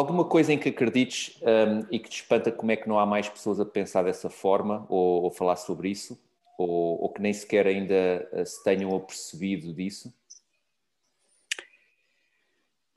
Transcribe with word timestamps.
Alguma 0.00 0.24
coisa 0.24 0.50
em 0.50 0.58
que 0.58 0.70
acredites 0.70 1.38
um, 1.42 1.86
e 1.90 1.98
que 1.98 2.08
te 2.08 2.22
espanta 2.22 2.50
como 2.50 2.72
é 2.72 2.76
que 2.76 2.88
não 2.88 2.98
há 2.98 3.04
mais 3.04 3.28
pessoas 3.28 3.60
a 3.60 3.66
pensar 3.66 4.02
dessa 4.02 4.30
forma 4.30 4.86
ou, 4.88 5.24
ou 5.24 5.30
falar 5.30 5.56
sobre 5.56 5.90
isso? 5.90 6.18
Ou, 6.56 7.02
ou, 7.02 7.12
que 7.12 7.20
nem 7.20 7.34
sequer 7.34 7.66
ainda 7.66 8.26
uh, 8.32 8.46
se 8.46 8.64
tenham 8.64 8.96
apercebido 8.96 9.74
disso? 9.74 10.10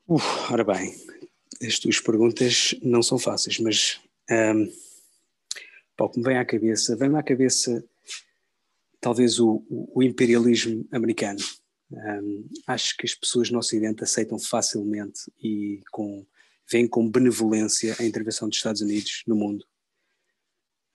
Uf, 0.08 0.50
ora 0.50 0.64
bem, 0.64 0.94
as 1.62 1.78
tuas 1.78 2.00
perguntas 2.00 2.74
não 2.82 3.02
são 3.02 3.18
fáceis, 3.18 3.58
mas 3.58 4.00
um, 4.30 4.72
o 6.00 6.08
que 6.08 6.18
me 6.18 6.24
vem 6.24 6.38
à 6.38 6.44
cabeça, 6.46 6.96
vem-me 6.96 7.18
à 7.18 7.22
cabeça 7.22 7.84
talvez 8.98 9.38
o, 9.38 9.62
o 9.68 10.02
imperialismo 10.02 10.88
americano. 10.90 11.40
Um, 11.92 12.48
acho 12.66 12.96
que 12.96 13.04
as 13.04 13.14
pessoas 13.14 13.50
no 13.50 13.58
Ocidente 13.58 14.02
aceitam 14.02 14.38
facilmente 14.38 15.30
e 15.38 15.82
com 15.92 16.24
veem 16.70 16.88
com 16.88 17.08
benevolência 17.08 17.96
a 17.98 18.04
intervenção 18.04 18.48
dos 18.48 18.58
Estados 18.58 18.80
Unidos 18.80 19.22
no 19.26 19.36
mundo. 19.36 19.64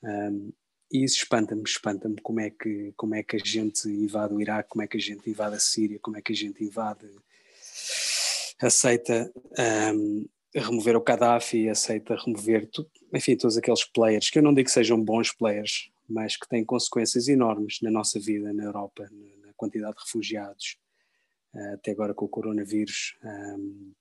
Um, 0.03 0.51
e 0.91 1.03
isso 1.03 1.17
espanta-me, 1.17 1.61
espanta-me 1.63 2.19
como 2.21 2.39
é, 2.39 2.49
que, 2.49 2.93
como 2.97 3.13
é 3.13 3.21
que 3.21 3.35
a 3.35 3.39
gente 3.39 3.87
invade 3.87 4.33
o 4.33 4.41
Iraque, 4.41 4.69
como 4.69 4.81
é 4.81 4.87
que 4.87 4.97
a 4.97 4.99
gente 4.99 5.29
invade 5.29 5.55
a 5.55 5.59
Síria, 5.59 5.99
como 5.99 6.17
é 6.17 6.21
que 6.21 6.31
a 6.31 6.35
gente 6.35 6.63
invade, 6.63 7.07
aceita 8.59 9.31
um, 9.93 10.27
remover 10.53 10.95
o 10.95 11.03
Gaddafi, 11.03 11.69
aceita 11.69 12.15
remover, 12.15 12.67
tudo, 12.71 12.89
enfim, 13.13 13.35
todos 13.35 13.57
aqueles 13.57 13.83
players, 13.83 14.29
que 14.31 14.39
eu 14.39 14.43
não 14.43 14.53
digo 14.53 14.65
que 14.65 14.73
sejam 14.73 15.01
bons 15.01 15.31
players, 15.31 15.91
mas 16.07 16.35
que 16.35 16.49
têm 16.49 16.65
consequências 16.65 17.27
enormes 17.27 17.79
na 17.83 17.91
nossa 17.91 18.19
vida 18.19 18.51
na 18.51 18.63
Europa, 18.63 19.07
na, 19.11 19.53
quantidade 19.55 19.97
de 19.97 20.03
refugiados, 20.05 20.77
uh, 21.53 21.73
até 21.73 21.91
agora 21.91 22.13
com 22.13 22.23
o 22.23 22.29
coronavírus. 22.29 23.17
Um, 23.21 23.91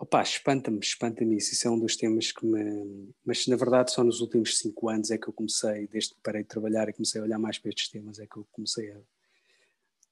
Opa, 0.00 0.22
espanta-me, 0.22 0.78
espanta-me 0.78 1.36
isso. 1.36 1.52
Isso 1.52 1.68
é 1.68 1.70
um 1.70 1.78
dos 1.78 1.94
temas 1.94 2.32
que 2.32 2.46
me. 2.46 3.12
Mas 3.22 3.46
na 3.46 3.54
verdade, 3.54 3.92
só 3.92 4.02
nos 4.02 4.22
últimos 4.22 4.56
cinco 4.56 4.88
anos 4.88 5.10
é 5.10 5.18
que 5.18 5.28
eu 5.28 5.32
comecei, 5.32 5.86
desde 5.88 6.14
que 6.14 6.20
parei 6.22 6.42
de 6.42 6.48
trabalhar 6.48 6.88
e 6.88 6.94
comecei 6.94 7.20
a 7.20 7.24
olhar 7.24 7.38
mais 7.38 7.58
para 7.58 7.68
estes 7.68 7.90
temas, 7.90 8.18
é 8.18 8.26
que 8.26 8.38
eu 8.38 8.46
comecei 8.50 8.90
a, 8.92 8.98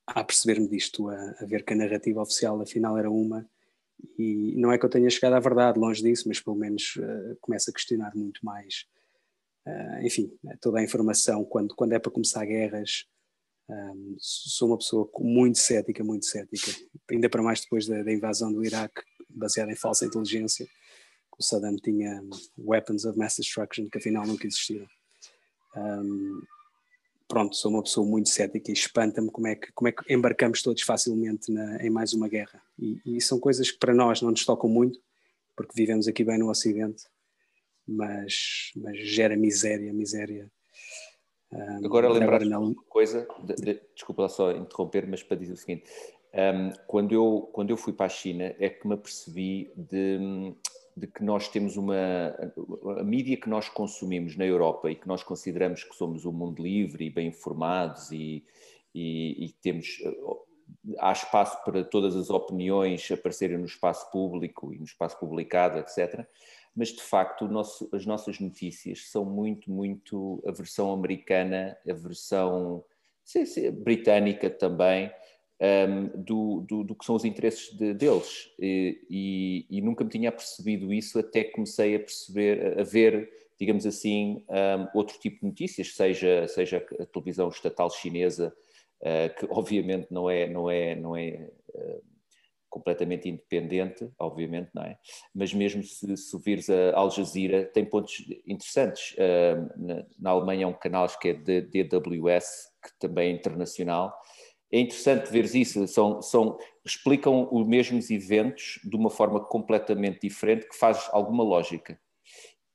a 0.08 0.22
perceber-me 0.22 0.68
disto, 0.68 1.08
a, 1.08 1.14
a, 1.40 1.46
ver 1.46 1.64
que 1.64 1.72
a 1.72 1.76
narrativa 1.76 2.20
oficial 2.20 2.60
afinal 2.60 2.98
era 2.98 3.10
uma. 3.10 3.48
E 4.18 4.54
não 4.58 4.70
é 4.70 4.76
que 4.76 4.84
eu 4.84 4.90
tenha 4.90 5.08
chegado 5.08 5.32
à 5.32 5.40
verdade, 5.40 5.78
longe 5.78 6.02
disso, 6.02 6.28
mas 6.28 6.38
pelo 6.38 6.56
menos 6.56 6.96
uh, 6.96 7.38
começo 7.40 7.70
a 7.70 7.72
questionar 7.72 8.14
muito 8.14 8.44
mais. 8.44 8.86
Uh, 9.66 10.06
enfim, 10.06 10.30
toda 10.60 10.80
a 10.80 10.84
informação, 10.84 11.46
quando, 11.46 11.74
quando 11.74 11.94
é 11.94 11.98
para 11.98 12.12
começar 12.12 12.44
guerras, 12.44 13.06
um, 13.70 14.16
sou 14.18 14.68
uma 14.68 14.76
pessoa 14.76 15.10
muito 15.18 15.56
cética, 15.56 16.04
muito 16.04 16.26
cética. 16.26 16.72
Ainda 17.10 17.30
para 17.30 17.42
mais 17.42 17.62
depois 17.62 17.86
da, 17.86 18.02
da 18.02 18.12
invasão 18.12 18.52
do 18.52 18.62
Iraque 18.62 19.00
baseada 19.28 19.72
em 19.72 19.76
falsa 19.76 20.06
inteligência, 20.06 20.66
que 20.66 21.40
o 21.40 21.42
Saddam 21.42 21.76
tinha 21.76 22.22
weapons 22.58 23.04
of 23.04 23.18
mass 23.18 23.36
destruction 23.36 23.88
que 23.90 23.98
afinal 23.98 24.26
nunca 24.26 24.46
existiram. 24.46 24.86
Um, 25.76 26.42
pronto, 27.28 27.54
sou 27.54 27.70
uma 27.70 27.82
pessoa 27.82 28.06
muito 28.06 28.30
cética 28.30 28.70
e 28.70 28.74
espanta-me 28.74 29.30
como 29.30 29.46
é 29.46 29.54
que, 29.54 29.70
como 29.72 29.88
é 29.88 29.92
que 29.92 30.12
embarcamos 30.12 30.62
todos 30.62 30.82
facilmente 30.82 31.52
na, 31.52 31.76
em 31.84 31.90
mais 31.90 32.12
uma 32.14 32.26
guerra. 32.26 32.60
E, 32.78 33.00
e, 33.04 33.20
são 33.20 33.38
coisas 33.38 33.70
que 33.70 33.78
para 33.78 33.94
nós 33.94 34.22
não 34.22 34.30
nos 34.30 34.44
tocam 34.44 34.68
muito, 34.68 34.98
porque 35.54 35.72
vivemos 35.74 36.08
aqui 36.08 36.24
bem 36.24 36.38
no 36.38 36.48
Ocidente, 36.48 37.04
mas, 37.86 38.72
mas 38.76 38.98
gera 38.98 39.36
miséria, 39.36 39.92
miséria. 39.92 40.50
Um, 41.52 41.86
agora 41.86 42.08
lembrar 42.08 42.42
uma 42.42 42.74
coisa, 42.88 43.26
de, 43.44 43.54
de, 43.54 43.80
desculpa 43.94 44.22
lá 44.22 44.28
só 44.28 44.52
interromper, 44.52 45.06
mas 45.06 45.22
para 45.22 45.36
dizer 45.36 45.52
o 45.52 45.56
seguinte, 45.56 45.84
um, 46.34 46.72
quando, 46.86 47.12
eu, 47.12 47.48
quando 47.52 47.70
eu 47.70 47.76
fui 47.76 47.92
para 47.92 48.06
a 48.06 48.10
China 48.10 48.54
é 48.58 48.68
que 48.68 48.86
me 48.86 48.94
apercebi 48.94 49.72
de, 49.76 50.54
de 50.96 51.06
que 51.06 51.22
nós 51.22 51.48
temos 51.48 51.76
uma. 51.76 51.96
A 52.98 53.02
mídia 53.02 53.36
que 53.36 53.48
nós 53.48 53.68
consumimos 53.68 54.36
na 54.36 54.44
Europa 54.44 54.90
e 54.90 54.96
que 54.96 55.08
nós 55.08 55.22
consideramos 55.22 55.84
que 55.84 55.94
somos 55.94 56.24
um 56.24 56.32
mundo 56.32 56.62
livre 56.62 57.06
e 57.06 57.10
bem 57.10 57.28
informados 57.28 58.10
e, 58.10 58.44
e, 58.94 59.46
e 59.46 59.52
temos. 59.62 59.98
Há 60.98 61.12
espaço 61.12 61.64
para 61.64 61.82
todas 61.82 62.14
as 62.14 62.28
opiniões 62.28 63.10
aparecerem 63.10 63.56
no 63.56 63.64
espaço 63.64 64.10
público 64.10 64.72
e 64.74 64.78
no 64.78 64.84
espaço 64.84 65.18
publicado, 65.18 65.78
etc. 65.78 66.26
Mas, 66.76 66.88
de 66.88 67.02
facto, 67.02 67.48
nosso, 67.48 67.88
as 67.92 68.04
nossas 68.04 68.38
notícias 68.38 69.10
são 69.10 69.24
muito, 69.24 69.70
muito 69.70 70.42
a 70.46 70.52
versão 70.52 70.92
americana, 70.92 71.76
a 71.88 71.92
versão 71.94 72.84
sei, 73.28 73.44
sei, 73.44 73.70
britânica 73.70 74.48
também, 74.48 75.12
um, 75.60 76.22
do, 76.22 76.60
do, 76.68 76.84
do, 76.84 76.94
que 76.94 77.04
são 77.04 77.14
os 77.14 77.24
interesses 77.24 77.76
de, 77.76 77.92
deles. 77.94 78.50
E, 78.58 79.00
e, 79.10 79.66
e, 79.70 79.80
nunca 79.80 80.04
me 80.04 80.10
tinha 80.10 80.30
percebido 80.30 80.92
isso 80.92 81.18
até 81.18 81.44
que 81.44 81.52
comecei 81.52 81.96
a 81.96 82.00
perceber, 82.00 82.78
a 82.78 82.84
ver, 82.84 83.28
digamos 83.58 83.84
assim, 83.84 84.44
um, 84.48 84.98
outro 84.98 85.18
tipo 85.18 85.40
de 85.40 85.46
notícias, 85.46 85.94
seja, 85.94 86.46
seja 86.46 86.84
a 87.00 87.06
televisão 87.06 87.48
estatal 87.48 87.90
chinesa, 87.90 88.54
uh, 89.00 89.34
que 89.38 89.46
obviamente 89.50 90.08
não 90.10 90.30
é, 90.30 90.48
não 90.48 90.70
é, 90.70 90.94
não 90.94 91.16
é 91.16 91.50
uh, 91.74 92.02
completamente 92.70 93.28
independente, 93.28 94.08
obviamente, 94.18 94.70
não 94.74 94.82
é? 94.82 94.96
Mas 95.34 95.52
mesmo 95.52 95.82
se, 95.82 96.16
se 96.16 96.38
vires 96.38 96.70
a 96.70 96.96
Al 96.96 97.10
Jazeera, 97.10 97.64
tem 97.64 97.84
pontos 97.84 98.24
interessantes. 98.46 99.14
Uh, 99.14 99.72
na, 99.76 100.06
na, 100.18 100.30
Alemanha 100.30 100.64
é 100.64 100.66
um 100.66 100.72
canal 100.72 101.08
que 101.18 101.30
é 101.30 101.34
DWS, 101.34 102.68
que 102.82 102.98
também 103.00 103.32
é 103.32 103.34
internacional, 103.34 104.14
é 104.70 104.80
interessante 104.80 105.30
ver 105.30 105.44
isso, 105.54 105.86
são, 105.88 106.20
são, 106.20 106.58
explicam 106.84 107.48
os 107.50 107.66
mesmos 107.66 108.10
eventos 108.10 108.78
de 108.84 108.96
uma 108.96 109.10
forma 109.10 109.40
completamente 109.40 110.20
diferente 110.20 110.68
que 110.68 110.76
faz 110.76 111.08
alguma 111.12 111.42
lógica. 111.42 111.98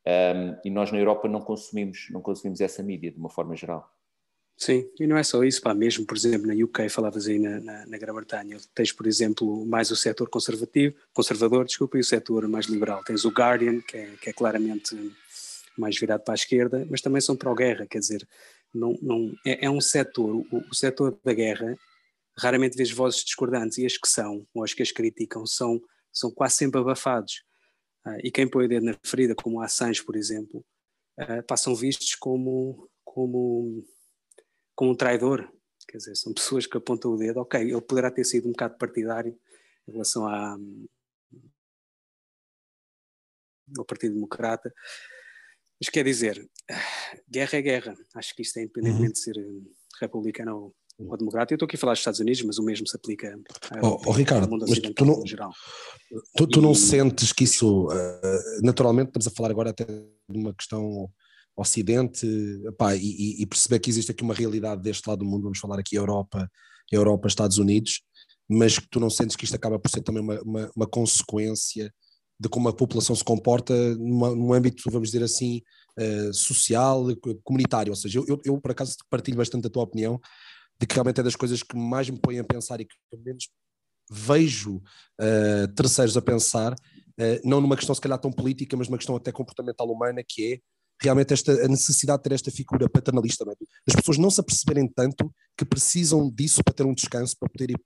Um, 0.06 0.60
e 0.66 0.70
nós 0.70 0.92
na 0.92 0.98
Europa 0.98 1.30
não 1.30 1.40
consumimos, 1.40 2.08
não 2.12 2.22
consumimos 2.22 2.60
essa 2.60 2.84
mídia 2.84 3.12
de 3.12 3.18
uma 3.18 3.30
forma 3.30 3.56
geral. 3.56 3.90
Sim, 4.56 4.88
e 5.00 5.08
não 5.08 5.18
é 5.18 5.24
só 5.24 5.44
isso, 5.44 5.62
pá, 5.62 5.74
mesmo 5.74 6.06
por 6.06 6.16
exemplo 6.16 6.48
na 6.48 6.54
UK, 6.54 6.88
falavas 6.88 7.28
aí 7.28 7.40
na, 7.40 7.60
na, 7.60 7.86
na 7.86 7.98
Grã-Bretanha, 7.98 8.58
tens 8.74 8.92
por 8.92 9.08
exemplo 9.08 9.66
mais 9.66 9.90
o 9.92 9.96
setor 9.96 10.30
conservativo, 10.30 10.96
conservador, 11.14 11.66
desculpa, 11.66 11.98
e 11.98 12.02
o 12.02 12.04
setor 12.04 12.48
mais 12.48 12.68
liberal. 12.68 13.04
Tens 13.04 13.26
o 13.26 13.30
Guardian, 13.30 13.82
que 13.82 13.98
é, 13.98 14.12
que 14.22 14.30
é 14.30 14.34
claramente 14.34 14.96
mais 15.78 15.98
virado 15.98 16.24
para 16.24 16.34
a 16.34 16.36
esquerda, 16.36 16.88
mas 16.90 17.02
também 17.02 17.20
são 17.20 17.36
pró-guerra, 17.36 17.88
quer 17.88 18.00
dizer, 18.00 18.28
não, 18.74 18.98
não, 19.02 19.34
é, 19.46 19.66
é 19.66 19.70
um 19.70 19.80
setor, 19.80 20.36
o, 20.36 20.58
o 20.70 20.76
setor 20.76 21.20
da 21.24 21.34
guerra, 21.34 21.78
raramente 22.38 22.76
vês 22.76 22.92
vozes 22.92 23.24
discordantes 23.24 23.78
e 23.78 23.86
as 23.86 23.98
que 23.98 24.08
são, 24.08 24.48
ou 24.54 24.64
as 24.64 24.74
que 24.74 24.82
as 24.82 24.92
criticam, 24.92 25.46
são, 25.46 25.82
são 26.12 26.32
quase 26.32 26.56
sempre 26.56 26.80
abafados. 26.80 27.44
Uh, 28.06 28.20
e 28.24 28.32
quem 28.32 28.50
põe 28.50 28.66
o 28.66 28.68
dedo 28.68 28.86
na 28.86 28.96
ferida, 29.04 29.36
como 29.36 29.62
a 29.62 29.66
Assange, 29.66 30.04
por 30.04 30.16
exemplo, 30.16 30.66
uh, 31.20 31.44
passam 31.48 31.76
vistos 31.76 32.16
como, 32.16 32.90
como, 33.04 33.86
como 34.76 34.92
um 34.92 34.96
traidor. 34.96 35.50
Quer 35.88 35.98
dizer, 35.98 36.16
são 36.16 36.34
pessoas 36.34 36.66
que 36.66 36.78
apontam 36.78 37.12
o 37.12 37.18
dedo, 37.18 37.42
ok, 37.42 37.62
ele 37.62 37.82
poderá 37.82 38.10
ter 38.10 38.24
sido 38.24 38.48
um 38.48 38.52
bocado 38.52 38.78
partidário 38.78 39.38
em 39.88 39.92
relação 39.92 40.26
à, 40.28 40.58
ao 43.78 43.86
Partido 43.86 44.16
Democrata, 44.16 44.74
mas 45.80 45.90
quer 45.90 46.04
dizer, 46.04 46.46
guerra 47.30 47.58
é 47.58 47.62
guerra. 47.62 47.96
Acho 48.16 48.36
que 48.36 48.42
isto 48.42 48.58
é 48.58 48.64
independentemente 48.64 49.06
uhum. 49.08 49.12
de 49.12 49.20
ser 49.20 49.38
eh, 49.38 50.02
republicano 50.02 50.56
ou, 50.56 50.76
ou 51.10 51.18
democrata. 51.18 51.54
Eu 51.54 51.56
estou 51.56 51.66
aqui 51.66 51.76
a 51.76 51.80
falar 51.80 51.94
dos 51.94 52.00
Estados 52.00 52.20
Unidos, 52.20 52.42
mas 52.44 52.58
o 52.58 52.64
mesmo 52.64 52.88
se 52.88 52.96
aplica 52.96 53.36
oh, 53.82 54.02
oh, 54.06 54.12
Ricardo, 54.12 54.44
ao 54.46 54.50
mundo 54.50 54.66
tu 54.96 55.06
não, 55.06 55.26
geral. 55.26 55.52
Tu, 56.38 56.48
tu 56.48 56.60
e... 56.60 56.62
não 56.62 56.74
sentes 56.74 57.34
que 57.34 57.44
isso, 57.44 57.88
uh, 57.88 58.62
naturalmente, 58.62 59.10
estamos 59.10 59.28
a 59.28 59.32
falar 59.32 59.52
agora 59.52 59.72
até 59.72 59.86
de 59.86 60.38
uma 60.38 60.54
questão 60.54 61.10
Ocidente, 61.56 62.26
epá, 62.66 62.96
e, 62.96 63.40
e, 63.40 63.46
perceber 63.46 63.80
que 63.80 63.88
existe 63.88 64.10
aqui 64.10 64.24
uma 64.24 64.34
realidade 64.34 64.82
deste 64.82 65.08
lado 65.08 65.20
do 65.20 65.26
mundo, 65.26 65.44
vamos 65.44 65.60
falar 65.60 65.78
aqui 65.78 65.96
Europa, 65.96 66.50
Europa, 66.92 67.28
Estados 67.28 67.60
Unidos, 67.60 68.02
mas 68.50 68.80
que 68.80 68.88
tu 68.90 69.00
não 69.00 69.10
sentes 69.10 69.36
que 69.36 69.46
isto 69.46 69.56
acaba 69.56 69.78
por 69.78 69.88
ser 69.88 70.02
também 70.02 70.24
uma, 70.24 70.42
uma, 70.42 70.72
uma 70.76 70.88
consequência 70.88 71.94
de 72.40 72.50
como 72.50 72.70
a 72.70 72.74
população 72.74 73.16
se 73.16 73.24
comporta 73.24 73.74
num 73.96 74.54
âmbito, 74.54 74.90
vamos 74.90 75.10
dizer 75.12 75.24
assim, 75.24 75.62
uh, 76.00 76.34
social, 76.34 77.06
comunitário. 77.44 77.92
Ou 77.92 77.96
seja, 77.96 78.20
eu, 78.20 78.26
eu, 78.28 78.42
eu, 78.46 78.62
por 78.62 78.72
acaso 78.72 78.96
partilho 79.10 79.38
bastante 79.38 79.64
da 79.64 79.70
tua 79.70 79.84
opinião 79.84 80.20
de 80.80 80.88
que 80.88 80.96
realmente 80.96 81.20
é 81.20 81.24
das 81.24 81.36
coisas 81.36 81.64
que 81.64 81.78
mais 81.78 82.10
me 82.10 82.20
põem 82.20 82.40
a 82.40 82.44
pensar 82.44 82.82
e 82.82 82.86
que 82.86 82.96
menos 83.24 83.48
vejo 84.12 84.78
uh, 84.78 85.68
terceiros 85.76 86.18
a 86.18 86.22
pensar, 86.22 86.74
uh, 86.74 87.40
não 87.44 87.62
numa 87.62 87.76
questão 87.76 87.96
se 87.96 88.02
calhar 88.02 88.20
tão 88.20 88.32
política, 88.32 88.76
mas 88.76 88.88
numa 88.88 88.98
questão 88.98 89.16
até 89.16 89.32
comportamental 89.32 89.90
humana, 89.90 90.24
que 90.28 90.54
é 90.54 90.60
realmente 91.02 91.34
esta, 91.34 91.52
a 91.66 91.68
necessidade 91.68 92.20
de 92.20 92.30
ter 92.30 92.36
esta 92.36 92.52
figura 92.52 92.90
paternalista, 92.90 93.44
é? 93.50 93.54
as 93.88 93.96
pessoas 93.96 94.18
não 94.18 94.30
se 94.30 94.40
aperceberem 94.40 94.88
tanto 94.88 95.34
que 95.58 95.66
precisam 95.66 96.30
disso 96.30 96.64
para 96.64 96.74
ter 96.74 96.86
um 96.86 96.94
descanso, 96.94 97.36
para 97.40 97.50
poder 97.50 97.72
ir 97.72 97.80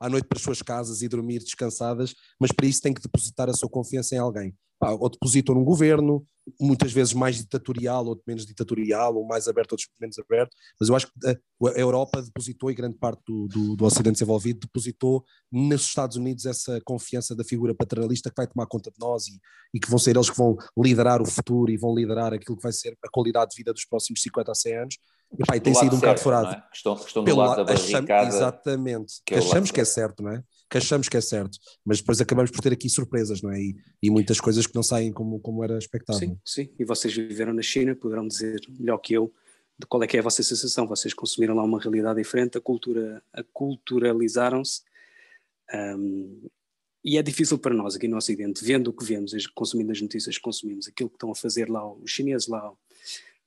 à 0.00 0.08
noite 0.08 0.26
para 0.26 0.38
as 0.38 0.42
suas 0.42 0.62
casas 0.62 1.02
e 1.02 1.08
dormir 1.08 1.40
descansadas, 1.40 2.14
mas 2.40 2.50
para 2.50 2.66
isso 2.66 2.80
têm 2.80 2.94
que 2.94 3.02
depositar 3.02 3.48
a 3.50 3.52
sua 3.52 3.68
confiança 3.68 4.14
em 4.14 4.18
alguém. 4.18 4.54
ou 4.80 5.10
depositam 5.10 5.54
num 5.54 5.62
governo, 5.62 6.26
muitas 6.58 6.90
vezes 6.90 7.12
mais 7.12 7.36
ditatorial, 7.36 8.06
ou 8.06 8.20
menos 8.26 8.46
ditatorial, 8.46 9.14
ou 9.14 9.26
mais 9.26 9.46
aberto, 9.46 9.72
ou 9.72 9.78
menos 10.00 10.18
aberto, 10.18 10.56
mas 10.80 10.88
eu 10.88 10.96
acho 10.96 11.06
que 11.06 11.12
a, 11.28 11.32
a 11.68 11.78
Europa 11.78 12.22
depositou, 12.22 12.70
e 12.70 12.74
grande 12.74 12.96
parte 12.96 13.22
do, 13.26 13.46
do, 13.46 13.76
do, 13.76 13.84
Ocidente 13.84 14.14
desenvolvido, 14.14 14.60
depositou 14.60 15.22
nos 15.52 15.82
Estados 15.82 16.16
Unidos 16.16 16.46
essa 16.46 16.80
confiança 16.84 17.36
da 17.36 17.44
figura 17.44 17.74
paternalista 17.74 18.30
que 18.30 18.36
vai 18.36 18.46
tomar 18.46 18.66
conta 18.66 18.90
de 18.90 18.96
nós 18.98 19.28
e, 19.28 19.38
e 19.74 19.78
que 19.78 19.90
vão 19.90 19.98
ser 19.98 20.16
eles 20.16 20.30
que 20.30 20.36
vão 20.36 20.56
liderar 20.78 21.20
o 21.20 21.26
futuro 21.26 21.70
e 21.70 21.76
vão 21.76 21.94
liderar 21.94 22.32
aquilo 22.32 22.56
que 22.56 22.62
vai 22.62 22.72
ser 22.72 22.96
a 23.04 23.10
qualidade 23.10 23.50
de 23.50 23.56
vida 23.58 23.72
dos 23.72 23.84
próximos 23.84 24.22
50 24.22 24.50
a 24.50 24.54
100 24.54 24.76
anos. 24.76 24.98
E 25.38 25.44
pá, 25.44 25.58
tem 25.60 25.74
sido 25.74 25.94
um 25.94 26.00
bocado 26.00 26.20
furado. 26.20 26.48
É? 26.48 26.60
Que 26.70 26.76
estão, 26.76 26.94
estão 26.94 27.24
do 27.24 27.36
lado 27.36 27.64
da 27.64 27.72
barricada. 27.72 28.28
Exatamente, 28.28 29.14
que, 29.24 29.34
que 29.34 29.38
achamos 29.38 29.70
que 29.70 29.80
é 29.80 29.84
certo, 29.84 30.22
não 30.22 30.32
é? 30.32 30.42
que 30.70 30.78
achamos 30.78 31.08
que 31.08 31.16
é 31.16 31.20
certo, 31.20 31.58
mas 31.84 31.98
depois 31.98 32.20
acabamos 32.20 32.52
por 32.52 32.60
ter 32.60 32.72
aqui 32.72 32.88
surpresas, 32.88 33.42
não 33.42 33.50
é? 33.50 33.60
E, 33.60 33.76
e 34.04 34.08
muitas 34.08 34.40
coisas 34.40 34.68
que 34.68 34.74
não 34.74 34.84
saem 34.84 35.12
como, 35.12 35.40
como 35.40 35.64
era 35.64 35.76
expectável. 35.76 36.20
Sim, 36.20 36.38
sim, 36.44 36.70
e 36.78 36.84
vocês 36.84 37.12
viveram 37.12 37.52
na 37.52 37.60
China, 37.60 37.94
poderão 37.96 38.26
dizer 38.26 38.60
melhor 38.78 38.98
que 38.98 39.12
eu 39.12 39.34
de 39.76 39.86
qual 39.86 40.02
é 40.02 40.06
que 40.06 40.16
é 40.16 40.20
a 40.20 40.22
vossa 40.22 40.42
sensação, 40.42 40.86
vocês 40.86 41.14
consumiram 41.14 41.54
lá 41.54 41.64
uma 41.64 41.80
realidade 41.80 42.22
diferente, 42.22 42.58
a 42.58 42.60
cultura, 42.60 43.22
a 43.32 43.42
culturalizaram-se, 43.42 44.82
um, 45.74 46.48
e 47.02 47.16
é 47.16 47.22
difícil 47.22 47.58
para 47.58 47.74
nós 47.74 47.96
aqui 47.96 48.06
no 48.06 48.18
Ocidente, 48.18 48.62
vendo 48.62 48.88
o 48.88 48.92
que 48.92 49.04
vemos, 49.04 49.32
consumindo 49.54 49.90
as 49.90 50.00
notícias 50.00 50.36
que 50.36 50.42
consumimos, 50.42 50.86
aquilo 50.86 51.08
que 51.08 51.16
estão 51.16 51.30
a 51.30 51.34
fazer 51.34 51.70
lá 51.70 51.90
os 51.90 52.10
chineses 52.10 52.46
lá, 52.46 52.70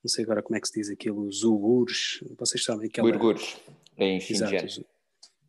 não 0.04 0.08
sei 0.08 0.22
agora 0.22 0.42
como 0.42 0.54
é 0.54 0.60
que 0.60 0.68
se 0.68 0.74
diz 0.74 0.90
aquilo, 0.90 1.22
os 1.22 1.42
uigures, 1.42 2.22
vocês 2.38 2.62
sabem 2.62 2.90
que 2.90 3.00
Uigures, 3.00 3.56
em 3.96 4.20
Xinjiang. 4.20 4.56
Exato, 4.56 4.86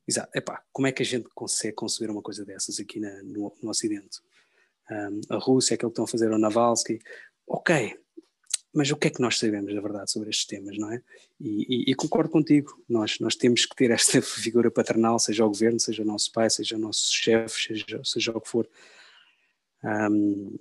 Exato. 0.08 0.38
Epá, 0.38 0.64
como 0.72 0.88
é 0.88 0.92
que 0.94 1.04
a 1.04 1.06
gente 1.06 1.28
consegue 1.36 1.74
conceber 1.74 2.10
uma 2.10 2.22
coisa 2.22 2.46
dessas 2.46 2.80
aqui 2.80 3.00
na, 3.00 3.22
no, 3.24 3.54
no, 3.62 3.70
Ocidente? 3.70 4.22
Um, 4.90 5.20
a 5.30 5.38
Rússia, 5.38 5.74
aquilo 5.74 5.90
que 5.90 5.94
estão 5.94 6.06
a 6.06 6.08
fazer 6.08 6.32
o 6.32 6.38
Navalsky, 6.38 7.00
ok, 7.46 8.00
mas 8.74 8.92
o 8.92 8.96
que 8.96 9.08
é 9.08 9.10
que 9.10 9.22
nós 9.22 9.38
sabemos, 9.38 9.74
na 9.74 9.82
verdade, 9.82 10.12
sobre 10.12 10.30
estes 10.30 10.46
temas, 10.46 10.78
não 10.78 10.92
é? 10.92 11.02
E, 11.40 11.90
e, 11.90 11.92
e, 11.92 11.96
concordo 11.96 12.30
contigo, 12.30 12.82
nós, 12.88 13.20
nós 13.20 13.36
temos 13.36 13.66
que 13.66 13.76
ter 13.76 13.92
esta 13.92 14.22
figura 14.24 14.72
paternal, 14.72 15.18
seja 15.18 15.44
o 15.44 15.50
governo, 15.50 15.80
seja 15.80 16.04
o 16.04 16.06
nosso 16.06 16.32
pai, 16.32 16.50
seja 16.50 16.76
o 16.76 16.80
nosso 16.80 17.12
chefe, 17.12 17.68
seja, 17.68 18.02
seja 18.04 18.32
o 18.32 18.40
que 18.40 18.48
for. 18.48 18.70
Um, 19.84 20.58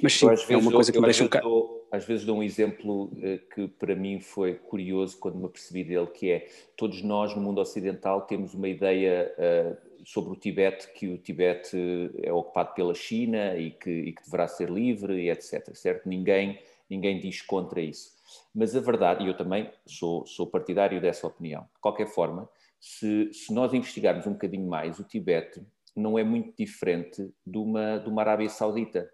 mas 0.00 0.14
sim, 0.14 0.26
é 0.48 0.56
uma 0.56 0.72
coisa 0.72 0.92
que 0.92 0.98
me 0.98 1.04
deixa 1.04 1.24
um 1.24 1.26
bocado 1.26 1.73
às 1.94 2.04
vezes 2.04 2.24
dou 2.24 2.38
um 2.38 2.42
exemplo 2.42 3.04
uh, 3.04 3.38
que 3.54 3.68
para 3.68 3.94
mim 3.94 4.20
foi 4.20 4.54
curioso 4.54 5.18
quando 5.18 5.36
me 5.36 5.46
apercebi 5.46 5.84
dele, 5.84 6.06
que 6.08 6.30
é 6.30 6.48
todos 6.76 7.02
nós 7.02 7.34
no 7.34 7.40
mundo 7.40 7.60
ocidental 7.60 8.22
temos 8.22 8.52
uma 8.54 8.68
ideia 8.68 9.32
uh, 9.38 10.04
sobre 10.04 10.32
o 10.32 10.36
Tibete, 10.36 10.92
que 10.92 11.08
o 11.08 11.18
Tibete 11.18 12.10
é 12.22 12.32
ocupado 12.32 12.74
pela 12.74 12.94
China 12.94 13.56
e 13.56 13.70
que, 13.70 13.90
e 13.90 14.12
que 14.12 14.24
deverá 14.24 14.48
ser 14.48 14.68
livre 14.68 15.22
e 15.22 15.30
etc, 15.30 15.74
certo? 15.74 16.08
Ninguém, 16.08 16.58
ninguém 16.90 17.18
diz 17.20 17.40
contra 17.40 17.80
isso. 17.80 18.12
Mas 18.54 18.74
a 18.74 18.80
verdade, 18.80 19.24
e 19.24 19.28
eu 19.28 19.36
também 19.36 19.70
sou, 19.86 20.26
sou 20.26 20.46
partidário 20.46 21.00
dessa 21.00 21.26
opinião, 21.26 21.62
de 21.74 21.80
qualquer 21.80 22.06
forma, 22.06 22.48
se, 22.80 23.32
se 23.32 23.52
nós 23.54 23.72
investigarmos 23.72 24.26
um 24.26 24.32
bocadinho 24.32 24.68
mais, 24.68 24.98
o 24.98 25.04
Tibete 25.04 25.62
não 25.96 26.18
é 26.18 26.24
muito 26.24 26.52
diferente 26.56 27.30
de 27.46 27.58
uma, 27.58 27.98
de 27.98 28.08
uma 28.08 28.20
Arábia 28.22 28.48
Saudita 28.48 29.08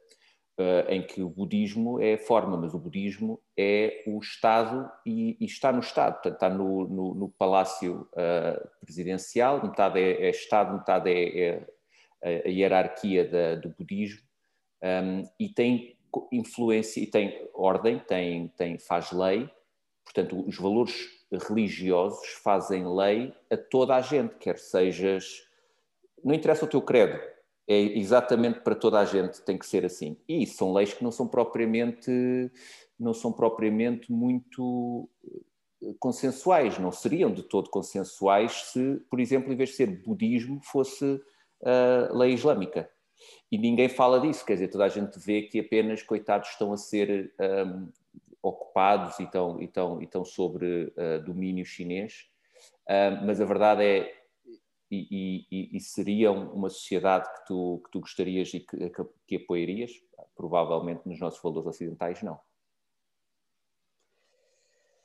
em 0.88 1.02
que 1.02 1.23
o 1.23 1.29
budismo 1.29 2.00
é 2.00 2.14
a 2.14 2.19
forma, 2.19 2.56
mas 2.56 2.75
o 2.75 2.79
budismo 2.79 3.41
é 3.56 4.02
o 4.06 4.19
Estado 4.19 4.91
e, 5.06 5.37
e 5.41 5.47
está 5.47 5.73
no 5.73 5.81
Estado, 5.81 6.14
portanto, 6.14 6.35
está 6.35 6.49
no, 6.50 6.87
no, 6.87 7.14
no 7.14 7.29
palácio 7.31 8.06
uh, 8.12 8.69
presidencial, 8.81 9.62
metade 9.62 9.99
é, 9.99 10.26
é, 10.26 10.31
Estado, 10.31 10.75
metade 10.75 11.11
é, 11.11 11.67
é 12.23 12.47
a 12.47 12.49
hierarquia 12.49 13.26
da, 13.26 13.55
do 13.55 13.70
budismo, 13.70 14.20
um, 14.82 15.29
e 15.38 15.49
tem 15.49 15.97
influência, 16.32 17.00
e 17.00 17.06
tem 17.06 17.49
ordem, 17.55 17.99
tem, 17.99 18.49
tem, 18.49 18.79
faz 18.79 19.12
lei, 19.12 19.49
portanto, 20.05 20.47
os 20.47 20.58
valores 20.58 21.08
religiosos 21.49 22.29
fazem 22.43 22.87
lei 22.87 23.32
a 23.50 23.56
toda 23.56 23.94
a 23.94 24.00
gente, 24.00 24.35
quer 24.37 24.58
sejas. 24.58 25.47
Não 26.25 26.35
interessa 26.35 26.64
o 26.64 26.69
teu 26.69 26.82
credo, 26.82 27.20
é 27.69 27.79
exatamente 27.99 28.61
para 28.61 28.75
toda 28.75 28.99
a 28.99 29.05
gente 29.05 29.41
tem 29.43 29.59
que 29.59 29.67
ser 29.67 29.85
assim. 29.85 30.17
E 30.29 30.47
são 30.47 30.73
leis 30.73 30.93
que 30.93 31.05
não 31.05 31.12
são 31.12 31.27
propriamente 31.27 32.11
não 33.01 33.15
são 33.15 33.33
propriamente 33.33 34.12
muito 34.12 35.09
eh, 35.83 35.95
consensuais, 35.99 36.79
não 36.79 36.93
seriam 36.93 37.33
de 37.33 37.43
todo 37.43 37.71
consensuais 37.71 38.53
se, 38.73 39.01
por 39.09 39.19
exemplo, 39.19 39.51
em 39.51 39.57
vez 39.57 39.71
de 39.71 39.77
ser 39.77 39.87
budismo, 39.87 40.61
fosse 40.62 41.05
uh, 41.62 42.17
lei 42.17 42.35
islâmica. 42.35 42.91
E 43.51 43.57
ninguém 43.57 43.89
fala 43.89 44.21
disso, 44.21 44.45
quer 44.45 44.55
dizer, 44.55 44.69
toda 44.69 44.85
a 44.85 44.89
gente 44.89 45.19
vê 45.19 45.43
que 45.43 45.61
apenas 45.61 46.03
coitados 46.03 46.51
estão 46.51 46.73
a 46.73 46.77
ser 46.77 47.33
um, 47.41 47.45
ehm, 47.45 47.89
ocupados 48.43 49.19
e 49.19 49.25
estão, 49.25 49.61
e 49.61 49.65
estão, 49.65 50.01
e 50.01 50.05
estão 50.05 50.25
sobre 50.25 50.85
uh, 50.97 51.25
domínio 51.25 51.65
chinês, 51.65 52.29
uh, 52.87 53.25
mas 53.27 53.41
a 53.41 53.45
verdade 53.45 53.83
é 53.83 54.19
e, 54.90 55.46
e, 55.50 55.76
e, 55.76 55.81
seriam 55.81 56.52
uma 56.52 56.69
sociedade 56.69 57.32
que 57.32 57.46
tu, 57.46 57.81
que 57.84 57.90
tu 57.92 58.00
gostarias 58.00 58.52
e 58.52 58.60
que, 58.60 58.90
que, 58.90 59.04
que 59.26 59.37
apoiarias? 59.37 59.92
Provavelmente 60.34 61.02
nos 61.06 61.20
nossos 61.20 61.40
valores 61.40 61.69
ocidentais, 61.69 62.22
não. 62.22 62.40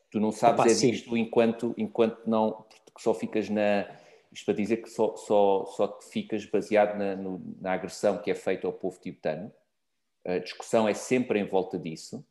Tu 0.10 0.20
não 0.20 0.32
sabes 0.32 0.62
Opa, 0.62 0.72
é 0.72 0.74
disto 0.74 1.16
enquanto, 1.16 1.74
enquanto 1.78 2.26
não, 2.26 2.66
só 2.98 3.14
ficas 3.14 3.50
na. 3.50 3.88
Isto 4.32 4.46
para 4.46 4.54
dizer 4.56 4.78
que 4.78 4.90
só, 4.90 5.16
só, 5.16 5.66
só 5.66 6.00
ficas 6.02 6.46
baseado 6.46 6.98
na, 6.98 7.16
no, 7.16 7.42
na 7.62 7.74
agressão 7.74 8.18
que 8.18 8.32
é 8.32 8.36
feita 8.36 8.66
ao 8.66 8.74
povo 8.74 9.00
tibetano. 9.00 9.52
A 10.26 10.40
discussão 10.40 10.88
é 10.88 10.94
sempre 10.94 11.40
em 11.40 11.46
volta 11.46 11.78
disso, 11.78 12.26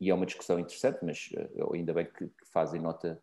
e 0.00 0.10
é 0.10 0.14
uma 0.14 0.26
discussão 0.26 0.58
interessante, 0.58 0.98
mas 1.02 1.30
uh, 1.54 1.74
ainda 1.74 1.94
bem 1.94 2.06
que, 2.06 2.26
que 2.26 2.46
fazem 2.46 2.80
nota 2.80 3.22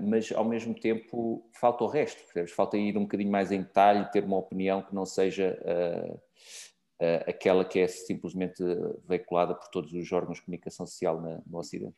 mas 0.00 0.32
ao 0.32 0.44
mesmo 0.44 0.74
tempo 0.74 1.48
falta 1.52 1.84
o 1.84 1.86
resto, 1.86 2.22
percebes? 2.24 2.52
falta 2.52 2.78
ir 2.78 2.96
um 2.96 3.02
bocadinho 3.02 3.30
mais 3.30 3.52
em 3.52 3.60
detalhe, 3.60 4.10
ter 4.10 4.24
uma 4.24 4.38
opinião 4.38 4.82
que 4.82 4.94
não 4.94 5.04
seja 5.04 5.58
uh, 5.62 6.14
uh, 6.14 7.24
aquela 7.26 7.64
que 7.64 7.80
é 7.80 7.86
simplesmente 7.86 8.62
veiculada 9.06 9.54
por 9.54 9.68
todos 9.68 9.92
os 9.92 10.10
órgãos 10.12 10.38
de 10.38 10.44
comunicação 10.44 10.86
social 10.86 11.20
na, 11.20 11.42
no 11.46 11.58
Ocidente. 11.58 11.96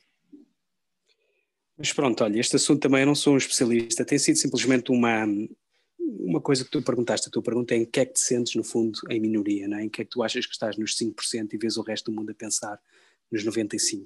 Mas 1.77 1.93
pronto, 1.93 2.25
olha, 2.25 2.41
este 2.41 2.57
assunto 2.57 2.81
também 2.81 3.03
eu 3.03 3.07
não 3.07 3.15
sou 3.15 3.35
um 3.35 3.37
especialista, 3.37 4.05
tem 4.05 4.19
sido 4.19 4.37
simplesmente 4.37 4.91
uma, 4.91 5.25
uma 6.01 6.41
coisa 6.41 6.65
que 6.65 6.71
tu 6.71 6.83
perguntaste, 6.83 7.29
a 7.29 7.31
tua 7.31 7.43
pergunta 7.43 7.75
é 7.75 7.79
em 7.79 7.85
que 7.85 8.01
é 8.01 8.05
que 8.05 8.15
te 8.15 8.21
sentes 8.21 8.57
no 8.57 8.65
fundo 8.65 8.99
em 9.09 9.21
minoria, 9.21 9.69
não 9.69 9.79
é? 9.79 9.85
em 9.85 9.89
que 9.89 10.03
é 10.03 10.05
que 10.05 10.11
tu 10.11 10.25
achas 10.25 10.45
que 10.45 10.53
estás 10.53 10.77
nos 10.77 10.97
5% 10.97 11.53
e 11.53 11.57
vês 11.57 11.77
o 11.77 11.83
resto 11.83 12.11
do 12.11 12.17
mundo 12.17 12.31
a 12.31 12.35
pensar 12.35 12.81
nos 13.31 13.45
95%. 13.45 14.05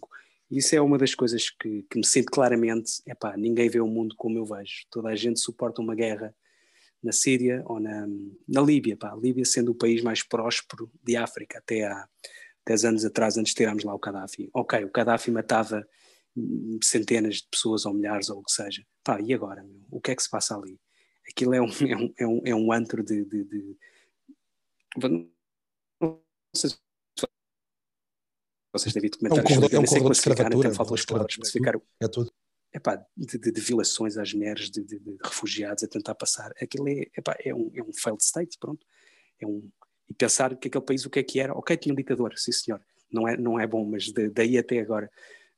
Isso 0.53 0.77
é 0.77 0.81
uma 0.83 0.99
das 0.99 1.15
coisas 1.15 1.49
que, 1.49 1.83
que 1.91 1.97
me 1.97 2.05
sinto 2.05 2.31
claramente, 2.31 3.01
é 3.07 3.15
pá, 3.15 3.35
ninguém 3.39 3.71
vê 3.71 3.81
o 3.81 3.87
mundo 3.87 4.15
como 4.19 4.37
eu 4.37 4.45
vejo. 4.45 4.85
Toda 4.91 5.09
a 5.09 5.17
gente 5.17 5.41
suporta 5.41 5.81
uma 5.81 5.95
guerra 5.95 6.35
na 7.03 7.11
Síria 7.11 7.63
ou 7.65 7.81
na, 7.81 8.07
na 8.47 8.61
Líbia, 8.61 8.95
pá. 8.95 9.13
A 9.13 9.17
Líbia 9.17 9.47
sendo 9.47 9.73
o 9.73 9.75
país 9.75 10.03
mais 10.03 10.23
próspero 10.23 10.93
de 11.03 11.17
África 11.17 11.59
até 11.59 11.85
há 11.87 12.07
10 12.67 12.85
anos 12.85 13.05
atrás, 13.07 13.39
antes 13.39 13.53
de 13.53 13.57
tirarmos 13.57 13.83
lá 13.83 13.95
o 13.95 13.99
Gaddafi. 13.99 14.51
Ok, 14.53 14.85
o 14.85 14.91
Gaddafi 14.91 15.31
matava 15.31 15.89
centenas 16.83 17.37
de 17.37 17.49
pessoas 17.51 17.87
ou 17.87 17.95
milhares 17.95 18.29
ou 18.29 18.41
o 18.41 18.45
que 18.45 18.53
seja. 18.53 18.85
Pá, 19.03 19.23
e 19.23 19.33
agora, 19.33 19.63
meu? 19.63 19.81
O 19.91 20.03
que 20.03 20.11
é 20.11 20.15
que 20.15 20.23
se 20.23 20.29
passa 20.29 20.55
ali? 20.55 20.79
Aquilo 21.27 21.55
é 21.55 21.63
um, 21.63 21.69
é 21.89 21.97
um, 21.97 22.15
é 22.19 22.27
um, 22.27 22.43
é 22.45 22.55
um 22.55 22.73
antro 22.73 23.03
de, 23.03 23.25
de, 23.25 23.45
de... 23.45 23.77
Não 25.01 26.21
sei 26.55 26.69
se 26.69 26.82
vocês 28.73 28.95
devem 28.95 29.11
comentar 29.11 29.39
é 29.39 29.43
um 29.43 29.45
corredor, 29.45 29.75
é 29.75 29.79
um 29.79 29.85
corredor 29.85 30.13
de 30.13 30.19
escravatura, 30.19 30.69
as 30.69 31.31
especificar 31.31 31.81
é 32.01 32.09
tudo. 32.09 32.33
Epá, 32.75 33.07
de, 33.15 33.39
de, 33.39 33.53
de, 33.53 33.61
violações 33.61 34.17
às 34.17 34.33
mulheres, 34.33 34.71
de, 34.71 34.83
de, 34.83 34.99
de, 34.99 35.19
refugiados 35.23 35.85
a 35.85 35.89
tentar 35.89 36.15
passar, 36.15 36.53
aquilo 36.61 36.89
é, 36.89 37.07
epá, 37.17 37.37
é, 37.45 37.55
um, 37.55 37.71
é 37.75 37.83
um 37.83 37.93
failed 37.93 38.23
state, 38.23 38.57
pronto. 38.59 38.87
É 39.39 39.47
um, 39.47 39.69
e 40.09 40.15
pensar 40.15 40.57
que 40.57 40.69
aquele 40.69 40.85
país 40.85 41.05
o 41.05 41.11
que 41.11 41.19
é 41.19 41.23
que 41.23 41.39
era, 41.39 41.53
ok, 41.53 41.77
tinha 41.77 41.93
um 41.93 41.97
ditador, 41.97 42.33
sim 42.37 42.51
senhor, 42.51 42.81
não 43.13 43.29
é, 43.29 43.37
não 43.37 43.61
é 43.61 43.67
bom, 43.67 43.85
mas 43.85 44.11
daí 44.33 44.57
até 44.57 44.81
agora 44.81 45.11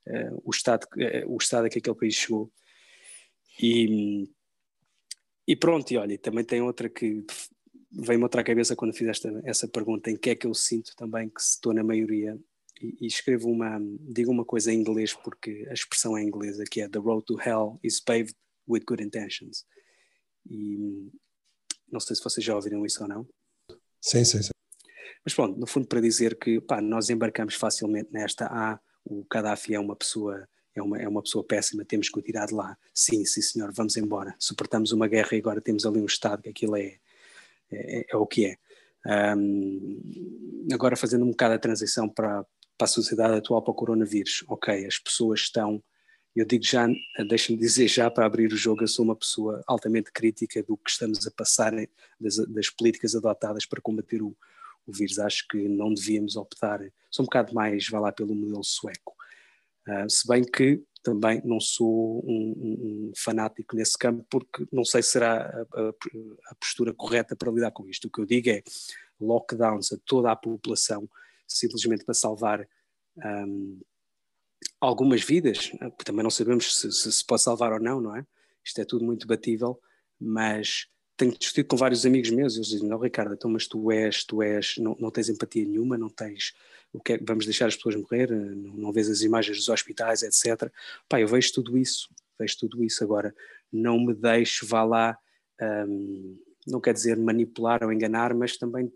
uh, 0.07 0.41
o, 0.43 0.51
estado, 0.51 0.85
uh, 0.95 1.33
o 1.33 1.37
estado 1.37 1.65
a 1.65 1.69
que 1.69 1.79
aquele 1.79 1.95
país 1.95 2.15
chegou. 2.15 2.51
E, 3.61 4.29
e 5.47 5.55
pronto, 5.55 5.89
e 5.91 5.97
olha, 5.97 6.17
também 6.17 6.43
tem 6.43 6.61
outra 6.61 6.89
que 6.89 7.25
veio-me 7.91 8.23
outra 8.23 8.41
à 8.41 8.43
cabeça 8.43 8.75
quando 8.75 8.93
fiz 8.93 9.07
esta, 9.07 9.41
essa 9.45 9.67
pergunta, 9.69 10.11
em 10.11 10.17
que 10.17 10.31
é 10.31 10.35
que 10.35 10.47
eu 10.47 10.53
sinto 10.53 10.93
também 10.97 11.29
que 11.29 11.39
estou 11.39 11.73
na 11.73 11.83
maioria 11.83 12.37
e, 12.81 13.07
escrevo 13.07 13.49
uma, 13.49 13.79
digo 14.01 14.31
uma 14.31 14.45
coisa 14.45 14.71
em 14.71 14.79
inglês 14.79 15.13
porque 15.13 15.65
a 15.69 15.73
expressão 15.73 16.17
é 16.17 16.23
inglesa, 16.23 16.63
que 16.69 16.81
é 16.81 16.89
The 16.89 16.99
road 16.99 17.25
to 17.25 17.39
hell 17.39 17.79
is 17.83 17.99
paved 17.99 18.35
with 18.67 18.81
good 18.87 19.03
intentions. 19.03 19.65
E 20.49 21.11
não 21.91 21.99
sei 21.99 22.15
se 22.15 22.23
vocês 22.23 22.45
já 22.45 22.55
ouviram 22.55 22.85
isso 22.85 23.01
ou 23.03 23.09
não. 23.09 23.27
Sim, 24.01 24.23
sim, 24.23 24.41
sim. 24.41 24.51
Mas 25.23 25.33
pronto, 25.33 25.59
no 25.59 25.65
fundo 25.65 25.87
para 25.87 26.01
dizer 26.01 26.37
que 26.37 26.61
pá, 26.61 26.81
nós 26.81 27.09
embarcamos 27.09 27.55
facilmente 27.55 28.11
nesta, 28.11 28.45
ah, 28.47 28.79
o 29.03 29.25
Gaddafi 29.29 29.73
é 29.73 29.79
uma 29.79 29.95
pessoa 29.95 30.47
é 30.75 30.81
uma, 30.81 31.01
é 31.01 31.07
uma 31.07 31.23
pessoa 31.23 31.43
péssima, 31.43 31.85
temos 31.85 32.09
que 32.09 32.19
o 32.19 32.21
tirar 32.21 32.47
de 32.47 32.53
lá. 32.53 32.77
Sim, 32.93 33.23
sim 33.23 33.41
senhor, 33.41 33.71
vamos 33.71 33.95
embora. 33.95 34.35
Suportamos 34.37 34.91
uma 34.91 35.07
guerra 35.07 35.29
e 35.31 35.37
agora 35.37 35.61
temos 35.61 35.85
ali 35.85 36.01
um 36.01 36.05
Estado 36.05 36.43
que 36.43 36.49
aquilo 36.49 36.75
é, 36.75 36.97
é, 37.71 38.05
é 38.09 38.15
o 38.17 38.27
que 38.27 38.45
é. 38.45 38.57
Um, 39.37 40.01
agora 40.73 40.97
fazendo 40.97 41.23
um 41.23 41.29
bocado 41.29 41.53
a 41.53 41.59
transição 41.59 42.09
para, 42.09 42.45
para 42.77 42.85
a 42.85 42.87
sociedade 42.87 43.37
atual 43.37 43.61
para 43.61 43.71
o 43.71 43.75
coronavírus, 43.75 44.43
ok, 44.47 44.85
as 44.85 44.97
pessoas 44.97 45.41
estão, 45.41 45.81
eu 46.35 46.45
digo 46.45 46.63
já, 46.63 46.87
deixa-me 47.27 47.57
dizer 47.57 47.87
já 47.87 48.09
para 48.09 48.25
abrir 48.25 48.51
o 48.51 48.57
jogo, 48.57 48.83
eu 48.83 48.87
sou 48.87 49.05
uma 49.05 49.15
pessoa 49.15 49.63
altamente 49.67 50.11
crítica 50.11 50.61
do 50.63 50.77
que 50.77 50.89
estamos 50.89 51.25
a 51.25 51.31
passar 51.31 51.71
das, 52.19 52.37
das 52.37 52.69
políticas 52.69 53.15
adotadas 53.15 53.65
para 53.65 53.81
combater 53.81 54.21
o, 54.21 54.35
o 54.85 54.91
vírus. 54.91 55.19
Acho 55.19 55.47
que 55.47 55.67
não 55.67 55.93
devíamos 55.93 56.35
optar, 56.35 56.79
sou 57.09 57.23
um 57.23 57.27
bocado 57.27 57.53
mais, 57.53 57.87
vá 57.89 57.99
lá, 57.99 58.11
pelo 58.11 58.35
modelo 58.35 58.63
sueco. 58.63 59.15
Uh, 59.87 60.09
se 60.09 60.27
bem 60.27 60.43
que 60.43 60.83
também 61.05 61.39
não 61.45 61.59
sou 61.59 62.25
um, 62.25 62.53
um, 62.57 63.11
fanático 63.15 63.75
nesse 63.75 63.95
campo, 63.95 64.25
porque 64.27 64.65
não 64.71 64.83
sei 64.83 65.03
se 65.03 65.11
será 65.11 65.45
a, 65.45 65.79
a, 65.79 65.89
a, 66.49 66.55
postura 66.55 66.91
correta 66.91 67.35
para 67.35 67.51
lidar 67.51 67.69
com 67.69 67.87
isto. 67.87 68.05
O 68.05 68.09
que 68.09 68.19
eu 68.19 68.25
digo 68.25 68.49
é 68.49 68.63
lockdowns 69.21 69.93
a 69.93 69.97
toda 70.03 70.31
a 70.31 70.35
população, 70.35 71.07
simplesmente 71.47 72.03
para 72.03 72.13
salvar 72.13 72.67
um, 73.17 73.79
algumas 74.79 75.23
vidas, 75.23 75.71
também 76.03 76.23
não 76.23 76.29
sabemos 76.29 76.77
se, 76.77 76.91
se, 76.91 77.11
se 77.11 77.25
pode 77.25 77.41
salvar 77.41 77.73
ou 77.73 77.79
não, 77.79 78.01
não 78.01 78.15
é? 78.15 78.25
Isto 78.63 78.81
é 78.81 78.85
tudo 78.85 79.05
muito 79.05 79.27
batível, 79.27 79.79
mas 80.19 80.87
tenho 81.17 81.31
discutido 81.37 81.69
com 81.69 81.77
vários 81.77 82.05
amigos 82.05 82.29
meus, 82.29 82.55
eles 82.55 82.67
dizem, 82.67 82.89
não 82.89 82.99
Ricardo, 82.99 83.33
então 83.33 83.49
mas 83.49 83.67
tu 83.67 83.91
és, 83.91 84.23
tu 84.23 84.41
és, 84.41 84.75
não, 84.77 84.95
não 84.99 85.11
tens 85.11 85.29
empatia 85.29 85.65
nenhuma, 85.65 85.97
não 85.97 86.09
tens, 86.09 86.53
o 86.91 86.99
que 86.99 87.13
é, 87.13 87.17
vamos 87.17 87.45
deixar 87.45 87.67
as 87.67 87.75
pessoas 87.75 87.95
morrer, 87.95 88.29
não, 88.31 88.73
não 88.73 88.91
vês 88.91 89.09
as 89.09 89.21
imagens 89.21 89.57
dos 89.57 89.69
hospitais, 89.69 90.23
etc. 90.23 90.71
Pá, 91.07 91.19
eu 91.19 91.27
vejo 91.27 91.53
tudo 91.53 91.77
isso, 91.77 92.09
vejo 92.37 92.57
tudo 92.57 92.83
isso, 92.83 93.03
agora 93.03 93.33
não 93.71 93.99
me 93.99 94.13
deixo, 94.13 94.65
vá 94.65 94.83
lá, 94.83 95.17
um, 95.87 96.37
não 96.67 96.81
quer 96.81 96.93
dizer 96.93 97.17
manipular 97.17 97.83
ou 97.83 97.93
enganar, 97.93 98.33
mas 98.33 98.57
também 98.57 98.91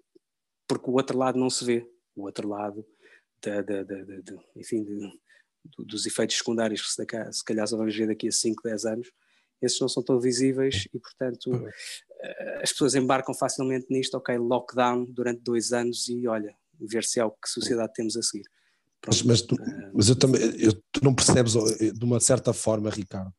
porque 0.67 0.89
o 0.89 0.93
outro 0.93 1.17
lado 1.17 1.39
não 1.39 1.49
se 1.49 1.63
vê, 1.63 1.87
o 2.19 2.23
outro 2.23 2.47
lado 2.47 2.85
da, 3.41 3.61
da, 3.61 3.83
da, 3.83 4.03
da 4.03 4.43
enfim, 4.55 4.83
de, 4.83 5.11
dos 5.77 6.05
efeitos 6.05 6.37
secundários 6.37 6.81
que 6.81 6.89
se, 6.89 7.05
se 7.31 7.43
calhar 7.43 7.67
só 7.67 7.77
vamos 7.77 7.95
ver 7.95 8.07
daqui 8.07 8.27
a 8.27 8.31
5, 8.31 8.63
10 8.63 8.85
anos, 8.85 9.11
esses 9.61 9.79
não 9.79 9.89
são 9.89 10.01
tão 10.03 10.19
visíveis 10.19 10.87
e, 10.93 10.99
portanto, 10.99 11.67
eh, 12.21 12.59
as 12.63 12.71
pessoas 12.71 12.95
embarcam 12.95 13.33
facilmente 13.33 13.87
nisto, 13.89 14.15
ok, 14.15 14.37
lockdown 14.37 15.05
durante 15.05 15.41
dois 15.41 15.73
anos 15.73 16.07
e 16.07 16.27
olha, 16.27 16.55
ver 16.79 17.03
se 17.03 17.19
é 17.19 17.25
o 17.25 17.31
que 17.31 17.49
sociedade 17.49 17.93
temos 17.93 18.15
a 18.15 18.21
seguir. 18.21 18.45
Mas, 19.05 19.21
mas, 19.21 19.41
tu, 19.41 19.55
uh, 19.55 19.91
mas 19.93 20.09
eu 20.09 20.15
também, 20.15 20.41
eu, 20.59 20.73
tu 20.91 21.03
não 21.03 21.13
percebes 21.15 21.55
eh, 21.55 21.91
de 21.91 22.03
uma 22.03 22.19
certa 22.19 22.53
forma, 22.53 22.89
Ricardo. 22.89 23.33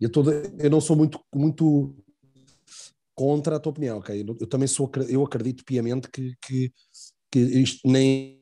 Eu, 0.00 0.10
tô, 0.10 0.22
eu 0.30 0.70
não 0.70 0.80
sou 0.80 0.96
muito, 0.96 1.20
muito 1.34 1.94
contra 3.14 3.56
a 3.56 3.60
tua 3.60 3.70
opinião, 3.70 3.98
ok? 3.98 4.22
Eu, 4.22 4.36
eu 4.40 4.46
também 4.46 4.66
sou, 4.66 4.90
eu 5.08 5.22
acredito 5.22 5.64
piamente 5.64 6.08
que, 6.10 6.34
que, 6.40 6.72
que 7.34 7.40
isto 7.40 7.88
nem 7.88 8.40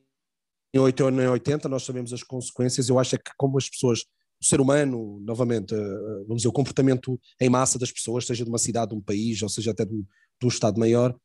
em 0.74 0.78
80 0.78 1.10
nem 1.10 1.26
80 1.26 1.68
nós 1.68 1.82
sabemos 1.82 2.12
as 2.12 2.22
consequências. 2.22 2.88
Eu 2.88 2.98
acho 2.98 3.14
é 3.14 3.18
que 3.18 3.30
como 3.38 3.56
as 3.56 3.68
pessoas 3.68 4.04
o 4.40 4.44
ser 4.44 4.60
humano, 4.60 5.20
novamente, 5.20 5.72
eh, 5.72 6.24
vamos 6.26 6.38
dizer, 6.38 6.48
o 6.48 6.52
comportamento 6.52 7.18
em 7.40 7.48
massa 7.48 7.78
das 7.78 7.92
pessoas, 7.92 8.26
seja 8.26 8.42
de 8.42 8.50
uma 8.50 8.58
cidade, 8.58 8.90
de 8.90 8.96
um 8.96 9.00
país, 9.00 9.40
ou 9.40 9.48
seja 9.48 9.70
até 9.70 9.84
de 9.84 9.94
um, 9.94 10.00
de 10.00 10.46
um 10.46 10.48
Estado 10.48 10.80
maior, 10.80 11.16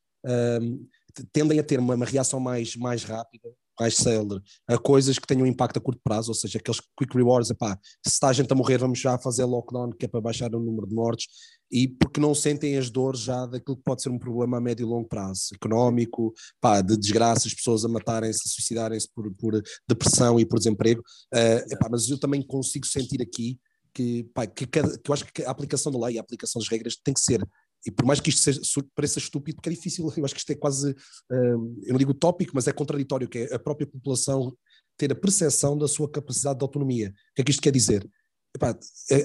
um, 0.62 0.88
tendem 1.34 1.58
a 1.58 1.64
ter 1.64 1.80
uma, 1.80 1.96
uma, 1.96 2.06
reação 2.06 2.40
mais, 2.40 2.76
mais 2.76 3.04
rápida, 3.04 3.50
mais 3.80 3.96
célere, 3.96 4.42
a 4.68 4.78
coisas 4.78 5.20
que 5.20 5.28
tenham 5.28 5.46
impacto 5.46 5.78
a 5.78 5.82
curto 5.82 6.02
prazo, 6.04 6.32
ou 6.32 6.36
seja, 6.36 6.58
aqueles 6.58 6.82
quick 6.98 7.16
rewards, 7.16 7.50
epá, 7.50 7.78
se 8.06 8.14
está 8.14 8.30
a 8.30 8.34
gente 8.34 8.52
a 8.52 8.56
morrer, 8.56 8.78
vamos 8.78 9.00
já 9.00 9.18
fazer 9.18 9.46
lockdown, 9.46 9.92
que 9.92 10.06
é 10.06 10.08
para 10.08 10.22
baixar 10.22 10.54
o 10.56 10.60
número 10.60 10.88
de 10.88 10.96
mortes, 10.96 11.28
e 11.72 11.88
porque 11.88 12.20
não 12.20 12.34
sentem 12.34 12.78
as 12.78 12.90
dores 12.90 13.22
já 13.22 13.46
daquilo 13.46 13.78
que 13.78 13.84
pode 13.84 14.02
ser 14.02 14.10
um 14.10 14.18
problema 14.18 14.58
a 14.58 14.62
médio 14.62 14.86
e 14.86 14.90
longo 14.90 15.08
prazo, 15.08 15.50
económico, 15.54 16.34
pá, 16.62 16.82
de 16.82 16.98
desgraças, 16.98 17.54
pessoas 17.54 17.84
a 17.84 17.90
matarem-se, 17.90 18.42
a 18.46 18.50
suicidarem-se 18.50 19.10
por, 19.14 19.32
por, 19.36 19.62
depressão 19.88 20.40
e 20.40 20.46
por 20.46 20.58
desemprego. 20.58 21.02
Uh, 21.34 21.74
epá, 21.74 21.88
mas 21.92 22.10
eu 22.10 22.20
também 22.20 22.42
consigo 22.42 22.86
sentir 22.86 23.22
aqui 23.22 23.60
que, 23.94 24.24
pá, 24.34 24.46
que, 24.46 24.66
cada, 24.66 24.98
que 24.98 25.10
eu 25.10 25.14
acho 25.14 25.26
que 25.26 25.44
a 25.44 25.52
aplicação 25.52 25.92
da 25.92 26.06
lei, 26.06 26.18
a 26.18 26.22
aplicação 26.22 26.60
das 26.60 26.70
regras 26.70 26.96
tem 26.96 27.14
que 27.14 27.20
ser 27.20 27.44
e 27.86 27.92
por 27.92 28.06
mais 28.06 28.20
que 28.20 28.30
isto 28.30 28.42
seja, 28.42 28.62
pareça 28.96 29.20
estúpido, 29.20 29.58
porque 29.58 29.70
é 29.70 29.74
difícil, 29.74 30.12
eu 30.16 30.26
acho 30.26 30.34
que 30.34 30.40
isto 30.40 30.52
é 30.52 30.56
quase, 30.56 30.92
uh, 30.92 31.84
eu 31.84 31.92
não 31.92 31.98
digo 31.98 32.14
tópico, 32.14 32.52
mas 32.54 32.68
é 32.68 32.74
contraditório, 32.74 33.30
que 33.30 33.40
é 33.40 33.56
a 33.56 33.60
própria 33.60 33.88
população 33.88 34.56
ter 34.98 35.12
a 35.12 35.16
percepção 35.16 35.78
da 35.78 35.88
sua 35.88 36.10
capacidade 36.10 36.60
de 36.60 36.64
autonomia. 36.64 37.10
O 37.10 37.36
que 37.36 37.42
é 37.42 37.46
que 37.46 37.52
isto 37.52 37.62
quer 37.62 37.72
dizer? 37.72 38.10
Epá, 38.56 38.78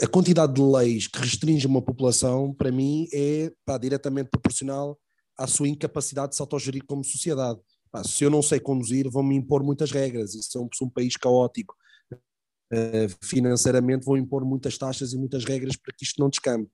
a 0.03 0.07
quantidade 0.09 0.53
de 0.53 0.61
leis 0.61 1.07
que 1.07 1.19
restringe 1.19 1.67
uma 1.67 1.81
população, 1.81 2.53
para 2.53 2.71
mim, 2.71 3.09
é 3.13 3.45
epá, 3.45 3.79
diretamente 3.79 4.29
proporcional 4.29 4.99
à 5.39 5.47
sua 5.47 5.69
incapacidade 5.69 6.31
de 6.31 6.37
se 6.37 6.43
autogerir 6.43 6.85
como 6.85 7.03
sociedade. 7.03 7.59
Epá, 7.87 8.05
se 8.05 8.23
eu 8.23 8.29
não 8.29 8.43
sei 8.43 8.61
conduzir, 8.61 9.09
vão-me 9.09 9.35
impor 9.35 9.63
muitas 9.63 9.91
regras. 9.91 10.35
E 10.35 10.43
se 10.43 10.57
eu 10.59 10.69
sou 10.75 10.87
um 10.87 10.91
país 10.91 11.17
caótico 11.17 11.75
uh, 12.15 13.17
financeiramente, 13.23 14.05
vão 14.05 14.19
impor 14.19 14.45
muitas 14.45 14.77
taxas 14.77 15.15
e 15.15 15.17
muitas 15.19 15.45
regras 15.45 15.77
para 15.77 15.95
que 15.97 16.05
isto 16.05 16.21
não 16.21 16.29
descambe. 16.29 16.69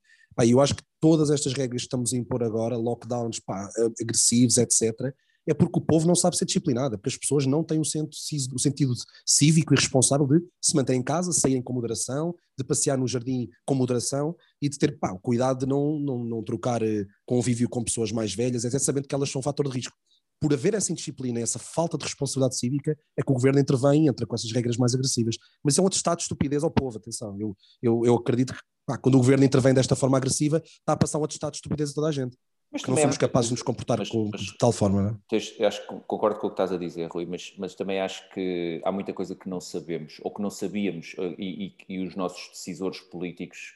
Eu 0.45 0.61
acho 0.61 0.75
que 0.75 0.83
todas 1.01 1.31
estas 1.31 1.53
regras 1.53 1.83
que 1.83 1.87
estamos 1.87 2.13
a 2.13 2.17
impor 2.17 2.43
agora, 2.43 2.77
lockdowns 2.77 3.41
pá, 3.41 3.69
agressivos, 4.01 4.59
etc., 4.59 5.13
é 5.51 5.55
porque 5.55 5.79
o 5.79 5.83
povo 5.83 6.07
não 6.07 6.15
sabe 6.15 6.37
ser 6.37 6.45
disciplinado, 6.45 6.95
é 6.95 6.99
porque 6.99 7.09
as 7.09 7.17
pessoas 7.17 7.47
não 7.47 7.65
têm 7.65 7.79
o, 7.79 7.83
o 7.83 8.59
sentido 8.59 8.93
cívico 9.25 9.73
e 9.73 9.77
responsável 9.77 10.27
de 10.27 10.45
se 10.61 10.77
manter 10.77 10.93
em 10.95 11.03
casa, 11.03 11.33
saírem 11.33 11.63
com 11.63 11.73
moderação, 11.73 12.35
de 12.57 12.63
passear 12.63 12.99
no 12.99 13.09
jardim 13.09 13.49
com 13.65 13.75
moderação 13.75 14.37
e 14.61 14.69
de 14.69 14.79
ter 14.79 14.99
pá, 14.99 15.17
cuidado 15.23 15.61
de 15.61 15.67
não, 15.67 15.99
não, 15.99 16.23
não 16.23 16.43
trocar 16.43 16.83
eh, 16.83 17.07
convívio 17.25 17.69
com 17.69 17.83
pessoas 17.83 18.13
mais 18.13 18.35
velhas, 18.35 18.65
é 18.67 18.79
sabendo 18.79 19.09
que 19.09 19.15
elas 19.15 19.31
são 19.31 19.39
um 19.39 19.43
fator 19.43 19.67
de 19.67 19.75
risco. 19.75 19.97
Por 20.41 20.53
haver 20.53 20.75
essa 20.75 20.93
indisciplina, 20.93 21.41
essa 21.41 21.59
falta 21.59 21.99
de 21.99 22.05
responsabilidade 22.05 22.57
cívica, 22.57 22.97
é 23.17 23.23
que 23.23 23.31
o 23.31 23.35
governo 23.35 23.59
intervém 23.59 24.05
e 24.05 24.09
entra 24.09 24.27
com 24.27 24.35
essas 24.35 24.53
regras 24.53 24.77
mais 24.77 24.95
agressivas. 24.95 25.37
Mas 25.63 25.79
é 25.79 25.83
um 25.83 25.87
atestado 25.87 26.19
de 26.19 26.23
estupidez 26.23 26.63
ao 26.63 26.71
povo, 26.71 26.97
atenção. 26.97 27.37
Eu, 27.41 27.57
eu, 27.83 28.03
eu 28.05 28.15
acredito 28.15 28.55
que 28.55 28.61
pá, 28.87 28.97
quando 28.97 29.17
o 29.17 29.19
governo 29.19 29.45
intervém 29.45 29.75
desta 29.75 29.97
forma 29.97 30.17
agressiva, 30.17 30.63
está 30.65 30.93
a 30.93 30.97
passar 30.97 31.19
um 31.19 31.25
atestado 31.25 31.53
de 31.53 31.59
estupidez 31.59 31.91
a 31.91 31.95
toda 31.95 32.09
a 32.09 32.13
gente. 32.13 32.37
Mas 32.71 32.83
que 32.83 32.91
não 32.91 32.99
somos 32.99 33.17
capazes 33.17 33.49
de 33.49 33.55
nos 33.55 33.63
comportar 33.63 33.99
mas, 33.99 34.11
com, 34.11 34.29
mas, 34.31 34.43
de 34.43 34.59
tal 34.59 34.73
forma, 34.73 35.03
não 35.03 35.11
é? 35.11 35.17
Tens, 35.29 35.59
acho 35.61 35.87
que 35.87 36.01
concordo 36.07 36.39
com 36.39 36.49
o 36.49 36.51
que 36.51 36.55
estás 36.55 36.71
a 36.71 36.77
dizer, 36.77 37.09
Rui, 37.09 37.25
mas, 37.25 37.55
mas 37.59 37.75
também 37.75 37.99
acho 37.99 38.29
que 38.31 38.81
há 38.85 38.93
muita 38.93 39.13
coisa 39.15 39.35
que 39.35 39.49
não 39.49 39.61
sabemos, 39.61 40.21
ou 40.23 40.33
que 40.33 40.43
não 40.43 40.51
sabíamos, 40.51 41.15
eh, 41.19 41.35
e, 41.39 41.67
e, 41.89 41.95
e 41.95 42.07
os 42.07 42.15
nossos 42.15 42.49
decisores 42.51 43.01
políticos, 43.01 43.75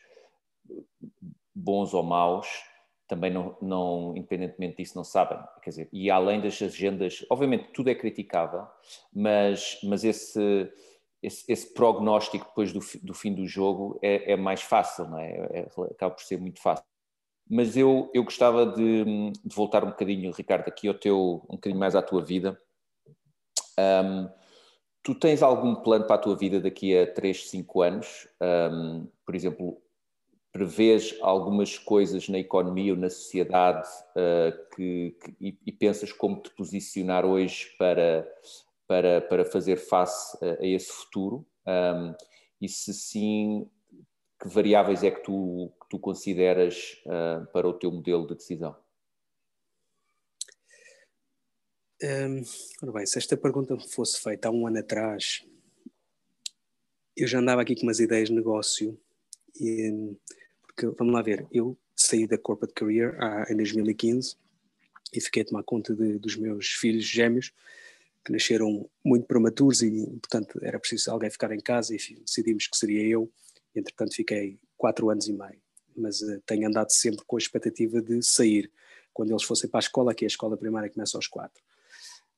bons 1.54 1.94
ou 1.94 2.02
maus, 2.02 2.46
também 3.06 3.30
não, 3.30 3.56
não, 3.60 4.16
independentemente 4.16 4.76
disso, 4.78 4.96
não 4.96 5.04
sabem. 5.04 5.38
Quer 5.62 5.70
dizer, 5.70 5.88
e 5.92 6.10
além 6.10 6.40
das 6.40 6.60
agendas, 6.62 7.24
obviamente 7.30 7.70
tudo 7.72 7.90
é 7.90 7.94
criticável, 7.94 8.66
mas, 9.12 9.78
mas 9.84 10.04
esse, 10.04 10.72
esse, 11.22 11.50
esse 11.50 11.74
prognóstico 11.74 12.46
depois 12.46 12.72
do, 12.72 12.80
do 13.02 13.14
fim 13.14 13.34
do 13.34 13.46
jogo 13.46 13.98
é, 14.02 14.32
é 14.32 14.36
mais 14.36 14.62
fácil, 14.62 15.08
não 15.08 15.18
é? 15.18 15.30
é? 15.52 15.66
Acaba 15.90 16.14
por 16.14 16.22
ser 16.22 16.38
muito 16.38 16.60
fácil. 16.60 16.84
Mas 17.48 17.76
eu, 17.76 18.10
eu 18.14 18.24
gostava 18.24 18.64
de, 18.64 19.04
de, 19.04 19.54
voltar 19.54 19.84
um 19.84 19.90
bocadinho, 19.90 20.32
Ricardo, 20.32 20.68
aqui 20.68 20.88
ao 20.88 20.94
teu, 20.94 21.44
um 21.50 21.56
bocadinho 21.56 21.78
mais 21.78 21.94
à 21.94 22.00
tua 22.00 22.24
vida. 22.24 22.58
Um, 23.78 24.28
tu 25.02 25.14
tens 25.14 25.42
algum 25.42 25.74
plano 25.74 26.06
para 26.06 26.16
a 26.16 26.18
tua 26.18 26.36
vida 26.36 26.60
daqui 26.60 26.96
a 26.96 27.12
3, 27.12 27.50
5 27.50 27.82
anos? 27.82 28.28
Um, 28.40 29.06
por 29.26 29.34
exemplo, 29.34 29.82
prevês 30.52 31.16
algumas 31.22 31.78
coisas 31.78 32.28
na 32.28 32.38
economia 32.38 32.92
ou 32.92 32.98
na 32.98 33.08
sociedade 33.08 33.88
uh, 34.10 34.74
que, 34.76 35.16
que 35.18 35.34
e, 35.40 35.58
e, 35.66 35.72
pensas 35.72 36.12
como 36.12 36.42
te 36.42 36.50
posicionar 36.50 37.24
hoje 37.24 37.74
para, 37.78 38.30
para, 38.86 39.20
para 39.22 39.44
fazer 39.46 39.76
face 39.76 40.36
a, 40.44 40.62
a 40.62 40.66
esse 40.66 40.92
futuro? 40.92 41.46
Um, 41.66 42.14
e 42.60 42.68
se 42.68 42.92
sim, 42.92 43.66
que 44.40 44.48
variáveis 44.48 45.02
é 45.02 45.10
que 45.10 45.22
tu, 45.22 45.72
que 45.80 45.88
tu 45.88 45.98
consideras 45.98 47.02
uh, 47.06 47.46
para 47.50 47.66
o 47.66 47.72
teu 47.72 47.90
modelo 47.90 48.26
de 48.26 48.34
decisão? 48.34 48.76
Um, 52.02 52.42
ora 52.82 52.92
bem, 52.92 53.06
se 53.06 53.16
esta 53.16 53.36
pergunta 53.36 53.78
fosse 53.78 54.20
feita 54.20 54.48
há 54.48 54.50
um 54.50 54.66
ano 54.66 54.80
atrás, 54.80 55.46
eu 57.16 57.26
já 57.26 57.38
andava 57.38 57.62
aqui 57.62 57.74
com 57.74 57.82
umas 57.82 58.00
ideias 58.00 58.28
de 58.28 58.34
negócio, 58.34 59.00
e, 59.60 60.16
porque 60.74 60.96
vamos 60.98 61.14
lá 61.14 61.22
ver, 61.22 61.46
eu 61.52 61.76
saí 61.94 62.26
da 62.26 62.38
corporate 62.38 62.74
career 62.74 63.16
ah, 63.20 63.46
em 63.48 63.56
2015 63.56 64.36
e 65.12 65.20
fiquei 65.20 65.42
a 65.42 65.46
tomar 65.46 65.62
conta 65.62 65.94
de, 65.94 66.18
dos 66.18 66.36
meus 66.36 66.68
filhos 66.68 67.04
gêmeos, 67.04 67.52
que 68.24 68.32
nasceram 68.32 68.88
muito 69.04 69.26
prematuros 69.26 69.82
e, 69.82 70.06
portanto, 70.20 70.58
era 70.62 70.78
preciso 70.78 71.10
alguém 71.10 71.30
ficar 71.30 71.52
em 71.52 71.60
casa 71.60 71.94
e 71.94 71.98
decidimos 71.98 72.66
que 72.66 72.76
seria 72.76 73.06
eu 73.06 73.30
entretanto 73.74 74.14
fiquei 74.14 74.58
quatro 74.76 75.10
anos 75.10 75.28
e 75.28 75.32
meio, 75.32 75.60
mas 75.96 76.20
uh, 76.20 76.40
tenho 76.46 76.68
andado 76.68 76.90
sempre 76.90 77.24
com 77.26 77.36
a 77.36 77.38
expectativa 77.38 78.00
de 78.00 78.22
sair. 78.22 78.70
Quando 79.12 79.30
eles 79.30 79.42
fossem 79.42 79.68
para 79.68 79.78
a 79.78 79.82
escola, 79.82 80.14
que 80.14 80.24
a 80.24 80.28
escola 80.28 80.56
primária 80.56 80.90
começa 80.90 81.18
aos 81.18 81.26
quatro, 81.26 81.62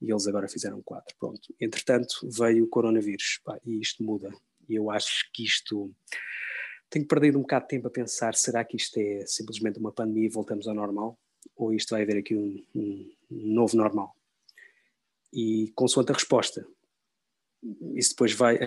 e 0.01 0.11
eles 0.11 0.27
agora 0.27 0.49
fizeram 0.49 0.83
quatro, 0.83 1.15
pronto. 1.19 1.55
Entretanto 1.61 2.29
veio 2.29 2.65
o 2.65 2.69
coronavírus, 2.69 3.41
pá, 3.45 3.59
e 3.65 3.81
isto 3.81 4.03
muda, 4.03 4.33
e 4.69 4.75
eu 4.75 4.91
acho 4.91 5.31
que 5.33 5.45
isto... 5.45 5.93
Tenho 6.95 7.09
perdido 7.09 7.39
um 7.39 7.43
bocado 7.43 7.65
de 7.65 7.71
tempo 7.71 7.89
a 7.89 7.91
pensar, 7.91 8.37
será 8.37 8.65
que 8.65 8.77
isto 8.77 8.97
é 8.99 9.27
simplesmente 9.27 9.81
uma 9.81 9.91
pandemia 9.91 10.27
e 10.27 10.31
voltamos 10.31 10.69
ao 10.69 10.75
normal? 10.75 11.19
Ou 11.57 11.73
isto 11.73 11.91
vai 11.91 12.03
haver 12.03 12.19
aqui 12.19 12.37
um, 12.37 12.65
um, 12.73 13.13
novo 13.31 13.77
normal? 13.77 14.15
e 15.35 15.73
consoante 15.75 16.13
a 16.13 16.15
resposta. 16.15 16.65
Isso 17.95 18.11
depois 18.11 18.33
vai, 18.33 18.59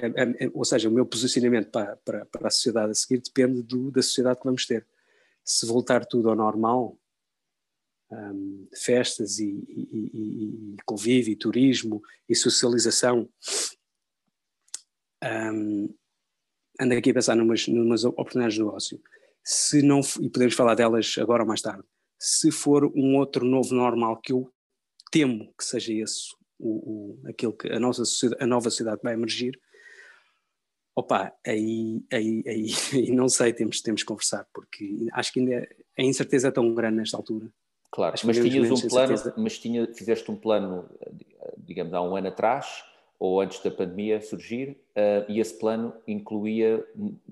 ou 0.53 0.65
seja, 0.65 0.89
o 0.89 0.91
meu 0.91 1.05
posicionamento 1.05 1.69
para, 1.69 1.95
para, 1.97 2.25
para 2.25 2.47
a 2.47 2.51
sociedade 2.51 2.91
a 2.91 2.95
seguir 2.95 3.21
depende 3.21 3.61
do, 3.61 3.89
da 3.89 4.01
sociedade 4.01 4.39
que 4.39 4.45
vamos 4.45 4.65
ter. 4.65 4.85
Se 5.45 5.65
voltar 5.65 6.05
tudo 6.05 6.29
ao 6.29 6.35
normal, 6.35 6.99
um, 8.11 8.67
festas 8.75 9.39
e, 9.39 9.45
e, 9.45 9.89
e, 9.93 10.73
e, 10.73 10.77
convívio, 10.85 11.31
e 11.31 11.35
turismo 11.37 12.03
e 12.27 12.35
socialização, 12.35 13.29
um, 15.23 15.93
ando 16.79 16.93
aqui 16.93 17.11
a 17.11 17.13
pensar 17.13 17.35
numas, 17.35 17.67
numas 17.67 18.03
oportunidades 18.03 18.55
de 18.55 18.63
negócio. 18.63 19.01
Se 19.43 19.81
não, 19.81 20.01
e 20.21 20.29
podemos 20.29 20.55
falar 20.55 20.75
delas 20.75 21.15
agora 21.19 21.43
ou 21.43 21.47
mais 21.47 21.61
tarde, 21.61 21.83
se 22.19 22.51
for 22.51 22.85
um 22.95 23.15
outro 23.17 23.45
novo 23.45 23.73
normal 23.73 24.17
que 24.17 24.33
eu 24.33 24.51
temo 25.11 25.53
que 25.57 25.63
seja 25.63 25.93
esse 25.93 26.35
o, 26.59 27.19
o, 27.23 27.29
aquilo 27.29 27.53
que 27.53 27.71
a, 27.71 27.79
nossa 27.79 28.03
a 28.39 28.45
nova 28.45 28.69
sociedade 28.69 29.01
vai 29.03 29.13
emergir, 29.13 29.59
opa, 30.95 31.31
aí, 31.45 32.03
aí, 32.11 32.43
aí, 32.47 32.67
aí, 32.93 33.11
não 33.11 33.29
sei, 33.29 33.53
temos, 33.53 33.81
temos 33.81 34.01
que 34.01 34.07
conversar, 34.07 34.47
porque 34.53 35.07
acho 35.13 35.31
que 35.31 35.39
ainda 35.39 35.53
é, 35.53 35.69
a 35.99 36.03
incerteza 36.03 36.47
é 36.47 36.51
tão 36.51 36.73
grande 36.73 36.97
nesta 36.97 37.17
altura. 37.17 37.51
Claro, 37.91 38.15
mas 38.25 38.37
tinhas 38.37 38.69
um 38.69 38.87
plano, 38.87 39.15
mas 39.37 39.57
tinha, 39.59 39.93
fizeste 39.93 40.29
um 40.29 40.35
plano, 40.35 40.89
digamos, 41.57 41.93
há 41.93 42.01
um 42.01 42.15
ano 42.15 42.27
atrás, 42.27 42.83
ou 43.19 43.41
antes 43.41 43.61
da 43.63 43.71
pandemia 43.71 44.21
surgir, 44.21 44.79
uh, 44.95 45.29
e 45.29 45.39
esse 45.39 45.57
plano 45.57 45.93
incluía 46.07 46.85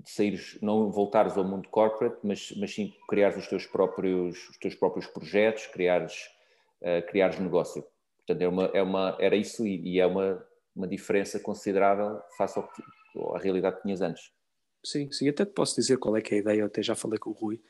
saíres, 0.04 0.58
não 0.60 0.90
voltares 0.90 1.36
ao 1.36 1.44
mundo 1.44 1.68
corporate, 1.68 2.18
mas, 2.22 2.52
mas 2.56 2.74
sim 2.74 2.92
criares 3.08 3.36
os 3.36 3.46
teus 3.46 3.66
próprios, 3.66 4.48
os 4.48 4.58
teus 4.58 4.74
próprios 4.74 5.06
projetos, 5.06 5.66
criares, 5.66 6.28
uh, 6.82 7.06
criares 7.08 7.38
negócio. 7.38 7.84
Portanto, 8.18 8.42
é 8.42 8.48
uma, 8.48 8.64
é 8.74 8.82
uma, 8.82 9.16
era 9.20 9.36
isso 9.36 9.64
e, 9.66 9.80
e 9.94 10.00
é 10.00 10.06
uma, 10.06 10.44
uma 10.74 10.88
diferença 10.88 11.38
considerável 11.38 12.20
face 12.36 12.58
ao 12.58 12.68
à 13.34 13.38
realidade 13.38 13.76
que 13.76 13.82
tinhas 13.82 14.02
antes. 14.02 14.30
Sim, 14.84 15.10
sim, 15.10 15.28
até 15.28 15.44
te 15.44 15.52
posso 15.52 15.74
dizer 15.74 15.96
qual 15.96 16.16
é 16.16 16.20
que 16.20 16.34
é 16.34 16.38
a 16.38 16.40
ideia, 16.40 16.60
eu 16.60 16.66
até 16.66 16.82
já 16.82 16.94
falei 16.94 17.18
com 17.18 17.30
o 17.30 17.32
Rui 17.32 17.60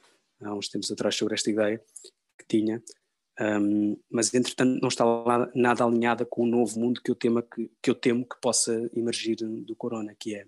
há 0.43 0.53
uns 0.53 0.69
tempos 0.69 0.91
atrás 0.91 1.15
sobre 1.15 1.35
esta 1.35 1.51
ideia 1.51 1.81
que 2.39 2.47
tinha, 2.47 2.83
um, 3.41 3.97
mas 4.11 4.33
entretanto 4.33 4.81
não 4.81 4.89
está 4.89 5.05
lá 5.05 5.51
nada 5.55 5.85
alinhada 5.85 6.25
com 6.25 6.43
o 6.43 6.47
novo 6.47 6.79
mundo 6.81 7.03
que 7.03 7.11
eu, 7.11 7.15
temo 7.15 7.43
que, 7.43 7.71
que 7.83 7.91
eu 7.91 7.95
temo 7.95 8.27
que 8.27 8.41
possa 8.41 8.91
emergir 8.95 9.37
do 9.37 9.77
corona, 9.77 10.15
que 10.19 10.35
é 10.35 10.47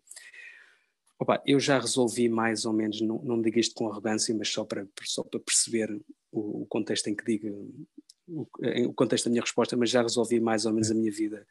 opa, 1.18 1.42
eu 1.44 1.58
já 1.58 1.78
resolvi 1.78 2.28
mais 2.28 2.64
ou 2.64 2.72
menos, 2.72 3.00
não, 3.00 3.20
não 3.22 3.42
digo 3.42 3.58
isto 3.58 3.74
com 3.74 3.88
arrogância, 3.88 4.34
mas 4.34 4.48
só 4.48 4.64
para, 4.64 4.86
só 5.02 5.22
para 5.22 5.40
perceber 5.40 5.90
o, 6.30 6.62
o 6.62 6.66
contexto 6.66 7.08
em 7.08 7.14
que 7.14 7.24
digo 7.24 7.70
o, 8.26 8.46
o 8.86 8.94
contexto 8.94 9.24
da 9.24 9.30
minha 9.30 9.42
resposta, 9.42 9.76
mas 9.76 9.90
já 9.90 10.00
resolvi 10.00 10.40
mais 10.40 10.64
ou 10.64 10.72
menos 10.72 10.90
a 10.90 10.94
minha 10.94 11.10
vida 11.10 11.46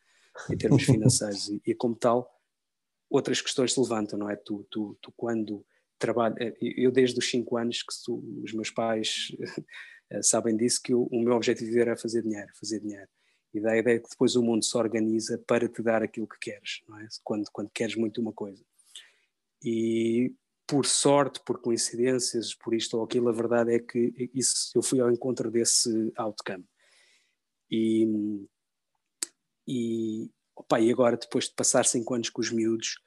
em 0.50 0.58
termos 0.58 0.84
financeiros 0.86 1.50
e, 1.50 1.62
e 1.66 1.76
como 1.76 1.96
tal 1.96 2.34
outras 3.10 3.42
questões 3.42 3.74
se 3.74 3.80
levantam, 3.80 4.20
não 4.20 4.30
é? 4.30 4.36
Tu, 4.36 4.66
tu, 4.70 4.98
tu 5.02 5.14
quando 5.16 5.66
trabalho, 5.98 6.36
eu 6.62 6.92
desde 6.92 7.18
os 7.18 7.30
5 7.30 7.58
anos 7.58 7.82
que 7.82 7.94
tu, 8.06 8.24
os 8.44 8.54
meus 8.54 8.70
pais 8.70 9.32
Eh, 9.40 9.64
sabem 10.22 10.56
disso 10.56 10.82
que 10.82 10.94
o, 10.94 11.04
o, 11.12 11.22
meu 11.22 11.34
objetivo 11.34 11.78
era 11.80 11.98
fazer 11.98 12.22
dinheiro, 12.22 12.52
fazer 12.60 12.80
dinheiro. 12.80 13.10
E 13.54 13.60
da 13.60 13.78
ideia 13.78 14.00
que 14.00 14.10
depois 14.10 14.36
o 14.36 14.44
mundo 14.44 14.64
se 14.64 14.78
organiza 14.78 15.38
para 15.48 15.68
te 15.68 15.82
dar 15.82 16.04
aquilo 16.04 16.28
que 16.28 16.40
queres, 16.40 16.82
não 16.88 17.00
é? 17.00 17.08
Quando, 17.24 17.50
quando 17.52 17.70
queres 17.72 17.96
muito 17.96 18.22
uma 18.22 18.34
coisa. 18.34 18.64
E 19.64 20.34
por 20.68 20.86
sorte, 20.86 21.42
por 21.46 21.62
coincidências, 21.62 22.54
por 22.54 22.74
isto 22.74 22.98
ou 22.98 23.04
aquilo, 23.06 23.30
a 23.30 23.34
verdade 23.34 23.74
é 23.74 23.80
que 23.80 24.30
isso, 24.34 24.72
eu 24.76 24.84
fui 24.84 25.00
ao 25.00 25.12
encontro 25.12 25.50
desse 25.50 26.12
outcome. 26.18 26.66
E, 27.72 28.06
e, 29.66 30.30
opa, 30.56 30.80
e 30.80 30.92
agora, 30.92 31.18
depois 31.18 31.46
de 31.46 31.56
passar 31.56 31.86
cinco 31.86 32.14
anos 32.14 32.30
com 32.30 32.42
os 32.42 32.52
miúdos, 32.52 33.00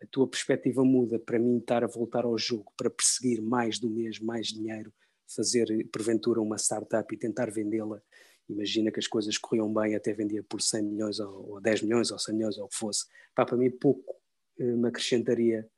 a 0.00 0.06
tua 0.06 0.28
perspectiva 0.28 0.84
muda 0.84 1.18
para 1.18 1.40
mim 1.40 1.58
estar 1.58 1.82
a 1.82 1.88
voltar 1.88 2.24
ao 2.24 2.38
jogo, 2.38 2.72
para 2.76 2.88
perseguir 2.88 3.42
mais 3.42 3.80
do 3.80 3.90
mesmo, 3.90 4.26
mais 4.26 4.46
dinheiro, 4.46 4.92
fazer 5.28 5.66
porventura 5.92 6.40
uma 6.40 6.56
startup 6.56 7.14
e 7.14 7.18
tentar 7.18 7.50
vendê-la, 7.50 8.00
imagina 8.48 8.90
que 8.90 8.98
as 8.98 9.06
coisas 9.06 9.36
corriam 9.36 9.72
bem, 9.72 9.94
até 9.94 10.12
vendia 10.12 10.42
por 10.42 10.60
100 10.60 10.82
milhões 10.82 11.20
ou, 11.20 11.52
ou 11.52 11.60
10 11.60 11.82
milhões 11.82 12.10
ou 12.10 12.18
100 12.18 12.34
milhões 12.34 12.58
ou 12.58 12.64
o 12.64 12.68
que 12.68 12.76
fosse. 12.76 13.06
Pá, 13.34 13.44
para 13.44 13.56
mim 13.56 13.70
pouco 13.70 14.16
eh, 14.58 14.64
me 14.64 14.88
acrescentaria 14.88 15.68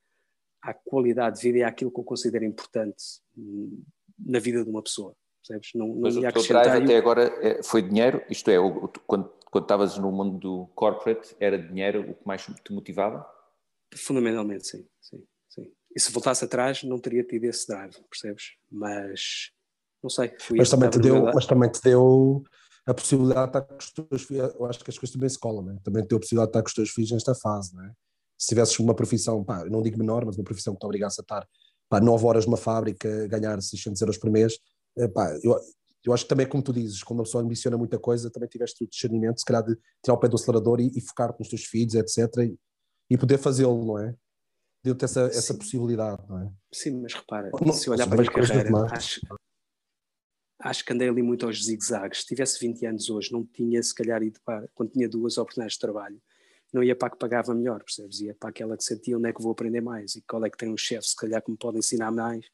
à 0.62 0.72
qualidade 0.72 1.36
de 1.36 1.42
vida 1.42 1.58
e 1.58 1.62
àquilo 1.62 1.90
que 1.90 1.98
eu 1.98 2.04
considero 2.04 2.44
importante 2.44 3.20
hum, 3.36 3.82
na 4.18 4.38
vida 4.38 4.62
de 4.62 4.70
uma 4.70 4.82
pessoa. 4.82 5.16
Percebes? 5.42 5.70
Não, 5.74 5.88
não 5.88 6.00
Mas 6.00 6.16
o 6.16 6.20
teu 6.20 6.42
drive 6.42 6.84
até 6.84 6.96
agora 6.96 7.22
é, 7.40 7.62
foi 7.62 7.82
dinheiro, 7.82 8.22
isto 8.28 8.50
é, 8.50 8.56
quando, 9.06 9.32
quando 9.50 9.64
estavas 9.64 9.98
no 9.98 10.12
mundo 10.12 10.38
do 10.38 10.66
corporate, 10.74 11.34
era 11.40 11.58
dinheiro 11.58 12.10
o 12.10 12.14
que 12.14 12.26
mais 12.26 12.44
te 12.44 12.72
motivava? 12.72 13.26
Fundamentalmente, 13.94 14.66
sim. 14.66 14.86
sim. 15.00 15.24
E 15.94 16.00
se 16.00 16.12
voltasse 16.12 16.44
atrás, 16.44 16.82
não 16.84 16.98
teria 16.98 17.24
tido 17.24 17.44
esse 17.44 17.66
drive, 17.66 17.96
percebes? 18.08 18.56
Mas 18.70 19.50
não 20.02 20.08
sei. 20.08 20.32
mas, 20.56 20.70
também 20.70 20.90
te 20.90 20.98
deu, 20.98 21.22
mas 21.24 21.46
também 21.46 21.70
te 21.70 21.80
deu 21.82 22.42
a 22.86 22.94
possibilidade 22.94 23.52
de 23.52 23.58
estar 23.58 23.62
com 23.62 23.76
os 23.76 23.90
teus 23.90 24.22
filhos. 24.22 24.54
Eu 24.54 24.66
acho 24.66 24.84
que 24.84 24.90
as 24.90 24.98
coisas 24.98 25.12
também 25.12 25.28
se 25.28 25.38
colam, 25.38 25.62
né? 25.62 25.78
também 25.84 26.02
te 26.02 26.08
deu 26.08 26.16
a 26.16 26.20
possibilidade 26.20 26.48
de 26.48 26.50
estar 26.50 26.62
com 26.62 26.68
os 26.68 26.74
teus 26.74 26.90
filhos 26.90 27.10
nesta 27.10 27.34
fase. 27.34 27.74
Né? 27.74 27.92
Se 28.38 28.48
tivesses 28.48 28.78
uma 28.78 28.94
profissão, 28.94 29.44
pá, 29.44 29.64
não 29.66 29.82
digo 29.82 29.98
menor, 29.98 30.24
mas 30.24 30.36
uma 30.36 30.44
profissão 30.44 30.74
que 30.74 30.80
te 30.80 30.86
obrigasse 30.86 31.20
a 31.20 31.22
estar 31.22 31.46
pá, 31.88 32.00
9 32.00 32.24
horas 32.24 32.46
numa 32.46 32.56
fábrica, 32.56 33.26
ganhar 33.28 33.60
600 33.60 34.00
euros 34.00 34.16
por 34.16 34.30
mês, 34.30 34.58
eh, 34.96 35.08
pá, 35.08 35.36
eu, 35.42 35.56
eu 36.04 36.12
acho 36.14 36.24
que 36.24 36.28
também, 36.28 36.46
como 36.46 36.62
tu 36.62 36.72
dizes, 36.72 37.02
quando 37.02 37.20
a 37.20 37.24
pessoa 37.24 37.44
ambiciona 37.44 37.76
muita 37.76 37.98
coisa, 37.98 38.30
também 38.30 38.48
tiveste 38.48 38.84
o 38.84 38.88
discernimento, 38.88 39.38
se 39.38 39.44
calhar, 39.44 39.62
de 39.62 39.76
tirar 40.02 40.14
o 40.14 40.18
pé 40.18 40.28
do 40.28 40.36
acelerador 40.36 40.80
e, 40.80 40.90
e 40.94 41.00
focar 41.00 41.34
nos 41.38 41.48
teus 41.48 41.64
filhos, 41.64 41.94
etc. 41.94 42.18
E, 42.38 42.56
e 43.10 43.18
poder 43.18 43.38
fazê-lo, 43.38 43.84
não 43.84 43.98
é? 43.98 44.14
Deu-te 44.82 45.04
essa, 45.04 45.22
essa 45.26 45.54
possibilidade, 45.54 46.22
não 46.28 46.38
é? 46.40 46.50
Sim, 46.72 47.00
mas 47.02 47.14
repara, 47.14 47.50
não, 47.64 47.72
se 47.72 47.90
olhar 47.90 48.08
para 48.08 48.22
a 48.22 48.26
carreira, 48.26 48.70
acho, 48.92 49.20
acho 50.60 50.84
que 50.84 50.92
andei 50.92 51.08
ali 51.08 51.22
muito 51.22 51.46
aos 51.46 51.64
zigzags. 51.64 52.20
Se 52.20 52.26
tivesse 52.26 52.58
20 52.60 52.86
anos 52.86 53.10
hoje, 53.10 53.32
não 53.32 53.44
tinha 53.44 53.82
se 53.82 53.94
calhar 53.94 54.22
ido 54.22 54.40
para, 54.44 54.68
quando 54.74 54.92
tinha 54.92 55.08
duas 55.08 55.36
oportunidades 55.38 55.74
de 55.74 55.80
trabalho, 55.80 56.20
não 56.72 56.82
ia 56.82 56.94
para 56.94 57.08
a 57.08 57.10
que 57.10 57.18
pagava 57.18 57.54
melhor, 57.54 57.82
percebes? 57.82 58.20
Ia 58.20 58.34
para 58.34 58.50
aquela 58.50 58.76
que 58.76 58.84
sentia 58.84 59.18
onde 59.18 59.28
é 59.28 59.32
que 59.32 59.42
vou 59.42 59.52
aprender 59.52 59.80
mais 59.80 60.14
e 60.14 60.22
qual 60.22 60.44
é 60.44 60.50
que 60.50 60.56
tem 60.56 60.72
um 60.72 60.76
chefe, 60.76 61.08
se 61.08 61.16
calhar, 61.16 61.42
que 61.42 61.50
me 61.50 61.56
pode 61.56 61.78
ensinar 61.78 62.10
mais, 62.12 62.46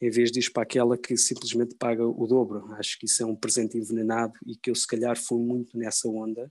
em 0.00 0.10
vez 0.10 0.30
de 0.30 0.40
ir 0.40 0.50
para 0.50 0.62
aquela 0.62 0.96
que 0.96 1.16
simplesmente 1.16 1.74
paga 1.74 2.06
o 2.06 2.26
dobro. 2.26 2.72
Acho 2.74 2.98
que 2.98 3.06
isso 3.06 3.22
é 3.22 3.26
um 3.26 3.34
presente 3.34 3.76
envenenado 3.76 4.34
e 4.46 4.56
que 4.56 4.70
eu, 4.70 4.74
se 4.74 4.86
calhar, 4.86 5.16
fui 5.18 5.38
muito 5.38 5.76
nessa 5.76 6.08
onda, 6.08 6.50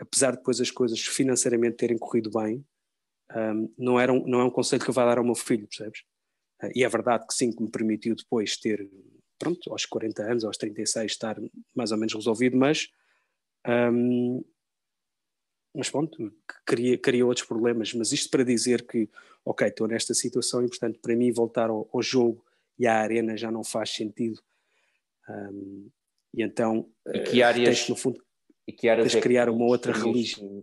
apesar 0.00 0.32
de 0.32 0.38
depois 0.38 0.60
as 0.60 0.70
coisas 0.70 1.00
financeiramente 1.00 1.76
terem 1.76 1.98
corrido 1.98 2.30
bem, 2.30 2.64
um, 3.34 3.72
não, 3.76 3.98
era 3.98 4.12
um, 4.12 4.26
não 4.26 4.40
é 4.40 4.44
um 4.44 4.50
conselho 4.50 4.82
que 4.82 4.90
eu 4.90 4.94
vá 4.94 5.04
dar 5.04 5.18
ao 5.18 5.24
meu 5.24 5.34
filho, 5.34 5.66
percebes? 5.66 6.00
Uh, 6.62 6.70
e 6.74 6.84
é 6.84 6.88
verdade 6.88 7.26
que 7.26 7.34
sim, 7.34 7.50
que 7.52 7.62
me 7.62 7.70
permitiu 7.70 8.14
depois 8.14 8.56
ter, 8.56 8.88
pronto, 9.38 9.70
aos 9.70 9.84
40 9.84 10.22
anos, 10.22 10.44
aos 10.44 10.56
36, 10.56 11.12
estar 11.12 11.36
mais 11.74 11.92
ou 11.92 11.98
menos 11.98 12.14
resolvido, 12.14 12.56
mas, 12.56 12.88
um, 13.66 14.44
mas 15.74 15.90
pronto, 15.90 16.32
cria, 16.64 16.96
cria 16.96 17.26
outros 17.26 17.46
problemas. 17.46 17.92
Mas 17.92 18.12
isto 18.12 18.30
para 18.30 18.44
dizer 18.44 18.86
que, 18.86 19.08
ok, 19.44 19.68
estou 19.68 19.86
nesta 19.86 20.14
situação 20.14 20.64
e, 20.64 20.68
portanto, 20.68 20.98
para 21.00 21.16
mim 21.16 21.30
voltar 21.32 21.68
ao, 21.68 21.88
ao 21.92 22.02
jogo 22.02 22.44
e 22.78 22.86
à 22.86 22.94
arena 22.98 23.36
já 23.36 23.50
não 23.50 23.64
faz 23.64 23.90
sentido. 23.90 24.40
Um, 25.28 25.90
e 26.32 26.42
então, 26.42 26.88
e 27.06 27.20
que 27.20 27.42
áreas, 27.42 27.78
tens, 27.78 27.88
no 27.88 27.96
fundo, 27.96 28.22
e 28.66 28.72
que 28.72 28.88
áreas 28.88 29.12
tens 29.12 29.18
é 29.18 29.20
criar 29.20 29.48
uma 29.48 29.64
outra 29.64 29.92
religião, 29.92 30.62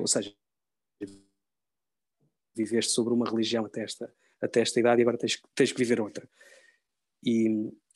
ou 0.00 0.06
seja, 0.06 0.34
viveste 2.56 2.92
sobre 2.92 3.12
uma 3.12 3.28
religião 3.28 3.64
até 3.64 3.82
esta, 3.82 4.12
até 4.40 4.60
esta 4.60 4.80
idade 4.80 5.00
e 5.00 5.02
agora 5.02 5.18
tens, 5.18 5.40
tens 5.54 5.72
que 5.72 5.78
viver 5.78 6.00
outra. 6.00 6.28
E, 7.24 7.48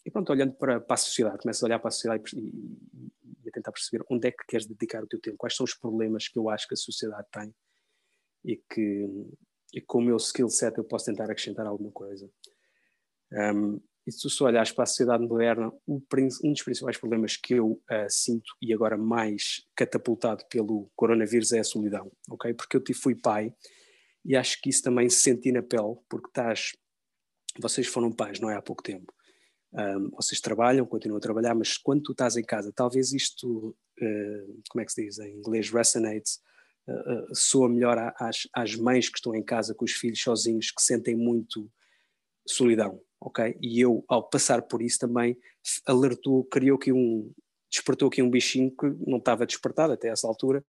e 0.05 0.11
pronto, 0.11 0.31
olhando 0.31 0.55
para, 0.55 0.81
para 0.81 0.95
a 0.95 0.99
sociedade, 0.99 1.39
começas 1.39 1.63
a 1.63 1.67
olhar 1.67 1.79
para 1.79 1.89
a 1.89 1.93
sociedade 1.93 2.23
e, 2.35 2.39
e, 2.39 3.13
e, 3.45 3.49
a 3.49 3.53
tentar 3.53 3.73
perceber 3.73 4.05
onde 4.11 4.29
é 4.29 4.31
que 4.31 4.45
queres 4.47 4.67
dedicar 4.67 5.03
o 5.03 5.07
teu 5.07 5.21
tempo, 5.21 5.37
quais 5.37 5.55
são 5.55 5.65
os 5.65 5.75
problemas 5.75 6.29
que 6.29 6.39
eu 6.39 6.49
acho 6.49 6.67
que 6.69 6.75
a 6.75 6.77
sociedade 6.77 7.27
tem 7.33 7.55
e 8.45 8.57
que 8.57 9.07
e 9.73 9.81
com 9.81 9.99
o 9.99 10.03
meu 10.03 10.17
skill 10.17 10.49
set 10.49 10.77
eu 10.79 10.85
posso 10.85 11.07
tentar 11.07 11.25
acrescentar 11.25 11.67
alguma 11.67 11.91
coisa. 11.93 12.29
Um, 13.33 13.81
e 14.07 14.13
se 14.13 14.29
tu 14.29 14.45
olhares 14.45 14.73
para 14.73 14.85
a 14.85 14.87
sociedade 14.87 15.25
moderna, 15.25 15.73
um 15.87 16.03
dos 16.11 16.63
principais 16.63 16.97
problemas 16.97 17.37
que 17.37 17.55
eu 17.55 17.73
uh, 17.73 18.09
sinto 18.09 18.53
e 18.61 18.73
agora 18.73 18.97
mais 18.97 19.65
catapultado 19.77 20.45
pelo 20.49 20.91
coronavírus 20.97 21.53
é 21.53 21.61
a 21.61 21.65
solidão, 21.65 22.11
ok? 22.29 22.53
Porque 22.55 22.77
eu 22.77 22.83
fui 22.95 23.15
pai 23.15 23.55
e 24.25 24.37
acho 24.37 24.61
que 24.61 24.71
isso 24.71 24.83
também 24.83 25.09
se 25.09 25.21
senti 25.21 25.51
na 25.53 25.63
pele, 25.63 25.97
porque 26.09 26.29
estás, 26.29 26.73
vocês 27.59 27.87
foram 27.87 28.13
pais, 28.13 28.41
não 28.41 28.51
é 28.51 28.57
há 28.57 28.63
pouco 28.63 28.83
tempo, 28.83 29.13
um, 29.73 30.11
vocês 30.11 30.41
trabalham, 30.41 30.85
continuam 30.85 31.19
a 31.19 31.21
trabalhar, 31.21 31.55
mas 31.55 31.77
quando 31.77 32.03
tu 32.03 32.13
estás 32.13 32.37
em 32.37 32.43
casa, 32.43 32.73
talvez 32.75 33.13
isto, 33.13 33.69
uh, 34.01 34.63
como 34.69 34.83
é 34.83 34.85
que 34.85 34.93
se 34.93 35.05
diz 35.05 35.19
em 35.19 35.37
inglês, 35.37 35.71
resonates, 35.71 36.41
uh, 36.89 37.31
uh, 37.31 37.35
soa 37.35 37.69
melhor 37.69 38.13
às, 38.19 38.49
às 38.53 38.75
mães 38.75 39.09
que 39.09 39.19
estão 39.19 39.35
em 39.35 39.45
casa 39.45 39.75
com 39.75 39.85
os 39.85 39.93
filhos 39.93 40.21
sozinhos, 40.21 40.71
que 40.73 40.83
sentem 40.83 41.17
muito 41.17 41.71
solidão, 42.47 43.01
ok? 43.21 43.57
E 43.61 43.81
eu, 43.81 44.05
ao 44.09 44.29
passar 44.29 44.63
por 44.63 44.83
isso 44.83 44.99
também, 44.99 45.39
alertou, 45.87 46.45
criou 46.45 46.77
aqui 46.77 46.93
um, 46.93 47.33
despertou 47.71 48.09
aqui 48.09 48.21
um 48.21 48.31
bichinho 48.31 48.75
que 48.75 48.87
não 49.07 49.19
estava 49.19 49.47
despertado 49.47 49.93
até 49.93 50.09
essa 50.09 50.27
altura, 50.27 50.65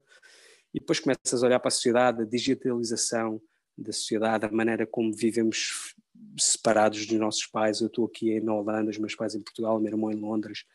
e 0.73 0.79
depois 0.79 0.99
começas 0.99 1.43
a 1.43 1.47
olhar 1.47 1.59
para 1.59 1.67
a 1.67 1.71
sociedade, 1.71 2.21
a 2.21 2.25
digitalização 2.25 3.41
da 3.77 3.91
sociedade, 3.91 4.45
a 4.45 4.51
maneira 4.51 4.85
como 4.85 5.13
vivemos 5.13 5.95
separados 6.37 7.05
dos 7.05 7.19
nossos 7.19 7.45
pais. 7.45 7.81
Eu 7.81 7.87
estou 7.87 8.05
aqui 8.05 8.39
na 8.39 8.53
Holanda, 8.53 8.89
os 8.89 8.97
meus 8.97 9.15
pais 9.15 9.35
em 9.35 9.41
Portugal, 9.41 9.79
meu 9.79 9.91
irmão 9.91 10.11
em 10.11 10.15
Londres. 10.15 10.65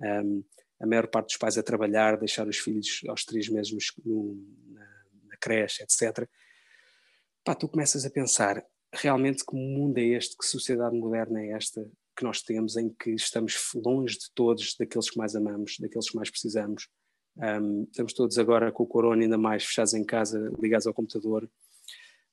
Um, 0.00 0.44
a 0.80 0.86
maior 0.86 1.06
parte 1.06 1.28
dos 1.28 1.36
pais 1.36 1.56
a 1.56 1.62
trabalhar, 1.62 2.16
deixar 2.16 2.46
os 2.46 2.58
filhos 2.58 3.02
aos 3.08 3.24
três 3.24 3.48
meses 3.48 3.72
no, 4.04 4.36
na, 4.70 5.04
na, 5.28 5.36
creche, 5.36 5.82
etc. 5.82 6.28
Pá, 7.44 7.54
tu 7.54 7.68
começas 7.68 8.04
a 8.04 8.10
pensar 8.10 8.64
realmente 8.92 9.44
que 9.44 9.54
mundo 9.54 9.98
é 9.98 10.02
este, 10.02 10.36
que 10.36 10.44
sociedade 10.44 10.96
moderna 10.96 11.40
é 11.40 11.52
esta 11.52 11.88
que 12.16 12.24
nós 12.24 12.42
temos, 12.42 12.76
em 12.76 12.90
que 12.90 13.10
estamos 13.10 13.56
longe 13.74 14.18
de 14.18 14.30
todos, 14.34 14.74
daqueles 14.76 15.08
que 15.08 15.16
mais 15.16 15.34
amamos, 15.34 15.78
daqueles 15.78 16.10
que 16.10 16.16
mais 16.16 16.30
precisamos. 16.30 16.88
Um, 17.36 17.84
estamos 17.84 18.12
todos 18.12 18.38
agora 18.38 18.70
com 18.70 18.82
o 18.82 18.86
corona 18.86 19.22
ainda 19.22 19.38
mais 19.38 19.64
fechados 19.64 19.94
em 19.94 20.04
casa, 20.04 20.52
ligados 20.60 20.86
ao 20.86 20.94
computador. 20.94 21.48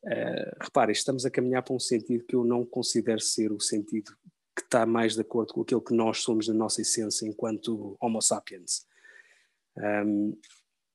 Uh, 0.04 0.56
repare, 0.62 0.92
estamos 0.92 1.26
a 1.26 1.32
caminhar 1.32 1.64
para 1.64 1.74
um 1.74 1.80
sentido 1.80 2.26
que 2.26 2.36
eu 2.36 2.44
não 2.44 2.66
considero 2.66 3.20
ser 3.20 3.52
o 3.52 3.60
sentido 3.60 4.12
que 4.56 4.62
está 4.62 4.86
mais 4.86 5.16
de 5.16 5.22
acordo 5.22 5.54
com 5.54 5.62
aquilo 5.62 5.82
que 5.82 5.94
nós 5.94 6.20
somos 6.20 6.48
na 6.48 6.54
nossa 6.54 6.82
essência 6.82 7.26
enquanto 7.26 7.98
Homo 8.02 8.22
sapiens. 8.22 8.86
Um, 9.78 10.38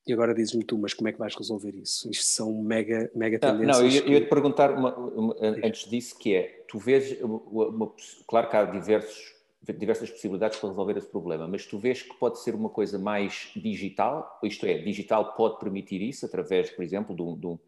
e 0.06 0.12
agora 0.12 0.34
dizes-me 0.34 0.62
tu, 0.62 0.76
mas 0.76 0.92
como 0.92 1.08
é 1.08 1.12
que 1.12 1.18
vais 1.18 1.34
resolver 1.34 1.74
isso? 1.74 2.10
Isto 2.10 2.24
são 2.24 2.62
mega, 2.62 3.10
mega 3.14 3.38
tendências. 3.38 3.78
Não, 3.78 3.86
eu, 3.86 4.12
ia 4.12 4.20
te 4.20 4.28
perguntar 4.28 4.70
uma, 4.70 4.94
uma, 4.94 5.34
antes 5.40 5.88
disso, 5.88 6.18
que 6.18 6.34
é, 6.34 6.62
tu 6.68 6.78
vês, 6.78 7.18
uma, 7.22 7.38
uma, 7.68 7.94
claro 8.28 8.50
que 8.50 8.56
há 8.56 8.64
diversos, 8.64 9.33
diversas 9.72 10.10
possibilidades 10.10 10.58
para 10.58 10.68
resolver 10.68 10.96
esse 10.96 11.08
problema, 11.08 11.48
mas 11.48 11.66
tu 11.66 11.78
vês 11.78 12.02
que 12.02 12.14
pode 12.14 12.40
ser 12.40 12.54
uma 12.54 12.68
coisa 12.68 12.98
mais 12.98 13.50
digital, 13.56 14.38
isto 14.42 14.66
é, 14.66 14.78
digital 14.78 15.34
pode 15.34 15.58
permitir 15.58 16.02
isso 16.02 16.26
através, 16.26 16.70
por 16.70 16.84
exemplo, 16.84 17.14
de, 17.14 17.22
um, 17.22 17.36
de, 17.36 17.46
um, 17.46 17.58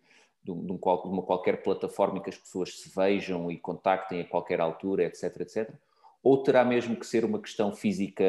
de, 0.45 0.51
um, 0.51 0.65
de 0.65 0.73
uma 0.73 1.23
qualquer 1.23 1.63
plataforma 1.63 2.19
em 2.19 2.23
que 2.23 2.31
as 2.31 2.37
pessoas 2.37 2.81
se 2.81 2.91
vejam 2.95 3.51
e 3.51 3.57
contactem 3.57 4.21
a 4.21 4.25
qualquer 4.25 4.61
altura, 4.61 5.05
etc, 5.05 5.41
etc, 5.41 5.71
ou 6.23 6.43
terá 6.43 6.65
mesmo 6.65 6.97
que 6.97 7.07
ser 7.07 7.25
uma 7.25 7.41
questão 7.41 7.73
física 7.73 8.25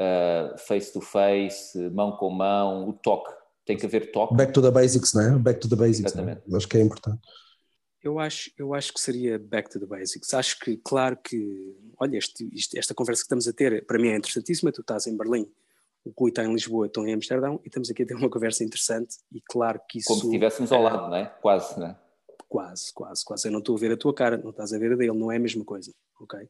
uh, 0.00 0.58
face 0.58 0.92
to 0.92 1.00
face, 1.00 1.78
mão 1.90 2.12
com 2.12 2.30
mão, 2.30 2.88
o 2.88 2.92
toque. 2.92 3.30
Tem 3.66 3.76
que 3.76 3.86
haver 3.86 4.10
toque. 4.10 4.34
Back 4.34 4.52
to 4.52 4.62
the 4.62 4.70
basics, 4.70 5.12
não 5.12 5.22
é? 5.22 5.38
Back 5.38 5.60
to 5.60 5.68
the 5.68 5.76
basics. 5.76 6.12
É? 6.12 6.16
Exatamente. 6.16 6.56
Acho 6.56 6.66
que 6.66 6.78
é 6.78 6.80
importante. 6.80 7.20
Eu 8.02 8.18
acho, 8.18 8.50
eu 8.56 8.74
acho 8.74 8.94
que 8.94 9.00
seria 9.00 9.38
back 9.38 9.70
to 9.70 9.78
the 9.78 9.86
basics. 9.86 10.32
Acho 10.32 10.58
que, 10.58 10.76
claro 10.78 11.16
que, 11.16 11.76
olha, 11.98 12.16
este, 12.16 12.48
este, 12.54 12.78
esta 12.78 12.94
conversa 12.94 13.22
que 13.22 13.26
estamos 13.26 13.46
a 13.46 13.52
ter, 13.52 13.84
para 13.84 13.98
mim 13.98 14.08
é 14.08 14.16
interessantíssima. 14.16 14.72
Tu 14.72 14.80
estás 14.80 15.06
em 15.06 15.16
Berlim, 15.16 15.46
o 16.04 16.10
Rui 16.18 16.30
está 16.30 16.42
em 16.42 16.52
Lisboa, 16.52 16.86
estou 16.86 17.06
em 17.06 17.12
Amsterdão 17.12 17.60
e 17.62 17.68
estamos 17.68 17.90
aqui 17.90 18.02
a 18.02 18.06
ter 18.06 18.14
uma 18.14 18.30
conversa 18.30 18.64
interessante. 18.64 19.16
E 19.30 19.40
claro 19.42 19.80
que 19.88 19.98
isso. 19.98 20.08
Como 20.08 20.20
se 20.20 20.26
estivéssemos 20.26 20.72
ao 20.72 20.82
lado, 20.82 21.08
não 21.08 21.16
é? 21.16 21.26
Quase, 21.26 21.78
não 21.78 21.88
é? 21.88 21.98
Quase, 22.48 22.92
quase, 22.92 23.24
quase. 23.24 23.48
Eu 23.48 23.52
não 23.52 23.60
estou 23.60 23.76
a 23.76 23.78
ver 23.78 23.92
a 23.92 23.96
tua 23.96 24.14
cara, 24.14 24.38
não 24.38 24.50
estás 24.50 24.72
a 24.72 24.78
ver 24.78 24.92
a 24.92 24.96
dele, 24.96 25.12
não 25.12 25.30
é 25.30 25.36
a 25.36 25.40
mesma 25.40 25.64
coisa, 25.64 25.92
ok? 26.18 26.48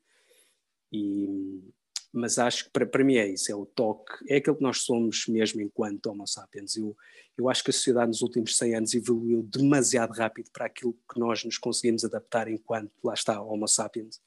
E, 0.93 1.63
mas 2.12 2.38
acho 2.38 2.64
que 2.64 2.70
para, 2.70 2.87
para 2.87 3.05
mim 3.05 3.16
é 3.16 3.29
isso, 3.29 3.51
é 3.51 3.55
o 3.55 3.64
toque, 3.64 4.12
é 4.29 4.37
aquilo 4.37 4.57
que 4.57 4.62
nós 4.62 4.83
somos 4.83 5.27
mesmo 5.29 5.61
enquanto 5.61 6.07
Homo 6.07 6.27
sapiens. 6.27 6.77
Eu, 6.77 6.96
eu 7.38 7.49
acho 7.49 7.62
que 7.62 7.70
a 7.70 7.73
sociedade 7.73 8.09
nos 8.09 8.23
últimos 8.23 8.57
100 8.57 8.75
anos 8.75 8.94
evoluiu 8.94 9.42
demasiado 9.42 10.12
rápido 10.12 10.51
para 10.53 10.66
aquilo 10.66 10.92
que 10.92 11.20
nós 11.20 11.44
nos 11.44 11.57
conseguimos 11.57 12.05
adaptar 12.05 12.49
enquanto, 12.49 12.90
lá 13.05 13.14
está, 13.14 13.40
Homo 13.40 13.68
sapiens. 13.68 14.20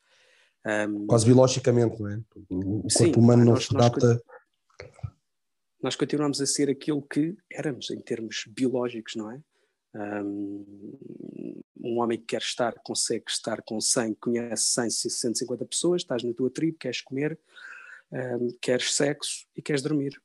Um, 0.66 1.08
Quase 1.08 1.26
biologicamente, 1.26 2.02
não 2.02 2.10
é? 2.10 2.22
O 2.50 2.82
corpo 2.82 2.90
sim, 2.90 3.12
humano 3.18 3.44
não 3.44 3.56
se 3.58 3.76
adapta. 3.76 4.22
Nós 5.82 5.98
continuamos 5.98 6.40
a 6.40 6.46
ser 6.46 6.70
aquilo 6.70 7.02
que 7.02 7.36
éramos 7.52 7.92
em 7.92 8.00
termos 8.00 8.46
biológicos, 8.48 9.16
não 9.16 9.30
é? 9.30 9.42
Um, 9.96 10.66
um 11.84 12.00
homem 12.00 12.18
que 12.18 12.28
quer 12.28 12.42
estar, 12.42 12.74
consegue 12.84 13.26
estar 13.28 13.62
com 13.62 13.80
100, 13.82 14.14
conhece 14.16 14.64
100, 14.64 14.90
150 14.90 15.66
pessoas, 15.66 16.02
estás 16.02 16.24
na 16.24 16.34
tua 16.34 16.50
tribo, 16.50 16.78
queres 16.80 17.02
comer, 17.02 17.38
um, 18.14 18.56
queres 18.62 18.94
sexo 18.94 19.46
e 19.56 19.62
queres 19.62 19.82
dormir. 19.82 20.22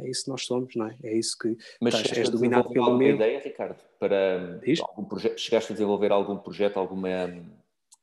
é 0.00 0.08
isso 0.08 0.24
que 0.24 0.30
nós 0.30 0.44
somos, 0.44 0.74
não 0.76 0.86
é? 0.86 0.96
É 1.02 1.18
isso 1.18 1.36
que 1.36 1.56
Mas 1.80 1.94
estás, 1.94 2.18
és 2.18 2.28
dominado 2.28 2.70
pelo 2.70 2.84
alguma 2.84 2.98
medo. 2.98 3.16
ideia, 3.16 3.40
Ricardo, 3.40 3.78
para 3.98 4.58
Diz? 4.64 4.80
algum 4.80 5.04
projeto, 5.04 5.38
chegaste 5.38 5.72
a 5.72 5.74
desenvolver 5.74 6.12
algum 6.12 6.36
projeto, 6.36 6.76
alguma, 6.78 7.08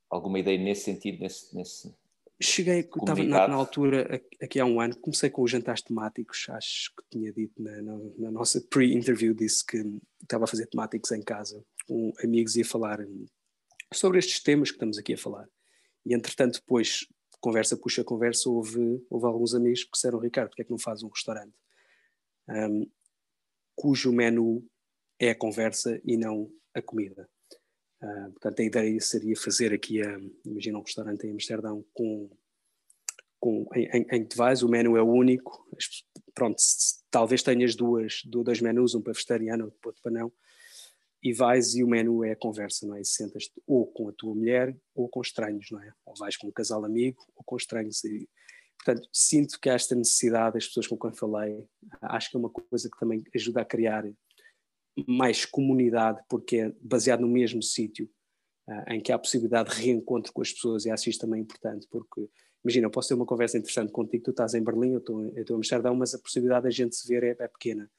alguma 0.10 0.40
ideia 0.40 0.58
nesse 0.58 0.84
sentido, 0.84 1.22
nesse, 1.22 1.56
nesse 1.56 1.94
Cheguei, 2.42 2.80
estava 2.80 3.22
na, 3.22 3.50
na, 3.50 3.56
altura, 3.56 4.22
aqui 4.42 4.62
há 4.62 4.66
um 4.66 4.80
ano, 4.80 4.96
comecei 4.96 5.30
com 5.30 5.42
os 5.42 5.52
jantares 5.52 5.82
temáticos, 5.82 6.48
acho 6.50 6.90
que 6.96 7.04
tinha 7.12 7.34
dito 7.34 7.62
na, 7.62 7.82
na, 7.82 8.00
na 8.18 8.32
nossa 8.32 8.62
pre-interview, 8.62 9.34
disse 9.34 9.66
que 9.66 9.84
estava 10.22 10.46
a 10.46 10.48
fazer 10.48 10.68
temáticos 10.68 11.12
em 11.12 11.22
casa, 11.22 11.62
com 11.86 12.14
amigos 12.24 12.56
e 12.56 12.62
a 12.62 12.66
falar 12.66 13.00
sobre 13.94 14.20
estes 14.20 14.42
temas 14.42 14.70
que 14.70 14.78
estamos 14.78 14.98
aqui 14.98 15.16
a 15.16 15.18
falar. 15.18 15.50
E 16.06 16.14
entretanto, 16.14 16.62
depois, 16.62 17.06
conversa 17.40 17.78
puxa 17.78 18.04
conversa, 18.04 18.50
houve, 18.50 19.06
houve 19.10 19.26
alguns 19.26 19.54
amigos 19.54 19.84
que 19.84 19.92
disseram, 19.92 20.20
Ricardo, 20.20 20.50
porque 20.50 20.62
é 20.62 20.66
que 20.66 20.72
não 20.72 20.80
faz 20.80 21.04
um 21.04 21.10
restaurante? 21.10 21.54
Um, 22.48 22.90
cujo 23.76 24.12
menu 24.12 24.66
é 25.20 25.32
a 25.32 25.36
conversa 25.36 26.02
e 26.04 26.18
não 26.18 26.52
a 26.74 26.82
comida. 26.82 27.30
Uh, 28.02 28.32
portanto, 28.32 28.60
a 28.60 28.64
ideia 28.64 29.00
seria 29.02 29.36
fazer 29.36 29.74
aqui, 29.74 30.02
a, 30.02 30.20
imagina 30.46 30.80
um 30.80 30.84
restaurante 30.84 31.28
em 31.28 31.32
Amsterdão 31.32 31.86
com, 31.94 32.30
com, 33.40 33.66
em, 33.76 34.06
em, 34.10 34.28
vais, 34.36 34.64
o 34.64 34.70
menu 34.70 34.98
é 34.98 35.02
único, 35.02 35.68
pronto, 36.34 36.60
se, 36.60 37.00
talvez 37.12 37.44
tenhas 37.44 37.76
duas, 37.76 38.22
dois 38.26 38.62
menus, 38.62 38.96
um 38.96 39.02
para 39.02 39.14
vegetariano, 39.14 39.74
outro 39.84 40.02
para 40.02 40.12
não, 40.12 40.32
e 41.22 41.34
vais 41.34 41.76
e 41.76 41.84
o 41.84 41.88
menu 41.88 42.24
é 42.24 42.32
a 42.32 42.36
conversa, 42.36 42.88
não 42.88 42.96
é? 42.96 43.04
Sentas-te 43.04 43.54
ou 43.68 43.86
com 43.88 44.08
a 44.08 44.14
tua 44.14 44.34
mulher 44.34 44.76
ou 44.96 45.10
com 45.10 45.22
estranhos, 45.22 45.68
não 45.72 45.82
é? 45.82 45.92
Ou 46.06 46.16
vais 46.16 46.38
com 46.38 46.48
um 46.48 46.52
casal 46.52 46.84
amigo 46.86 47.22
ou 47.36 47.44
com 47.44 47.58
estranhos. 47.58 48.04
E, 48.06 48.30
portanto, 48.78 49.08
sinto 49.12 49.60
que 49.60 49.70
há 49.70 49.74
esta 49.74 49.96
necessidade, 49.96 50.58
as 50.58 50.68
pessoas 50.68 50.88
com 50.88 50.98
quem 50.98 51.14
falei, 51.14 51.66
acho 52.02 52.30
que 52.30 52.38
é 52.38 52.40
uma 52.40 52.50
coisa 52.50 52.90
que 52.90 53.00
também 53.00 53.24
ajuda 53.36 53.62
a 53.62 53.66
criar 53.66 54.06
mais 55.08 55.46
comunidade, 55.46 56.22
porque 56.30 56.58
é 56.58 56.74
baseado 56.82 57.22
no 57.22 57.28
mesmo 57.28 57.62
sítio, 57.62 58.10
uh, 58.68 58.94
em 58.94 59.02
que 59.02 59.12
há 59.12 59.20
possibilidade 59.20 59.70
de 59.70 59.82
reencontro 59.82 60.32
com 60.34 60.42
as 60.42 60.52
pessoas, 60.52 60.86
e 60.86 60.92
acho 60.92 61.10
isto 61.10 61.22
também 61.22 61.42
importante, 61.42 61.88
porque 61.90 62.30
imagina, 62.64 62.88
eu 62.88 62.92
posso 62.92 63.10
ter 63.10 63.14
uma 63.14 63.26
conversa 63.26 63.58
interessante 63.58 63.92
contigo, 63.92 64.24
tu 64.24 64.32
estás 64.32 64.54
em 64.54 64.64
Berlim, 64.64 64.94
eu 64.94 65.00
estou, 65.00 65.22
eu 65.22 65.42
estou 65.42 65.56
em 65.56 65.60
Amsterdão, 65.60 65.96
mas 65.96 66.14
a 66.14 66.20
possibilidade 66.20 66.64
da 66.64 66.70
gente 66.70 66.96
se 66.96 67.08
ver 67.08 67.24
é, 67.24 67.30
é 67.30 67.48
pequena. 67.48 67.90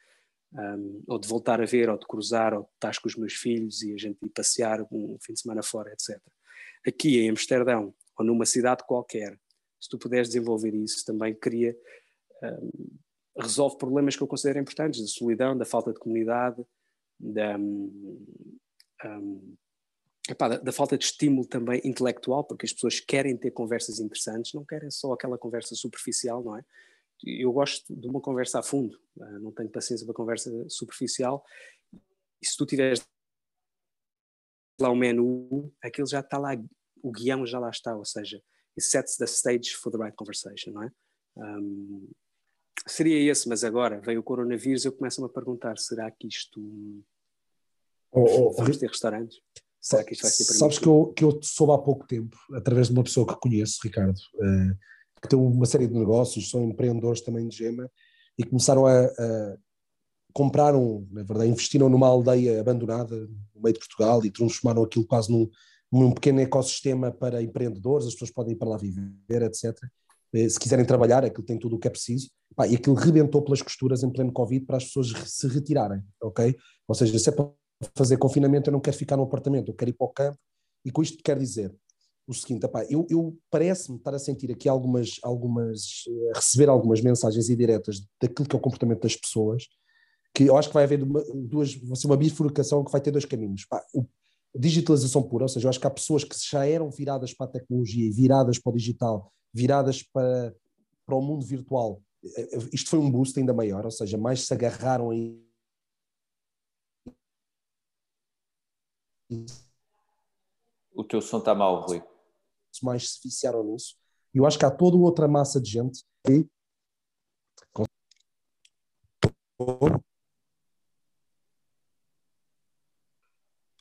Um, 0.53 1.05
ou 1.07 1.19
de 1.19 1.29
voltar 1.29 1.61
a 1.61 1.65
ver, 1.65 1.89
ou 1.89 1.97
de 1.97 2.07
cruzar, 2.07 2.55
ou 2.55 2.63
de 2.63 2.69
estar 2.75 3.01
com 3.01 3.09
os 3.09 3.15
meus 3.15 3.35
filhos 3.35 3.83
e 3.83 3.95
a 3.95 3.97
gente 3.97 4.19
ir 4.21 4.31
passear 4.31 4.83
um 4.91 5.17
fim 5.21 5.33
de 5.33 5.41
semana 5.41 5.63
fora, 5.63 5.93
etc. 5.93 6.21
Aqui 6.85 7.21
em 7.21 7.31
Amsterdão, 7.31 7.95
ou 8.19 8.25
numa 8.25 8.45
cidade 8.45 8.83
qualquer, 8.85 9.39
se 9.81 9.89
tu 9.89 9.97
puderes 9.97 10.29
desenvolver 10.29 10.75
isso, 10.75 11.05
também 11.05 11.35
cria, 11.35 11.77
um, 12.43 12.99
resolve 13.39 13.79
problemas 13.79 14.17
que 14.17 14.23
eu 14.23 14.27
considero 14.27 14.59
importantes, 14.59 15.01
da 15.01 15.07
solidão, 15.07 15.57
da 15.57 15.65
falta 15.65 15.93
de 15.93 16.01
comunidade, 16.01 16.63
da, 17.19 17.57
um, 17.57 19.57
epá, 20.29 20.49
da, 20.49 20.59
da, 20.59 20.73
falta 20.73 20.99
de 20.99 21.05
estímulo 21.05 21.47
também 21.47 21.81
intelectual, 21.85 22.45
porque 22.45 22.67
as 22.67 22.73
pessoas 22.73 23.01
querem 23.01 23.37
ter 23.37 23.51
conversas 23.51 24.01
interessantes, 24.01 24.53
não 24.53 24.65
querem 24.65 24.91
só 24.91 25.13
aquela 25.13 25.39
conversa 25.39 25.75
superficial, 25.75 26.43
não 26.43 26.57
é? 26.57 26.65
Eu 27.25 27.53
gosto 27.53 27.95
de 27.95 28.09
uma 28.09 28.21
conversa 28.21 28.61
a 28.61 28.63
fundo, 28.63 28.99
uh, 29.17 29.39
não 29.41 29.53
tenho 29.53 29.71
paciência 29.71 30.07
para 30.07 30.15
conversa 30.15 30.51
superficial. 30.69 31.45
E 32.43 32.47
se 32.47 32.57
tu 32.57 32.65
tiveres 32.65 33.05
lá 34.81 34.91
o 34.91 34.97
menu, 34.97 35.73
aquilo 35.83 36.07
já 36.07 36.21
está 36.21 36.39
lá, 36.39 36.51
o 37.03 37.11
guião 37.11 37.47
já 37.47 37.59
lá 37.59 37.71
está, 37.71 37.95
ou 37.95 38.05
seja, 38.05 38.43
it 38.77 38.83
sets 38.83 39.17
the 39.17 39.27
stage 39.27 39.75
for 39.75 39.93
the 39.93 39.99
right 39.99 40.17
conversation, 40.17 40.73
não 40.73 40.83
é? 40.83 40.93
Um, 41.37 42.11
seria 42.87 43.31
esse, 43.31 43.49
mas 43.49 43.63
agora 43.63 44.01
veio 44.01 44.21
o 44.21 44.23
coronavírus 44.23 44.85
eu 44.85 44.93
começo-me 44.93 45.27
a 45.27 45.31
perguntar, 45.31 45.79
será 45.79 46.11
que 46.11 46.27
isto 46.27 46.61
oh, 48.13 48.23
oh, 48.23 48.53
vamos 48.55 48.79
ter 48.79 48.89
restaurantes? 48.89 49.39
Será 49.81 50.05
que 50.05 50.13
isto 50.13 50.23
vai 50.23 50.31
ser 50.31 50.45
permitido? 50.45 50.59
Sabes 50.59 50.79
que 50.79 50.87
eu, 50.87 51.13
que 51.15 51.25
eu 51.25 51.43
soube 51.43 51.73
há 51.73 51.79
pouco 51.79 52.07
tempo, 52.07 52.37
através 52.55 52.89
de 52.89 52.93
uma 52.93 53.05
pessoa 53.05 53.27
que 53.27 53.41
conheço, 53.41 53.81
Ricardo, 53.83 54.19
uh, 54.35 54.79
que 55.23 55.29
tem 55.29 55.39
uma 55.39 55.67
série 55.67 55.87
de 55.87 55.95
negócios, 55.95 56.51
são 56.51 56.65
empreendedores 56.65 57.21
também 57.21 57.47
de 57.49 57.57
gema, 57.57 57.91
e 58.39 58.45
começaram 58.45 58.87
a, 58.87 59.05
a 59.05 59.57
compraram, 60.33 61.07
na 61.11 61.23
verdade, 61.23 61.51
investiram 61.51 61.89
numa 61.89 62.07
aldeia 62.07 62.61
abandonada 62.61 63.17
no 63.55 63.63
meio 63.63 63.75
de 63.75 63.81
Portugal 63.81 64.25
e 64.25 64.31
transformaram 64.31 64.83
aquilo 64.83 65.07
quase 65.07 65.31
num, 65.31 65.49
num 65.93 66.13
pequeno 66.13 66.41
ecossistema 66.41 67.11
para 67.11 67.43
empreendedores, 67.43 68.07
as 68.07 68.13
pessoas 68.13 68.31
podem 68.31 68.55
ir 68.55 68.57
para 68.57 68.69
lá 68.69 68.77
viver, 68.77 69.43
etc. 69.43 69.77
Eh, 70.33 70.49
se 70.49 70.59
quiserem 70.59 70.85
trabalhar, 70.85 71.25
aquilo 71.25 71.45
tem 71.45 71.59
tudo 71.59 71.77
o 71.77 71.79
que 71.79 71.89
é 71.89 71.91
preciso. 71.91 72.31
Pá, 72.55 72.67
e 72.67 72.77
aquilo 72.77 72.95
rebentou 72.95 73.43
pelas 73.43 73.63
costuras 73.63 74.03
em 74.03 74.11
pleno 74.11 74.33
Covid 74.33 74.65
para 74.67 74.77
as 74.77 74.85
pessoas 74.85 75.13
se 75.27 75.47
retirarem, 75.49 76.03
ok? 76.23 76.57
Ou 76.87 76.95
seja, 76.95 77.19
se 77.19 77.29
é 77.29 77.33
para 77.33 77.51
fazer 77.95 78.17
confinamento, 78.17 78.69
eu 78.71 78.73
não 78.73 78.81
quero 78.81 78.97
ficar 78.97 79.17
no 79.17 79.23
apartamento, 79.23 79.69
eu 79.69 79.75
quero 79.75 79.91
ir 79.91 79.95
para 79.95 80.07
o 80.07 80.11
campo. 80.11 80.39
E 80.85 80.91
com 80.91 81.03
isto 81.03 81.23
quer 81.23 81.39
dizer, 81.39 81.75
o 82.31 82.35
seguinte, 82.35 82.67
eu, 82.89 83.07
eu 83.11 83.37
parece-me 83.51 83.99
estar 83.99 84.15
a 84.15 84.19
sentir 84.19 84.51
aqui 84.51 84.69
algumas, 84.69 85.19
algumas, 85.23 86.05
a 86.35 86.39
receber 86.39 86.69
algumas 86.69 87.01
mensagens 87.01 87.49
indiretas 87.49 88.01
daquilo 88.21 88.49
que 88.49 88.55
é 88.55 88.59
o 88.59 88.63
comportamento 88.63 89.03
das 89.03 89.17
pessoas, 89.17 89.65
que 90.35 90.45
eu 90.45 90.57
acho 90.57 90.69
que 90.69 90.75
vai 90.75 90.85
haver 90.85 91.03
uma, 91.03 91.23
duas, 91.35 91.75
vai 91.75 91.97
ser 91.97 92.07
uma 92.07 92.17
bifurcação 92.17 92.85
que 92.85 92.93
vai 92.93 93.01
ter 93.01 93.11
dois 93.11 93.25
caminhos. 93.25 93.65
Pá, 93.65 93.85
o, 93.95 94.07
digitalização 94.55 95.23
pura, 95.23 95.45
ou 95.45 95.49
seja, 95.49 95.67
eu 95.67 95.71
acho 95.71 95.81
que 95.81 95.87
há 95.87 95.91
pessoas 95.91 96.25
que 96.25 96.37
já 96.37 96.67
eram 96.67 96.91
viradas 96.91 97.33
para 97.33 97.47
a 97.47 97.51
tecnologia, 97.51 98.11
viradas 98.13 98.59
para 98.59 98.73
o 98.73 98.77
digital, 98.77 99.33
viradas 99.53 100.03
para, 100.03 100.55
para 101.07 101.15
o 101.15 101.23
mundo 101.23 101.45
virtual. 101.45 102.03
Eh, 102.25 102.57
eh, 102.57 102.69
isto 102.73 102.91
foi 102.91 102.99
um 102.99 103.11
boost 103.11 103.39
ainda 103.39 103.55
maior, 103.55 103.85
ou 103.85 103.91
seja, 103.91 104.19
mais 104.19 104.47
se 104.47 104.53
agarraram 104.53 105.11
aí. 105.11 105.41
O 110.93 111.05
teu 111.05 111.21
som 111.21 111.39
está 111.39 111.55
mal, 111.55 111.87
Rui. 111.87 112.03
Mais 112.83 113.11
se 113.13 113.21
viciaram 113.25 113.65
nisso. 113.65 113.97
E 114.35 114.39
eu 114.39 114.47
acho 114.47 114.59
que 114.59 114.65
há 114.65 114.71
toda 114.71 114.97
outra 114.97 115.27
massa 115.27 115.61
de 115.61 115.71
gente 115.71 116.05
que 116.25 116.47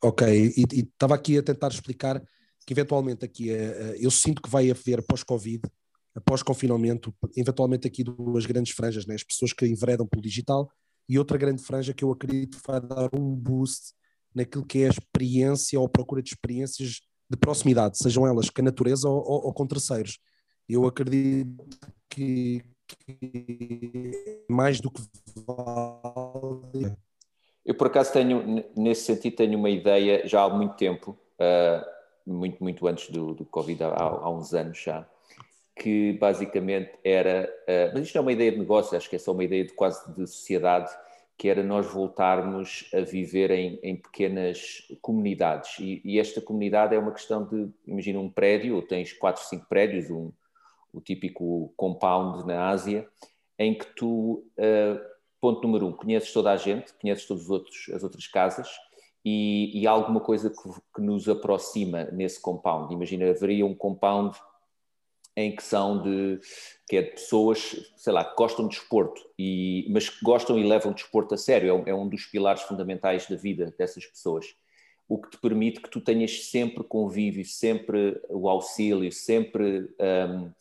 Ok, 0.02 0.28
e 0.28 0.63
estava 0.80 1.15
aqui 1.15 1.38
a 1.38 1.43
tentar 1.43 1.67
explicar 1.69 2.21
que 2.65 2.73
eventualmente 2.73 3.25
aqui 3.25 3.52
uh, 3.52 3.95
eu 3.97 4.12
sinto 4.12 4.41
que 4.41 4.49
vai 4.49 4.69
haver 4.69 5.02
pós-Covid, 5.06 5.62
após 6.15 6.43
confinamento, 6.43 7.13
eventualmente 7.36 7.88
aqui 7.88 8.04
duas 8.04 8.45
grandes 8.45 8.73
franjas, 8.73 9.06
né? 9.06 9.15
as 9.15 9.23
pessoas 9.23 9.54
que 9.54 9.65
enveredam 9.65 10.08
pelo 10.08 10.21
digital 10.21 10.69
e 11.08 11.17
outra 11.17 11.38
grande 11.38 11.63
franja 11.63 11.93
que 11.93 12.04
eu 12.04 12.12
acredito 12.12 12.60
vai 12.65 12.80
dar 12.80 13.10
um 13.13 13.36
boost 13.36 13.93
naquilo 14.34 14.65
que 14.65 14.80
é 14.80 14.88
a 14.88 14.91
experiência 14.91 15.80
ou 15.80 15.89
procura 15.89 16.21
de 16.21 16.30
experiências 16.30 17.02
de 17.29 17.37
proximidade, 17.37 17.97
sejam 17.97 18.25
elas 18.25 18.49
com 18.49 18.61
a 18.61 18.65
natureza 18.65 19.07
ou, 19.07 19.17
ou, 19.17 19.45
ou 19.45 19.53
com 19.53 19.67
terceiros. 19.67 20.19
Eu 20.67 20.85
acredito 20.85 21.49
que, 22.09 22.63
que 22.87 24.11
mais 24.49 24.79
do 24.79 24.89
que 24.89 25.01
vale 25.45 26.95
eu, 27.69 27.75
por 27.75 27.85
acaso, 27.85 28.11
tenho, 28.11 28.65
nesse 28.75 29.03
sentido, 29.03 29.35
tenho 29.35 29.55
uma 29.55 29.69
ideia 29.69 30.27
já 30.27 30.41
há 30.41 30.49
muito 30.49 30.75
tempo, 30.75 31.15
uh, 31.39 31.85
muito, 32.25 32.63
muito 32.63 32.87
antes 32.87 33.11
do, 33.11 33.35
do 33.35 33.45
Covid, 33.45 33.83
há, 33.83 33.89
há, 33.89 34.27
uns 34.27 34.55
anos 34.55 34.79
já, 34.79 35.07
que 35.75 36.13
basicamente 36.13 36.91
era. 37.03 37.47
Uh, 37.67 37.91
mas 37.93 38.07
isto 38.07 38.17
é 38.17 38.21
uma 38.21 38.31
ideia 38.31 38.51
de 38.51 38.57
negócio, 38.57 38.97
acho 38.97 39.07
que 39.07 39.17
é 39.17 39.19
só 39.19 39.33
uma 39.33 39.43
ideia 39.43 39.63
de 39.65 39.73
quase 39.73 40.11
de 40.15 40.25
sociedade, 40.25 40.89
que 41.39 41.47
era 41.47 41.63
nós 41.63 41.88
voltarmos 41.88 42.89
a 42.93 42.99
viver 42.99 43.49
em, 43.49 43.80
em 43.82 43.95
pequenas 43.95 44.86
comunidades. 45.02 45.80
E, 45.80 46.02
e, 46.04 46.19
esta 46.19 46.41
comunidade 46.41 46.93
é 46.93 46.99
uma 46.99 47.13
questão 47.13 47.45
de, 47.45 47.69
imagina 47.88 48.19
um 48.19 48.30
prédio, 48.30 48.82
tens 48.82 49.13
quatro, 49.13 49.41
cinco 49.45 49.65
prédios, 49.69 50.12
um, 50.12 50.34
o 50.91 50.99
típico 50.99 51.73
compound 51.78 52.45
na 52.45 52.67
Ásia, 52.67 53.08
em 53.58 53.73
que 53.73 53.86
tu. 53.95 54.45
Uh, 54.58 54.99
ponto 55.39 55.65
número 55.65 55.88
um, 55.88 55.93
conheces 55.93 56.34
toda 56.34 56.52
a 56.52 56.58
gente, 56.58 56.93
conheces 57.02 57.25
todas 57.25 57.49
as 57.93 58.04
outras 58.04 58.28
casas 58.28 58.67
e, 59.23 59.71
e 59.73 59.88
alguma 59.88 60.19
coisa 60.19 60.49
que, 60.49 60.82
que, 60.93 61.02
nos 61.02 61.30
aproxima 61.30 62.04
nesse 62.12 62.41
compound. 62.41 62.93
Imagina, 62.93 63.30
haveria 63.30 63.65
um 63.65 63.73
compound 63.73 64.38
em 65.41 65.56
que 65.56 65.63
são 65.63 66.02
de, 66.02 66.39
que 66.88 66.97
é 66.97 67.02
de 67.02 67.12
pessoas, 67.12 67.91
sei 67.95 68.13
lá, 68.13 68.23
que 68.23 68.36
gostam 68.36 68.67
de 68.67 68.75
desporto, 68.75 69.21
e, 69.38 69.88
mas 69.89 70.10
que 70.10 70.23
gostam 70.23 70.58
e 70.58 70.63
levam 70.63 70.91
o 70.91 70.95
desporto 70.95 71.36
a 71.36 71.38
sério, 71.38 71.69
é 71.69 71.73
um, 71.73 71.84
é 71.88 71.95
um 71.95 72.08
dos 72.08 72.25
pilares 72.25 72.63
fundamentais 72.63 73.28
da 73.28 73.36
vida 73.36 73.73
dessas 73.78 74.06
pessoas. 74.06 74.45
O 75.08 75.19
que 75.19 75.30
te 75.32 75.38
permite 75.38 75.82
que 75.82 75.89
tu 75.89 76.02
tenhas 76.02 76.45
sempre 76.45 76.84
convívio, 76.84 77.45
sempre 77.45 78.21
o 78.30 78.47
auxílio, 78.47 79.12
sempre, 79.12 79.89
um, 79.99 80.52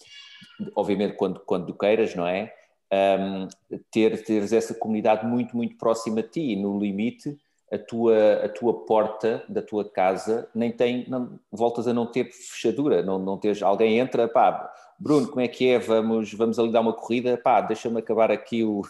obviamente 0.75 1.17
quando, 1.17 1.41
quando 1.41 1.75
queiras, 1.75 2.15
não 2.15 2.27
é? 2.27 2.55
um, 2.93 3.49
ter, 3.91 4.23
teres 4.25 4.53
essa 4.53 4.75
comunidade 4.75 5.27
muito, 5.27 5.57
muito 5.57 5.77
próxima 5.77 6.21
a 6.21 6.23
ti 6.23 6.53
e 6.53 6.57
no 6.57 6.79
limite 6.79 7.39
a 7.73 7.79
tua, 7.79 8.45
a 8.45 8.49
tua 8.49 8.85
porta 8.87 9.45
da 9.49 9.61
tua 9.61 9.89
casa 9.89 10.49
nem 10.55 10.73
tem, 10.73 11.09
não, 11.09 11.39
voltas 11.51 11.87
a 11.87 11.93
não 11.93 12.07
ter 12.07 12.31
fechadura, 12.33 13.03
não, 13.03 13.19
não 13.19 13.39
tens, 13.39 13.63
alguém 13.63 13.99
entra, 13.99 14.27
pá, 14.27 14.73
Bruno, 14.99 15.29
como 15.29 15.41
é 15.41 15.49
que 15.49 15.69
é, 15.69 15.79
vamos, 15.79 16.33
vamos 16.33 16.59
ali 16.59 16.73
dar 16.73 16.81
uma 16.81 16.93
corrida, 16.93 17.37
pá, 17.37 17.61
deixa-me 17.61 17.99
acabar 17.99 18.31
aqui 18.31 18.65
o, 18.65 18.83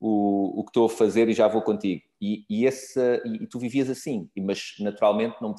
o, 0.00 0.60
o 0.60 0.64
que 0.64 0.70
estou 0.70 0.86
a 0.86 0.90
fazer 0.90 1.28
e 1.28 1.34
já 1.34 1.48
vou 1.48 1.62
contigo. 1.62 2.02
E, 2.20 2.44
e, 2.48 2.64
esse, 2.64 3.00
e, 3.24 3.46
tu 3.46 3.58
vivias 3.58 3.90
assim, 3.90 4.30
mas 4.38 4.74
naturalmente 4.80 5.36
não, 5.40 5.54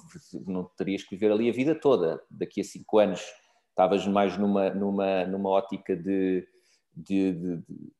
não 0.47 0.63
terias 0.77 1.03
que 1.03 1.15
viver 1.15 1.31
ali 1.31 1.49
a 1.49 1.53
vida 1.53 1.75
toda, 1.75 2.21
daqui 2.31 2.61
a 2.61 2.63
cinco 2.63 2.97
anos 2.97 3.21
estavas 3.69 4.07
mais 4.07 4.37
numa, 4.37 4.69
numa, 4.71 5.25
numa 5.25 5.49
ótica 5.49 5.95
de 5.95 6.47
de, 6.97 7.31
de, 7.33 7.57
de, 7.57 7.91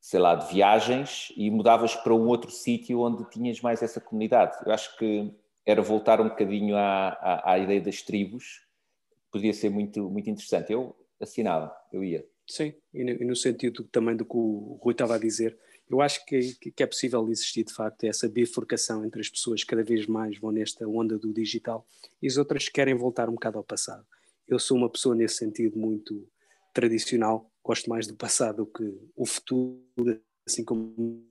sei 0.00 0.20
lá, 0.20 0.34
de 0.34 0.52
viagens 0.52 1.32
e 1.36 1.50
mudavas 1.50 1.94
para 1.94 2.14
um 2.14 2.26
outro 2.26 2.50
sítio 2.50 3.00
onde 3.00 3.28
tinhas 3.30 3.60
mais 3.60 3.82
essa 3.82 4.00
comunidade. 4.00 4.56
Eu 4.64 4.72
acho 4.72 4.96
que 4.96 5.32
era 5.64 5.82
voltar 5.82 6.20
um 6.20 6.28
bocadinho 6.28 6.76
à, 6.76 7.08
à, 7.08 7.52
à 7.52 7.58
ideia 7.58 7.80
das 7.80 8.02
tribos, 8.02 8.66
podia 9.30 9.52
ser 9.52 9.70
muito, 9.70 10.08
muito 10.08 10.30
interessante. 10.30 10.72
Eu 10.72 10.96
assinava, 11.20 11.74
eu 11.92 12.02
ia. 12.02 12.26
Sim, 12.46 12.72
e 12.94 13.04
no, 13.04 13.10
e 13.10 13.24
no 13.24 13.36
sentido 13.36 13.84
também 13.84 14.16
do 14.16 14.24
que 14.24 14.36
o 14.36 14.78
Rui 14.82 14.92
estava 14.92 15.16
a 15.16 15.18
dizer, 15.18 15.58
eu 15.90 16.00
acho 16.00 16.24
que, 16.26 16.54
que, 16.54 16.82
é 16.82 16.86
possível 16.86 17.28
existir 17.30 17.64
de 17.64 17.72
facto 17.72 18.04
essa 18.04 18.28
bifurcação 18.28 19.04
entre 19.04 19.20
as 19.20 19.28
pessoas 19.28 19.62
que 19.62 19.68
cada 19.68 19.82
vez 19.82 20.06
mais 20.06 20.38
vão 20.38 20.52
nesta 20.52 20.86
onda 20.86 21.18
do 21.18 21.32
digital 21.32 21.86
e 22.22 22.26
as 22.26 22.36
outras 22.36 22.66
que 22.66 22.72
querem 22.72 22.94
voltar 22.94 23.28
um 23.28 23.34
bocado 23.34 23.58
ao 23.58 23.64
passado. 23.64 24.06
Eu 24.46 24.58
sou 24.58 24.76
uma 24.76 24.88
pessoa 24.88 25.14
nesse 25.14 25.36
sentido 25.36 25.78
muito 25.78 26.26
tradicional, 26.72 27.47
gosto 27.68 27.90
mais 27.90 28.06
do 28.06 28.16
passado 28.16 28.64
do 28.64 28.66
que 28.66 28.82
o 29.14 29.26
futuro, 29.26 30.18
assim 30.46 30.64
como. 30.64 31.22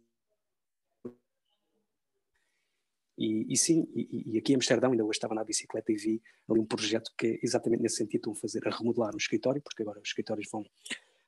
E, 3.17 3.52
e 3.52 3.58
sim, 3.58 3.89
e, 3.95 4.34
e, 4.34 4.38
aqui 4.38 4.54
em 4.54 4.56
Amsterdão, 4.56 4.91
ainda 4.91 5.04
hoje 5.04 5.17
estava 5.17 5.34
na 5.34 5.43
bicicleta 5.43 5.91
e 5.91 5.95
vi 5.95 6.21
ali 6.47 6.60
um 6.60 6.65
projeto 6.65 7.12
que 7.17 7.26
é 7.26 7.39
exatamente 7.41 7.82
nesse 7.82 7.95
sentido, 7.95 8.19
estão 8.19 8.34
a 8.34 8.36
fazer, 8.36 8.67
a 8.67 8.69
remodelar 8.69 9.15
um 9.15 9.17
escritório, 9.17 9.60
porque 9.63 9.82
agora 9.82 10.00
os 10.00 10.08
escritórios 10.08 10.47
vão, 10.52 10.63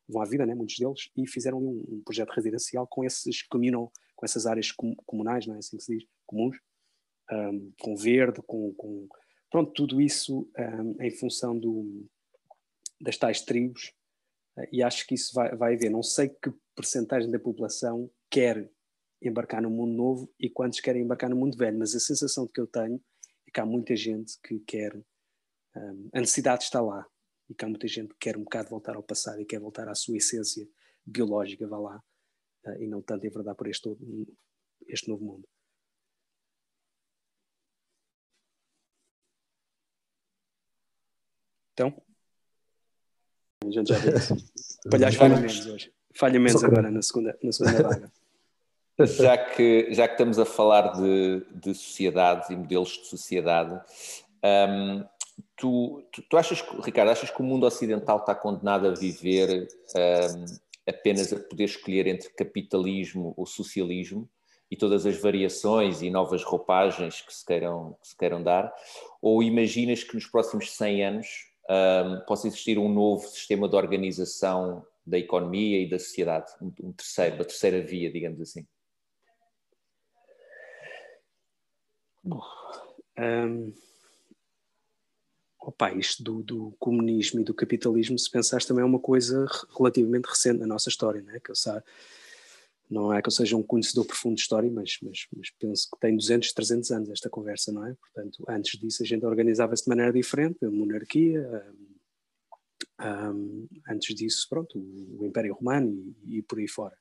vão 0.08 0.22
à 0.22 0.26
vida, 0.26 0.45
né, 0.45 0.54
muitos 0.54 0.78
deles, 0.78 1.10
e 1.17 1.28
fizeram 1.28 1.58
um, 1.58 1.84
um 1.89 2.02
projeto 2.06 2.30
residencial 2.30 2.86
com 2.86 3.04
esses 3.04 3.41
communal, 3.41 3.91
com 4.15 4.24
essas 4.24 4.45
áreas 4.45 4.72
comunais, 4.72 5.48
não 5.48 5.56
é 5.56 5.58
assim 5.58 5.78
que 5.78 5.84
se 5.84 5.98
diz, 5.98 6.08
comuns, 6.28 6.56
um, 7.32 7.72
com 7.80 7.95
verde, 7.95 8.43
com, 8.45 8.72
com, 8.76 9.10
pronto, 9.50 9.72
tudo 9.74 10.00
isso 10.00 10.48
um, 10.56 11.02
em 11.02 11.10
função 11.10 11.58
do, 11.58 12.06
das 13.02 13.17
tais 13.17 13.41
tribos 13.41 13.91
e 14.72 14.84
acho 14.84 15.06
que 15.08 15.15
isso 15.15 15.34
vai, 15.34 15.56
vai 15.56 15.76
haver. 15.76 15.89
Não 15.89 16.04
sei 16.04 16.30
que 16.30 16.52
percentagem 16.76 17.30
da 17.30 17.39
população 17.39 18.10
quer 18.30 18.69
embarcar 19.22 19.62
no 19.62 19.69
mundo 19.69 19.93
novo 19.93 20.34
e 20.39 20.50
quantos 20.50 20.80
querem 20.80 21.04
embarcar 21.04 21.30
no 21.30 21.36
mundo 21.36 21.58
velho, 21.58 21.78
mas 21.78 21.93
a 21.93 22.00
sensação 22.00 22.48
que 22.48 22.60
eu 22.60 22.67
tenho 22.67 23.02
é 23.48 23.52
que 23.52 23.60
há 23.60 23.65
muita 23.65 23.95
gente 23.95 24.39
que 24.41 24.60
quer, 24.60 24.95
um, 25.76 26.10
a 26.13 26.19
necessidade 26.19 26.63
está 26.63 26.82
lá, 26.82 27.06
e 27.50 27.56
que 27.56 27.65
há 27.65 27.67
muita 27.67 27.88
gente 27.88 28.10
que 28.10 28.19
quer 28.19 28.38
um 28.38 28.43
bocado 28.43 28.69
voltar 28.69 28.95
ao 28.95 29.04
passado 29.04 29.41
e 29.41 29.45
quer 29.45 29.60
voltar 29.60 29.89
à 29.89 29.95
sua 29.95 30.17
essência 30.17 30.67
biológica, 31.06 31.67
vá 31.67 31.78
lá, 31.78 32.04
uh, 32.65 32.82
e 32.82 32.88
não 32.88 33.02
tanto 33.02 33.26
em 33.26 33.30
verdade 33.30 33.58
por 33.58 33.67
este, 33.67 33.89
este 34.88 35.10
novo 35.10 35.26
mundo. 35.26 35.48
Então, 41.74 42.02
a 43.65 43.72
gente 43.72 43.89
já 43.89 43.98
viu 43.98 44.15
isso. 44.15 44.36
Palhares 44.89 45.15
falha 45.15 45.36
menos 45.36 45.65
hoje. 45.65 45.93
Falha 46.15 46.39
menos 46.39 46.63
agora 46.63 46.89
na 46.89 47.02
segunda, 47.02 47.38
na 47.43 47.52
segunda 47.52 47.84
vaga. 47.88 48.12
Já 49.00 49.38
que, 49.38 49.93
já 49.93 50.08
que 50.08 50.13
estamos 50.13 50.38
a 50.39 50.45
falar 50.45 50.93
de, 50.93 51.45
de 51.54 51.74
sociedades 51.74 52.50
e 52.50 52.56
modelos 52.56 52.89
de 52.89 53.08
sociedade, 53.08 53.80
um, 54.43 55.06
tu, 55.56 56.04
tu, 56.12 56.22
tu, 56.24 56.38
achas, 56.38 56.62
Ricardo, 56.84 57.10
achas 57.10 57.30
que 57.30 57.39
o 57.39 57.45
mundo 57.45 57.65
ocidental 57.65 58.17
está 58.17 58.36
condenado 58.36 58.88
a 58.88 58.91
viver 58.91 59.67
um, 59.95 60.45
apenas 60.86 61.32
a 61.32 61.39
poder 61.39 61.65
escolher 61.65 62.08
entre 62.08 62.30
capitalismo 62.30 63.34
ou 63.38 63.45
socialismo 63.45 64.30
e 64.69 64.76
todas 64.76 65.06
as 65.06 65.17
variações 65.17 66.02
e 66.02 66.10
novas 66.10 66.43
roupagens 66.43 67.22
que 67.22 67.34
se 67.34 67.45
queiram, 67.45 67.95
que 68.02 68.10
se 68.10 68.17
queiram 68.17 68.43
dar? 68.43 68.74
Ou 69.22 69.41
imaginas 69.41 70.04
que 70.04 70.13
nos 70.13 70.28
próximos 70.28 70.72
100 70.76 71.06
anos 71.06 71.48
um, 71.69 72.19
possa 72.25 72.47
existir 72.47 72.77
um 72.79 72.91
novo 72.91 73.27
sistema 73.27 73.69
de 73.69 73.75
organização 73.75 74.86
da 75.05 75.17
economia 75.17 75.82
e 75.82 75.89
da 75.89 75.99
sociedade, 75.99 76.51
um, 76.62 76.91
terceiro, 76.91 77.36
uma 77.36 77.45
terceira 77.45 77.82
via, 77.82 78.12
digamos 78.12 78.41
assim? 78.41 78.65
Um, 83.17 83.73
opa, 85.60 85.93
isto 85.93 86.23
do, 86.23 86.43
do, 86.43 86.75
comunismo 86.79 87.39
e 87.39 87.43
do 87.43 87.53
capitalismo, 87.53 88.17
se 88.17 88.29
pensares, 88.29 88.65
também 88.65 88.84
é 88.84 88.86
uma 88.86 88.99
coisa 88.99 89.45
relativamente 89.77 90.25
recente 90.25 90.60
na 90.60 90.67
nossa 90.67 90.89
história, 90.89 91.21
né? 91.21 91.39
que 91.39 91.51
eu 91.51 91.55
sabe, 91.55 91.84
não 92.89 93.13
é 93.13 93.21
que 93.21 93.28
eu 93.28 93.32
seja 93.32 93.56
um 93.56 93.63
conhecedor 93.63 94.06
profundo 94.06 94.36
de 94.36 94.41
história, 94.41 94.69
mas, 94.71 94.97
mas, 95.04 95.28
mas, 95.36 95.52
penso 95.60 95.88
que 95.91 95.99
tem 95.99 96.15
200, 96.15 96.52
300 96.54 96.91
anos 96.91 97.10
esta 97.10 97.30
conversa, 97.30 97.71
não 97.71 97.86
é? 97.86 97.93
Portanto, 97.93 98.43
antes 98.49 98.80
disso 98.80 99.04
a 99.04 99.06
gente 99.06 99.25
organizava-se 99.25 99.84
de 99.84 99.89
maneira 99.89 100.12
diferente, 100.12 100.65
a 100.65 100.71
monarquia, 100.71 101.47
um, 102.99 103.06
um, 103.06 103.67
antes 103.89 104.15
disso, 104.15 104.47
pronto, 104.49 104.80
o, 104.80 105.21
o 105.21 105.25
Império 105.25 105.54
Romano 105.54 106.15
e, 106.25 106.38
e, 106.38 106.41
por 106.41 106.60
aí 106.60 106.67
fora. 106.67 106.97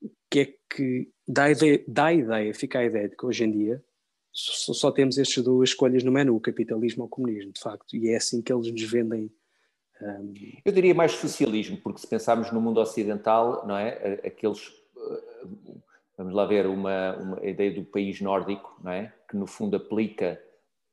O 0.00 0.10
que 0.30 0.40
é 0.40 0.54
que 0.74 1.10
dá 1.26 1.44
a 1.44 1.50
ideia, 1.50 1.84
dá 1.86 2.12
ideia, 2.12 2.54
fica 2.54 2.78
a 2.78 2.84
ideia 2.84 3.08
de 3.08 3.16
que 3.16 3.26
hoje 3.26 3.44
em 3.44 3.50
dia 3.50 3.84
só, 4.32 4.72
só 4.72 4.92
temos 4.92 5.18
estas 5.18 5.42
duas 5.42 5.70
escolhas 5.70 6.04
no 6.04 6.12
menu, 6.12 6.34
o 6.36 6.40
capitalismo 6.40 7.02
ou 7.02 7.06
o 7.08 7.10
comunismo, 7.10 7.52
de 7.52 7.60
facto, 7.60 7.96
e 7.96 8.08
é 8.08 8.16
assim 8.16 8.40
que 8.40 8.52
eles 8.52 8.70
nos 8.70 8.82
vendem. 8.82 9.30
Eu 10.64 10.72
diria 10.72 10.94
mais 10.94 11.12
socialismo, 11.12 11.76
porque 11.78 12.00
se 12.00 12.06
pensarmos 12.06 12.52
no 12.52 12.60
mundo 12.60 12.80
ocidental, 12.80 13.66
não 13.66 13.76
é? 13.76 14.20
Aqueles 14.24 14.72
vamos 16.18 16.34
lá 16.34 16.44
ver, 16.44 16.66
uma, 16.66 17.16
uma 17.16 17.46
ideia 17.46 17.72
do 17.72 17.84
país 17.84 18.20
nórdico, 18.20 18.76
não 18.82 18.90
é? 18.90 19.12
que 19.30 19.36
no 19.36 19.46
fundo 19.46 19.76
aplica 19.76 20.42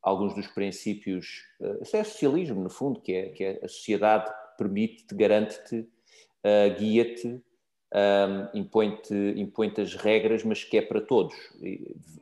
alguns 0.01 0.35
dos 0.35 0.45
princípios, 0.47 1.43
uh, 1.59 1.81
isso 1.81 1.97
é 1.97 2.03
socialismo 2.03 2.61
no 2.61 2.69
fundo, 2.69 3.01
que 3.01 3.11
é, 3.11 3.29
que 3.29 3.43
é 3.43 3.59
a 3.63 3.67
sociedade 3.67 4.31
permite-te, 4.55 5.15
garante-te, 5.15 5.79
uh, 5.79 6.79
guia-te, 6.79 7.41
um, 7.95 8.59
impõe-te 8.59 9.33
impõe 9.37 9.73
as 9.77 9.95
regras, 9.95 10.43
mas 10.43 10.63
que 10.63 10.77
é 10.77 10.81
para 10.81 11.01
todos, 11.01 11.35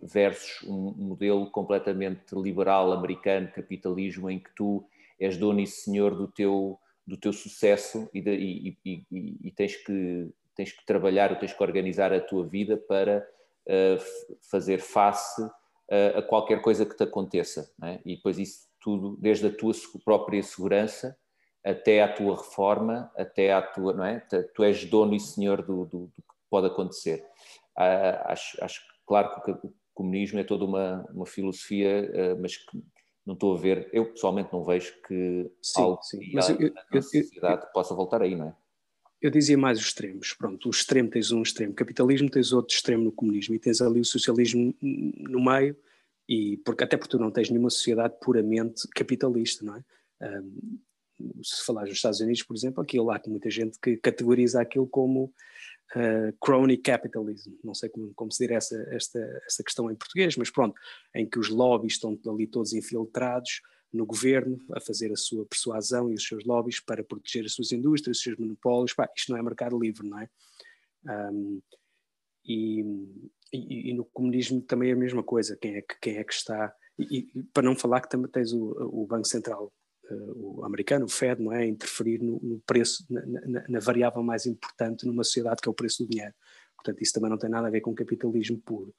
versus 0.01 0.61
um 0.67 0.91
modelo 0.91 1.49
completamente 1.49 2.33
liberal 2.33 2.93
americano, 2.93 3.51
capitalismo, 3.53 4.29
em 4.29 4.39
que 4.39 4.53
tu 4.55 4.85
és 5.25 5.37
dono 5.37 5.59
e 5.59 5.67
senhor 5.67 6.15
do 6.15 6.27
teu, 6.27 6.79
do 7.05 7.17
teu 7.17 7.33
sucesso 7.33 8.09
e, 8.13 8.21
de, 8.21 8.31
e, 8.35 8.77
e, 8.85 9.05
e 9.43 9.51
tens 9.51 9.75
que 9.75 10.29
tens 10.55 10.71
que 10.71 10.85
trabalhar 10.85 11.31
ou 11.31 11.37
tens 11.37 11.53
que 11.53 11.63
organizar 11.63 12.13
a 12.13 12.21
tua 12.21 12.45
vida 12.45 12.77
para 12.77 13.27
uh, 13.67 14.37
fazer 14.49 14.79
face 14.79 15.41
uh, 15.41 16.17
a 16.17 16.21
qualquer 16.21 16.61
coisa 16.61 16.85
que 16.85 16.95
te 16.95 17.03
aconteça. 17.03 17.71
É? 17.83 17.99
E 18.05 18.15
depois 18.15 18.37
isso 18.37 18.67
tudo, 18.79 19.17
desde 19.19 19.47
a 19.47 19.51
tua 19.51 19.73
própria 20.03 20.41
segurança 20.43 21.17
até 21.63 22.03
à 22.03 22.11
tua 22.11 22.35
reforma, 22.35 23.09
até 23.15 23.53
à 23.53 23.61
tua, 23.61 23.93
não 23.93 24.03
é? 24.03 24.19
Tu 24.53 24.63
és 24.63 24.83
dono 24.85 25.15
e 25.15 25.19
senhor 25.19 25.61
do, 25.61 25.85
do, 25.85 25.99
do 26.07 26.21
que 26.21 26.33
pode 26.49 26.67
acontecer. 26.67 27.25
Uh, 27.77 28.19
acho, 28.25 28.63
acho, 28.63 28.81
claro 29.05 29.41
que 29.41 29.51
o 29.51 29.73
comunismo 29.93 30.39
é 30.39 30.43
toda 30.43 30.65
uma, 30.65 31.05
uma 31.13 31.25
filosofia, 31.25 32.11
uh, 32.11 32.41
mas 32.41 32.57
que 32.57 32.83
não 33.25 33.33
estou 33.35 33.55
a 33.55 33.59
ver, 33.59 33.89
eu 33.93 34.05
pessoalmente 34.11 34.51
não 34.51 34.63
vejo 34.63 34.93
que 35.07 35.49
sim, 35.61 35.81
algo 35.81 36.01
sim. 36.03 36.31
Mas 36.33 36.49
eu, 36.49 36.59
eu, 36.59 36.73
na 36.91 37.01
sociedade 37.01 37.63
eu, 37.63 37.71
possa 37.71 37.95
voltar 37.95 38.21
aí, 38.21 38.35
não 38.35 38.47
é? 38.49 38.55
eu 39.23 39.31
dizia 39.31 39.57
mais 39.57 39.79
os 39.79 39.85
extremos. 39.85 40.33
Pronto, 40.33 40.67
o 40.67 40.69
extremo 40.69 41.09
tens 41.09 41.31
um 41.31 41.41
extremo, 41.41 41.73
capitalismo 41.73 42.29
tens 42.29 42.51
outro 42.51 42.75
extremo 42.75 43.05
no 43.05 43.11
comunismo 43.11 43.55
e 43.55 43.59
tens 43.59 43.79
ali 43.81 44.01
o 44.01 44.05
socialismo 44.05 44.75
no 44.81 45.43
meio, 45.43 45.77
e 46.27 46.57
porque, 46.57 46.83
até 46.83 46.97
porque 46.97 47.11
tu 47.11 47.19
não 47.19 47.31
tens 47.31 47.49
nenhuma 47.49 47.69
sociedade 47.69 48.15
puramente 48.21 48.85
capitalista, 48.89 49.65
não 49.65 49.77
é? 49.77 49.83
Um, 50.21 50.79
se 51.41 51.65
falares 51.65 51.89
nos 51.89 51.99
Estados 51.99 52.19
Unidos, 52.19 52.43
por 52.43 52.53
exemplo, 52.53 52.83
aquilo 52.83 53.05
lá 53.05 53.17
que 53.17 53.29
muita 53.29 53.49
gente 53.49 53.79
que 53.79 53.95
categoriza 53.95 54.61
aquilo 54.61 54.87
como 54.87 55.33
uh, 55.95 56.37
crony 56.39 56.77
capitalism, 56.77 57.53
não 57.63 57.73
sei 57.73 57.89
como, 57.89 58.13
como 58.15 58.31
se 58.31 58.43
dizer 58.43 58.55
essa, 58.55 58.75
esta, 58.91 59.63
questão 59.63 59.91
em 59.91 59.95
português, 59.95 60.35
mas 60.37 60.49
pronto, 60.49 60.79
em 61.15 61.29
que 61.29 61.39
os 61.39 61.49
lobbies 61.49 61.93
estão 61.93 62.17
ali 62.27 62.47
todos 62.47 62.73
infiltrados, 62.73 63.61
no 63.93 64.07
governo 64.07 64.57
a 64.71 64.79
fazer 64.79 65.11
a 65.11 65.15
sua 65.15 65.45
persuasão 65.45 66.09
e 66.09 66.15
os 66.15 66.25
seus 66.25 66.43
lobbies 66.45 66.79
para 66.79 67.03
proteger 67.03 67.45
as 67.45 67.53
suas 67.53 67.71
indústrias, 67.71 68.17
os 68.17 68.23
seus 68.23 68.37
monopólios. 68.37 68.93
Pá, 68.93 69.07
isto 69.15 69.31
não 69.31 69.37
é 69.37 69.43
mercado 69.43 69.79
livre, 69.79 70.09
não 70.09 70.19
é? 70.19 70.29
Um, 71.05 71.61
e, 72.43 72.81
e, 73.53 73.91
e, 73.91 73.93
no 73.93 74.03
comunismo 74.05 74.61
também 74.61 74.89
é 74.89 74.93
a 74.93 74.97
mesma 74.97 75.21
coisa. 75.21 75.55
Quem 75.55 75.75
é 75.75 75.81
que, 75.81 75.95
quem 76.01 76.17
é 76.17 76.23
que 76.23 76.33
está. 76.33 76.73
E, 76.97 77.29
e 77.35 77.43
para 77.53 77.63
não 77.63 77.75
falar 77.75 78.01
que 78.01 78.09
também 78.09 78.29
tens 78.31 78.51
o, 78.51 78.71
o 78.91 79.05
Banco 79.05 79.27
Central 79.27 79.71
uh, 80.09 80.59
o 80.59 80.65
americano, 80.65 81.05
o 81.05 81.09
Fed, 81.09 81.41
não 81.41 81.51
é? 81.51 81.65
Interferir 81.65 82.21
no, 82.21 82.39
no 82.41 82.59
preço, 82.61 83.05
na, 83.09 83.21
na, 83.25 83.63
na, 83.67 83.79
variável 83.79 84.23
mais 84.23 84.45
importante 84.45 85.05
numa 85.05 85.23
sociedade 85.23 85.61
que 85.61 85.67
é 85.67 85.71
o 85.71 85.75
preço 85.75 86.03
do 86.03 86.09
dinheiro. 86.09 86.33
Portanto, 86.75 87.01
isso 87.01 87.13
também 87.13 87.29
não 87.29 87.37
tem 87.37 87.49
nada 87.49 87.67
a 87.67 87.71
ver 87.71 87.81
com 87.81 87.93
capitalismo 87.93 88.59
puro. 88.59 88.93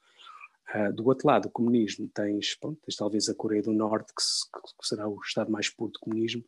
Uh, 0.73 0.91
do 0.93 1.05
outro 1.05 1.27
lado, 1.27 1.47
o 1.47 1.51
comunismo, 1.51 2.09
tens, 2.13 2.55
pronto, 2.55 2.79
tens 2.83 2.95
talvez 2.95 3.29
a 3.29 3.35
Coreia 3.35 3.61
do 3.61 3.73
Norte, 3.73 4.13
que, 4.15 4.23
se, 4.23 4.49
que, 4.51 4.87
será 4.87 5.07
o 5.07 5.19
estado 5.21 5.51
mais 5.51 5.69
puro 5.69 5.91
de 5.91 5.99
comunismo, 5.99 6.43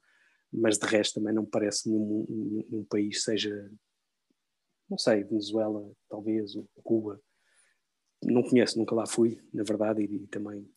mas 0.52 0.78
de 0.78 0.88
resto 0.88 1.16
também 1.16 1.34
não 1.34 1.46
parece 1.46 1.90
nenhum, 1.90 2.26
nenhum, 2.28 2.66
nenhum 2.70 2.86
país 2.86 3.24
seja, 3.24 3.72
não 4.90 4.98
sei, 4.98 5.24
Venezuela, 5.24 5.88
talvez, 6.10 6.56
ou 6.56 6.68
Cuba. 6.84 7.22
Não 8.24 8.42
conheço, 8.42 8.80
nunca 8.80 8.96
lá 8.96 9.06
fui, 9.06 9.40
na 9.54 9.64
verdade, 9.64 10.02
e, 10.02 10.24
e 10.24 10.28
também, 10.28 10.68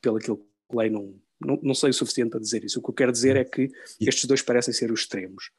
pelo 0.00 0.16
aquilo 0.16 0.38
que 0.38 0.76
leio, 0.76 0.92
não, 0.92 1.20
não, 1.40 1.58
não, 1.62 1.74
sei 1.74 1.90
o 1.90 1.94
suficiente 1.94 2.30
para 2.30 2.40
dizer 2.40 2.64
isso. 2.64 2.78
O 2.78 2.82
que 2.82 2.90
eu 2.90 2.94
quero 2.94 3.12
dizer 3.12 3.36
é 3.36 3.44
que 3.44 3.70
estes 4.00 4.24
dois 4.24 4.42
parecem 4.42 4.72
ser 4.72 4.90
os 4.90 5.00
extremos. 5.00 5.50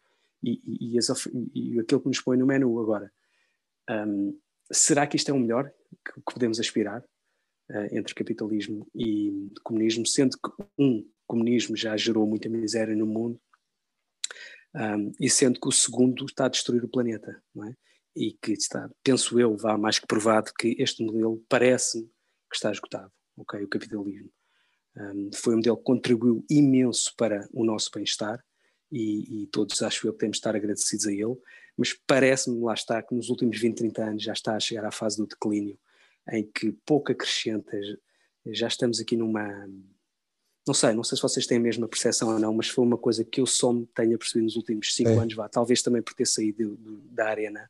E, 0.43 0.61
e, 0.65 0.95
e, 0.95 0.97
as, 0.97 1.07
e 1.53 1.79
aquilo 1.79 2.01
que 2.01 2.07
nos 2.07 2.21
põe 2.21 2.37
no 2.37 2.45
menu 2.45 2.79
agora. 2.79 3.11
Um, 3.89 4.37
será 4.71 5.07
que 5.07 5.15
isto 5.15 5.29
é 5.29 5.33
o 5.33 5.39
melhor 5.39 5.71
que, 6.05 6.13
que 6.13 6.33
podemos 6.33 6.59
aspirar? 6.59 7.03
uh, 7.69 7.95
entre 7.97 8.13
capitalismo 8.13 8.87
e 8.95 9.51
comunismo, 9.63 10.05
sendo 10.05 10.37
que 10.37 10.63
um 10.77 11.07
comunismo 11.25 11.75
já 11.75 11.95
gerou 11.97 12.25
muita 12.25 12.49
miséria 12.49 12.95
no 12.95 13.05
mundo 13.05 13.39
um, 14.75 15.11
e 15.19 15.29
sendo 15.29 15.59
que 15.59 15.67
o 15.67 15.71
segundo 15.71 16.25
está 16.25 16.45
a 16.45 16.49
destruir 16.49 16.83
o 16.83 16.89
planeta, 16.89 17.41
não 17.53 17.65
é? 17.65 17.75
E 18.15 18.33
que 18.33 18.53
está, 18.53 18.89
penso 19.03 19.39
eu, 19.39 19.55
vá 19.55 19.77
mais 19.77 19.99
que 19.99 20.07
provado 20.07 20.51
que 20.57 20.75
este 20.79 21.03
modelo 21.03 21.43
parece-me 21.47 22.05
que 22.49 22.55
está 22.55 22.71
esgotado, 22.71 23.11
ok? 23.35 23.63
O 23.63 23.67
capitalismo. 23.67 24.31
Um, 24.97 25.29
foi 25.31 25.53
um 25.53 25.57
modelo 25.57 25.77
que 25.77 25.83
contribuiu 25.83 26.43
imenso 26.49 27.13
para 27.15 27.47
o 27.53 27.63
nosso 27.63 27.91
bem-estar 27.93 28.43
e, 28.91 29.43
e, 29.43 29.47
todos 29.47 29.81
acho 29.83 30.07
eu 30.07 30.13
que 30.13 30.19
temos 30.19 30.37
de 30.37 30.39
estar 30.39 30.55
agradecidos 30.55 31.05
a 31.05 31.11
ele, 31.11 31.37
mas 31.77 31.93
parece-me, 31.93 32.59
lá 32.63 32.73
está, 32.73 33.01
que 33.03 33.13
nos 33.13 33.29
últimos 33.29 33.59
20, 33.59 33.77
30 33.77 34.03
anos 34.03 34.23
já 34.23 34.33
está 34.33 34.55
a 34.55 34.59
chegar 34.59 34.85
à 34.85 34.91
fase 34.91 35.17
do 35.17 35.27
declínio 35.27 35.77
em 36.31 36.43
que 36.43 36.71
pouco 36.85 37.11
acrescenta, 37.11 37.77
já 38.47 38.67
estamos 38.67 38.99
aqui 38.99 39.15
numa. 39.15 39.67
Não 40.65 40.73
sei, 40.73 40.93
não 40.93 41.03
sei 41.03 41.15
se 41.15 41.21
vocês 41.21 41.47
têm 41.47 41.57
a 41.57 41.61
mesma 41.61 41.87
percepção 41.87 42.29
ou 42.33 42.39
não, 42.39 42.53
mas 42.53 42.67
foi 42.67 42.83
uma 42.83 42.97
coisa 42.97 43.23
que 43.23 43.39
eu 43.39 43.45
só 43.45 43.71
me 43.71 43.85
tenho 43.87 44.17
percebido 44.17 44.45
nos 44.45 44.55
últimos 44.57 44.93
cinco 44.93 45.11
é. 45.11 45.17
anos, 45.17 45.33
vá, 45.33 45.47
talvez 45.47 45.81
também 45.81 46.01
por 46.01 46.13
ter 46.13 46.25
saído 46.25 46.77
da 47.11 47.29
arena. 47.29 47.69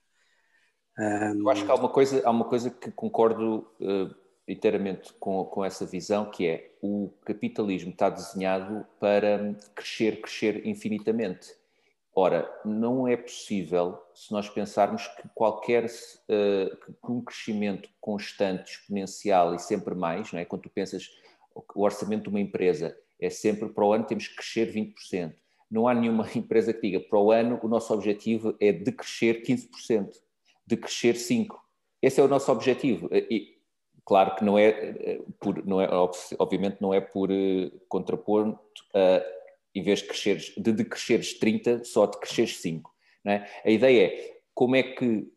Um... 0.98 1.42
Eu 1.42 1.50
acho 1.50 1.66
que 1.66 1.72
há 1.72 1.76
uma 1.76 1.90
coisa, 1.90 2.22
há 2.26 2.32
uma 2.32 2.46
coisa 2.46 2.72
que 2.72 2.90
concordo 2.92 3.68
uh, 3.80 4.16
inteiramente 4.48 5.14
com, 5.20 5.44
com 5.46 5.66
essa 5.66 5.86
visão, 5.86 6.30
que 6.30 6.48
é 6.48 6.72
o 6.82 7.12
capitalismo 7.26 7.92
está 7.92 8.10
desenhado 8.10 8.86
para 9.00 9.56
crescer, 9.76 10.22
crescer 10.22 10.66
infinitamente. 10.66 11.54
Ora, 12.16 12.50
não 12.66 13.08
é 13.08 13.16
possível 13.16 14.02
se 14.16 14.32
nós 14.32 14.50
pensarmos 14.50 15.08
que 15.08 15.30
qualquer 15.36 15.86
uh, 15.86 16.76
que 17.06 17.12
um 17.12 17.22
crescimento 17.22 17.90
constante, 18.02 18.72
exponencial 18.72 19.54
e 19.54 19.60
sempre 19.60 19.94
mais, 19.94 20.32
não 20.32 20.40
é? 20.40 20.46
quando 20.46 20.64
tu 20.64 20.70
pensas 20.70 21.08
o 21.76 21.84
orçamento 21.84 22.24
de 22.24 22.30
uma 22.30 22.40
empresa 22.40 22.98
é 23.20 23.30
sempre 23.30 23.70
para 23.70 23.84
o 23.84 23.94
ano 23.94 24.06
temos 24.06 24.28
que 24.28 24.36
crescer 24.36 24.74
20%. 24.74 25.36
Não 25.70 25.88
há 25.88 25.94
nenhuma 25.94 26.28
empresa 26.36 26.74
que 26.74 26.82
diga 26.82 27.00
para 27.00 27.20
o 27.20 27.32
ano 27.32 27.60
o 27.62 27.68
nosso 27.68 27.94
objetivo 27.94 28.56
é 28.60 28.72
de 28.72 28.92
crescer 28.92 29.44
15%, 29.44 30.10
de 30.66 30.78
crescer 30.78 31.16
5%. 31.16 31.50
Esse 32.02 32.22
é 32.22 32.24
o 32.24 32.28
nosso 32.28 32.52
objetivo. 32.52 33.10
E, 33.12 33.57
claro 34.08 34.36
que 34.36 34.44
não 34.44 34.58
é, 34.58 34.70
eh, 34.70 35.22
por, 35.38 35.66
não 35.68 35.82
é 35.82 35.90
obviamente 36.40 36.78
não 36.80 36.94
é 36.94 37.02
por 37.02 37.30
uh, 37.30 37.70
contraponto 37.90 38.58
uh, 38.96 39.22
em 39.76 39.84
vez 39.84 40.00
de 40.00 40.08
cresceres, 40.08 40.54
de 40.56 40.72
decresceres 40.72 41.38
30, 41.38 41.84
só 41.84 42.06
de 42.06 42.18
cresceres 42.18 42.58
5. 42.62 42.90
É? 43.26 43.46
A 43.66 43.70
ideia 43.70 44.08
é 44.08 44.40
como 44.54 44.78
é 44.78 44.84
que 44.84 45.30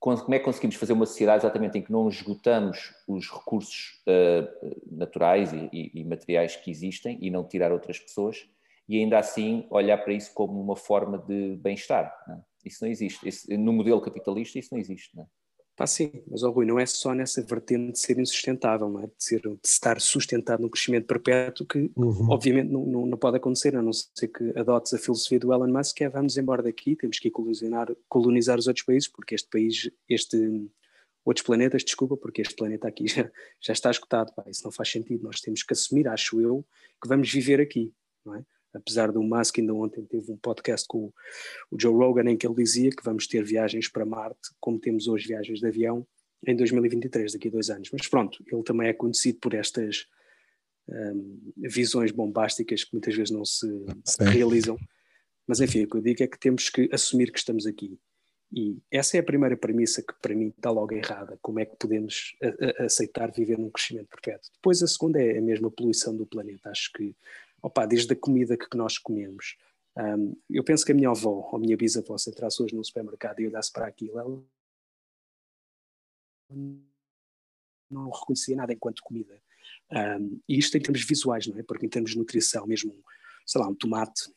como 0.00 0.34
é 0.34 0.38
que 0.38 0.44
conseguimos 0.44 0.76
fazer 0.76 0.94
uma 0.94 1.06
sociedade 1.06 1.44
exatamente 1.44 1.78
em 1.78 1.82
que 1.82 1.92
não 1.92 2.08
esgotamos 2.08 2.94
os 3.06 3.30
recursos 3.30 4.02
uh, 4.08 4.80
naturais 4.90 5.52
e, 5.52 5.68
e, 5.72 6.00
e, 6.00 6.04
materiais 6.04 6.56
que 6.56 6.70
existem 6.70 7.18
e 7.20 7.30
não 7.30 7.46
tirar 7.46 7.70
outras 7.70 7.98
pessoas 7.98 8.48
e 8.88 8.98
ainda 8.98 9.18
assim 9.18 9.66
olhar 9.70 9.98
para 9.98 10.14
isso 10.14 10.32
como 10.34 10.60
uma 10.60 10.74
forma 10.74 11.18
de 11.18 11.54
bem-estar. 11.58 12.12
É? 12.28 12.40
Isso 12.64 12.82
não 12.82 12.90
existe. 12.90 13.28
Isso, 13.28 13.46
no 13.56 13.72
modelo 13.74 14.00
capitalista 14.00 14.58
isso 14.58 14.70
não 14.72 14.80
existe. 14.80 15.14
Não 15.14 15.24
é? 15.24 15.26
Pá, 15.80 15.86
sim, 15.86 16.12
mas 16.30 16.42
oh, 16.42 16.50
Rui, 16.50 16.66
não 16.66 16.78
é 16.78 16.84
só 16.84 17.14
nessa 17.14 17.40
vertente 17.40 17.92
de 17.92 17.98
ser 17.98 18.18
insustentável, 18.18 18.86
não 18.90 19.00
é? 19.00 19.06
de, 19.06 19.12
ser, 19.16 19.40
de 19.40 19.58
estar 19.64 19.98
sustentado 19.98 20.60
num 20.60 20.68
crescimento 20.68 21.06
perpétuo 21.06 21.64
que 21.64 21.90
uhum. 21.96 22.28
obviamente 22.28 22.68
não, 22.70 22.84
não, 22.84 23.06
não, 23.06 23.16
pode 23.16 23.38
acontecer, 23.38 23.74
a 23.74 23.80
não 23.80 23.90
ser 23.90 24.28
que 24.28 24.52
adotes 24.58 24.92
a 24.92 24.98
filosofia 24.98 25.40
do 25.40 25.54
Elon 25.54 25.72
Musk, 25.72 25.96
que 25.96 26.04
é 26.04 26.10
vamos 26.10 26.36
embora 26.36 26.62
daqui, 26.62 26.94
temos 26.94 27.18
que 27.18 27.28
ir 27.28 27.30
colonizar, 27.30 27.88
colonizar 28.10 28.58
os 28.58 28.66
outros 28.66 28.84
países, 28.84 29.08
porque 29.08 29.34
este 29.34 29.48
país, 29.48 29.90
este, 30.06 30.70
outros 31.24 31.46
planetas, 31.46 31.82
desculpa, 31.82 32.14
porque 32.14 32.42
este 32.42 32.54
planeta 32.54 32.86
aqui 32.86 33.06
já, 33.08 33.30
já 33.58 33.72
está 33.72 33.90
escutado, 33.90 34.34
pá, 34.34 34.44
isso 34.48 34.62
não 34.62 34.70
faz 34.70 34.90
sentido, 34.90 35.24
nós 35.24 35.40
temos 35.40 35.62
que 35.62 35.72
assumir, 35.72 36.06
acho 36.08 36.42
eu, 36.42 36.62
que 37.02 37.08
vamos 37.08 37.32
viver 37.32 37.58
aqui, 37.58 37.90
não 38.22 38.34
é? 38.34 38.44
Apesar 38.74 39.10
do 39.12 39.22
Musk 39.22 39.58
ainda 39.58 39.74
ontem 39.74 40.04
teve 40.04 40.30
um 40.30 40.36
podcast 40.36 40.86
com 40.86 41.12
o 41.70 41.80
Joe 41.80 41.94
Rogan 41.94 42.30
em 42.30 42.36
que 42.36 42.46
ele 42.46 42.54
dizia 42.54 42.90
que 42.90 43.04
vamos 43.04 43.26
ter 43.26 43.44
viagens 43.44 43.88
para 43.88 44.04
Marte 44.04 44.50
como 44.60 44.78
temos 44.78 45.08
hoje 45.08 45.28
viagens 45.28 45.60
de 45.60 45.66
avião 45.66 46.06
em 46.46 46.56
2023, 46.56 47.32
daqui 47.32 47.48
a 47.48 47.50
dois 47.50 47.70
anos. 47.70 47.90
Mas 47.92 48.08
pronto, 48.08 48.42
ele 48.50 48.62
também 48.62 48.88
é 48.88 48.92
conhecido 48.92 49.38
por 49.40 49.54
estas 49.54 50.06
um, 50.88 51.52
visões 51.56 52.10
bombásticas 52.10 52.84
que 52.84 52.92
muitas 52.92 53.14
vezes 53.14 53.30
não 53.30 53.44
se, 53.44 53.66
se 54.04 54.22
realizam. 54.24 54.78
Mas 55.46 55.60
enfim, 55.60 55.84
o 55.84 55.88
que 55.88 55.96
eu 55.96 56.02
digo 56.02 56.22
é 56.22 56.26
que 56.26 56.38
temos 56.38 56.68
que 56.68 56.88
assumir 56.92 57.30
que 57.30 57.38
estamos 57.38 57.66
aqui. 57.66 57.98
E 58.52 58.78
essa 58.90 59.16
é 59.16 59.20
a 59.20 59.24
primeira 59.24 59.56
premissa 59.56 60.02
que 60.02 60.12
para 60.20 60.34
mim 60.34 60.48
está 60.48 60.70
logo 60.70 60.92
errada. 60.92 61.38
Como 61.40 61.60
é 61.60 61.66
que 61.66 61.76
podemos 61.76 62.34
a, 62.42 62.82
a, 62.82 62.86
aceitar 62.86 63.30
viver 63.30 63.58
num 63.58 63.70
crescimento 63.70 64.08
perpétuo? 64.08 64.50
Depois 64.54 64.82
a 64.82 64.88
segunda 64.88 65.22
é 65.22 65.38
a 65.38 65.42
mesma 65.42 65.70
poluição 65.70 66.16
do 66.16 66.26
planeta. 66.26 66.70
Acho 66.70 66.90
que, 66.92 67.14
opa, 67.62 67.86
desde 67.86 68.12
a 68.12 68.16
comida 68.16 68.56
que 68.56 68.76
nós 68.76 68.98
comemos. 68.98 69.56
Um, 69.96 70.36
eu 70.48 70.64
penso 70.64 70.84
que 70.84 70.92
a 70.92 70.94
minha 70.94 71.10
avó 71.10 71.48
ou 71.50 71.56
a 71.56 71.58
minha 71.58 71.76
bisavó 71.76 72.16
se 72.16 72.30
entrasse 72.30 72.62
hoje 72.62 72.74
no 72.74 72.84
supermercado 72.84 73.40
e 73.40 73.46
olhasse 73.46 73.72
para 73.72 73.86
aquilo, 73.86 74.18
ela 74.18 74.44
não 77.90 78.10
reconhecia 78.10 78.56
nada 78.56 78.72
enquanto 78.72 79.02
comida. 79.02 79.40
Um, 79.92 80.40
e 80.48 80.58
isto 80.58 80.76
em 80.76 80.80
termos 80.80 81.04
visuais, 81.04 81.46
não 81.46 81.58
é? 81.58 81.62
Porque 81.62 81.86
em 81.86 81.88
termos 81.88 82.12
de 82.12 82.18
nutrição, 82.18 82.66
mesmo, 82.66 82.94
sei 83.46 83.60
lá, 83.60 83.68
um 83.68 83.74
tomate 83.74 84.32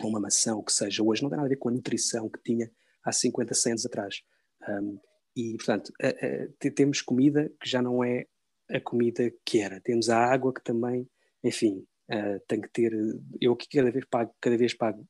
ou 0.00 0.08
uma 0.08 0.20
maçã, 0.20 0.54
o 0.54 0.62
que 0.62 0.72
seja, 0.72 1.02
hoje 1.02 1.22
não 1.22 1.28
tem 1.28 1.36
nada 1.36 1.46
a 1.46 1.50
ver 1.50 1.56
com 1.56 1.68
a 1.68 1.72
nutrição 1.72 2.28
que 2.28 2.40
tinha 2.42 2.70
há 3.04 3.12
50, 3.12 3.54
100 3.54 3.72
anos 3.72 3.86
atrás. 3.86 4.22
Um, 4.68 4.98
e, 5.36 5.56
portanto, 5.56 5.92
a, 6.00 6.08
a, 6.08 6.70
temos 6.70 7.02
comida 7.02 7.50
que 7.60 7.68
já 7.68 7.82
não 7.82 8.02
é 8.02 8.26
a 8.70 8.80
comida 8.80 9.32
que 9.44 9.60
era. 9.60 9.80
Temos 9.80 10.08
a 10.08 10.18
água 10.18 10.52
que 10.52 10.62
também, 10.62 11.08
enfim, 11.42 11.86
uh, 12.10 12.40
tem 12.46 12.60
que 12.60 12.68
ter. 12.68 12.92
Eu 13.40 13.52
aqui 13.52 13.68
cada 13.68 13.90
vez 13.90 14.04
pago, 14.04 14.34
cada 14.40 14.56
vez 14.56 14.74
pago 14.74 15.06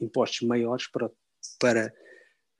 impostos 0.00 0.46
maiores 0.46 0.88
para, 0.88 1.10
para 1.58 1.92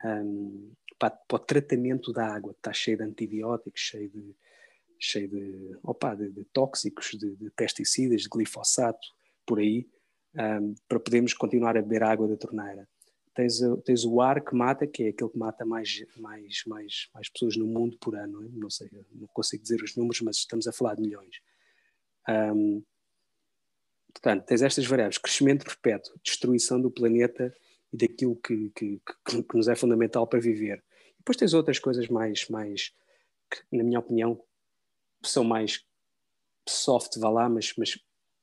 um, 0.03 0.73
para, 0.97 1.09
para, 1.09 1.35
o 1.35 1.39
tratamento 1.39 2.13
da 2.13 2.27
água, 2.27 2.51
está 2.51 2.71
cheio 2.71 2.97
de 2.97 3.03
antibióticos, 3.03 3.81
cheio 3.81 4.09
de, 4.09 4.35
cheio 4.99 5.27
de, 5.27 5.77
opa, 5.83 6.15
de, 6.15 6.29
de 6.29 6.45
tóxicos, 6.45 7.11
de, 7.17 7.35
de, 7.35 7.49
pesticidas, 7.51 8.21
de 8.21 8.29
glifosato, 8.29 9.07
por 9.45 9.59
aí, 9.59 9.87
um, 10.35 10.75
para 10.87 10.99
podermos 10.99 11.33
continuar 11.33 11.75
a 11.75 11.81
beber 11.81 12.03
água 12.03 12.27
da 12.27 12.37
torneira. 12.37 12.87
Tens, 13.33 13.59
tens 13.85 14.03
o 14.05 14.21
ar 14.21 14.43
que 14.43 14.53
mata, 14.53 14.85
que 14.85 15.03
é 15.03 15.09
aquele 15.09 15.29
que 15.29 15.37
mata 15.37 15.65
mais, 15.65 16.03
mais, 16.17 16.63
mais, 16.67 17.09
mais 17.13 17.29
pessoas 17.29 17.55
no 17.55 17.65
mundo 17.65 17.97
por 17.97 18.15
ano, 18.15 18.41
não, 18.51 18.67
é? 18.67 18.69
sei, 18.69 18.89
não 19.13 19.27
consigo 19.27 19.63
dizer 19.63 19.81
os 19.81 19.95
números, 19.95 20.21
mas 20.21 20.37
estamos 20.37 20.67
a 20.67 20.73
falar 20.73 20.95
de 20.95 21.01
milhões. 21.01 21.37
Um, 22.27 22.83
portanto, 24.11 24.45
tens 24.45 24.61
estas 24.61 24.85
variáveis, 24.85 25.17
crescimento 25.17 25.65
perpétuo, 25.65 26.19
destruição 26.23 26.81
do 26.81 26.91
planeta 26.91 27.53
e 27.91 27.97
daquilo 27.97 28.35
que, 28.35 28.69
que, 28.69 29.01
que, 29.25 29.43
que 29.43 29.57
nos 29.57 29.67
é 29.67 29.75
fundamental 29.75 30.27
para 30.27 30.39
viver. 30.39 30.83
Depois 31.17 31.37
tens 31.37 31.53
outras 31.53 31.79
coisas 31.79 32.07
mais, 32.07 32.47
mais 32.49 32.93
que, 33.49 33.77
na 33.77 33.83
minha 33.83 33.99
opinião, 33.99 34.41
são 35.23 35.43
mais 35.43 35.85
soft, 36.67 37.17
vá 37.17 37.29
lá, 37.29 37.49
mas, 37.49 37.73
mas 37.77 37.99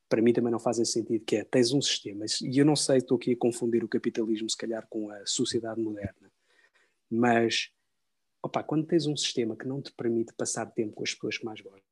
para 0.08 0.22
mim 0.22 0.32
também 0.32 0.52
não 0.52 0.58
fazem 0.58 0.84
sentido, 0.84 1.24
que 1.24 1.36
é, 1.36 1.44
tens 1.44 1.72
um 1.72 1.80
sistema, 1.82 2.24
e 2.42 2.58
eu 2.58 2.64
não 2.64 2.76
sei, 2.76 2.98
estou 2.98 3.16
aqui 3.16 3.32
a 3.32 3.36
confundir 3.36 3.84
o 3.84 3.88
capitalismo 3.88 4.48
se 4.48 4.56
calhar 4.56 4.86
com 4.88 5.10
a 5.10 5.26
sociedade 5.26 5.80
moderna, 5.80 6.30
mas, 7.10 7.70
opa, 8.42 8.62
quando 8.62 8.86
tens 8.86 9.06
um 9.06 9.16
sistema 9.16 9.56
que 9.56 9.66
não 9.66 9.82
te 9.82 9.92
permite 9.92 10.32
passar 10.34 10.66
tempo 10.66 10.94
com 10.94 11.02
as 11.02 11.14
pessoas 11.14 11.38
que 11.38 11.44
mais 11.44 11.60
gostas, 11.60 11.87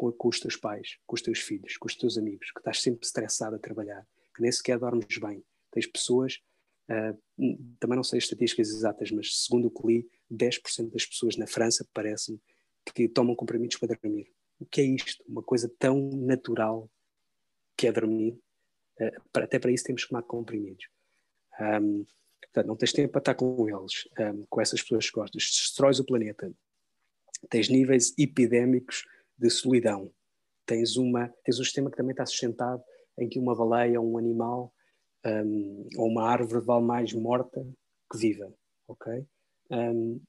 com, 0.00 0.10
com 0.12 0.28
os 0.28 0.40
teus 0.40 0.56
pais, 0.56 0.96
com 1.06 1.14
os 1.14 1.20
teus 1.20 1.40
filhos, 1.40 1.76
com 1.76 1.86
os 1.86 1.94
teus 1.94 2.16
amigos, 2.16 2.50
que 2.52 2.60
estás 2.60 2.80
sempre 2.80 3.04
estressado 3.04 3.56
a 3.56 3.58
trabalhar, 3.58 4.06
que 4.34 4.40
nem 4.40 4.50
sequer 4.50 4.78
dormes 4.78 5.18
bem, 5.18 5.44
tens 5.70 5.86
pessoas 5.86 6.40
Uh, 6.90 7.16
também 7.78 7.94
não 7.94 8.02
sei 8.02 8.18
as 8.18 8.24
estatísticas 8.24 8.68
exatas, 8.70 9.12
mas 9.12 9.44
segundo 9.44 9.66
o 9.66 9.70
que 9.70 9.86
li, 9.86 10.10
10% 10.28 10.90
das 10.90 11.06
pessoas 11.06 11.36
na 11.36 11.46
França, 11.46 11.86
parece-me, 11.94 12.40
que 12.92 13.08
tomam 13.08 13.36
comprimidos 13.36 13.76
para 13.76 13.94
dormir. 13.94 14.26
O 14.58 14.66
que 14.66 14.80
é 14.80 14.84
isto? 14.84 15.22
Uma 15.28 15.40
coisa 15.40 15.72
tão 15.78 16.10
natural 16.10 16.90
que 17.76 17.86
é 17.86 17.92
dormir. 17.92 18.32
Uh, 19.00 19.20
até 19.34 19.60
para 19.60 19.70
isso 19.70 19.84
temos 19.84 20.02
que 20.02 20.08
tomar 20.08 20.24
comprimidos. 20.24 20.88
Um, 21.60 22.04
portanto, 22.42 22.66
não 22.66 22.76
tens 22.76 22.92
tempo 22.92 23.12
para 23.12 23.20
estar 23.20 23.34
com 23.36 23.68
eles, 23.68 24.08
um, 24.18 24.44
com 24.50 24.60
essas 24.60 24.82
pessoas 24.82 25.08
que 25.08 25.14
gostas. 25.14 25.44
Destróis 25.44 26.00
o 26.00 26.04
planeta. 26.04 26.52
Tens 27.48 27.68
níveis 27.68 28.12
epidémicos 28.18 29.04
de 29.40 29.50
solidão. 29.50 30.10
Tens, 30.66 30.96
uma, 30.96 31.32
tens 31.44 31.58
um 31.58 31.64
sistema 31.64 31.90
que 31.90 31.96
também 31.96 32.12
está 32.12 32.26
sustentado 32.26 32.82
em 33.18 33.28
que 33.28 33.38
uma 33.38 33.56
baleia, 33.56 34.00
um 34.00 34.18
animal, 34.18 34.72
um, 35.26 35.88
ou 35.96 36.08
uma 36.08 36.28
árvore 36.28 36.64
vale 36.64 36.84
mais 36.84 37.12
morta 37.12 37.66
que 38.10 38.18
viva, 38.18 38.52
ok? 38.86 39.24
Um, 39.70 40.20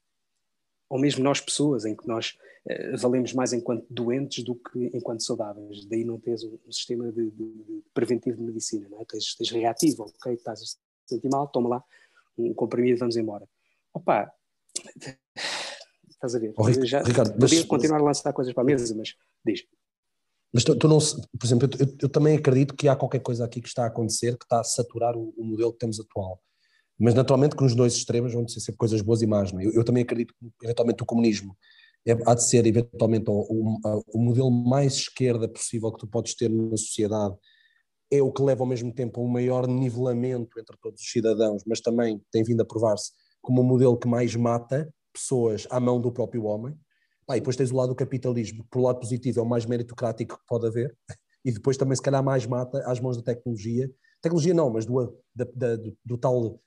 ou 0.88 0.98
mesmo 0.98 1.22
nós 1.22 1.40
pessoas, 1.40 1.84
em 1.84 1.96
que 1.96 2.06
nós 2.06 2.36
uh, 2.66 2.98
valemos 2.98 3.32
mais 3.32 3.52
enquanto 3.52 3.86
doentes 3.88 4.44
do 4.44 4.54
que 4.54 4.90
enquanto 4.94 5.22
saudáveis. 5.22 5.86
Daí 5.86 6.04
não 6.04 6.18
tens 6.18 6.42
um, 6.44 6.58
um 6.66 6.72
sistema 6.72 7.10
de, 7.10 7.30
de, 7.30 7.82
preventivo 7.94 8.36
de 8.36 8.42
medicina, 8.42 8.88
não 8.88 9.00
é? 9.00 9.04
Tens, 9.04 9.34
tens 9.34 9.50
reativo, 9.50 10.04
ok? 10.04 10.34
Estás 10.34 10.60
a 10.60 11.08
sentir 11.08 11.28
mal, 11.30 11.48
toma 11.48 11.68
lá 11.68 11.84
um 12.36 12.52
comprimido 12.54 12.98
vamos 12.98 13.16
embora. 13.16 13.48
Opa, 13.94 14.32
estás 16.26 16.34
a 16.34 16.38
ver? 16.38 16.54
Oh, 16.56 16.70
já 16.84 17.02
Ricardo, 17.02 17.32
podia 17.32 17.58
mas... 17.58 17.64
continuar 17.64 18.00
a 18.00 18.04
lançar 18.04 18.32
coisas 18.32 18.54
para 18.54 18.62
a 18.62 18.66
mesa, 18.66 18.94
mas 18.96 19.14
diz. 19.44 19.64
Mas 20.54 20.64
tu, 20.64 20.76
tu 20.76 20.86
não, 20.86 20.98
por 20.98 21.46
exemplo, 21.46 21.68
eu, 21.78 21.96
eu, 22.02 22.08
também 22.08 22.36
acredito 22.36 22.74
que 22.74 22.86
há 22.86 22.94
qualquer 22.94 23.20
coisa 23.20 23.44
aqui 23.44 23.60
que 23.60 23.68
está 23.68 23.84
a 23.84 23.86
acontecer 23.86 24.36
que 24.36 24.44
está 24.44 24.60
a 24.60 24.64
saturar 24.64 25.16
o, 25.16 25.32
o 25.36 25.44
modelo 25.44 25.72
que 25.72 25.78
temos 25.78 25.98
atual. 25.98 26.40
Mas 26.98 27.14
naturalmente 27.14 27.56
que 27.56 27.62
nos 27.62 27.74
dois 27.74 27.94
extremos 27.94 28.34
vão 28.34 28.46
ser 28.46 28.60
sempre 28.60 28.76
coisas 28.76 29.00
boas 29.00 29.22
e 29.22 29.26
más. 29.26 29.50
Não 29.50 29.60
é? 29.60 29.66
eu, 29.66 29.72
eu, 29.72 29.84
também 29.84 30.02
acredito 30.02 30.34
que 30.38 30.66
eventualmente 30.66 31.02
o 31.02 31.06
comunismo 31.06 31.56
é, 32.06 32.12
há 32.26 32.34
de 32.34 32.46
ser 32.46 32.66
eventualmente 32.66 33.30
o, 33.30 33.32
o, 33.32 34.02
o, 34.14 34.18
modelo 34.20 34.50
mais 34.50 34.94
esquerda 34.94 35.48
possível 35.48 35.90
que 35.90 36.00
tu 36.00 36.06
podes 36.06 36.34
ter 36.34 36.50
na 36.50 36.76
sociedade. 36.76 37.34
É 38.10 38.20
o 38.20 38.30
que 38.30 38.42
leva 38.42 38.62
ao 38.62 38.68
mesmo 38.68 38.92
tempo 38.92 39.20
a 39.20 39.24
um 39.24 39.28
maior 39.28 39.66
nivelamento 39.66 40.60
entre 40.60 40.76
todos 40.82 41.00
os 41.00 41.10
cidadãos, 41.10 41.62
mas 41.66 41.80
também 41.80 42.20
tem 42.30 42.44
vindo 42.44 42.60
a 42.60 42.64
provar-se 42.64 43.12
como 43.40 43.62
o 43.62 43.64
modelo 43.64 43.96
que 43.96 44.06
mais 44.06 44.36
mata 44.36 44.92
pessoas 45.12 45.66
à 45.70 45.78
mão 45.78 46.00
do 46.00 46.10
próprio 46.12 46.44
homem. 46.44 46.74
E 47.30 47.34
depois 47.34 47.56
tens 47.56 47.70
o 47.70 47.76
lado 47.76 47.90
do 47.90 47.94
capitalismo, 47.94 48.62
que 48.62 48.68
por 48.70 48.82
lado 48.82 49.00
positivo 49.00 49.40
é 49.40 49.42
o 49.42 49.46
mais 49.46 49.64
meritocrático 49.64 50.36
que 50.36 50.46
pode 50.46 50.66
haver, 50.66 50.94
e 51.44 51.50
depois 51.50 51.76
também 51.76 51.96
se 51.96 52.02
calhar 52.02 52.22
mais 52.22 52.46
mata 52.46 52.82
às 52.86 53.00
mãos 53.00 53.16
da 53.16 53.22
tecnologia. 53.22 53.90
Tecnologia 54.20 54.54
não, 54.54 54.70
mas 54.70 54.84
do, 54.84 55.18
da, 55.34 55.46
da, 55.54 55.76
do, 55.76 55.96
do 56.04 56.18
tal, 56.18 56.60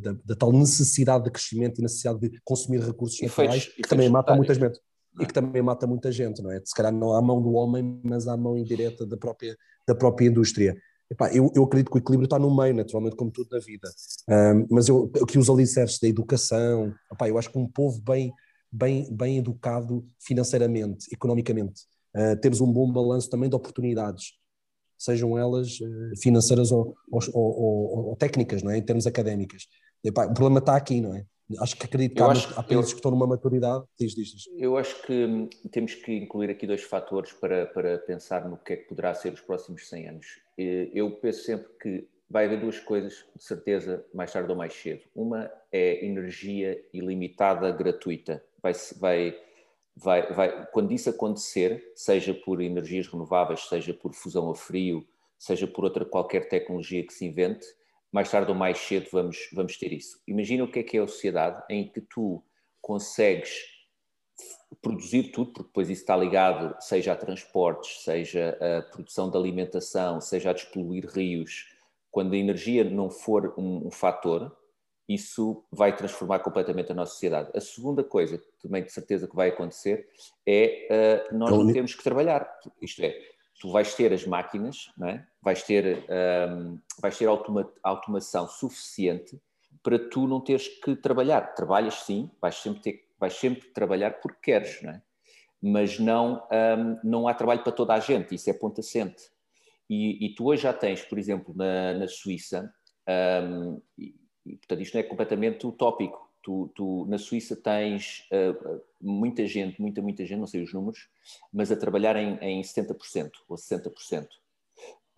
da, 0.00 0.12
da, 0.24 0.34
tal 0.36 0.52
necessidade 0.52 1.24
de 1.24 1.30
crescimento 1.30 1.78
e 1.78 1.82
necessidade 1.82 2.20
de 2.20 2.40
consumir 2.44 2.80
recursos 2.80 3.20
naturais, 3.20 3.66
que 3.66 3.82
também 3.82 4.08
mata 4.08 4.34
muita 4.34 4.54
gente. 4.54 4.80
E 5.18 5.26
que 5.26 5.32
também 5.32 5.62
mata 5.62 5.86
muita 5.86 6.12
gente, 6.12 6.42
não 6.42 6.52
é? 6.52 6.60
Se 6.64 6.74
calhar 6.74 6.92
não 6.92 7.14
à 7.14 7.22
mão 7.22 7.40
do 7.42 7.52
homem, 7.52 8.00
mas 8.04 8.28
à 8.28 8.36
mão 8.36 8.56
indireta 8.56 9.06
da 9.06 9.16
própria, 9.16 9.56
da 9.86 9.94
própria 9.94 10.26
indústria. 10.26 10.76
Epá, 11.10 11.32
eu, 11.32 11.52
eu, 11.54 11.62
acredito 11.64 11.90
que 11.90 11.98
o 11.98 12.00
equilíbrio 12.00 12.26
está 12.26 12.38
no 12.38 12.54
meio, 12.54 12.74
naturalmente, 12.74 13.14
como 13.14 13.30
tudo 13.30 13.48
na 13.52 13.60
vida. 13.60 13.88
Um, 14.28 14.66
mas 14.70 14.88
eu, 14.88 15.10
aqui 15.22 15.38
os 15.38 15.48
alicerces 15.48 16.00
da 16.00 16.08
educação, 16.08 16.92
epá, 17.12 17.28
eu 17.28 17.38
acho 17.38 17.50
que 17.50 17.58
um 17.58 17.68
povo 17.68 18.00
bem 18.00 18.32
bem, 18.76 19.08
bem 19.10 19.38
educado 19.38 20.06
financeiramente, 20.18 21.06
economicamente. 21.12 21.82
Uh, 22.14 22.36
temos 22.40 22.60
um 22.60 22.70
bom 22.70 22.90
balanço 22.90 23.28
também 23.28 23.48
de 23.48 23.56
oportunidades, 23.56 24.32
sejam 24.98 25.36
elas 25.36 25.80
uh, 25.80 26.20
financeiras 26.20 26.72
ou, 26.72 26.94
ou, 27.10 27.20
ou, 27.34 28.08
ou, 28.08 28.16
técnicas, 28.16 28.62
não 28.62 28.70
é? 28.70 28.78
em 28.78 28.82
termos 28.82 29.06
académicas. 29.06 29.66
Epá, 30.04 30.26
o 30.26 30.34
problema 30.34 30.58
está 30.58 30.76
aqui, 30.76 31.00
não 31.00 31.14
é? 31.14 31.24
Acho 31.60 31.76
que 31.76 31.86
acredito 31.86 32.16
que 32.16 32.22
há, 32.22 32.32
há 32.56 32.62
países 32.62 32.92
que 32.92 32.98
estão 32.98 33.10
numa 33.10 33.26
maturidade. 33.26 33.84
Diz, 33.98 34.14
diz, 34.14 34.28
diz. 34.28 34.48
Eu 34.56 34.76
acho 34.76 35.00
que 35.02 35.24
hum, 35.24 35.48
temos 35.70 35.94
que 35.94 36.12
incluir 36.12 36.50
aqui 36.50 36.66
dois 36.66 36.82
fatores 36.82 37.32
para, 37.32 37.66
para 37.66 37.98
pensar 37.98 38.48
no 38.48 38.56
que 38.56 38.72
é 38.72 38.76
que 38.76 38.88
poderá 38.88 39.14
ser 39.14 39.32
os 39.32 39.40
próximos 39.40 39.88
100 39.88 40.08
anos. 40.08 40.26
Eu 40.56 41.10
penso 41.12 41.44
sempre 41.44 41.68
que 41.80 42.08
vai 42.28 42.46
haver 42.46 42.60
duas 42.60 42.80
coisas, 42.80 43.24
de 43.36 43.44
certeza, 43.44 44.04
mais 44.12 44.32
tarde 44.32 44.50
ou 44.50 44.56
mais 44.56 44.74
cedo. 44.74 45.02
Uma 45.14 45.50
é 45.70 46.04
energia 46.04 46.82
ilimitada 46.92 47.70
gratuita 47.70 48.42
vai, 48.60 48.72
vai, 48.98 49.40
vai, 49.96 50.32
vai, 50.32 50.66
quando 50.72 50.92
isso 50.92 51.10
acontecer, 51.10 51.92
seja 51.94 52.34
por 52.34 52.60
energias 52.60 53.06
renováveis, 53.06 53.68
seja 53.68 53.94
por 53.94 54.12
fusão 54.12 54.50
a 54.50 54.54
frio, 54.54 55.06
seja 55.38 55.66
por 55.66 55.84
outra 55.84 56.04
qualquer 56.04 56.48
tecnologia 56.48 57.06
que 57.06 57.12
se 57.12 57.26
invente, 57.26 57.66
mais 58.16 58.30
tarde 58.30 58.50
ou 58.50 58.56
mais 58.56 58.78
cedo 58.78 59.08
vamos, 59.12 59.50
vamos 59.52 59.76
ter 59.76 59.92
isso. 59.92 60.18
Imagina 60.26 60.64
o 60.64 60.70
que 60.70 60.78
é 60.78 60.82
que 60.82 60.96
é 60.96 61.02
a 61.02 61.06
sociedade 61.06 61.62
em 61.68 61.86
que 61.86 62.00
tu 62.00 62.42
consegues 62.80 63.50
produzir 64.80 65.32
tudo, 65.32 65.52
porque 65.52 65.68
depois 65.68 65.90
isso 65.90 66.00
está 66.00 66.16
ligado, 66.16 66.74
seja 66.80 67.12
a 67.12 67.16
transportes, 67.16 68.02
seja 68.04 68.56
a 68.58 68.90
produção 68.90 69.30
de 69.30 69.36
alimentação, 69.36 70.18
seja 70.18 70.48
a 70.48 70.54
despoluir 70.54 71.06
rios. 71.06 71.68
Quando 72.10 72.32
a 72.32 72.38
energia 72.38 72.84
não 72.84 73.10
for 73.10 73.52
um, 73.58 73.88
um 73.88 73.90
fator, 73.90 74.50
isso 75.06 75.62
vai 75.70 75.94
transformar 75.94 76.38
completamente 76.38 76.90
a 76.90 76.94
nossa 76.94 77.12
sociedade. 77.12 77.50
A 77.54 77.60
segunda 77.60 78.02
coisa, 78.02 78.42
também 78.62 78.82
de 78.82 78.90
certeza 78.90 79.28
que 79.28 79.36
vai 79.36 79.50
acontecer, 79.50 80.08
é 80.46 81.28
uh, 81.30 81.36
nós 81.36 81.50
não 81.50 81.70
temos 81.70 81.94
que 81.94 82.02
trabalhar. 82.02 82.50
Isto 82.80 83.02
é, 83.02 83.14
tu 83.60 83.70
vais 83.70 83.94
ter 83.94 84.12
as 84.12 84.26
máquinas, 84.26 84.90
é? 85.02 85.24
vais 85.42 85.62
ter, 85.62 86.04
um, 86.50 86.78
vais 87.00 87.16
ter 87.16 87.26
automa 87.26 87.70
automação 87.82 88.48
suficiente 88.48 89.40
para 89.82 89.98
tu 89.98 90.26
não 90.26 90.40
teres 90.40 90.68
que 90.68 90.96
trabalhar. 90.96 91.54
Trabalhas 91.54 91.94
sim, 92.02 92.30
vais 92.40 92.56
sempre, 92.56 92.80
ter, 92.80 93.08
vais 93.18 93.34
sempre 93.34 93.68
trabalhar 93.68 94.20
porque 94.20 94.52
queres, 94.52 94.82
não 94.82 94.90
é? 94.90 95.02
mas 95.62 95.98
não, 95.98 96.46
um, 96.52 97.00
não 97.02 97.28
há 97.28 97.34
trabalho 97.34 97.62
para 97.62 97.72
toda 97.72 97.94
a 97.94 98.00
gente, 98.00 98.34
isso 98.34 98.48
é 98.50 98.52
ponto 98.52 98.80
assente. 98.80 99.22
E, 99.88 100.26
e 100.26 100.34
tu 100.34 100.46
hoje 100.46 100.62
já 100.62 100.72
tens, 100.72 101.02
por 101.02 101.18
exemplo, 101.18 101.54
na, 101.56 101.94
na 101.94 102.08
Suíça, 102.08 102.72
um, 103.08 103.80
e, 103.98 104.14
e, 104.44 104.56
portanto 104.56 104.80
isto 104.82 104.94
não 104.94 105.00
é 105.00 105.04
completamente 105.04 105.66
utópico, 105.66 106.25
tu, 106.46 106.70
tu 106.76 107.06
na 107.08 107.18
Suíça 107.18 107.56
tens 107.56 108.24
uh, 108.30 108.80
muita 109.00 109.44
gente, 109.48 109.82
muita, 109.82 110.00
muita 110.00 110.24
gente, 110.24 110.38
não 110.38 110.46
sei 110.46 110.62
os 110.62 110.72
números, 110.72 111.08
mas 111.52 111.72
a 111.72 111.76
trabalhar 111.76 112.14
em, 112.14 112.38
em 112.40 112.62
70% 112.62 113.32
ou 113.48 113.56
60%. 113.56 114.28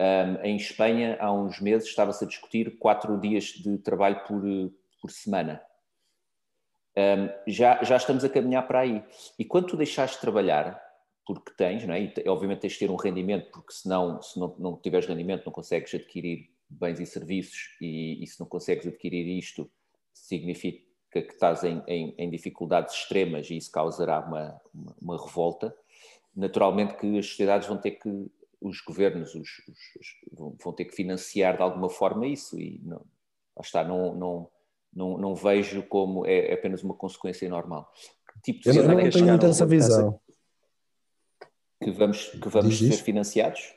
Um, 0.00 0.42
em 0.42 0.56
Espanha, 0.56 1.18
há 1.20 1.30
uns 1.30 1.60
meses, 1.60 1.86
estava-se 1.86 2.24
a 2.24 2.26
discutir 2.26 2.78
quatro 2.78 3.20
dias 3.20 3.44
de 3.44 3.76
trabalho 3.76 4.24
por, 4.26 4.42
por 5.02 5.10
semana. 5.10 5.60
Um, 6.96 7.28
já, 7.46 7.84
já 7.84 7.96
estamos 7.96 8.24
a 8.24 8.28
caminhar 8.30 8.66
para 8.66 8.80
aí. 8.80 9.04
E 9.38 9.44
quando 9.44 9.66
tu 9.66 9.76
deixares 9.76 10.12
de 10.12 10.20
trabalhar, 10.20 10.82
porque 11.26 11.52
tens, 11.58 11.84
não 11.84 11.92
é? 11.92 12.04
E, 12.04 12.28
obviamente 12.28 12.60
tens 12.60 12.72
de 12.72 12.78
ter 12.78 12.90
um 12.90 12.96
rendimento, 12.96 13.50
porque 13.50 13.72
senão, 13.72 14.22
se 14.22 14.40
não, 14.40 14.56
não 14.58 14.76
tiveres 14.78 15.06
rendimento, 15.06 15.44
não 15.44 15.52
consegues 15.52 15.92
adquirir 15.94 16.48
bens 16.70 16.98
e 17.00 17.04
serviços, 17.04 17.76
e, 17.82 18.22
e 18.22 18.26
se 18.26 18.40
não 18.40 18.46
consegues 18.46 18.86
adquirir 18.86 19.26
isto, 19.36 19.70
significa 20.14 20.87
que 21.10 21.18
estás 21.18 21.64
em, 21.64 21.82
em, 21.86 22.14
em 22.18 22.30
dificuldades 22.30 22.94
extremas 22.94 23.48
e 23.50 23.56
isso 23.56 23.70
causará 23.70 24.20
uma, 24.20 24.60
uma, 24.74 24.96
uma, 25.00 25.24
revolta. 25.24 25.74
Naturalmente 26.36 26.94
que 26.94 27.18
as 27.18 27.26
sociedades 27.26 27.66
vão 27.66 27.78
ter 27.78 27.92
que, 27.92 28.30
os 28.60 28.80
governos 28.80 29.34
os, 29.34 29.48
os, 29.68 30.56
vão 30.62 30.72
ter 30.72 30.84
que 30.84 30.94
financiar 30.94 31.56
de 31.56 31.62
alguma 31.62 31.88
forma 31.88 32.26
isso 32.26 32.58
e 32.60 32.80
não, 32.84 33.04
está, 33.60 33.82
não, 33.82 34.14
não, 34.14 34.50
não, 34.92 35.18
não 35.18 35.34
vejo 35.34 35.82
como 35.84 36.26
é, 36.26 36.50
é 36.50 36.54
apenas 36.54 36.82
uma 36.82 36.94
consequência 36.94 37.48
normal. 37.48 37.90
Que 38.34 38.52
tipo 38.52 38.70
de 38.70 38.78
Eu 38.78 38.88
não, 38.88 39.10
tenho 39.10 39.26
muito 39.26 39.46
essa 39.46 39.66
visão. 39.66 40.20
Que 41.82 41.90
vamos, 41.90 42.26
que 42.26 42.48
vamos 42.48 42.78
ser 42.78 42.92
financiados? 42.92 43.74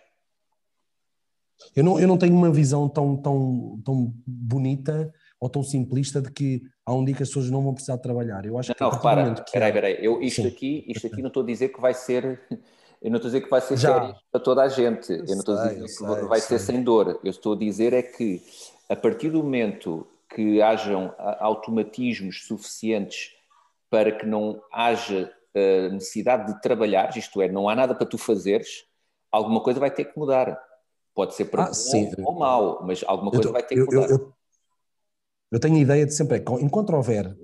Eu 1.75 1.83
não, 1.83 1.99
eu 1.99 2.07
não 2.07 2.17
tenho 2.17 2.35
uma 2.35 2.51
visão 2.51 2.89
tão, 2.89 3.15
tão, 3.15 3.79
tão 3.85 4.13
bonita 4.25 5.13
ou 5.41 5.49
tão 5.49 5.63
simplista 5.63 6.21
de 6.21 6.31
que 6.31 6.61
há 6.85 6.93
um 6.93 7.03
dia 7.03 7.15
que 7.15 7.23
as 7.23 7.29
pessoas 7.29 7.49
não 7.49 7.63
vão 7.63 7.73
precisar 7.73 7.95
de 7.95 8.03
trabalhar. 8.03 8.45
Eu 8.45 8.59
acho 8.59 8.69
não, 8.69 8.75
que. 8.75 8.83
Não, 8.83 8.89
repara, 8.91 9.43
peraí, 9.51 9.73
peraí. 9.73 9.97
Eu, 9.99 10.21
isto, 10.21 10.47
aqui, 10.47 10.85
isto 10.87 11.07
aqui 11.07 11.19
não 11.19 11.29
estou 11.29 11.41
a 11.41 11.45
dizer 11.45 11.69
que 11.69 11.81
vai 11.81 11.95
ser. 11.95 12.39
Eu 13.01 13.09
não 13.09 13.17
estou 13.17 13.29
a 13.29 13.31
dizer 13.31 13.41
que 13.41 13.49
vai 13.49 13.59
ser 13.59 13.77
sério 13.79 14.15
para 14.31 14.39
toda 14.39 14.61
a 14.61 14.67
gente. 14.67 15.11
Eu, 15.11 15.17
eu 15.17 15.25
não 15.25 15.39
estou 15.39 15.57
a 15.57 15.67
dizer 15.67 15.81
que 15.81 15.87
sei, 15.87 16.07
vai 16.27 16.39
ser 16.39 16.59
sem 16.59 16.83
dor. 16.83 17.19
Eu 17.23 17.31
estou 17.31 17.53
a 17.53 17.57
dizer 17.57 17.91
é 17.91 18.03
que 18.03 18.39
a 18.87 18.95
partir 18.95 19.31
do 19.31 19.39
momento 19.39 20.07
que 20.29 20.61
hajam 20.61 21.11
automatismos 21.39 22.45
suficientes 22.45 23.31
para 23.89 24.11
que 24.11 24.25
não 24.25 24.61
haja 24.71 25.33
uh, 25.55 25.91
necessidade 25.91 26.53
de 26.53 26.61
trabalhar, 26.61 27.17
isto 27.17 27.41
é, 27.41 27.49
não 27.49 27.67
há 27.67 27.75
nada 27.75 27.95
para 27.95 28.05
tu 28.05 28.17
fazeres, 28.17 28.85
alguma 29.31 29.59
coisa 29.61 29.79
vai 29.79 29.89
ter 29.89 30.05
que 30.05 30.17
mudar. 30.17 30.57
Pode 31.13 31.33
ser 31.33 31.45
para 31.45 31.63
ah, 31.63 31.67
bom 31.67 31.73
sim. 31.73 32.11
ou 32.23 32.33
mal, 32.39 32.83
mas 32.85 33.03
alguma 33.05 33.31
coisa 33.31 33.49
eu, 33.49 33.51
vai 33.51 33.63
ter 33.63 33.75
que 33.75 33.95
mudar. 33.95 34.09
Eu, 34.09 34.31
eu 35.51 35.59
tenho 35.59 35.75
a 35.75 35.79
ideia 35.79 36.05
de 36.05 36.13
sempre, 36.13 36.37
é, 36.37 36.43
enquanto 36.61 36.93
houver 36.93 37.35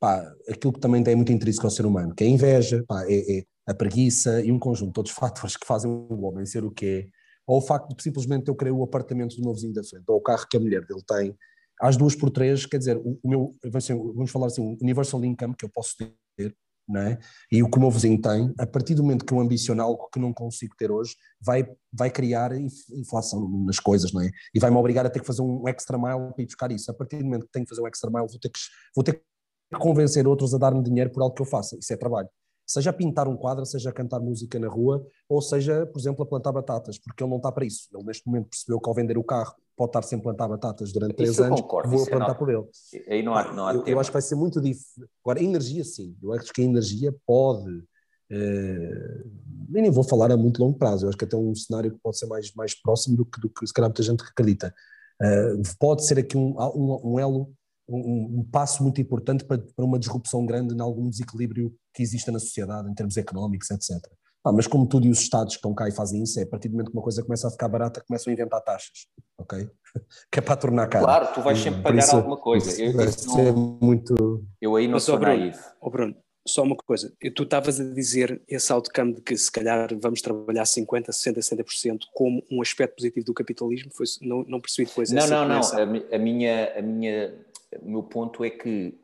pá, 0.00 0.32
aquilo 0.48 0.72
que 0.72 0.80
também 0.80 1.02
tem 1.02 1.16
muito 1.16 1.32
interesse 1.32 1.60
com 1.60 1.66
o 1.66 1.70
ser 1.70 1.84
humano, 1.84 2.14
que 2.14 2.24
é 2.24 2.26
a 2.26 2.30
inveja, 2.30 2.84
pá, 2.86 3.04
é, 3.08 3.38
é, 3.38 3.44
a 3.66 3.74
preguiça 3.74 4.40
e 4.42 4.52
um 4.52 4.58
conjunto 4.58 4.92
de 4.92 5.00
outros 5.00 5.14
fatores 5.16 5.56
que 5.56 5.66
fazem 5.66 5.90
o 5.90 6.22
homem 6.22 6.46
ser 6.46 6.64
o 6.64 6.70
que 6.70 6.86
é, 6.86 7.06
ou 7.46 7.58
o 7.58 7.62
facto 7.62 7.94
de 7.94 8.02
simplesmente 8.02 8.48
eu 8.48 8.54
querer 8.54 8.70
o 8.70 8.82
apartamento 8.82 9.34
do 9.36 9.42
meu 9.42 9.54
vizinho 9.54 9.72
da 9.72 9.82
frente, 9.82 10.04
ou 10.06 10.16
o 10.16 10.22
carro 10.22 10.46
que 10.48 10.56
a 10.56 10.60
mulher 10.60 10.84
dele 10.86 11.02
tem, 11.06 11.34
às 11.80 11.96
duas 11.96 12.14
por 12.14 12.30
três, 12.30 12.66
quer 12.66 12.78
dizer, 12.78 12.96
o, 12.96 13.18
o 13.22 13.28
meu, 13.28 13.54
vamos 13.64 14.30
falar 14.30 14.46
assim, 14.46 14.62
o 14.62 14.76
universal 14.80 15.24
income 15.24 15.54
que 15.56 15.64
eu 15.64 15.70
posso 15.70 15.96
ter, 16.36 16.54
não 16.88 17.00
é? 17.00 17.18
e 17.52 17.62
o 17.62 17.70
que 17.70 17.76
o 17.76 17.80
meu 17.80 17.90
vizinho 17.90 18.20
tem, 18.20 18.52
a 18.58 18.66
partir 18.66 18.94
do 18.94 19.02
momento 19.02 19.24
que 19.24 19.32
eu 19.32 19.40
ambiciono 19.40 19.82
algo 19.82 20.08
que 20.12 20.18
não 20.18 20.32
consigo 20.32 20.74
ter 20.76 20.90
hoje, 20.90 21.14
vai, 21.40 21.68
vai 21.92 22.10
criar 22.10 22.52
inflação 22.54 23.48
nas 23.64 23.78
coisas, 23.78 24.12
não 24.12 24.22
é? 24.22 24.30
E 24.54 24.58
vai-me 24.58 24.76
obrigar 24.76 25.04
a 25.04 25.10
ter 25.10 25.20
que 25.20 25.26
fazer 25.26 25.42
um 25.42 25.68
extra 25.68 25.98
mile 25.98 26.32
para 26.32 26.42
ir 26.42 26.46
buscar 26.46 26.72
isso. 26.72 26.90
A 26.90 26.94
partir 26.94 27.18
do 27.18 27.24
momento 27.24 27.46
que 27.46 27.52
tenho 27.52 27.64
que 27.64 27.70
fazer 27.70 27.82
um 27.82 27.86
extra 27.86 28.10
mile, 28.10 28.26
vou 28.28 28.38
ter 28.38 28.48
que, 28.48 28.58
vou 28.94 29.04
ter 29.04 29.14
que 29.14 29.78
convencer 29.78 30.26
outros 30.26 30.54
a 30.54 30.58
dar-me 30.58 30.82
dinheiro 30.82 31.10
por 31.10 31.22
algo 31.22 31.34
que 31.34 31.42
eu 31.42 31.46
faça. 31.46 31.76
Isso 31.78 31.92
é 31.92 31.96
trabalho. 31.96 32.28
Seja 32.68 32.90
a 32.90 32.92
pintar 32.92 33.26
um 33.26 33.34
quadro, 33.34 33.64
seja 33.64 33.88
a 33.88 33.92
cantar 33.92 34.20
música 34.20 34.58
na 34.58 34.68
rua, 34.68 35.02
ou 35.26 35.40
seja, 35.40 35.86
por 35.86 35.98
exemplo, 35.98 36.22
a 36.22 36.26
plantar 36.26 36.52
batatas, 36.52 36.98
porque 36.98 37.22
ele 37.22 37.30
não 37.30 37.38
está 37.38 37.50
para 37.50 37.64
isso. 37.64 37.88
Ele 37.94 38.04
neste 38.04 38.26
momento 38.26 38.50
percebeu 38.50 38.78
que 38.78 38.86
ao 38.86 38.94
vender 38.94 39.16
o 39.16 39.24
carro 39.24 39.54
pode 39.74 39.88
estar 39.88 40.02
sem 40.02 40.18
plantar 40.18 40.48
batatas 40.48 40.92
durante 40.92 41.14
três 41.14 41.30
isso 41.30 41.42
anos, 41.44 41.62
concordo, 41.62 41.88
vou 41.88 42.02
é 42.02 42.10
plantar 42.10 42.34
por 42.34 42.50
ele. 42.50 42.64
Aí 43.08 43.22
não 43.22 43.34
há, 43.34 43.54
não 43.54 43.66
há 43.66 43.72
eu, 43.72 43.86
eu, 43.86 44.00
acho 44.00 44.10
que 44.10 44.14
vai 44.14 44.20
ser 44.20 44.34
muito 44.34 44.60
difícil. 44.60 45.08
Agora, 45.24 45.40
a 45.40 45.42
energia 45.42 45.82
sim, 45.82 46.14
eu 46.22 46.30
acho 46.34 46.52
que 46.52 46.60
a 46.60 46.64
energia 46.64 47.14
pode. 47.26 47.82
Eh, 48.30 49.24
nem 49.70 49.90
vou 49.90 50.04
falar 50.04 50.30
a 50.30 50.36
muito 50.36 50.62
longo 50.62 50.76
prazo, 50.76 51.06
eu 51.06 51.08
acho 51.08 51.16
que 51.16 51.24
até 51.24 51.36
um 51.38 51.54
cenário 51.54 51.90
que 51.90 51.98
pode 52.02 52.18
ser 52.18 52.26
mais, 52.26 52.52
mais 52.54 52.74
próximo 52.74 53.16
do 53.16 53.24
que, 53.24 53.40
do 53.40 53.48
que 53.48 53.66
se 53.66 53.72
calhar 53.72 53.88
muita 53.88 54.02
gente 54.02 54.22
acredita. 54.22 54.74
Eh, 55.22 55.54
pode 55.78 56.04
ser 56.04 56.18
aqui 56.18 56.36
um, 56.36 56.54
um, 56.58 57.14
um 57.14 57.18
elo 57.18 57.50
um, 57.88 58.40
um, 58.40 58.44
passo 58.50 58.82
muito 58.82 59.00
importante 59.00 59.44
para, 59.44 59.58
para, 59.58 59.84
uma 59.84 59.98
disrupção 59.98 60.44
grande 60.44 60.74
em 60.74 60.80
algum 60.80 61.08
desequilíbrio 61.08 61.74
que 61.94 62.02
exista 62.02 62.30
na 62.30 62.38
sociedade, 62.38 62.90
em 62.90 62.94
termos 62.94 63.16
económicos, 63.16 63.70
etc. 63.70 63.96
Ah, 64.44 64.52
mas 64.52 64.66
como 64.66 64.86
tudo 64.86 65.06
e 65.06 65.10
os 65.10 65.20
Estados 65.20 65.54
que 65.54 65.58
estão 65.58 65.74
cá 65.74 65.88
e 65.88 65.92
fazem 65.92 66.22
isso, 66.22 66.38
é 66.38 66.44
a 66.44 66.46
partir 66.46 66.68
do 66.68 66.72
momento 66.72 66.90
que 66.90 66.96
uma 66.96 67.02
coisa 67.02 67.22
começa 67.22 67.48
a 67.48 67.50
ficar 67.50 67.68
barata, 67.68 68.02
começam 68.06 68.30
a 68.30 68.34
inventar 68.34 68.62
taxas, 68.62 69.06
ok? 69.38 69.68
que 70.30 70.38
é 70.38 70.42
para 70.42 70.56
tornar 70.56 70.86
caro. 70.86 71.04
Claro, 71.04 71.34
tu 71.34 71.42
vais 71.42 71.58
sempre 71.58 71.82
pagar 71.82 71.98
isso, 71.98 72.16
alguma 72.16 72.36
coisa. 72.36 72.82
Eu, 72.82 72.92
vai 72.92 73.08
ser 73.08 73.52
não, 73.52 73.78
muito... 73.80 74.44
eu 74.60 74.76
aí 74.76 74.86
não 74.86 75.00
sou 75.00 75.18
Bruno, 75.18 75.52
oh 75.80 75.90
Bruno, 75.90 76.14
só 76.48 76.62
uma 76.62 76.76
coisa, 76.76 77.12
tu 77.34 77.42
estavas 77.42 77.78
a 77.78 77.84
dizer 77.84 78.40
esse 78.48 78.72
outcome 78.72 79.14
de 79.14 79.20
que 79.20 79.36
se 79.36 79.52
calhar 79.52 79.88
vamos 80.00 80.22
trabalhar 80.22 80.64
50%, 80.64 81.08
60%, 81.08 81.38
70% 81.38 81.98
como 82.14 82.42
um 82.50 82.62
aspecto 82.62 82.96
positivo 82.96 83.26
do 83.26 83.34
capitalismo, 83.34 83.90
foi, 83.92 84.06
não, 84.22 84.42
não 84.44 84.60
percebi 84.60 84.88
depois 84.88 85.10
Não, 85.10 85.26
não, 85.26 85.46
não, 85.46 85.60
a, 85.60 86.14
a, 86.16 86.18
minha, 86.18 86.78
a 86.78 86.82
minha 86.82 87.34
o 87.80 87.90
meu 87.90 88.02
ponto 88.02 88.44
é 88.44 88.50
que 88.50 88.98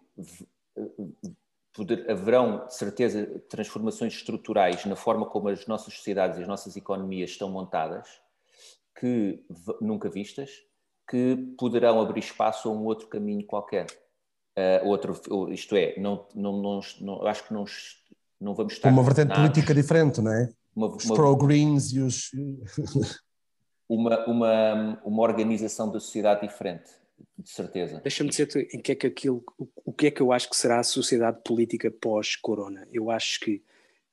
poder, 1.75 2.11
haverão, 2.11 2.67
de 2.67 2.75
certeza, 2.75 3.27
transformações 3.49 4.15
estruturais 4.15 4.85
na 4.87 4.97
forma 4.97 5.27
como 5.27 5.49
as 5.49 5.67
nossas 5.67 5.95
sociedades 5.95 6.39
e 6.39 6.43
as 6.43 6.49
nossas 6.49 6.77
economias 6.77 7.31
estão 7.31 7.51
montadas, 7.51 8.09
que 8.99 9.45
nunca 9.81 10.09
vistas, 10.09 10.51
que 11.09 11.37
poderão 11.59 12.01
abrir 12.01 12.21
espaço 12.21 12.69
a 12.69 12.73
um 12.73 12.85
outro 12.85 13.09
caminho 13.09 13.45
qualquer. 13.45 13.87
Uh, 14.57 14.87
outro, 14.87 15.21
isto 15.53 15.75
é, 15.75 15.99
não, 15.99 16.27
não, 16.33 16.63
não, 16.63 16.81
não, 17.01 17.27
acho 17.27 17.47
que 17.47 17.53
não, 17.53 17.65
não 18.41 18.55
vamos 18.55 18.75
estar. 18.75 18.89
Uma 18.89 19.03
vertente 19.03 19.35
política 19.35 19.75
diferente, 19.75 20.21
não 20.21 20.33
é? 20.33 20.49
Uma, 20.75 20.95
os 20.95 21.05
pro-greens 21.05 21.93
e 21.93 21.99
os. 21.99 22.31
uma, 23.89 24.25
uma, 24.27 25.03
uma 25.05 25.23
organização 25.23 25.91
da 25.91 25.99
sociedade 25.99 26.47
diferente 26.47 27.04
de 27.39 27.51
certeza. 27.51 28.01
Deixa-me 28.01 28.31
dizer-te 28.31 28.59
em 28.73 28.81
que 28.81 28.93
é 28.93 28.95
que 28.95 29.07
aquilo, 29.07 29.45
o, 29.85 29.93
que 29.93 30.07
é 30.07 30.11
que 30.11 30.21
eu 30.21 30.33
acho 30.33 30.49
que 30.49 30.57
será 30.57 30.81
a 30.81 30.85
sociedade 30.85 31.43
política 31.45 31.91
pós-corona. 31.91 32.89
Eu 32.93 33.11
acho 33.11 33.41
que 33.41 33.63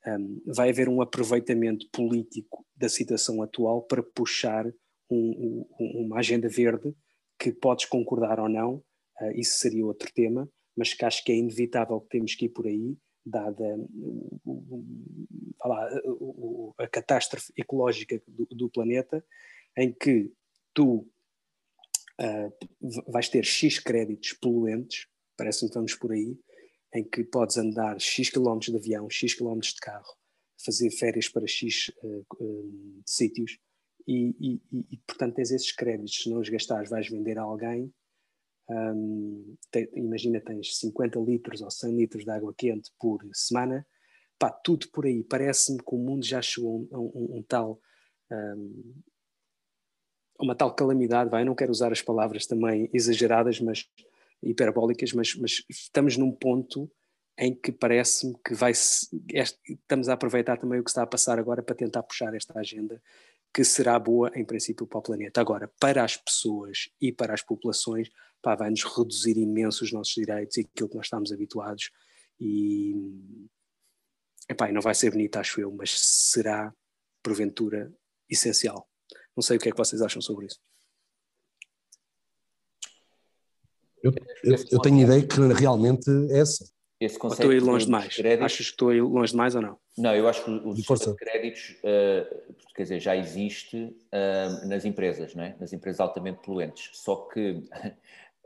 um, 0.06 0.42
vai 0.46 0.70
haver 0.70 0.88
um 0.88 1.00
aproveitamento 1.00 1.88
político 1.90 2.66
da 2.76 2.88
situação 2.88 3.42
atual 3.42 3.82
para 3.82 4.02
puxar 4.02 4.66
um, 5.10 5.64
um, 5.80 6.04
uma 6.04 6.18
agenda 6.18 6.48
verde 6.48 6.94
que 7.38 7.52
podes 7.52 7.86
concordar 7.86 8.38
ou 8.38 8.48
não, 8.48 8.82
uh, 9.20 9.30
isso 9.34 9.58
seria 9.58 9.84
outro 9.84 10.12
tema, 10.12 10.48
mas 10.76 10.94
que 10.94 11.04
acho 11.04 11.24
que 11.24 11.32
é 11.32 11.36
inevitável 11.36 12.00
que 12.00 12.08
temos 12.08 12.34
que 12.34 12.46
ir 12.46 12.50
por 12.50 12.66
aí, 12.66 12.96
dada 13.24 13.78
lá, 15.64 15.88
a 16.78 16.88
catástrofe 16.88 17.52
ecológica 17.56 18.20
do, 18.26 18.46
do 18.46 18.70
planeta, 18.70 19.24
em 19.76 19.92
que 19.92 20.32
tu 20.74 21.08
uh, 22.20 23.10
vais 23.10 23.28
ter 23.28 23.44
X 23.44 23.78
créditos 23.78 24.32
poluentes, 24.34 25.06
parece-me 25.36 25.70
que 25.70 25.74
vamos 25.74 25.94
por 25.94 26.12
aí, 26.12 26.38
em 26.94 27.04
que 27.04 27.24
podes 27.24 27.56
andar 27.56 28.00
X 28.00 28.30
quilómetros 28.30 28.70
de 28.70 28.76
avião, 28.76 29.08
X 29.08 29.34
quilómetros 29.34 29.74
de 29.74 29.80
carro, 29.80 30.14
fazer 30.64 30.90
férias 30.90 31.28
para 31.28 31.46
X 31.46 31.90
uh, 32.02 32.26
uh, 32.40 33.02
sítios, 33.06 33.58
e, 34.06 34.34
e, 34.40 34.86
e, 34.90 34.96
portanto 35.06 35.36
tens 35.36 35.52
esses 35.52 35.72
créditos, 35.72 36.22
se 36.22 36.30
não 36.30 36.40
os 36.40 36.48
gastares 36.48 36.90
vais 36.90 37.08
vender 37.08 37.38
a 37.38 37.42
alguém, 37.42 37.92
um, 38.68 39.56
te, 39.70 39.90
imagina 39.94 40.40
tens 40.40 40.78
50 40.78 41.18
litros 41.20 41.60
ou 41.60 41.70
100 41.70 41.96
litros 41.96 42.24
de 42.24 42.30
água 42.30 42.54
quente 42.56 42.90
por 42.98 43.20
semana, 43.32 43.86
pá, 44.38 44.50
tudo 44.50 44.88
por 44.90 45.06
aí, 45.06 45.22
parece-me 45.22 45.78
que 45.78 45.94
o 45.94 45.98
mundo 45.98 46.24
já 46.24 46.42
chegou 46.42 46.88
a 46.92 46.98
um, 46.98 47.12
um, 47.14 47.36
um 47.38 47.42
tal 47.42 47.80
um, 48.30 48.94
uma 50.42 50.56
tal 50.56 50.74
calamidade, 50.74 51.30
vai, 51.30 51.44
não 51.44 51.54
quero 51.54 51.70
usar 51.70 51.92
as 51.92 52.02
palavras 52.02 52.46
também 52.46 52.90
exageradas, 52.92 53.60
mas 53.60 53.88
hiperbólicas, 54.42 55.12
mas, 55.12 55.36
mas 55.36 55.64
estamos 55.70 56.16
num 56.16 56.32
ponto 56.32 56.90
em 57.38 57.54
que 57.54 57.70
parece-me 57.70 58.34
que 58.44 58.52
vai 58.52 58.72
estamos 58.72 60.08
a 60.08 60.14
aproveitar 60.14 60.58
também 60.58 60.80
o 60.80 60.84
que 60.84 60.90
está 60.90 61.02
a 61.02 61.06
passar 61.06 61.38
agora 61.38 61.62
para 61.62 61.76
tentar 61.76 62.02
puxar 62.02 62.34
esta 62.34 62.58
agenda 62.58 63.00
que 63.54 63.64
será 63.64 63.98
boa 63.98 64.30
em 64.34 64.44
princípio 64.44 64.86
para 64.86 64.98
o 64.98 65.02
planeta. 65.02 65.40
Agora, 65.40 65.70
para 65.78 66.02
as 66.02 66.16
pessoas 66.16 66.90
e 67.00 67.12
para 67.12 67.34
as 67.34 67.42
populações, 67.42 68.10
pá, 68.42 68.54
vai-nos 68.54 68.82
reduzir 68.82 69.36
imenso 69.38 69.84
os 69.84 69.92
nossos 69.92 70.14
direitos 70.14 70.56
e 70.56 70.62
aquilo 70.62 70.88
que 70.88 70.96
nós 70.96 71.06
estamos 71.06 71.32
habituados 71.32 71.90
e 72.40 72.94
epá, 74.48 74.72
não 74.72 74.80
vai 74.80 74.94
ser 74.94 75.10
bonito, 75.10 75.36
acho 75.36 75.60
eu, 75.60 75.70
mas 75.70 75.98
será 75.98 76.74
porventura 77.22 77.92
essencial. 78.28 78.88
Não 79.36 79.42
sei 79.42 79.56
o 79.56 79.60
que 79.60 79.68
é 79.68 79.72
que 79.72 79.78
vocês 79.78 80.02
acham 80.02 80.20
sobre 80.20 80.46
isso. 80.46 80.60
Eu, 84.02 84.12
eu, 84.42 84.56
eu 84.72 84.80
tenho 84.80 85.00
ideia 85.00 85.26
que 85.26 85.40
realmente 85.54 86.10
é 86.30 86.40
essa. 86.40 86.64
Esse 87.00 87.18
conceito 87.18 87.42
estou 87.42 87.50
a 87.50 87.54
ir 87.54 87.62
longe 87.62 87.84
demais? 87.86 88.14
Créditos, 88.14 88.44
Achas 88.44 88.66
que 88.66 88.72
estou 88.72 88.88
a 88.90 88.94
ir 88.94 89.02
longe 89.02 89.32
demais 89.32 89.54
ou 89.54 89.62
não? 89.62 89.78
Não, 89.98 90.14
eu 90.14 90.28
acho 90.28 90.44
que 90.44 90.50
o 90.50 90.76
sistema 90.76 90.98
de 90.98 91.16
créditos, 91.16 91.76
uh, 91.78 92.54
quer 92.74 92.82
dizer, 92.82 93.00
já 93.00 93.16
existe 93.16 93.76
uh, 93.76 94.68
nas 94.68 94.84
empresas, 94.84 95.34
não 95.34 95.42
é? 95.42 95.56
nas 95.58 95.72
empresas 95.72 96.00
altamente 96.00 96.40
poluentes. 96.42 96.90
Só 96.92 97.16
que 97.16 97.50
uh, 97.50 97.70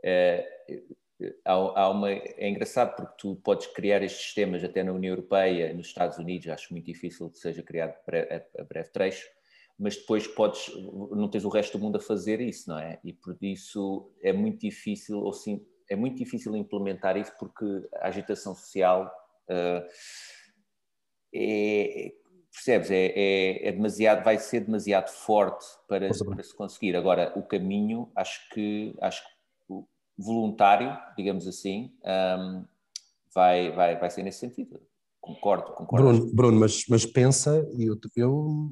há, 1.45 1.53
há, 1.53 1.89
uma, 1.89 2.11
é 2.11 2.49
engraçado 2.49 2.95
porque 2.95 3.13
tu 3.19 3.35
podes 3.43 3.67
criar 3.67 4.01
estes 4.01 4.25
sistemas 4.25 4.63
até 4.63 4.83
na 4.83 4.91
União 4.91 5.11
Europeia, 5.11 5.71
nos 5.73 5.87
Estados 5.87 6.17
Unidos, 6.17 6.47
acho 6.47 6.73
muito 6.73 6.85
difícil 6.85 7.29
que 7.29 7.37
seja 7.37 7.61
criado 7.61 7.93
a, 8.07 8.61
a 8.61 8.63
breve 8.63 8.89
trecho, 8.89 9.29
mas 9.77 9.95
depois 9.95 10.27
podes, 10.27 10.71
não 11.11 11.29
tens 11.29 11.45
o 11.45 11.49
resto 11.49 11.77
do 11.77 11.83
mundo 11.83 11.97
a 11.97 12.01
fazer 12.01 12.41
isso, 12.41 12.69
não 12.69 12.79
é? 12.79 12.99
E 13.03 13.13
por 13.13 13.37
isso 13.41 14.11
é 14.21 14.33
muito 14.33 14.61
difícil, 14.61 15.19
ou 15.19 15.31
sim, 15.33 15.65
é 15.89 15.95
muito 15.95 16.17
difícil 16.17 16.55
implementar 16.55 17.15
isso 17.15 17.31
porque 17.39 17.65
a 17.95 18.07
agitação 18.07 18.55
social 18.55 19.11
uh, 19.49 19.87
é, 21.33 22.13
percebes, 22.51 22.89
é, 22.89 23.05
é, 23.15 23.67
é, 23.67 23.71
demasiado, 23.71 24.23
vai 24.23 24.39
ser 24.39 24.61
demasiado 24.61 25.09
forte 25.09 25.65
para, 25.87 26.09
para, 26.09 26.43
se 26.43 26.55
conseguir. 26.55 26.95
Agora, 26.95 27.31
o 27.35 27.43
caminho, 27.43 28.11
acho 28.15 28.49
que, 28.49 28.95
acho 28.99 29.23
que 29.23 29.29
voluntário, 30.17 30.97
digamos 31.15 31.47
assim, 31.47 31.93
um, 32.03 32.65
vai, 33.33 33.71
vai, 33.71 33.99
vai 33.99 34.09
ser 34.09 34.23
nesse 34.23 34.39
sentido. 34.39 34.81
Concordo, 35.21 35.73
concordo. 35.73 36.07
Bruno, 36.07 36.33
Bruno 36.33 36.59
mas, 36.59 36.83
mas 36.89 37.05
pensa, 37.05 37.67
eu, 37.77 37.99
eu, 38.15 38.71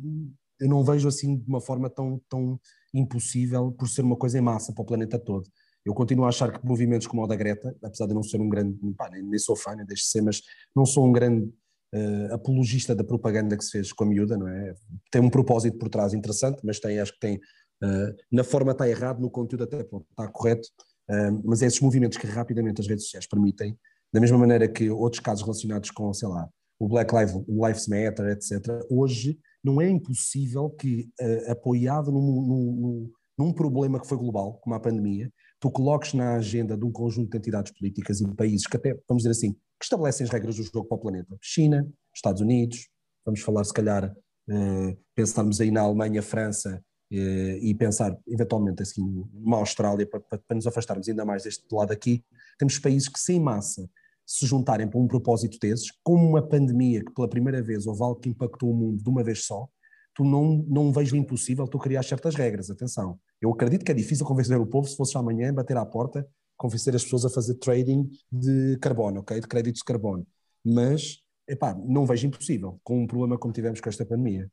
eu 0.60 0.70
não 0.70 0.84
vejo 0.84 1.08
assim 1.08 1.38
de 1.38 1.48
uma 1.48 1.62
forma 1.62 1.90
tão, 1.90 2.22
tão 2.30 2.60
impossível 2.94 3.72
por 3.72 3.90
ser 3.90 4.02
uma 4.04 4.16
coisa 4.16 4.38
em 4.38 4.42
massa 4.42 4.74
para 4.74 4.82
o 4.82 4.86
planeta 4.86 5.20
todo. 5.20 5.50
Eu 5.86 5.94
continuo 5.94 6.26
a 6.26 6.30
achar 6.30 6.52
que 6.52 6.66
movimentos 6.66 7.06
como 7.06 7.24
o 7.24 7.28
da 7.28 7.36
Greta, 7.36 7.76
apesar 7.84 8.08
de 8.08 8.14
não 8.14 8.24
ser 8.24 8.42
um 8.42 8.50
grande, 8.50 8.76
pá, 8.98 9.10
nem, 9.10 9.22
nem 9.22 9.38
sou 9.38 9.56
fã, 9.56 9.76
nem 9.76 9.86
deixo 9.86 10.04
de 10.04 10.10
ser, 10.10 10.22
mas 10.22 10.42
não 10.76 10.86
sou 10.86 11.06
um 11.06 11.12
grande 11.12 11.46
uh, 11.94 12.34
apologista 12.34 12.96
da 12.96 13.04
propaganda 13.04 13.56
que 13.56 13.64
se 13.64 13.72
fez 13.72 13.94
com 13.94 14.04
a 14.04 14.08
miúda, 14.08 14.36
não 14.36 14.48
é? 14.48 14.74
Tem 15.12 15.22
um 15.22 15.30
propósito 15.30 15.78
por 15.78 15.90
trás 15.90 16.14
interessante, 16.14 16.60
mas 16.64 16.80
tem, 16.80 17.00
acho 17.00 17.14
que 17.14 17.20
tem, 17.20 17.36
uh, 17.38 18.16
na 18.32 18.44
forma 18.44 18.72
está 18.72 18.90
errado, 18.90 19.20
no 19.20 19.30
conteúdo 19.30 19.66
até 19.66 19.84
pronto, 19.84 20.08
está 20.10 20.28
correto, 20.28 20.68
uh, 21.12 21.42
mas 21.44 21.62
é 21.62 21.68
esses 21.68 21.80
movimentos 21.80 22.18
que 22.18 22.26
rapidamente 22.26 22.82
as 22.82 22.88
redes 22.88 23.04
sociais 23.04 23.28
permitem, 23.28 23.78
da 24.12 24.20
mesma 24.20 24.40
maneira 24.40 24.68
que 24.68 24.90
outros 24.90 25.20
casos 25.20 25.44
relacionados 25.44 25.92
com, 25.92 26.12
sei 26.14 26.28
lá, 26.28 26.50
o 26.80 26.88
Black 26.88 27.14
Lives 27.14 27.88
Matter, 27.88 28.28
etc., 28.28 28.84
hoje 28.90 29.38
não 29.66 29.82
é 29.82 29.90
impossível 29.90 30.70
que, 30.70 31.10
apoiado 31.48 32.12
num, 32.12 32.22
num, 32.22 33.12
num 33.38 33.52
problema 33.52 34.00
que 34.00 34.08
foi 34.08 34.18
global, 34.18 34.60
como 34.62 34.76
a 34.76 34.80
pandemia, 34.80 35.32
tu 35.60 35.70
coloques 35.72 36.14
na 36.14 36.36
agenda 36.36 36.78
de 36.78 36.86
um 36.86 36.92
conjunto 36.92 37.32
de 37.32 37.38
entidades 37.38 37.72
políticas 37.72 38.22
e 38.22 38.26
de 38.26 38.36
países 38.36 38.68
que 38.68 38.78
até, 38.78 38.98
vamos 39.08 39.24
dizer 39.24 39.32
assim, 39.32 39.54
que 39.54 39.84
estabelecem 39.84 40.24
as 40.24 40.32
regras 40.32 40.56
do 40.56 40.64
jogo 40.64 40.86
para 40.86 40.96
o 40.96 41.00
planeta. 41.00 41.36
China, 41.42 41.88
Estados 42.14 42.42
Unidos, 42.42 42.88
vamos 43.26 43.42
falar 43.42 43.64
se 43.64 43.74
calhar, 43.74 44.16
eh, 44.50 44.98
pensarmos 45.16 45.60
aí 45.60 45.72
na 45.72 45.82
Alemanha, 45.82 46.22
França 46.22 46.82
eh, 47.12 47.60
e 47.62 47.74
pensar 47.74 48.18
eventualmente 48.28 48.84
assim 48.84 49.04
numa 49.34 49.58
Austrália 49.58 50.08
para, 50.08 50.20
para, 50.20 50.40
para 50.40 50.56
nos 50.56 50.68
afastarmos 50.68 51.10
ainda 51.10 51.26
mais 51.26 51.44
deste 51.44 51.66
lado 51.74 51.92
aqui, 51.92 52.24
temos 52.58 52.80
países 52.80 53.10
que 53.10 53.20
sem 53.20 53.40
massa 53.40 53.90
se 54.26 54.46
juntarem 54.46 54.88
para 54.88 55.00
um 55.00 55.08
propósito 55.08 55.58
desses, 55.60 55.92
como 56.04 56.28
uma 56.28 56.42
pandemia 56.42 57.04
que 57.04 57.14
pela 57.14 57.30
primeira 57.30 57.62
vez 57.62 57.86
houve 57.86 58.02
algo 58.02 58.20
que 58.20 58.30
impactou 58.30 58.72
o 58.72 58.76
mundo 58.76 59.04
de 59.04 59.10
uma 59.10 59.24
vez 59.24 59.46
só, 59.46 59.68
tu 60.14 60.24
não, 60.24 60.66
não 60.68 60.92
vejo 60.92 61.16
impossível 61.16 61.68
tu 61.68 61.78
criar 61.78 62.02
certas 62.04 62.36
regras, 62.36 62.70
atenção. 62.72 63.20
Eu 63.42 63.52
acredito 63.52 63.84
que 63.86 63.92
é 63.92 63.96
difícil 63.96 64.26
convencer 64.26 64.58
o 64.58 64.66
povo, 64.66 64.88
se 64.88 64.96
fosse 64.96 65.16
amanhã, 65.18 65.54
bater 65.54 65.78
à 65.78 65.86
porta, 65.86 66.28
convencer 66.58 66.96
as 66.96 67.04
pessoas 67.04 67.26
a 67.26 67.30
fazer 67.30 67.56
trading 67.56 68.10
de 68.32 68.78
carbono, 68.82 69.20
ok? 69.20 69.40
De 69.40 69.48
créditos 69.48 69.80
de 69.80 69.86
carbono. 69.86 70.26
Mas, 70.64 71.22
epá, 71.48 71.76
não 71.76 72.06
vejo 72.06 72.26
impossível, 72.26 72.80
com 72.84 73.04
um 73.04 73.08
problema 73.08 73.38
como 73.38 73.54
tivemos 73.54 73.82
com 73.82 73.90
esta 73.90 74.06
pandemia. 74.06 74.50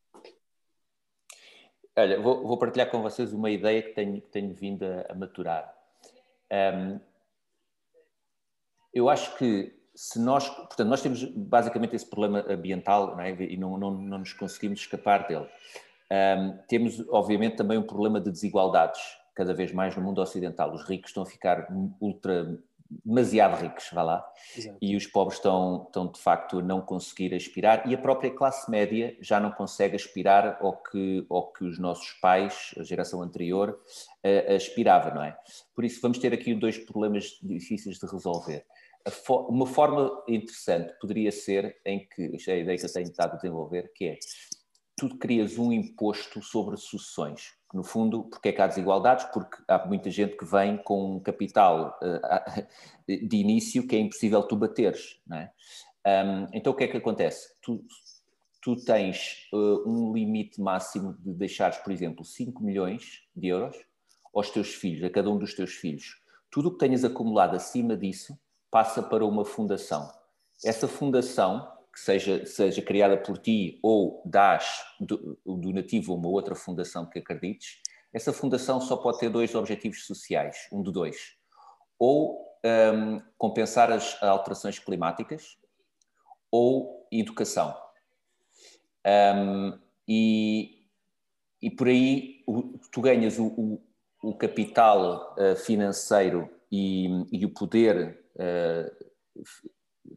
Olha, 1.96 2.20
vou, 2.20 2.46
vou 2.46 2.58
partilhar 2.58 2.90
com 2.90 3.00
vocês 3.00 3.32
uma 3.32 3.50
ideia 3.50 3.82
que 3.82 3.94
tenho, 3.94 4.20
que 4.20 4.30
tenho 4.30 4.52
vindo 4.54 4.82
a, 4.82 5.12
a 5.12 5.14
maturar. 5.14 5.72
Um, 6.50 6.98
eu 8.92 9.08
acho 9.08 9.36
que 9.36 9.74
se 9.94 10.18
nós, 10.18 10.48
portanto, 10.48 10.88
nós 10.88 11.02
temos 11.02 11.22
basicamente 11.24 11.94
esse 11.94 12.08
problema 12.08 12.44
ambiental 12.48 13.14
não 13.14 13.20
é? 13.20 13.30
e 13.30 13.56
não, 13.56 13.76
não, 13.78 13.90
não, 13.90 14.18
nos 14.18 14.32
conseguimos 14.32 14.80
escapar 14.80 15.26
dele. 15.26 15.46
Um, 16.10 16.58
temos, 16.68 17.06
obviamente, 17.08 17.56
também 17.56 17.78
um 17.78 17.82
problema 17.82 18.20
de 18.20 18.30
desigualdades, 18.30 19.00
cada 19.34 19.54
vez 19.54 19.72
mais 19.72 19.96
no 19.96 20.02
mundo 20.02 20.20
ocidental. 20.20 20.72
Os 20.74 20.84
ricos 20.84 21.10
estão 21.10 21.22
a 21.22 21.26
ficar 21.26 21.68
ultra, 22.00 22.58
demasiado 23.04 23.60
ricos, 23.62 23.88
vá 23.92 24.02
lá, 24.02 24.32
Exato. 24.56 24.76
e 24.80 24.94
os 24.94 25.06
pobres 25.06 25.38
estão, 25.38 25.84
estão, 25.86 26.06
de 26.06 26.20
facto, 26.20 26.58
a 26.58 26.62
não 26.62 26.82
conseguir 26.82 27.34
aspirar, 27.34 27.88
e 27.88 27.94
a 27.94 27.98
própria 27.98 28.30
classe 28.30 28.70
média 28.70 29.16
já 29.20 29.40
não 29.40 29.50
consegue 29.50 29.96
aspirar 29.96 30.58
ao 30.60 30.76
que, 30.82 31.26
ao 31.30 31.50
que 31.50 31.64
os 31.64 31.78
nossos 31.78 32.12
pais, 32.20 32.74
a 32.78 32.82
geração 32.82 33.22
anterior, 33.22 33.80
uh, 34.24 34.54
aspirava, 34.54 35.14
não 35.14 35.22
é? 35.22 35.36
Por 35.74 35.84
isso, 35.84 36.00
vamos 36.02 36.18
ter 36.18 36.34
aqui 36.34 36.54
dois 36.54 36.76
problemas 36.78 37.38
difíceis 37.42 37.98
de 37.98 38.06
resolver 38.06 38.66
uma 39.48 39.66
forma 39.66 40.22
interessante 40.28 40.94
poderia 41.00 41.32
ser, 41.32 41.76
em 41.84 42.06
que, 42.08 42.22
isto 42.36 42.50
é 42.50 42.54
a 42.54 42.58
ideia 42.58 42.78
que 42.78 42.84
eu 42.84 42.92
tenho 42.92 43.08
estado 43.08 43.34
a 43.34 43.36
desenvolver, 43.36 43.92
que 43.94 44.04
é, 44.06 44.18
tu 44.96 45.16
crias 45.18 45.58
um 45.58 45.72
imposto 45.72 46.42
sobre 46.42 46.76
sucessões, 46.76 47.52
no 47.72 47.82
fundo, 47.82 48.24
porque 48.24 48.50
é 48.50 48.52
que 48.52 48.60
há 48.60 48.66
desigualdades? 48.66 49.24
Porque 49.32 49.56
há 49.66 49.86
muita 49.86 50.10
gente 50.10 50.36
que 50.36 50.44
vem 50.44 50.76
com 50.76 51.16
um 51.16 51.20
capital 51.20 51.98
uh, 52.02 52.66
de 53.08 53.36
início 53.36 53.86
que 53.86 53.96
é 53.96 53.98
impossível 53.98 54.42
tu 54.42 54.56
bateres, 54.56 55.20
não 55.26 55.38
é? 55.38 55.52
Então 56.52 56.72
o 56.72 56.76
que 56.76 56.84
é 56.84 56.88
que 56.88 56.96
acontece? 56.96 57.48
Tu, 57.62 57.84
tu 58.60 58.76
tens 58.76 59.48
uh, 59.52 59.88
um 59.88 60.12
limite 60.12 60.60
máximo 60.60 61.16
de 61.18 61.32
deixares, 61.32 61.78
por 61.78 61.92
exemplo, 61.92 62.24
5 62.24 62.62
milhões 62.62 63.22
de 63.34 63.48
euros 63.48 63.76
aos 64.34 64.50
teus 64.50 64.74
filhos, 64.74 65.04
a 65.04 65.10
cada 65.10 65.30
um 65.30 65.38
dos 65.38 65.54
teus 65.54 65.72
filhos. 65.72 66.20
Tudo 66.50 66.68
o 66.68 66.72
que 66.72 66.78
tenhas 66.78 67.04
acumulado 67.04 67.54
acima 67.54 67.96
disso 67.96 68.38
passa 68.72 69.02
para 69.02 69.24
uma 69.24 69.44
fundação. 69.44 70.10
Essa 70.64 70.88
fundação, 70.88 71.70
que 71.92 72.00
seja, 72.00 72.46
seja 72.46 72.80
criada 72.80 73.18
por 73.18 73.36
ti 73.36 73.78
ou 73.82 74.22
dás 74.24 74.82
o 75.44 75.56
donativo 75.58 76.14
a 76.14 76.16
uma 76.16 76.28
outra 76.28 76.54
fundação 76.54 77.04
que 77.04 77.18
acredites, 77.18 77.82
essa 78.14 78.32
fundação 78.32 78.80
só 78.80 78.96
pode 78.96 79.18
ter 79.18 79.28
dois 79.28 79.54
objetivos 79.54 80.06
sociais, 80.06 80.68
um 80.72 80.82
de 80.82 80.90
dois. 80.90 81.36
Ou 81.98 82.46
um, 82.64 83.20
compensar 83.36 83.92
as 83.92 84.20
alterações 84.22 84.78
climáticas, 84.78 85.58
ou 86.50 87.06
educação. 87.12 87.76
Um, 89.06 89.78
e, 90.08 90.86
e 91.60 91.70
por 91.70 91.88
aí 91.88 92.42
o, 92.46 92.78
tu 92.90 93.02
ganhas 93.02 93.38
o, 93.38 93.46
o, 93.46 93.82
o 94.22 94.34
capital 94.34 95.34
uh, 95.38 95.56
financeiro 95.56 96.48
e, 96.70 97.06
e, 97.32 97.44
o 97.44 97.50
poder 97.50 98.21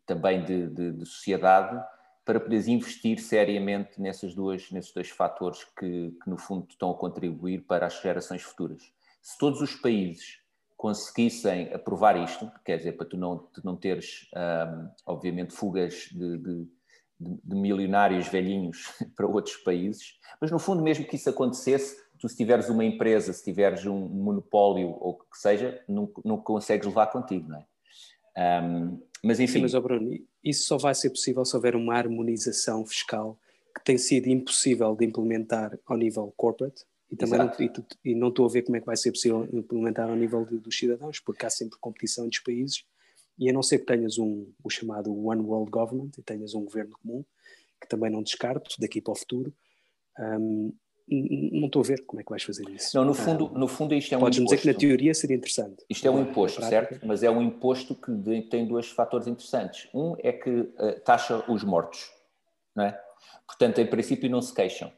também 0.05 0.43
de, 0.43 0.68
de, 0.68 0.91
de, 0.93 1.05
sociedade 1.05 1.84
para 2.24 2.39
poderes 2.39 2.68
investir 2.68 3.20
seriamente 3.20 4.01
nessas 4.01 4.34
duas, 4.34 4.72
nesses 4.72 4.91
dois 4.91 5.09
fatores 5.09 5.63
que, 5.78 6.11
que, 6.11 6.30
no 6.30 6.38
fundo, 6.38 6.66
estão 6.70 6.89
a 6.89 6.97
contribuir 6.97 7.66
para 7.66 7.86
as 7.86 8.01
gerações 8.01 8.41
futuras. 8.41 8.82
Se 9.22 9.38
todos 9.38 9.61
os 9.61 9.76
países 9.76 10.39
conseguissem 10.76 11.74
aprovar 11.74 12.18
isto, 12.18 12.51
quer 12.63 12.78
dizer, 12.78 12.93
para 12.93 13.05
tu 13.05 13.18
não, 13.18 13.38
tu 13.38 13.61
não 13.63 13.76
teres, 13.76 14.28
um, 14.36 14.89
obviamente, 15.05 15.53
fugas 15.53 16.09
de, 16.11 16.38
de, 16.38 16.68
de, 17.20 17.55
milionários 17.55 18.28
velhinhos 18.28 18.93
para 19.16 19.28
outros 19.28 19.55
países, 19.57 20.20
mas 20.41 20.51
no 20.51 20.59
fundo, 20.59 20.82
mesmo 20.82 21.05
que 21.05 21.16
isso 21.16 21.30
acontecesse, 21.30 21.95
tu 22.20 22.28
se 22.28 22.36
tiveres 22.36 22.70
uma 22.70 22.84
empresa, 22.84 23.34
se 23.34 23.43
tiveres 23.43 23.86
um 23.86 23.99
monopólio 23.99 24.89
ou 24.89 25.11
o 25.11 25.18
que 25.18 25.38
seja, 25.38 25.84
não, 25.88 26.11
não 26.24 26.38
consegues 26.38 26.88
levar 26.88 27.07
contigo, 27.07 27.49
não 27.49 27.59
é? 27.59 27.66
Um, 28.38 29.02
mas 29.24 29.40
enfim. 29.40 29.54
Sim, 29.54 29.62
mas, 29.62 29.74
oh 29.74 29.82
Bruno, 29.82 30.12
isso 30.44 30.66
só 30.66 30.78
vai 30.78 30.94
ser 30.94 31.10
possível 31.10 31.44
se 31.46 31.56
houver 31.56 31.76
uma 31.76 31.96
harmonização 31.96 32.86
fiscal 32.86 33.40
que 33.76 33.84
tem 33.84 33.98
sido 33.98 34.28
impossível 34.28 34.96
de 34.96 35.06
implementar 35.06 35.78
ao 35.86 35.98
nível 35.98 36.34
corporate. 36.38 36.86
E 37.12 37.16
também 37.16 37.40
não, 37.40 37.52
e, 37.60 37.72
e, 38.12 38.16
não 38.16 38.30
estou 38.30 38.46
a 38.46 38.50
ver 38.50 38.64
como 38.64 38.78
é 38.78 38.80
que 38.80 38.86
vai 38.86 38.98
ser 38.98 39.12
possível 39.12 39.48
implementar 39.54 40.10
ao 40.10 40.16
nível 40.16 40.46
de, 40.46 40.58
dos 40.58 40.78
cidadãos, 40.78 41.20
porque 41.20 41.46
há 41.46 41.50
sempre 41.50 41.78
competição 41.80 42.26
entre 42.26 42.38
os 42.38 42.44
países. 42.44 42.86
E 43.38 43.50
a 43.50 43.54
não 43.54 43.62
ser 43.62 43.80
que 43.80 43.86
tenhas 43.86 44.18
um, 44.18 44.52
o 44.64 44.70
chamado 44.70 45.12
One 45.12 45.42
World 45.42 45.70
Government 45.70 46.12
e 46.18 46.22
tenhas 46.22 46.54
um 46.54 46.64
governo 46.64 46.96
comum, 47.02 47.24
que 47.82 47.88
também 47.88 48.10
não 48.10 48.24
descarto 48.24 48.76
daqui 48.80 49.02
para 49.02 49.12
o 49.12 49.16
futuro, 49.16 49.54
um, 50.20 50.74
não 51.08 51.68
estou 51.68 51.82
a 51.82 51.86
ver 51.86 52.03
como 52.06 52.20
é 52.20 52.24
que 52.24 52.30
vais 52.30 52.43
fazer 52.43 52.68
isso. 52.70 52.97
Não, 52.97 53.06
no 53.06 53.14
fundo, 53.14 53.49
no 53.49 53.68
fundo 53.68 53.93
isto 53.93 54.14
é 54.14 54.18
um 54.18 54.22
imposto. 54.22 54.43
dizer 54.43 54.58
que 54.58 54.68
na 54.68 54.74
teoria 54.74 55.14
seria 55.14 55.36
interessante. 55.36 55.86
Isto 55.89 56.08
é 56.08 56.12
um 56.12 56.22
imposto, 56.22 56.64
certo? 56.64 57.06
Mas 57.06 57.22
é 57.22 57.30
um 57.30 57.41
imposto 57.41 57.93
que 57.95 58.41
tem 58.49 58.68
dois 58.68 58.89
fatores 58.89 59.28
interessantes. 59.28 59.88
Um 59.93 60.16
é 60.20 60.32
que 60.32 60.49
uh, 60.49 60.99
taxa 61.03 61.43
os 61.47 61.64
mortos, 61.64 62.10
não 62.76 62.86
é? 62.86 62.99
Portanto, 63.45 63.80
em 63.80 63.86
princípio 63.86 64.30
não 64.30 64.41
se 64.41 64.53
queixam. 64.53 64.91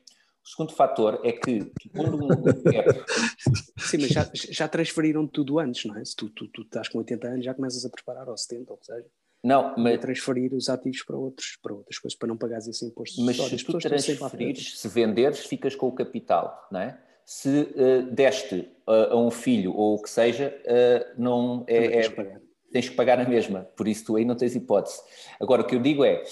O 0.43 0.49
segundo 0.49 0.71
fator 0.71 1.19
é 1.25 1.33
que 1.33 1.69
quando 1.93 2.23
um. 2.23 2.29
Sim, 3.77 3.97
mas 3.97 4.09
já, 4.09 4.31
já 4.33 4.67
transferiram 4.69 5.27
tudo 5.27 5.59
antes, 5.59 5.83
não 5.83 5.97
é? 5.97 6.05
Se 6.05 6.15
tu, 6.15 6.29
tu, 6.29 6.47
tu 6.47 6.61
estás 6.61 6.87
com 6.87 6.99
80 6.99 7.27
anos 7.27 7.45
já 7.45 7.53
começas 7.53 7.83
a 7.83 7.89
preparar 7.89 8.29
aos 8.29 8.43
70, 8.43 8.71
ou 8.71 8.79
seja. 8.81 9.07
Não, 9.43 9.75
mas... 9.77 9.99
transferir 9.99 10.53
os 10.53 10.69
ativos 10.69 11.03
para, 11.03 11.15
outros, 11.15 11.57
para 11.61 11.73
outras 11.73 11.97
coisas, 11.99 12.17
para 12.17 12.27
não 12.27 12.37
pagares 12.37 12.67
esse 12.67 12.85
imposto. 12.85 13.21
Mas 13.23 13.37
se 13.37 13.63
tu 13.63 13.77
transferires, 13.77 14.79
se 14.79 14.87
venderes, 14.87 15.45
ficas 15.45 15.75
com 15.75 15.87
o 15.87 15.91
capital, 15.91 16.67
não 16.71 16.79
é? 16.79 16.99
Se 17.25 17.49
uh, 17.49 18.11
deste 18.11 18.59
uh, 18.87 19.11
a 19.11 19.17
um 19.17 19.29
filho 19.29 19.73
ou 19.75 19.95
o 19.95 20.01
que 20.01 20.09
seja, 20.09 20.57
uh, 20.63 21.21
não 21.21 21.65
é, 21.67 21.89
tens, 21.89 22.05
é, 22.05 22.09
que 22.09 22.41
tens 22.71 22.89
que 22.89 22.95
pagar 22.95 23.19
a 23.19 23.27
mesma, 23.27 23.67
por 23.75 23.87
isso 23.87 24.05
tu 24.05 24.15
aí 24.15 24.23
não 24.23 24.35
tens 24.35 24.55
hipótese. 24.55 25.01
Agora, 25.39 25.61
o 25.61 25.65
que 25.65 25.75
eu 25.75 25.81
digo 25.81 26.05
é, 26.05 26.23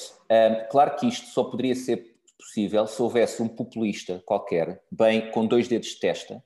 claro 0.71 0.95
que 0.95 1.07
isto 1.07 1.27
só 1.27 1.43
poderia 1.43 1.75
ser 1.75 2.15
possível 2.37 2.87
se 2.87 3.01
houvesse 3.01 3.41
um 3.41 3.47
populista 3.47 4.21
qualquer, 4.25 4.81
bem 4.89 5.31
com 5.31 5.45
dois 5.45 5.67
dedos 5.67 5.89
de 5.89 5.99
testa, 5.99 6.41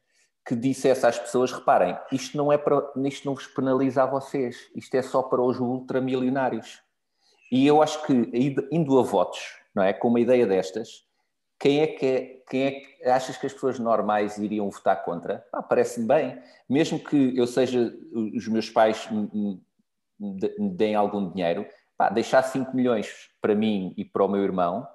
que 0.45 0.55
dissesse 0.55 1.05
às 1.05 1.17
pessoas: 1.17 1.51
reparem, 1.51 1.97
isto 2.11 2.37
não, 2.37 2.51
é 2.51 2.57
para, 2.57 2.81
isto 3.05 3.25
não 3.25 3.35
vos 3.35 3.47
penaliza 3.47 4.03
a 4.03 4.05
vocês, 4.05 4.57
isto 4.75 4.95
é 4.95 5.01
só 5.01 5.21
para 5.21 5.41
os 5.41 5.59
ultramilionários. 5.59 6.81
E 7.51 7.65
eu 7.65 7.81
acho 7.81 8.05
que, 8.05 8.13
indo 8.71 8.99
a 8.99 9.03
votos, 9.03 9.39
não 9.73 9.83
é, 9.83 9.91
com 9.93 10.07
uma 10.07 10.19
ideia 10.19 10.45
destas, 10.45 11.07
quem 11.59 11.81
é 11.81 11.87
que, 11.87 12.05
é, 12.05 12.21
quem 12.49 12.63
é 12.63 12.71
que 12.71 13.03
achas 13.05 13.37
que 13.37 13.45
as 13.45 13.53
pessoas 13.53 13.77
normais 13.79 14.37
iriam 14.37 14.69
votar 14.69 15.03
contra? 15.03 15.45
Ah, 15.51 15.61
Parece-me 15.61 16.07
bem. 16.07 16.41
Mesmo 16.69 16.97
que 16.99 17.37
eu 17.37 17.45
seja, 17.45 17.93
os 18.35 18.47
meus 18.47 18.69
pais 18.69 19.09
me, 19.11 19.61
me 20.19 20.69
deem 20.71 20.95
algum 20.95 21.29
dinheiro, 21.29 21.65
pá, 21.97 22.09
deixar 22.09 22.43
5 22.43 22.73
milhões 22.73 23.29
para 23.41 23.53
mim 23.53 23.93
e 23.97 24.05
para 24.05 24.23
o 24.23 24.29
meu 24.29 24.41
irmão, 24.41 24.87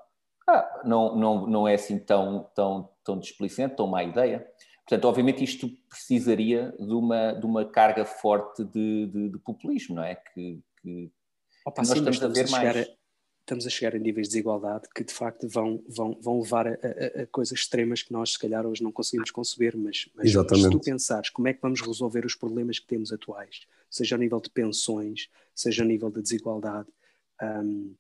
ah, 0.49 0.82
não, 0.84 1.16
não, 1.16 1.47
não 1.47 1.68
é 1.68 1.74
assim 1.74 1.99
tão, 1.99 2.51
tão, 2.55 2.88
tão 3.03 3.18
displicente, 3.18 3.76
tão 3.76 3.86
má 3.86 4.03
ideia. 4.03 4.47
Portanto, 4.87 5.05
obviamente 5.07 5.43
isto 5.43 5.68
precisaria 5.89 6.74
de 6.78 6.93
uma, 6.93 7.32
de 7.32 7.47
uma 7.47 7.64
carga 7.64 8.05
forte 8.05 8.62
de, 8.64 9.07
de, 9.07 9.28
de 9.30 9.39
populismo, 9.39 9.97
não 9.97 10.05
é? 10.05 10.14
Que, 10.14 10.61
que, 10.82 11.11
Opa, 11.64 11.82
que 11.82 11.89
nós 11.89 11.99
sim, 11.99 11.99
estamos, 11.99 12.16
estamos, 12.16 12.39
a 12.39 12.43
ver 12.43 12.49
a 12.49 12.51
mais. 12.51 12.89
A, 12.89 12.95
estamos 13.45 13.66
a 13.66 13.70
chegar 13.70 13.95
a 13.95 13.99
níveis 13.99 14.26
de 14.26 14.32
desigualdade 14.32 14.89
que 14.95 15.05
de 15.05 15.12
facto 15.12 15.47
vão, 15.47 15.82
vão, 15.87 16.18
vão 16.20 16.41
levar 16.41 16.66
a, 16.66 16.70
a, 16.70 17.22
a, 17.22 17.26
coisas 17.26 17.59
extremas 17.59 18.03
que 18.03 18.12
nós 18.12 18.32
se 18.32 18.39
calhar 18.39 18.66
hoje 18.66 18.82
não 18.82 18.91
conseguimos 18.91 19.30
conceber, 19.30 19.76
mas, 19.76 20.09
mas 20.14 20.32
se 20.32 20.70
tu 20.70 20.80
pensares 20.80 21.28
como 21.28 21.49
é 21.49 21.53
que 21.53 21.61
vamos 21.61 21.82
resolver 21.82 22.24
os 22.24 22.35
problemas 22.35 22.78
que 22.78 22.87
temos 22.87 23.12
atuais, 23.12 23.66
seja 23.91 24.16
a 24.16 24.18
nível 24.18 24.41
de 24.41 24.49
pensões, 24.49 25.28
seja 25.55 25.82
a 25.82 25.87
nível 25.87 26.11
de 26.11 26.22
desigualdade, 26.22 26.89
um, 27.43 27.95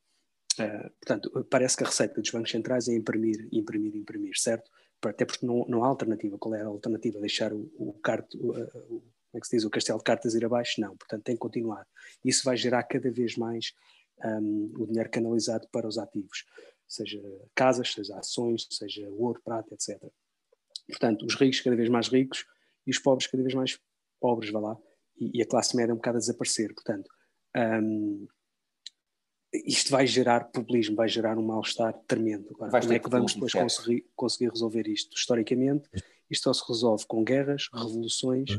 uh, 0.58 0.90
portanto, 0.98 1.46
parece 1.50 1.76
que 1.76 1.84
a 1.84 1.86
receita 1.86 2.20
dos 2.20 2.30
bancos 2.30 2.50
centrais 2.50 2.88
é 2.88 2.94
imprimir, 2.94 3.46
imprimir, 3.52 3.94
imprimir, 3.94 4.38
certo? 4.38 4.70
Até 5.10 5.24
porque 5.24 5.44
não, 5.44 5.64
não 5.66 5.84
há 5.84 5.88
alternativa. 5.88 6.38
Qual 6.38 6.54
é 6.54 6.62
a 6.62 6.66
alternativa? 6.66 7.20
Deixar 7.20 7.52
o, 7.52 7.70
o, 7.78 7.92
carto, 7.94 8.36
o, 8.38 8.52
como 8.52 9.02
é 9.34 9.40
que 9.40 9.46
se 9.46 9.56
diz, 9.56 9.64
o 9.64 9.70
castelo 9.70 9.98
de 9.98 10.04
cartas 10.04 10.34
ir 10.34 10.44
abaixo? 10.44 10.80
Não, 10.80 10.96
portanto 10.96 11.24
tem 11.24 11.34
que 11.34 11.40
continuar. 11.40 11.86
Isso 12.24 12.44
vai 12.44 12.56
gerar 12.56 12.82
cada 12.84 13.10
vez 13.10 13.36
mais 13.36 13.72
um, 14.24 14.72
o 14.78 14.86
dinheiro 14.86 15.10
canalizado 15.10 15.66
para 15.72 15.86
os 15.86 15.98
ativos, 15.98 16.44
seja 16.86 17.20
casas, 17.54 17.92
seja 17.92 18.16
ações, 18.16 18.66
seja 18.70 19.08
ouro, 19.10 19.40
prata, 19.44 19.74
etc. 19.74 20.00
Portanto, 20.88 21.26
os 21.26 21.34
ricos 21.34 21.60
cada 21.60 21.76
vez 21.76 21.88
mais 21.88 22.08
ricos 22.08 22.44
e 22.86 22.90
os 22.90 22.98
pobres 22.98 23.26
cada 23.26 23.42
vez 23.42 23.54
mais 23.54 23.78
pobres, 24.20 24.50
vá 24.50 24.60
lá, 24.60 24.78
e, 25.18 25.38
e 25.38 25.42
a 25.42 25.46
classe 25.46 25.76
média 25.76 25.92
um 25.92 25.96
bocado 25.96 26.18
a 26.18 26.20
desaparecer. 26.20 26.72
Portanto, 26.74 27.08
um, 27.56 28.26
isto 29.64 29.90
vai 29.90 30.06
gerar 30.06 30.44
populismo, 30.44 30.96
vai 30.96 31.08
gerar 31.08 31.38
um 31.38 31.42
mal-estar 31.42 31.94
tremendo. 32.06 32.48
Agora, 32.54 32.80
como 32.80 32.92
é 32.92 32.98
que 32.98 33.08
vamos 33.08 33.34
depois 33.34 33.52
conseguir, 33.52 34.04
conseguir, 34.16 34.50
resolver 34.50 34.88
isto? 34.88 35.16
Historicamente, 35.16 35.88
isto 36.28 36.44
só 36.44 36.52
se 36.52 36.68
resolve 36.68 37.06
com 37.06 37.22
guerras, 37.22 37.68
revoluções. 37.72 38.58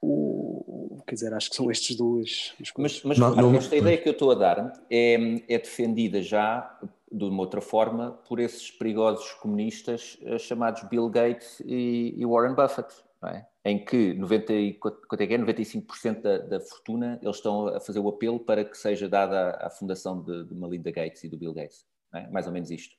O, 0.00 1.02
quer 1.06 1.14
dizer, 1.14 1.34
acho 1.34 1.50
que 1.50 1.56
são 1.56 1.70
estas 1.70 1.96
duas. 1.96 2.54
Mas, 2.76 3.02
mas 3.02 3.18
não, 3.18 3.34
não, 3.34 3.54
esta 3.54 3.76
ideia 3.76 3.98
que 3.98 4.08
eu 4.08 4.12
estou 4.12 4.30
a 4.30 4.34
dar 4.34 4.72
é, 4.90 5.14
é 5.48 5.58
defendida 5.58 6.22
já, 6.22 6.78
de 7.10 7.24
uma 7.24 7.40
outra 7.40 7.60
forma, 7.60 8.12
por 8.28 8.38
esses 8.38 8.70
perigosos 8.70 9.32
comunistas 9.34 10.18
eh, 10.22 10.38
chamados 10.38 10.82
Bill 10.84 11.08
Gates 11.08 11.60
e, 11.64 12.14
e 12.16 12.24
Warren 12.24 12.54
Buffett. 12.54 12.88
É? 13.24 13.44
em 13.64 13.84
que 13.84 14.14
90, 14.14 14.52
quanto 14.78 15.20
é 15.20 15.26
que 15.26 15.34
é? 15.34 15.38
95% 15.38 16.22
da, 16.22 16.38
da, 16.38 16.60
fortuna 16.60 17.18
eles 17.20 17.36
estão 17.36 17.66
a 17.66 17.80
fazer 17.80 17.98
o 17.98 18.08
apelo 18.08 18.38
para 18.38 18.64
que 18.64 18.78
seja 18.78 19.08
dada 19.08 19.50
à, 19.60 19.68
fundação 19.68 20.22
de, 20.22 20.44
de 20.44 20.54
Melinda 20.54 20.90
Gates 20.92 21.24
e 21.24 21.28
do 21.28 21.36
Bill 21.36 21.52
Gates. 21.52 21.84
É? 22.14 22.28
Mais 22.28 22.46
ou 22.46 22.52
menos 22.52 22.70
isto. 22.70 22.96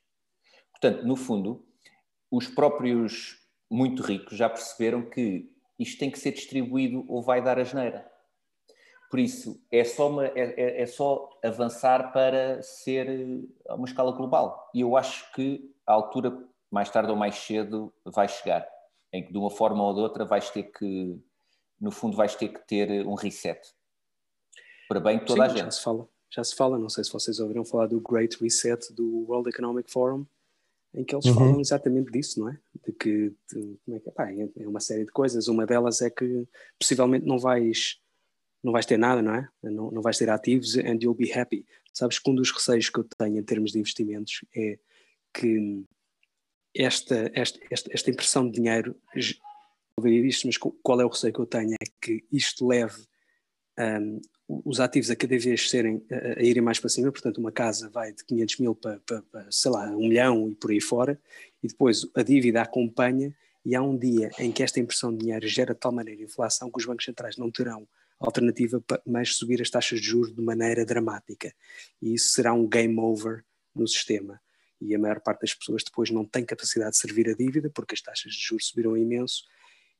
Portanto, 0.70 1.06
no 1.06 1.16
fundo, 1.16 1.66
os 2.30 2.46
próprios 2.46 3.38
muito 3.70 4.02
ricos 4.02 4.36
já 4.36 4.48
perceberam 4.48 5.08
que 5.08 5.50
isto 5.78 5.98
tem 5.98 6.10
que 6.10 6.18
ser 6.18 6.32
distribuído 6.32 7.04
ou 7.08 7.22
vai 7.22 7.42
dar 7.42 7.58
a 7.58 7.64
geneira. 7.64 8.06
Por 9.10 9.18
isso, 9.18 9.60
é 9.72 9.82
só, 9.82 10.08
uma, 10.08 10.26
é, 10.26 10.32
é, 10.36 10.82
é 10.82 10.86
só 10.86 11.30
avançar 11.42 12.12
para 12.12 12.62
ser 12.62 13.48
a 13.68 13.74
uma 13.74 13.86
escala 13.86 14.12
global. 14.12 14.70
E 14.72 14.82
eu 14.82 14.96
acho 14.96 15.32
que 15.32 15.74
a 15.84 15.94
altura, 15.94 16.46
mais 16.70 16.90
tarde 16.90 17.10
ou 17.10 17.16
mais 17.16 17.34
cedo, 17.36 17.92
vai 18.04 18.28
chegar 18.28 18.68
em 19.12 19.24
que 19.24 19.32
de 19.32 19.38
uma 19.38 19.50
forma 19.50 19.82
ou 19.84 19.94
de 19.94 20.00
outra 20.00 20.24
vais 20.24 20.50
ter 20.50 20.64
que, 20.64 21.18
no 21.80 21.90
fundo, 21.90 22.16
vais 22.16 22.34
ter 22.34 22.48
que 22.48 22.66
ter 22.66 23.06
um 23.06 23.14
reset 23.14 23.60
para 24.88 25.00
bem 25.00 25.18
de 25.18 25.24
toda 25.24 25.44
Sim, 25.44 25.46
a 25.46 25.48
gente. 25.48 25.64
Já 25.64 25.70
se 25.70 25.82
fala, 25.82 26.08
já 26.30 26.44
se 26.44 26.56
fala, 26.56 26.78
não 26.78 26.88
sei 26.88 27.04
se 27.04 27.12
vocês 27.12 27.38
ouviram 27.38 27.64
falar 27.64 27.86
do 27.86 28.00
Great 28.00 28.36
Reset 28.40 28.92
do 28.92 29.24
World 29.28 29.48
Economic 29.48 29.90
Forum, 29.90 30.26
em 30.92 31.04
que 31.04 31.14
eles 31.14 31.26
uhum. 31.26 31.34
falam 31.34 31.60
exatamente 31.60 32.10
disso, 32.10 32.40
não 32.40 32.48
é? 32.48 32.58
De 32.84 32.92
que 32.92 33.32
de, 33.52 33.78
como 33.84 33.96
é, 33.96 34.00
que 34.00 34.10
pá, 34.10 34.32
é, 34.32 34.48
é 34.58 34.68
uma 34.68 34.80
série 34.80 35.04
de 35.04 35.12
coisas. 35.12 35.48
Uma 35.48 35.64
delas 35.64 36.02
é 36.02 36.10
que 36.10 36.46
possivelmente 36.78 37.26
não 37.26 37.38
vais 37.38 38.00
não 38.62 38.72
vais 38.72 38.84
ter 38.84 38.98
nada, 38.98 39.22
não 39.22 39.34
é? 39.34 39.48
Não, 39.62 39.90
não 39.90 40.02
vais 40.02 40.18
ter 40.18 40.28
ativos 40.28 40.76
and 40.76 40.98
you'll 41.00 41.14
be 41.14 41.32
happy. 41.32 41.64
Sabes 41.94 42.18
que 42.18 42.30
um 42.30 42.34
dos 42.34 42.50
receios 42.50 42.90
que 42.90 42.98
eu 42.98 43.04
tenho 43.16 43.38
em 43.38 43.42
termos 43.42 43.72
de 43.72 43.78
investimentos 43.78 44.44
é 44.54 44.78
que 45.32 45.84
esta, 46.74 47.30
esta, 47.34 47.58
esta, 47.90 48.10
impressão 48.10 48.48
de 48.48 48.52
dinheiro, 48.52 48.96
ouvir 49.96 50.24
isto, 50.24 50.46
mas 50.46 50.56
qual 50.56 51.00
é 51.00 51.04
o 51.04 51.08
receio 51.08 51.32
que 51.32 51.40
eu 51.40 51.46
tenho? 51.46 51.74
É 51.74 51.84
que 52.00 52.24
isto 52.32 52.66
leve 52.66 53.02
um, 53.78 54.20
os 54.64 54.80
ativos 54.80 55.10
a 55.10 55.16
cada 55.16 55.38
vez 55.38 55.70
serem, 55.70 56.02
a, 56.10 56.40
a, 56.40 56.42
irem 56.42 56.62
mais 56.62 56.78
para 56.78 56.90
cima, 56.90 57.10
portanto 57.10 57.38
uma 57.38 57.52
casa 57.52 57.88
vai 57.88 58.12
de 58.12 58.24
500 58.24 58.58
mil 58.58 58.74
para, 58.74 59.00
para, 59.00 59.22
para, 59.22 59.46
sei 59.50 59.70
lá, 59.70 59.90
um 59.90 60.08
milhão 60.08 60.48
e 60.50 60.54
por 60.54 60.70
aí 60.70 60.80
fora, 60.80 61.20
e 61.62 61.68
depois 61.68 62.06
a 62.14 62.22
dívida 62.22 62.62
acompanha 62.62 63.34
e 63.64 63.74
há 63.74 63.82
um 63.82 63.96
dia 63.96 64.30
em 64.38 64.50
que 64.50 64.62
esta 64.62 64.80
impressão 64.80 65.12
de 65.12 65.18
dinheiro 65.18 65.46
gera 65.46 65.74
de 65.74 65.80
tal 65.80 65.92
maneira 65.92 66.22
inflação 66.22 66.70
que 66.70 66.78
os 66.78 66.86
bancos 66.86 67.04
centrais 67.04 67.36
não 67.36 67.50
terão 67.50 67.86
alternativa 68.18 68.80
para 68.80 69.00
mais 69.06 69.36
subir 69.36 69.60
as 69.60 69.70
taxas 69.70 70.00
de 70.00 70.06
juros 70.06 70.34
de 70.34 70.42
maneira 70.42 70.84
dramática. 70.84 71.54
E 72.02 72.14
isso 72.14 72.30
será 72.30 72.52
um 72.52 72.66
game 72.66 72.98
over 72.98 73.44
no 73.74 73.86
sistema 73.86 74.40
e 74.80 74.94
a 74.94 74.98
maior 74.98 75.20
parte 75.20 75.42
das 75.42 75.54
pessoas 75.54 75.84
depois 75.84 76.10
não 76.10 76.24
tem 76.24 76.44
capacidade 76.44 76.92
de 76.92 76.98
servir 76.98 77.28
a 77.28 77.34
dívida 77.34 77.70
porque 77.74 77.94
as 77.94 78.00
taxas 78.00 78.32
de 78.32 78.40
juros 78.40 78.68
subiram 78.68 78.96
imenso 78.96 79.44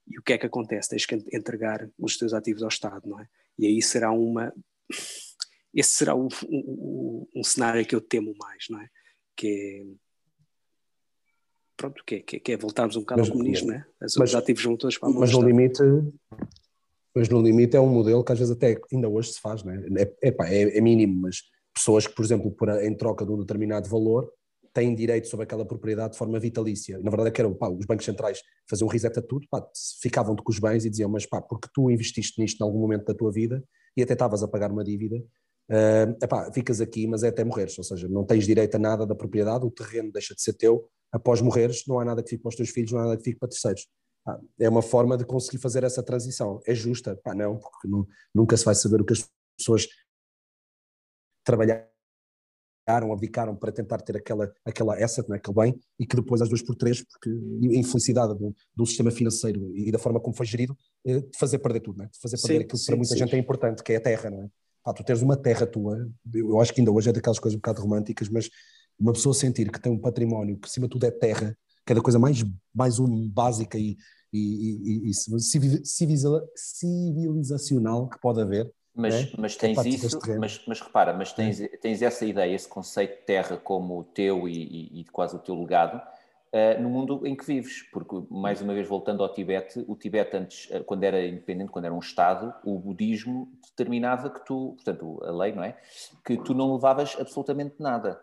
e 0.08 0.18
o 0.18 0.22
que 0.22 0.32
é 0.32 0.38
que 0.38 0.46
acontece? 0.46 0.88
Tens 0.88 1.06
que 1.06 1.14
entregar 1.32 1.88
os 1.98 2.16
teus 2.16 2.32
ativos 2.32 2.62
ao 2.62 2.68
Estado, 2.68 3.08
não 3.08 3.20
é? 3.20 3.28
E 3.58 3.66
aí 3.66 3.80
será 3.80 4.10
uma... 4.10 4.52
Esse 5.72 5.92
será 5.92 6.16
o, 6.16 6.28
o, 6.48 7.28
um 7.34 7.44
cenário 7.44 7.86
que 7.86 7.94
eu 7.94 8.00
temo 8.00 8.34
mais, 8.36 8.66
não 8.68 8.80
é? 8.80 8.88
Que 9.36 9.46
é... 9.46 10.10
Pronto, 11.76 12.04
que 12.04 12.16
é, 12.16 12.20
que 12.20 12.52
é 12.52 12.56
voltarmos 12.56 12.96
um 12.96 13.00
bocado 13.00 13.20
mas, 13.20 13.28
ao 13.30 13.36
comunismo, 13.36 13.68
não 13.68 13.74
é? 13.74 13.86
As, 14.00 14.16
mas, 14.16 14.30
os 14.30 14.34
ativos 14.34 14.64
vão 14.64 14.76
todos 14.76 14.98
para 14.98 15.08
a 15.08 15.12
mão 15.12 15.20
Mas 15.20 15.32
no 15.32 15.42
limite... 15.42 15.82
Mas 17.14 17.28
no 17.28 17.42
limite 17.42 17.76
é 17.76 17.80
um 17.80 17.88
modelo 17.88 18.24
que 18.24 18.30
às 18.30 18.38
vezes 18.38 18.54
até 18.54 18.80
ainda 18.92 19.08
hoje 19.08 19.32
se 19.32 19.40
faz, 19.40 19.64
não 19.64 19.72
é? 19.72 19.84
É, 20.22 20.28
é, 20.28 20.78
é 20.78 20.80
mínimo, 20.80 21.22
mas 21.22 21.42
pessoas 21.74 22.06
que, 22.06 22.14
por 22.14 22.24
exemplo, 22.24 22.50
por, 22.52 22.68
em 22.82 22.96
troca 22.96 23.24
de 23.24 23.32
um 23.32 23.38
determinado 23.38 23.88
valor, 23.88 24.32
têm 24.72 24.94
direito 24.94 25.28
sobre 25.28 25.44
aquela 25.44 25.64
propriedade 25.64 26.12
de 26.12 26.18
forma 26.18 26.38
vitalícia. 26.38 26.98
Na 26.98 27.10
verdade, 27.10 27.28
é 27.28 27.32
que 27.32 27.40
eram, 27.40 27.54
pá, 27.54 27.68
os 27.68 27.86
bancos 27.86 28.04
centrais 28.04 28.40
faziam 28.68 28.86
um 28.86 28.90
reset 28.90 29.18
a 29.18 29.22
tudo, 29.22 29.46
pá, 29.50 29.66
ficavam-te 30.00 30.42
com 30.42 30.52
os 30.52 30.58
bens 30.58 30.84
e 30.84 30.90
diziam, 30.90 31.10
mas 31.10 31.26
pá, 31.26 31.40
porque 31.42 31.68
tu 31.74 31.90
investiste 31.90 32.40
nisto 32.40 32.60
em 32.60 32.64
algum 32.64 32.78
momento 32.78 33.04
da 33.04 33.14
tua 33.14 33.32
vida 33.32 33.62
e 33.96 34.02
até 34.02 34.12
estavas 34.12 34.42
a 34.42 34.48
pagar 34.48 34.70
uma 34.70 34.84
dívida, 34.84 35.16
uh, 35.16 36.16
epá, 36.22 36.52
ficas 36.52 36.80
aqui, 36.80 37.06
mas 37.06 37.22
é 37.22 37.28
até 37.28 37.42
morreres, 37.42 37.76
ou 37.78 37.84
seja, 37.84 38.08
não 38.08 38.24
tens 38.24 38.46
direito 38.46 38.76
a 38.76 38.78
nada 38.78 39.06
da 39.06 39.14
propriedade, 39.14 39.66
o 39.66 39.70
terreno 39.70 40.12
deixa 40.12 40.34
de 40.34 40.42
ser 40.42 40.52
teu, 40.52 40.88
após 41.12 41.40
morreres 41.40 41.84
não 41.86 41.98
há 41.98 42.04
nada 42.04 42.22
que 42.22 42.30
fique 42.30 42.42
para 42.42 42.50
os 42.50 42.56
teus 42.56 42.70
filhos, 42.70 42.92
não 42.92 43.00
há 43.00 43.04
nada 43.04 43.16
que 43.16 43.24
fique 43.24 43.38
para 43.38 43.48
terceiros. 43.48 43.88
é 44.58 44.68
uma 44.68 44.82
forma 44.82 45.16
de 45.16 45.24
conseguir 45.24 45.58
fazer 45.58 45.82
essa 45.82 46.02
transição. 46.02 46.60
É 46.66 46.74
justa? 46.74 47.18
Pá, 47.24 47.34
não, 47.34 47.58
porque 47.58 47.88
nunca 48.34 48.56
se 48.56 48.64
vai 48.64 48.74
saber 48.74 49.00
o 49.00 49.04
que 49.04 49.14
as 49.14 49.28
pessoas 49.58 49.88
trabalharam, 51.44 51.84
abdicaram 53.12 53.56
para 53.56 53.72
tentar 53.72 53.98
ter 53.98 54.16
aquela, 54.16 54.52
aquela 54.64 54.94
asset, 54.94 55.28
né, 55.28 55.36
aquele 55.36 55.54
bem, 55.54 55.80
e 55.98 56.06
que 56.06 56.16
depois 56.16 56.42
às 56.42 56.48
duas 56.48 56.62
por 56.62 56.74
três, 56.74 57.02
porque 57.02 57.30
a 57.30 57.78
infelicidade 57.78 58.34
do, 58.34 58.54
do 58.74 58.86
sistema 58.86 59.10
financeiro 59.10 59.76
e 59.76 59.90
da 59.90 59.98
forma 59.98 60.20
como 60.20 60.34
foi 60.34 60.46
gerido, 60.46 60.76
eh, 61.06 61.22
fazer 61.38 61.58
perder 61.58 61.80
tudo, 61.80 61.98
né? 61.98 62.08
de 62.12 62.18
fazer 62.18 62.36
perder 62.36 62.58
sim, 62.58 62.64
aquilo 62.64 62.78
que 62.78 62.86
para 62.86 62.96
muita 62.96 63.12
sim. 63.12 63.18
gente 63.18 63.34
é 63.34 63.38
importante, 63.38 63.82
que 63.82 63.92
é 63.92 63.96
a 63.96 64.00
terra, 64.00 64.30
não 64.30 64.42
é? 64.42 64.48
Pá, 64.82 64.94
tu 64.94 65.04
teres 65.04 65.22
uma 65.22 65.36
terra 65.36 65.66
tua, 65.66 66.08
eu 66.32 66.60
acho 66.60 66.72
que 66.72 66.80
ainda 66.80 66.90
hoje 66.90 67.10
é 67.10 67.12
daquelas 67.12 67.38
coisas 67.38 67.54
um 67.54 67.58
bocado 67.58 67.82
românticas, 67.82 68.28
mas 68.28 68.48
uma 68.98 69.12
pessoa 69.12 69.34
sentir 69.34 69.70
que 69.70 69.80
tem 69.80 69.92
um 69.92 69.98
património 69.98 70.58
que 70.58 70.66
acima 70.66 70.86
de 70.86 70.92
tudo 70.92 71.04
é 71.04 71.10
terra, 71.10 71.56
que 71.86 71.92
é 71.92 71.94
da 71.94 72.02
coisa 72.02 72.18
mais, 72.18 72.44
mais 72.74 72.98
um, 72.98 73.28
básica 73.28 73.78
e, 73.78 73.96
e, 74.32 75.08
e, 75.08 75.10
e 75.10 75.14
civilizacional 75.84 78.08
que 78.08 78.18
pode 78.20 78.40
haver. 78.40 78.70
Mas, 79.00 79.14
é? 79.14 79.30
mas 79.38 79.56
tens 79.56 79.84
isso, 79.84 80.18
mas, 80.38 80.62
mas, 80.66 80.80
repara, 80.80 81.12
mas 81.12 81.32
tens, 81.32 81.60
é. 81.60 81.68
tens 81.68 82.02
essa 82.02 82.24
ideia, 82.24 82.54
esse 82.54 82.68
conceito 82.68 83.18
de 83.20 83.26
terra 83.26 83.56
como 83.56 83.98
o 83.98 84.04
teu 84.04 84.48
e, 84.48 85.00
e 85.00 85.04
quase 85.04 85.36
o 85.36 85.38
teu 85.38 85.54
legado, 85.54 85.96
uh, 85.96 86.82
no 86.82 86.88
mundo 86.88 87.26
em 87.26 87.34
que 87.34 87.44
vives, 87.44 87.82
porque, 87.90 88.22
mais 88.30 88.60
uma 88.60 88.74
vez, 88.74 88.86
voltando 88.86 89.22
ao 89.22 89.32
Tibete, 89.32 89.84
o 89.86 89.96
Tibete 89.96 90.36
antes, 90.36 90.70
uh, 90.70 90.84
quando 90.84 91.04
era 91.04 91.24
independente, 91.24 91.70
quando 91.70 91.84
era 91.84 91.94
um 91.94 91.98
Estado, 91.98 92.54
o 92.64 92.78
budismo 92.78 93.50
determinava 93.70 94.30
que 94.30 94.44
tu, 94.44 94.74
portanto, 94.76 95.20
a 95.24 95.30
lei, 95.30 95.52
não 95.52 95.64
é? 95.64 95.78
Que 96.24 96.36
tu 96.36 96.54
não 96.54 96.74
levavas 96.74 97.16
absolutamente 97.18 97.76
nada. 97.78 98.20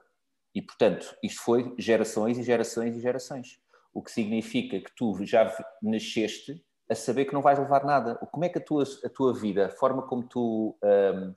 E, 0.53 0.61
portanto, 0.61 1.15
isto 1.23 1.41
foi 1.41 1.73
gerações 1.77 2.37
e 2.37 2.43
gerações 2.43 2.95
e 2.95 2.99
gerações. 2.99 3.59
O 3.93 4.01
que 4.01 4.11
significa 4.11 4.79
que 4.79 4.91
tu 4.95 5.23
já 5.25 5.55
nasceste 5.81 6.63
a 6.89 6.95
saber 6.95 7.25
que 7.25 7.33
não 7.33 7.41
vais 7.41 7.59
levar 7.59 7.83
nada. 7.83 8.15
Como 8.31 8.45
é 8.45 8.49
que 8.49 8.57
a 8.57 8.61
tua, 8.61 8.83
a 9.03 9.09
tua 9.09 9.33
vida, 9.33 9.67
a 9.67 9.69
forma 9.69 10.01
como 10.03 10.23
tu, 10.23 10.75
um, 10.83 11.33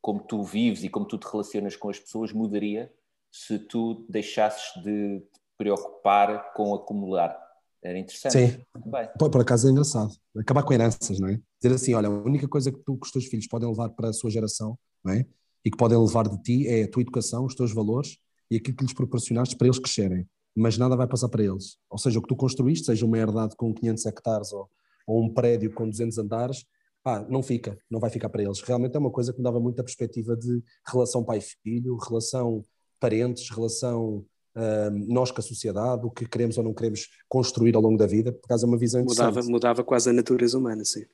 como 0.00 0.20
tu 0.20 0.42
vives 0.42 0.84
e 0.84 0.88
como 0.88 1.06
tu 1.06 1.18
te 1.18 1.26
relacionas 1.26 1.76
com 1.76 1.88
as 1.88 1.98
pessoas 1.98 2.32
mudaria 2.32 2.92
se 3.32 3.58
tu 3.58 4.06
deixasses 4.08 4.82
de 4.82 5.20
te 5.20 5.40
preocupar 5.56 6.52
com 6.52 6.74
acumular? 6.74 7.38
Era 7.82 7.98
interessante. 7.98 8.32
Sim. 8.32 8.62
Bem. 8.86 9.08
Por 9.18 9.40
acaso 9.40 9.66
é 9.66 9.70
engraçado. 9.70 10.12
Acabar 10.36 10.62
com 10.62 10.74
heranças, 10.74 11.18
não 11.18 11.28
é? 11.28 11.40
Dizer 11.62 11.74
assim, 11.74 11.94
olha, 11.94 12.08
a 12.08 12.10
única 12.10 12.46
coisa 12.46 12.70
que 12.70 12.78
tu, 12.80 12.96
que 12.98 13.06
os 13.06 13.12
teus 13.12 13.24
filhos 13.24 13.46
podem 13.46 13.68
levar 13.68 13.88
para 13.90 14.10
a 14.10 14.12
sua 14.12 14.30
geração, 14.30 14.78
não 15.02 15.14
é? 15.14 15.24
E 15.64 15.70
que 15.70 15.78
podem 15.78 15.98
levar 15.98 16.28
de 16.28 16.42
ti 16.42 16.68
é 16.68 16.82
a 16.82 16.90
tua 16.90 17.00
educação, 17.00 17.44
os 17.44 17.54
teus 17.54 17.72
valores 17.72 18.18
e 18.50 18.56
aquilo 18.56 18.76
que 18.76 18.84
lhes 18.84 18.92
proporcionaste 18.92 19.56
para 19.56 19.66
eles 19.66 19.78
crescerem. 19.78 20.28
Mas 20.54 20.76
nada 20.76 20.94
vai 20.94 21.06
passar 21.06 21.28
para 21.28 21.42
eles. 21.42 21.78
Ou 21.88 21.96
seja, 21.96 22.18
o 22.18 22.22
que 22.22 22.28
tu 22.28 22.36
construíste, 22.36 22.86
seja 22.86 23.06
uma 23.06 23.16
herdade 23.16 23.56
com 23.56 23.72
500 23.72 24.06
hectares 24.06 24.52
ou, 24.52 24.68
ou 25.10 25.24
um 25.24 25.34
prédio 25.34 25.72
com 25.72 25.88
200 25.88 26.18
andares, 26.18 26.64
ah, 27.04 27.24
não 27.28 27.42
fica, 27.42 27.76
não 27.90 27.98
vai 27.98 28.10
ficar 28.10 28.28
para 28.28 28.42
eles. 28.42 28.60
Realmente 28.60 28.94
é 28.94 28.98
uma 28.98 29.10
coisa 29.10 29.32
que 29.32 29.38
me 29.38 29.44
dava 29.44 29.58
muita 29.58 29.82
perspectiva 29.82 30.36
de 30.36 30.62
relação 30.86 31.24
pai-filho, 31.24 31.96
relação 31.96 32.62
parentes, 33.00 33.50
relação 33.50 34.24
hum, 34.54 35.06
nós 35.08 35.30
com 35.32 35.40
a 35.40 35.42
sociedade, 35.42 36.06
o 36.06 36.10
que 36.10 36.28
queremos 36.28 36.58
ou 36.58 36.64
não 36.64 36.74
queremos 36.74 37.08
construir 37.28 37.74
ao 37.74 37.82
longo 37.82 37.96
da 37.96 38.06
vida, 38.06 38.32
por 38.32 38.46
causa 38.46 38.66
é 38.66 38.68
uma 38.68 38.78
visão 38.78 39.02
mudava, 39.02 39.42
mudava 39.42 39.82
quase 39.82 40.10
a 40.10 40.12
natureza 40.12 40.58
humana, 40.58 40.84
sim. 40.84 41.04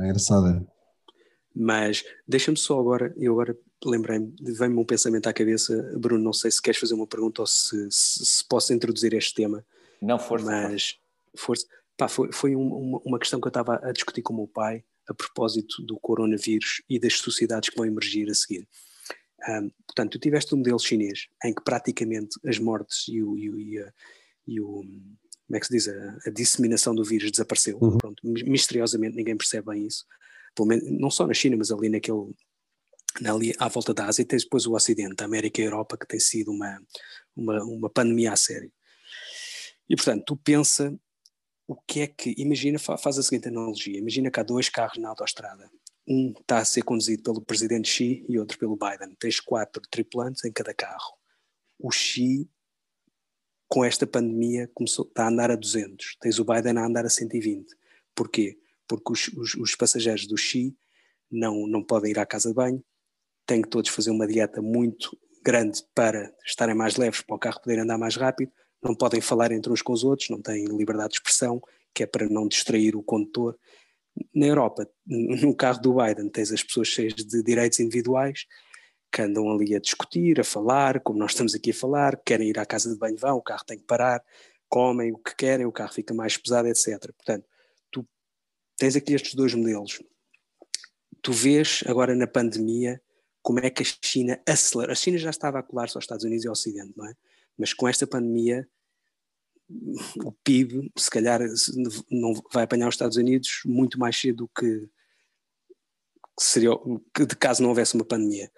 É 0.00 0.06
engraçado. 0.06 0.66
Mas 1.54 2.04
deixa-me 2.26 2.56
só 2.56 2.80
agora, 2.80 3.14
eu 3.16 3.32
agora 3.32 3.56
lembrei-me, 3.84 4.34
vem-me 4.40 4.76
um 4.76 4.84
pensamento 4.84 5.28
à 5.28 5.32
cabeça, 5.32 5.94
Bruno, 5.96 6.24
não 6.24 6.32
sei 6.32 6.50
se 6.50 6.60
queres 6.60 6.80
fazer 6.80 6.94
uma 6.94 7.06
pergunta 7.06 7.42
ou 7.42 7.46
se, 7.46 7.88
se, 7.92 8.26
se 8.26 8.48
posso 8.48 8.72
introduzir 8.72 9.14
este 9.14 9.34
tema. 9.34 9.64
Não, 10.02 10.18
força. 10.18 10.46
Mas, 10.46 10.98
força. 11.36 11.66
Pá, 11.96 12.08
foi, 12.08 12.32
foi 12.32 12.56
uma, 12.56 13.00
uma 13.04 13.18
questão 13.18 13.40
que 13.40 13.46
eu 13.46 13.50
estava 13.50 13.80
a 13.82 13.92
discutir 13.92 14.22
com 14.22 14.32
o 14.32 14.36
meu 14.36 14.48
pai 14.48 14.84
a 15.08 15.14
propósito 15.14 15.82
do 15.82 15.98
coronavírus 16.00 16.82
e 16.88 16.98
das 16.98 17.14
sociedades 17.18 17.68
que 17.68 17.76
vão 17.76 17.86
emergir 17.86 18.28
a 18.30 18.34
seguir. 18.34 18.66
Um, 19.48 19.70
portanto, 19.86 20.12
tu 20.12 20.18
tiveste 20.18 20.54
um 20.54 20.58
modelo 20.58 20.78
chinês 20.78 21.26
em 21.44 21.54
que 21.54 21.62
praticamente 21.62 22.38
as 22.46 22.58
mortes 22.58 23.06
e 23.08 23.22
o, 23.22 23.36
e 23.36 23.50
o, 23.50 23.58
e 23.58 23.78
a, 23.78 23.92
e 24.46 24.60
o 24.60 24.82
como 25.46 25.56
é 25.56 25.60
que 25.60 25.66
se 25.66 25.72
diz, 25.72 25.88
a, 25.88 26.18
a 26.26 26.30
disseminação 26.30 26.94
do 26.94 27.04
vírus 27.04 27.30
desapareceu. 27.30 27.78
Uhum. 27.80 27.98
Pronto, 27.98 28.22
misteriosamente 28.24 29.16
ninguém 29.16 29.36
percebe 29.36 29.66
bem 29.70 29.86
isso. 29.86 30.04
Menos, 30.60 30.84
não 30.90 31.10
só 31.10 31.26
na 31.26 31.34
China, 31.34 31.56
mas 31.56 31.70
ali 31.70 31.88
naquele, 31.88 32.32
ali 33.24 33.52
à 33.58 33.68
volta 33.68 33.92
da 33.92 34.06
Ásia, 34.06 34.22
e 34.22 34.24
tens 34.24 34.44
depois 34.44 34.66
o 34.66 34.74
Ocidente, 34.74 35.22
a 35.22 35.26
América 35.26 35.60
e 35.60 35.64
a 35.64 35.66
Europa, 35.66 35.98
que 35.98 36.06
tem 36.06 36.18
sido 36.18 36.50
uma, 36.50 36.80
uma, 37.36 37.62
uma 37.64 37.90
pandemia 37.90 38.32
a 38.32 38.36
sério. 38.36 38.72
E 39.88 39.96
portanto, 39.96 40.24
tu 40.26 40.36
pensa 40.36 40.96
o 41.66 41.74
que 41.74 42.00
é 42.00 42.06
que, 42.06 42.34
imagina, 42.36 42.78
faz 42.78 43.18
a 43.18 43.22
seguinte 43.22 43.48
analogia, 43.48 43.98
imagina 43.98 44.30
que 44.30 44.38
há 44.38 44.42
dois 44.42 44.68
carros 44.68 44.98
na 44.98 45.08
autostrada, 45.08 45.70
um 46.06 46.32
está 46.38 46.58
a 46.58 46.64
ser 46.64 46.82
conduzido 46.82 47.22
pelo 47.22 47.40
presidente 47.40 47.88
Xi 47.88 48.24
e 48.28 48.38
outro 48.38 48.58
pelo 48.58 48.76
Biden, 48.76 49.14
tens 49.18 49.40
quatro 49.40 49.82
tripulantes 49.90 50.44
em 50.44 50.52
cada 50.52 50.74
carro. 50.74 51.16
O 51.78 51.90
Xi, 51.90 52.48
com 53.68 53.84
esta 53.84 54.06
pandemia, 54.06 54.70
começou, 54.74 55.06
está 55.06 55.24
a 55.24 55.28
andar 55.28 55.50
a 55.50 55.56
200, 55.56 56.16
tens 56.20 56.38
o 56.38 56.44
Biden 56.44 56.78
a 56.78 56.84
andar 56.84 57.06
a 57.06 57.10
120. 57.10 57.74
Porquê? 58.14 58.58
Porque 58.86 59.12
os, 59.12 59.28
os, 59.28 59.54
os 59.54 59.74
passageiros 59.74 60.26
do 60.26 60.36
Xi 60.36 60.76
não, 61.30 61.66
não 61.66 61.82
podem 61.82 62.10
ir 62.10 62.18
à 62.18 62.26
casa 62.26 62.50
de 62.50 62.54
banho, 62.54 62.84
têm 63.46 63.62
que 63.62 63.68
todos 63.68 63.90
fazer 63.90 64.10
uma 64.10 64.26
dieta 64.26 64.60
muito 64.60 65.18
grande 65.42 65.82
para 65.94 66.34
estarem 66.44 66.74
mais 66.74 66.96
leves, 66.96 67.22
para 67.22 67.36
o 67.36 67.38
carro 67.38 67.60
poder 67.60 67.78
andar 67.78 67.98
mais 67.98 68.16
rápido, 68.16 68.52
não 68.84 68.94
podem 68.94 69.20
falar 69.20 69.50
entre 69.52 69.72
uns 69.72 69.82
com 69.82 69.92
os 69.92 70.04
outros, 70.04 70.28
não 70.28 70.40
têm 70.40 70.64
liberdade 70.66 71.10
de 71.10 71.14
expressão, 71.16 71.62
que 71.94 72.02
é 72.02 72.06
para 72.06 72.28
não 72.28 72.46
distrair 72.46 72.94
o 72.94 73.02
condutor. 73.02 73.58
Na 74.34 74.46
Europa, 74.46 74.88
no 75.06 75.54
carro 75.54 75.80
do 75.80 75.94
Biden, 75.94 76.28
tens 76.28 76.52
as 76.52 76.62
pessoas 76.62 76.88
cheias 76.88 77.14
de 77.14 77.42
direitos 77.42 77.80
individuais 77.80 78.46
que 79.10 79.22
andam 79.22 79.48
ali 79.50 79.74
a 79.76 79.80
discutir, 79.80 80.40
a 80.40 80.44
falar, 80.44 81.00
como 81.00 81.18
nós 81.18 81.30
estamos 81.30 81.54
aqui 81.54 81.70
a 81.70 81.74
falar, 81.74 82.20
querem 82.24 82.48
ir 82.48 82.58
à 82.58 82.66
casa 82.66 82.90
de 82.90 82.98
banho, 82.98 83.16
vão, 83.16 83.36
o 83.36 83.42
carro 83.42 83.64
tem 83.64 83.78
que 83.78 83.84
parar, 83.84 84.20
comem 84.68 85.12
o 85.12 85.18
que 85.18 85.36
querem, 85.36 85.64
o 85.64 85.72
carro 85.72 85.92
fica 85.92 86.12
mais 86.12 86.36
pesado, 86.36 86.66
etc. 86.66 86.98
Portanto, 87.16 87.46
tu 87.92 88.04
tens 88.76 88.96
aqui 88.96 89.14
estes 89.14 89.34
dois 89.34 89.54
modelos. 89.54 90.02
Tu 91.22 91.32
vês 91.32 91.84
agora 91.86 92.14
na 92.14 92.26
pandemia 92.26 93.00
como 93.40 93.60
é 93.60 93.70
que 93.70 93.82
a 93.82 93.86
China 94.02 94.40
acelera. 94.48 94.90
A 94.90 94.96
China 94.96 95.16
já 95.16 95.30
estava 95.30 95.60
a 95.60 95.62
colar-se 95.62 95.96
aos 95.96 96.04
Estados 96.04 96.24
Unidos 96.24 96.44
e 96.44 96.48
ao 96.48 96.52
Ocidente, 96.52 96.92
não 96.96 97.06
é? 97.06 97.14
Mas 97.58 97.72
com 97.72 97.88
esta 97.88 98.06
pandemia, 98.06 98.68
o 100.24 100.32
PIB, 100.32 100.92
se 100.96 101.10
calhar, 101.10 101.40
não 102.10 102.34
vai 102.52 102.64
apanhar 102.64 102.88
os 102.88 102.94
Estados 102.94 103.16
Unidos 103.16 103.62
muito 103.64 103.98
mais 103.98 104.16
cedo 104.16 104.44
do 104.44 104.48
que, 104.48 104.88
seria 106.38 106.70
que 107.14 107.24
de 107.24 107.36
caso 107.36 107.62
não 107.62 107.70
houvesse 107.70 107.94
uma 107.94 108.04
pandemia. 108.04 108.50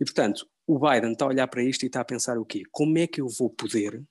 E, 0.00 0.04
portanto, 0.04 0.48
o 0.66 0.78
Biden 0.78 1.12
está 1.12 1.24
a 1.24 1.28
olhar 1.28 1.46
para 1.48 1.62
isto 1.62 1.82
e 1.82 1.86
está 1.86 2.00
a 2.00 2.04
pensar 2.04 2.38
o 2.38 2.44
quê? 2.44 2.62
Como 2.70 2.96
é 2.98 3.06
que 3.06 3.20
eu 3.20 3.28
vou 3.28 3.50
poder 3.50 4.02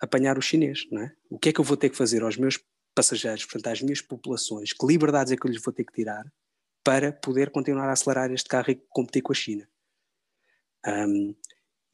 apanhar 0.00 0.38
o 0.38 0.42
chinês, 0.42 0.86
não 0.90 1.02
é? 1.02 1.12
O 1.30 1.38
que 1.38 1.48
é 1.48 1.52
que 1.52 1.60
eu 1.60 1.64
vou 1.64 1.76
ter 1.76 1.90
que 1.90 1.96
fazer 1.96 2.22
aos 2.22 2.36
meus 2.36 2.58
passageiros, 2.94 3.44
portanto, 3.44 3.72
às 3.72 3.82
minhas 3.82 4.00
populações, 4.00 4.72
que 4.72 4.86
liberdades 4.86 5.32
é 5.32 5.36
que 5.36 5.46
eu 5.46 5.50
lhes 5.50 5.62
vou 5.62 5.72
ter 5.72 5.84
que 5.84 5.92
tirar 5.92 6.24
para 6.84 7.12
poder 7.12 7.50
continuar 7.50 7.88
a 7.88 7.92
acelerar 7.92 8.30
este 8.30 8.48
carro 8.48 8.70
e 8.70 8.82
competir 8.88 9.22
com 9.22 9.32
a 9.32 9.34
China? 9.34 9.68
Um, 10.86 11.34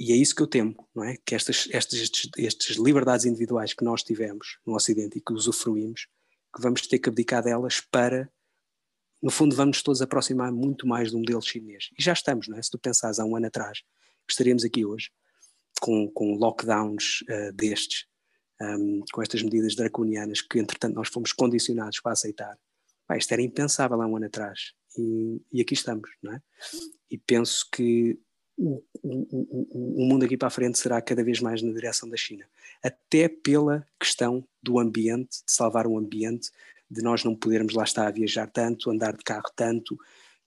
e 0.01 0.13
é 0.13 0.17
isso 0.17 0.35
que 0.35 0.41
eu 0.41 0.47
temo, 0.47 0.89
não 0.95 1.05
é? 1.05 1.19
Que 1.27 1.35
estas, 1.35 1.69
estas, 1.71 2.01
estes, 2.01 2.31
estes 2.39 2.77
liberdades 2.79 3.27
individuais 3.27 3.75
que 3.75 3.85
nós 3.85 4.03
tivemos 4.03 4.59
no 4.67 4.75
Ocidente 4.75 5.19
e 5.19 5.21
que 5.21 5.31
usufruímos, 5.31 6.09
que 6.57 6.63
vamos 6.63 6.87
ter 6.87 6.99
que 6.99 7.11
abdicar 7.11 7.43
delas 7.45 7.83
para, 7.83 8.33
no 9.23 9.31
fundo, 9.31 9.55
vamos 9.55 9.83
todos 9.83 10.01
aproximar 10.01 10.51
muito 10.51 10.87
mais 10.87 11.13
do 11.13 11.19
modelo 11.19 11.43
chinês. 11.43 11.91
E 11.99 12.03
já 12.03 12.15
estamos, 12.15 12.49
não 12.49 12.57
é? 12.57 12.63
Se 12.63 12.71
tu 12.71 12.79
pensares 12.79 13.19
há 13.19 13.27
um 13.27 13.37
ano 13.37 13.49
atrás, 13.49 13.83
estaríamos 14.27 14.65
aqui 14.65 14.87
hoje 14.87 15.11
com, 15.83 16.11
com 16.11 16.35
lockdowns 16.35 17.21
uh, 17.29 17.53
destes, 17.53 18.07
um, 18.59 19.03
com 19.13 19.21
estas 19.21 19.43
medidas 19.43 19.75
draconianas 19.75 20.41
que, 20.41 20.59
entretanto, 20.59 20.95
nós 20.95 21.09
fomos 21.09 21.35
condicionados 21.35 22.01
para 22.01 22.13
aceitar. 22.13 22.59
Pá, 23.07 23.19
isto 23.19 23.33
era 23.33 23.43
impensável 23.43 24.01
há 24.01 24.07
um 24.07 24.17
ano 24.17 24.27
atrás. 24.27 24.73
E, 24.97 25.43
e 25.53 25.61
aqui 25.61 25.75
estamos, 25.75 26.09
não 26.23 26.33
é? 26.33 26.41
E 27.11 27.19
penso 27.19 27.69
que 27.71 28.19
o, 28.61 28.83
o, 29.03 30.03
o, 30.03 30.07
mundo 30.07 30.27
aqui 30.27 30.37
para 30.37 30.49
a 30.49 30.51
frente 30.51 30.79
será 30.79 31.01
cada 31.01 31.25
vez 31.25 31.41
mais 31.41 31.63
na 31.63 31.73
direção 31.73 32.09
da 32.09 32.17
China. 32.17 32.45
Até 32.83 33.27
pela 33.27 33.87
questão 33.99 34.45
do 34.63 34.79
ambiente, 34.79 35.43
de 35.47 35.51
salvar 35.51 35.87
o 35.87 35.97
ambiente, 35.97 36.51
de 36.91 37.03
nós 37.03 37.25
não 37.25 37.35
podermos 37.35 37.73
lá 37.75 37.85
estar 37.85 38.07
a 38.07 38.11
viajar 38.11 38.47
tanto, 38.49 38.91
andar 38.91 39.17
de 39.17 39.25
carro 39.25 39.51
tanto, 39.57 39.99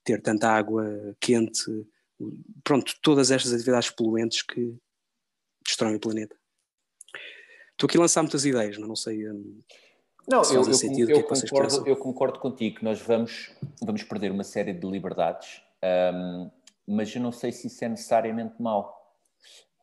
ter 0.04 0.22
tanta 0.22 0.48
água 0.48 0.86
quente, 1.20 1.88
pronto, 2.64 2.94
todas 3.02 3.32
estas 3.32 3.52
atividades 3.52 3.90
poluentes 3.90 4.44
que 4.44 4.76
destroem 5.66 5.96
o 5.96 6.00
planeta. 6.00 6.36
Estou 7.72 7.88
aqui 7.88 7.98
a 7.98 8.02
lançar 8.02 8.22
muitas 8.22 8.46
ideias, 8.46 8.78
mas 8.78 8.88
não 8.88 8.96
sei. 8.96 9.28
Hum, 9.28 9.60
não, 10.28 10.44
eu, 10.44 10.64
eu, 10.64 10.74
sentido, 10.74 11.10
eu, 11.10 11.18
eu 11.18 11.20
é 11.20 11.24
concordo, 11.24 11.88
eu 11.88 11.96
concordo 11.96 12.40
contigo 12.40 12.78
que 12.78 12.84
nós 12.84 13.02
vamos, 13.02 13.52
vamos 13.82 14.04
perder 14.04 14.32
uma 14.32 14.44
série 14.44 14.72
de 14.72 14.86
liberdades. 14.86 15.62
Um, 16.14 16.52
mas 16.88 17.14
eu 17.16 17.22
não 17.22 17.32
sei 17.32 17.52
se 17.52 17.68
isso 17.68 17.84
é 17.84 17.90
necessariamente 17.90 18.62
mau. 18.62 19.02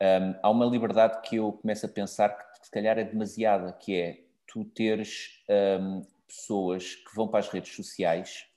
Um, 0.01 0.35
há 0.41 0.49
uma 0.49 0.65
liberdade 0.65 1.21
que 1.21 1.35
eu 1.35 1.53
começo 1.53 1.85
a 1.85 1.89
pensar 1.89 2.29
que 2.29 2.65
se 2.65 2.71
calhar 2.71 2.97
é 2.97 3.03
demasiada, 3.03 3.71
que 3.73 3.95
é 3.95 4.23
tu 4.47 4.65
teres 4.65 5.43
um, 5.79 6.01
pessoas 6.27 6.95
que 6.95 7.15
vão 7.15 7.27
para 7.27 7.39
as 7.39 7.49
redes 7.49 7.75
sociais 7.75 8.47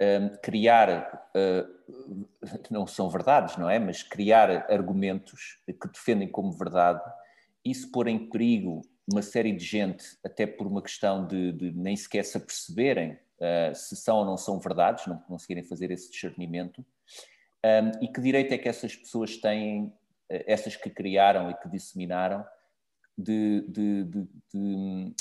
um, 0.00 0.36
criar, 0.42 1.30
uh, 1.34 2.26
não 2.70 2.86
são 2.86 3.08
verdades, 3.08 3.56
não 3.56 3.68
é? 3.68 3.78
Mas 3.78 4.02
criar 4.02 4.70
argumentos 4.70 5.58
que 5.66 5.88
defendem 5.88 6.28
como 6.28 6.52
verdade, 6.52 7.02
isso 7.64 7.90
pôr 7.90 8.08
em 8.08 8.30
perigo 8.30 8.82
uma 9.10 9.22
série 9.22 9.52
de 9.52 9.64
gente, 9.64 10.04
até 10.24 10.46
por 10.46 10.66
uma 10.66 10.82
questão 10.82 11.26
de, 11.26 11.52
de 11.52 11.72
nem 11.72 11.96
sequer 11.96 12.24
se 12.24 12.36
aperceberem 12.36 13.12
uh, 13.12 13.74
se 13.74 13.96
são 13.96 14.18
ou 14.18 14.24
não 14.24 14.36
são 14.36 14.58
verdades, 14.58 15.06
não 15.06 15.18
conseguirem 15.18 15.64
fazer 15.64 15.90
esse 15.90 16.10
discernimento. 16.10 16.84
Um, 17.64 18.04
e 18.04 18.08
que 18.08 18.20
direito 18.20 18.52
é 18.52 18.58
que 18.58 18.68
essas 18.68 18.94
pessoas 18.94 19.36
têm, 19.36 19.86
uh, 19.86 20.44
essas 20.46 20.76
que 20.76 20.90
criaram 20.90 21.50
e 21.50 21.54
que 21.54 21.68
disseminaram, 21.68 22.44
de, 23.18 23.66
de, 23.68 24.04
de, 24.52 25.14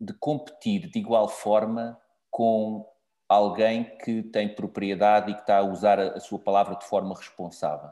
de 0.00 0.14
competir 0.14 0.88
de 0.88 0.98
igual 0.98 1.28
forma 1.28 2.00
com 2.30 2.88
alguém 3.28 3.96
que 3.98 4.22
tem 4.22 4.54
propriedade 4.54 5.30
e 5.30 5.34
que 5.34 5.40
está 5.40 5.58
a 5.58 5.62
usar 5.62 5.98
a, 5.98 6.12
a 6.12 6.20
sua 6.20 6.38
palavra 6.38 6.76
de 6.76 6.84
forma 6.84 7.14
responsável. 7.14 7.90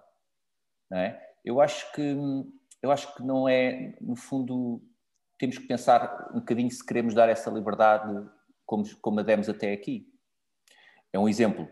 É? 0.93 1.19
Eu 1.45 1.61
acho 1.61 1.91
que 1.93 2.17
eu 2.83 2.91
acho 2.91 3.15
que 3.15 3.23
não 3.23 3.49
é, 3.49 3.95
no 4.01 4.17
fundo, 4.17 4.83
temos 5.39 5.57
que 5.57 5.67
pensar 5.67 6.31
um 6.33 6.41
bocadinho 6.41 6.71
se 6.71 6.85
queremos 6.85 7.15
dar 7.15 7.29
essa 7.29 7.49
liberdade 7.49 8.29
como, 8.67 8.85
como 9.01 9.21
a 9.21 9.23
demos 9.23 9.49
até 9.49 9.73
aqui. 9.73 10.05
É 11.13 11.19
um 11.19 11.29
exemplo. 11.29 11.69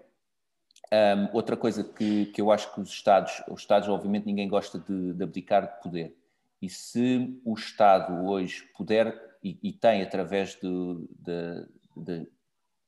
Um, 0.92 1.36
outra 1.36 1.56
coisa 1.56 1.84
que, 1.84 2.26
que 2.26 2.40
eu 2.40 2.50
acho 2.50 2.74
que 2.74 2.80
os 2.80 2.90
Estados, 2.90 3.42
os 3.48 3.60
Estados, 3.60 3.88
obviamente, 3.88 4.26
ninguém 4.26 4.48
gosta 4.48 4.78
de, 4.78 5.12
de 5.12 5.22
abdicar 5.22 5.76
de 5.76 5.82
poder. 5.82 6.16
E 6.60 6.68
se 6.68 7.40
o 7.44 7.54
Estado 7.54 8.26
hoje 8.26 8.68
puder 8.76 9.14
e, 9.42 9.58
e 9.62 9.72
tem, 9.72 10.02
através 10.02 10.56
do, 10.56 11.08
de, 11.18 11.66
de, 11.96 12.28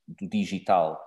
do 0.08 0.26
digital, 0.26 1.00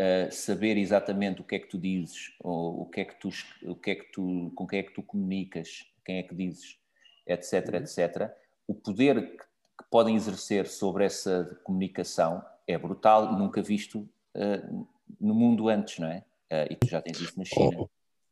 uh, 0.00 0.32
saber 0.32 0.76
exatamente 0.78 1.40
o 1.40 1.44
que 1.44 1.56
é 1.56 1.58
que 1.58 1.68
tu 1.68 1.78
dizes, 1.78 2.34
o 2.40 2.86
que 2.86 3.02
é 3.02 3.04
que 3.04 3.20
tu, 3.20 3.28
o 3.64 3.76
que 3.76 3.90
é 3.90 3.94
que 3.94 4.10
tu, 4.10 4.50
com 4.54 4.66
quem 4.66 4.78
é 4.80 4.82
que 4.82 4.94
tu 4.94 5.02
comunicas, 5.02 5.86
quem 6.04 6.18
é 6.18 6.22
que 6.22 6.34
dizes, 6.34 6.78
etc, 7.26 7.68
uhum. 7.68 7.76
etc, 7.76 8.32
o 8.66 8.74
poder 8.74 9.36
que, 9.36 9.36
que, 9.36 9.90
podem 9.90 10.16
exercer 10.16 10.66
sobre 10.66 11.04
essa 11.04 11.60
comunicação 11.62 12.42
é 12.66 12.78
brutal, 12.78 13.32
nunca 13.38 13.62
visto 13.62 14.08
uh, 14.34 14.88
no 15.20 15.34
mundo 15.34 15.68
antes, 15.68 15.98
não 15.98 16.08
é? 16.08 16.24
Uh, 16.52 16.72
e 16.72 16.76
tu 16.76 16.86
já 16.86 17.00
tens 17.00 17.20
isso 17.20 17.38
na 17.38 17.44
China. 17.44 17.88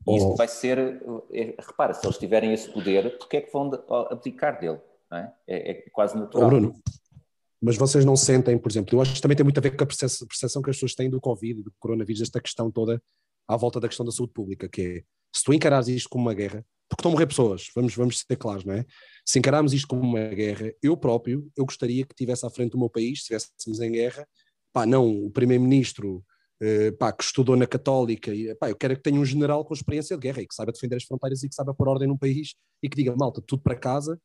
Oh. 0.07 0.13
E 0.13 0.17
isso 0.17 0.29
oh. 0.29 0.37
vai 0.37 0.49
ser, 0.49 0.79
é, 1.33 1.55
repara, 1.59 1.93
se 1.93 2.07
eles 2.07 2.19
tiverem 2.19 2.53
esse 2.53 2.71
poder, 2.71 3.19
porque 3.19 3.37
é 3.37 3.41
que 3.41 3.53
vão 3.53 3.71
abdicar 4.11 4.59
dele? 4.59 4.81
É? 5.13 5.31
é? 5.47 5.71
É, 5.71 5.75
quase 5.91 6.17
natural. 6.17 6.47
Oh, 6.47 6.51
Bruno, 6.51 6.75
mas 7.61 7.77
vocês 7.77 8.05
não 8.05 8.17
sentem, 8.17 8.57
por 8.57 8.71
exemplo, 8.71 8.97
eu 8.97 9.03
acho 9.03 9.13
que 9.13 9.21
também 9.21 9.37
tem 9.37 9.45
muito 9.45 9.59
a 9.59 9.61
ver 9.61 9.77
com 9.77 9.85
a 9.85 9.87
percepção 9.87 10.63
que 10.63 10.71
as 10.71 10.77
pessoas 10.77 10.95
têm 10.95 11.11
do 11.11 11.21
Covid, 11.21 11.63
do 11.63 11.73
coronavírus, 11.79 12.23
esta 12.23 12.41
questão 12.41 12.71
toda 12.71 13.03
à 13.47 13.57
volta 13.57 13.79
da 13.79 13.89
questão 13.89 14.07
da 14.07 14.13
saúde 14.13 14.33
pública, 14.33 14.69
que 14.69 14.81
é, 14.81 15.03
se 15.35 15.45
tu 15.45 15.53
encarares 15.53 15.89
isto 15.89 16.09
como 16.09 16.25
uma 16.25 16.35
guerra, 16.35 16.65
porque 16.89 17.03
estão 17.03 17.11
a 17.11 17.15
morrer 17.15 17.27
pessoas, 17.27 17.69
vamos, 17.75 17.95
vamos 17.95 18.19
ser 18.19 18.37
claros, 18.37 18.65
não 18.65 18.75
é? 18.75 18.85
Se 19.25 19.39
encararmos 19.39 19.73
isto 19.75 19.87
como 19.87 20.03
uma 20.03 20.29
guerra, 20.29 20.73
eu 20.83 20.97
próprio, 20.97 21.51
eu 21.57 21.65
gostaria 21.65 22.07
que 22.07 22.15
tivesse 22.15 22.47
à 22.47 22.51
frente 22.51 22.73
do 22.73 22.79
meu 22.79 22.89
país, 22.89 23.25
se 23.25 23.35
estivéssemos 23.35 23.81
em 23.81 23.93
guerra, 23.93 24.27
pá, 24.73 24.87
não 24.87 25.27
o 25.27 25.31
primeiro-ministro 25.31 26.25
uh, 26.63 26.97
pá, 26.97 27.13
que 27.13 27.25
estudou 27.25 27.57
na 27.57 27.67
Católica, 27.67 28.35
e, 28.35 28.55
pá, 28.55 28.71
eu 28.71 28.77
quero 28.77 28.97
que 28.97 29.03
tenha 29.03 29.21
um 29.21 29.25
general 29.25 29.65
com 29.65 29.75
experiência 29.75 30.17
de 30.17 30.23
guerra 30.23 30.43
e 30.43 30.47
que 30.47 30.55
saiba 30.55 30.73
defender 30.73 30.97
as 30.97 31.05
fronteiras 31.05 31.43
e 31.43 31.49
que 31.49 31.55
saiba 31.55 31.75
pôr 31.75 31.89
ordem 31.89 32.09
num 32.09 32.17
país 32.17 32.55
e 32.83 32.89
que 32.89 32.97
diga, 32.97 33.15
malta, 33.17 33.43
tudo 33.47 33.63
para 33.63 33.75
casa 33.75 34.19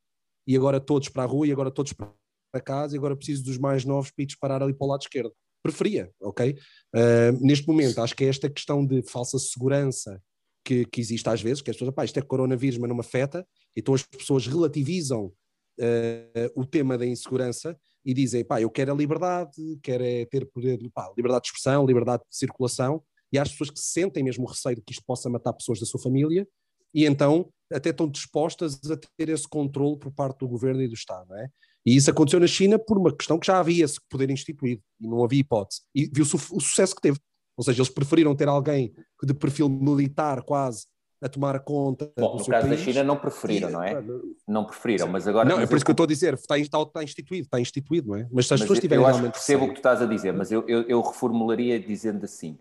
e 0.46 0.56
agora 0.56 0.80
todos 0.80 1.08
para 1.08 1.24
a 1.24 1.26
rua 1.26 1.46
e 1.46 1.52
agora 1.52 1.70
todos 1.70 1.92
para 1.92 2.60
casa 2.64 2.94
e 2.94 2.98
agora 2.98 3.16
preciso 3.16 3.44
dos 3.44 3.58
mais 3.58 3.84
novos 3.84 4.10
para 4.10 4.24
disparar 4.24 4.62
ali 4.62 4.72
para 4.72 4.86
o 4.86 4.90
lado 4.90 5.02
esquerdo. 5.02 5.32
Preferia, 5.62 6.10
ok? 6.20 6.56
Uh, 6.94 7.44
neste 7.44 7.66
momento, 7.66 8.00
acho 8.00 8.14
que 8.14 8.24
é 8.24 8.28
esta 8.28 8.48
questão 8.48 8.86
de 8.86 9.02
falsa 9.02 9.38
segurança 9.38 10.22
que, 10.64 10.84
que 10.84 11.00
existe 11.00 11.28
às 11.28 11.40
vezes, 11.40 11.62
que 11.62 11.70
as 11.70 11.76
pessoas, 11.76 11.94
pá, 11.94 12.04
isto 12.04 12.18
é 12.18 12.22
coronavírus, 12.22 12.78
mas 12.78 12.88
não 12.88 12.96
me 12.96 13.00
afeta, 13.00 13.46
então 13.76 13.94
as 13.94 14.02
pessoas 14.02 14.46
relativizam 14.46 15.26
uh, 15.26 16.52
o 16.54 16.64
tema 16.64 16.96
da 16.96 17.06
insegurança 17.06 17.76
e 18.06 18.14
dizem, 18.14 18.44
pá, 18.44 18.62
eu 18.62 18.70
quero 18.70 18.92
a 18.92 18.94
liberdade, 18.94 19.78
quero 19.82 20.04
é 20.04 20.24
ter 20.26 20.46
poder, 20.46 20.78
pá, 20.94 21.12
liberdade 21.16 21.42
de 21.42 21.48
expressão, 21.48 21.84
liberdade 21.84 22.22
de 22.30 22.36
circulação, 22.36 23.02
e 23.32 23.38
há 23.38 23.42
as 23.42 23.50
pessoas 23.50 23.70
que 23.70 23.80
sentem 23.80 24.22
mesmo 24.22 24.44
o 24.44 24.48
receio 24.48 24.76
de 24.76 24.82
que 24.82 24.92
isto 24.92 25.02
possa 25.04 25.28
matar 25.28 25.52
pessoas 25.52 25.80
da 25.80 25.86
sua 25.86 26.00
família, 26.00 26.46
e 26.94 27.04
então 27.04 27.50
até 27.70 27.90
estão 27.90 28.08
dispostas 28.08 28.80
a 28.88 28.96
ter 29.16 29.28
esse 29.28 29.48
controle 29.48 29.98
por 29.98 30.12
parte 30.12 30.38
do 30.38 30.48
governo 30.48 30.80
e 30.80 30.86
do 30.86 30.94
Estado, 30.94 31.28
não 31.28 31.36
é? 31.36 31.48
E 31.84 31.96
isso 31.96 32.10
aconteceu 32.10 32.38
na 32.38 32.46
China 32.46 32.78
por 32.78 32.96
uma 32.96 33.14
questão 33.14 33.38
que 33.38 33.46
já 33.46 33.58
havia 33.58 33.84
esse 33.84 33.98
poder 34.08 34.30
instituído 34.30 34.82
e 35.00 35.06
não 35.06 35.24
havia 35.24 35.40
hipótese. 35.40 35.82
E 35.94 36.06
viu-se 36.12 36.34
o, 36.34 36.38
o, 36.56 36.60
sucesso 36.60 36.94
que 36.94 37.00
teve. 37.00 37.18
Ou 37.56 37.64
seja, 37.64 37.80
eles 37.80 37.92
preferiram 37.92 38.34
ter 38.34 38.48
alguém 38.48 38.92
de 39.22 39.34
perfil 39.34 39.68
militar 39.68 40.42
quase 40.42 40.86
a 41.22 41.28
tomar 41.28 41.58
conta. 41.60 42.10
Bom, 42.16 42.36
no 42.36 42.44
caso 42.44 42.66
país. 42.66 42.68
da 42.68 42.76
China 42.76 43.04
não 43.04 43.16
preferiram, 43.16 43.70
não 43.70 43.82
é? 43.82 44.02
Não 44.46 44.64
preferiram, 44.64 45.08
mas 45.08 45.26
agora. 45.26 45.48
Não, 45.48 45.60
é 45.60 45.66
por 45.66 45.76
isso 45.76 45.84
que 45.84 45.90
eu 45.90 45.94
estou 45.94 46.04
a 46.04 46.08
dizer, 46.08 46.34
está, 46.34 46.58
está, 46.58 47.02
instituído, 47.02 47.44
está 47.44 47.60
instituído, 47.60 48.08
não 48.08 48.16
é? 48.16 48.28
Mas 48.30 48.46
se 48.46 48.54
as 48.54 48.60
pessoas 48.60 48.78
tiverem 48.78 49.04
realmente. 49.04 49.32
percebo 49.32 49.64
o 49.64 49.68
que 49.68 49.74
tu 49.74 49.78
estás 49.78 50.02
a 50.02 50.06
dizer, 50.06 50.32
mas 50.32 50.52
eu, 50.52 50.64
eu, 50.68 50.82
eu 50.82 51.00
reformularia 51.00 51.80
dizendo 51.80 52.24
assim: 52.24 52.58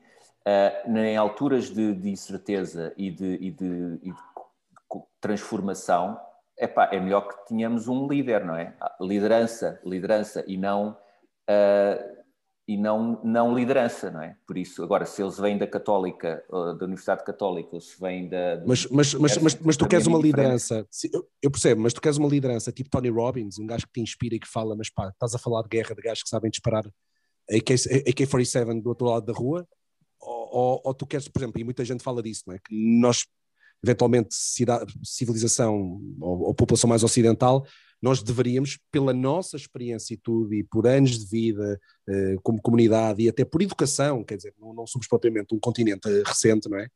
uh, 0.48 0.98
em 0.98 1.18
alturas 1.18 1.70
de, 1.70 1.94
de 1.94 2.10
incerteza 2.10 2.94
e 2.98 3.12
de, 3.12 3.38
e 3.42 3.52
de, 3.52 4.00
e 4.04 4.12
de 4.12 4.20
transformação, 5.20 6.20
epá, 6.58 6.90
é 6.92 7.00
melhor 7.00 7.28
que 7.28 7.48
tenhamos 7.48 7.88
um 7.88 8.08
líder, 8.08 8.46
não 8.46 8.56
é? 8.56 8.74
Liderança, 9.02 9.80
liderança 9.84 10.44
e 10.48 10.58
não 10.58 10.98
uh, 11.50 12.25
e 12.68 12.78
não, 12.78 13.22
não 13.24 13.56
liderança, 13.56 14.10
não 14.10 14.22
é? 14.22 14.36
Por 14.48 14.58
isso, 14.58 14.84
agora, 14.84 15.06
se 15.06 15.22
eles 15.22 15.38
vêm 15.38 15.58
da 15.58 15.68
Católica, 15.68 16.44
da 16.50 16.86
Universidade 16.86 17.24
Católica, 17.24 17.70
ou 17.74 17.80
se 17.80 18.00
vêm 18.00 18.28
da. 18.28 18.64
Mas, 18.66 18.88
mas, 18.88 19.14
mas, 19.14 19.38
mas, 19.38 19.56
mas 19.60 19.78
tu 19.78 19.88
queres 19.88 20.08
uma 20.08 20.18
liderança, 20.18 20.88
eu 21.42 21.52
percebo, 21.52 21.82
mas 21.82 21.94
tu 21.94 22.02
queres 22.02 22.18
uma 22.18 22.28
liderança 22.28 22.72
tipo 22.72 22.90
Tony 22.90 23.10
Robbins, 23.10 23.60
um 23.60 23.68
gajo 23.68 23.86
que 23.86 23.94
te 23.94 24.02
inspira 24.02 24.36
e 24.36 24.40
que 24.40 24.48
fala, 24.48 24.76
mas 24.76 24.90
pá, 24.90 25.10
estás 25.10 25.36
a 25.36 25.38
falar 25.38 25.62
de 25.62 25.70
guerra, 25.70 25.94
de 25.94 26.02
gajos 26.02 26.24
que 26.24 26.30
sabem 26.30 26.50
disparar 26.50 26.84
AK-47 27.50 28.82
do 28.82 28.90
outro 28.90 29.08
lado 29.08 29.26
da 29.28 29.34
rua, 29.34 29.68
ou, 30.20 30.50
ou, 30.52 30.82
ou, 30.86 30.94
tu 30.94 31.06
queres, 31.06 31.28
por 31.28 31.40
exemplo, 31.40 31.62
e 31.62 31.64
muita 31.64 31.86
gente 31.86 32.04
fala 32.04 32.24
disso, 32.24 32.44
não 32.48 32.56
é? 32.56 32.58
Que 32.58 32.74
nós 33.00 33.26
eventualmente 33.84 34.34
civilização 35.04 36.02
ou, 36.20 36.48
ou, 36.48 36.56
população 36.56 36.90
mais 36.90 37.04
ocidental, 37.04 37.64
nós 38.02 38.22
deveríamos, 38.22 38.78
pela 38.92 39.14
nossa 39.14 39.56
experiência 39.56 40.14
e 40.14 40.18
tudo, 40.18 40.54
e 40.54 40.64
por 40.64 40.86
anos 40.86 41.20
de 41.20 41.26
vida 41.26 41.80
eh, 42.08 42.36
como 42.44 42.62
comunidade 42.62 43.24
e 43.24 43.30
até 43.30 43.44
por 43.44 43.62
educação, 43.62 44.24
quer 44.24 44.38
dizer, 44.38 44.54
não, 44.60 44.74
não 44.74 44.86
somos 44.86 45.08
propriamente 45.08 45.56
um 45.56 45.60
continente 45.60 46.08
recente, 46.24 46.70
não 46.70 46.78
é? 46.78 46.88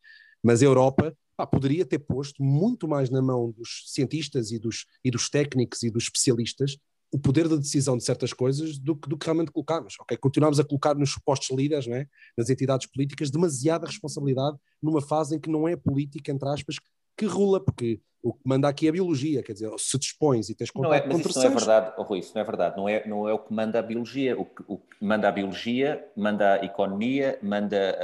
Mas 0.43 0.61
a 0.61 0.65
Europa 0.65 1.15
pá, 1.35 1.47
poderia 1.47 1.85
ter 1.85 1.99
posto 1.99 2.43
muito 2.43 2.87
mais 2.87 3.09
na 3.09 3.21
mão 3.21 3.51
dos 3.51 3.85
cientistas 3.87 4.51
e 4.51 4.59
dos, 4.59 4.85
e 5.03 5.09
dos 5.09 5.29
técnicos 5.29 5.83
e 5.83 5.89
dos 5.89 6.03
especialistas 6.03 6.77
o 7.11 7.17
poder 7.17 7.47
de 7.47 7.57
decisão 7.57 7.97
de 7.97 8.03
certas 8.03 8.33
coisas 8.33 8.77
do 8.77 8.95
que, 8.95 9.09
do 9.09 9.17
que 9.17 9.25
realmente 9.25 9.51
colocamos. 9.51 9.95
Okay? 10.01 10.15
Continuamos 10.17 10.59
a 10.59 10.63
colocar 10.63 10.95
nos 10.95 11.11
supostos 11.11 11.49
líderes, 11.57 11.87
é? 11.87 12.07
nas 12.37 12.49
entidades 12.49 12.87
políticas, 12.87 13.31
demasiada 13.31 13.87
responsabilidade 13.87 14.57
numa 14.81 15.01
fase 15.01 15.35
em 15.35 15.39
que 15.39 15.49
não 15.49 15.67
é 15.67 15.75
política, 15.75 16.31
entre 16.31 16.47
aspas, 16.47 16.75
que 17.19 17.25
rula, 17.25 17.59
porque 17.59 17.99
o 18.23 18.33
que 18.33 18.41
manda 18.45 18.67
aqui 18.67 18.85
é 18.85 18.89
a 18.89 18.93
biologia, 18.93 19.43
quer 19.43 19.53
dizer, 19.53 19.69
se 19.77 19.97
dispões 19.97 20.49
e 20.49 20.55
tens 20.55 20.71
contato 20.71 20.89
não 20.89 20.95
é, 20.95 21.05
mas 21.05 21.17
com 21.17 21.23
terceiros... 21.23 21.43
não 21.43 21.51
é 21.51 21.55
verdade, 21.55 21.95
oh, 21.97 22.03
Rui, 22.03 22.19
isso 22.19 22.31
não 22.33 22.41
é 22.41 22.45
verdade, 22.45 22.77
não 22.77 22.89
é, 22.89 23.07
não 23.07 23.29
é 23.29 23.33
o 23.33 23.39
que 23.39 23.53
manda 23.53 23.79
a 23.79 23.81
biologia, 23.81 24.39
o 24.39 24.45
que, 24.45 24.63
o 24.67 24.77
que 24.77 25.05
manda 25.05 25.27
a 25.27 25.31
biologia, 25.31 26.05
manda 26.15 26.53
a 26.53 26.65
economia, 26.65 27.39
manda 27.41 27.97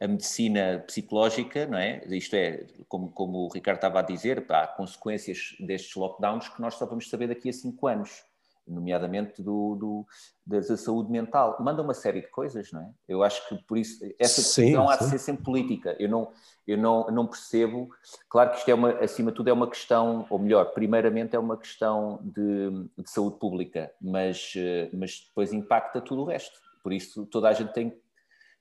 a, 0.00 0.04
a, 0.04 0.08
medicina 0.08 0.82
psicológica, 0.86 1.66
não 1.66 1.78
é? 1.78 2.02
Isto 2.08 2.34
é, 2.34 2.66
como, 2.88 3.10
como 3.10 3.38
o 3.46 3.48
Ricardo 3.48 3.78
estava 3.78 4.00
a 4.00 4.02
dizer, 4.02 4.44
há 4.48 4.66
consequências 4.66 5.54
destes 5.60 5.94
lockdowns 5.96 6.48
que 6.48 6.60
nós 6.60 6.74
só 6.74 6.86
vamos 6.86 7.08
saber 7.08 7.28
daqui 7.28 7.48
a 7.48 7.52
cinco 7.52 7.86
anos 7.86 8.24
nomeadamente 8.66 9.42
do, 9.42 9.76
do, 9.76 10.06
da 10.46 10.62
saúde 10.76 11.10
mental. 11.10 11.56
Manda 11.60 11.82
uma 11.82 11.94
série 11.94 12.20
de 12.20 12.28
coisas, 12.28 12.70
não 12.72 12.80
é? 12.80 12.90
Eu 13.08 13.22
acho 13.22 13.46
que 13.48 13.56
por 13.64 13.76
isso 13.76 14.04
essa 14.18 14.40
decisão 14.40 14.88
há 14.88 14.96
de 14.96 15.04
ser 15.04 15.18
sempre 15.18 15.44
política. 15.44 15.96
Eu 15.98 16.08
não, 16.08 16.32
eu 16.66 16.78
não, 16.78 17.06
não 17.10 17.26
percebo. 17.26 17.88
Claro 18.28 18.50
que 18.50 18.58
isto 18.58 18.68
é 18.68 18.74
uma, 18.74 18.90
acima 19.00 19.30
de 19.30 19.36
tudo, 19.36 19.48
é 19.48 19.52
uma 19.52 19.68
questão, 19.68 20.26
ou 20.30 20.38
melhor, 20.38 20.72
primeiramente 20.72 21.34
é 21.34 21.38
uma 21.38 21.56
questão 21.56 22.20
de, 22.22 22.70
de 22.98 23.10
saúde 23.10 23.38
pública, 23.38 23.92
mas, 24.00 24.52
eh, 24.56 24.90
mas 24.92 25.24
depois 25.26 25.52
impacta 25.52 26.00
tudo 26.00 26.22
o 26.22 26.26
resto. 26.26 26.58
Por 26.82 26.92
isso 26.92 27.26
toda 27.26 27.48
a 27.48 27.52
gente 27.52 27.72
tem, 27.72 27.96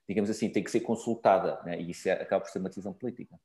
digamos 0.08 0.30
assim, 0.30 0.49
tem 0.49 0.64
que 0.64 0.72
ser 0.72 0.82
consultada, 0.82 1.60
né? 1.64 1.80
e 1.82 1.91
isso 1.91 2.08
é, 2.10 2.14
acaba 2.14 2.43
por 2.43 2.52
ser 2.52 2.60
uma 2.60 2.70
decisão 2.70 2.93
política. 2.93 3.39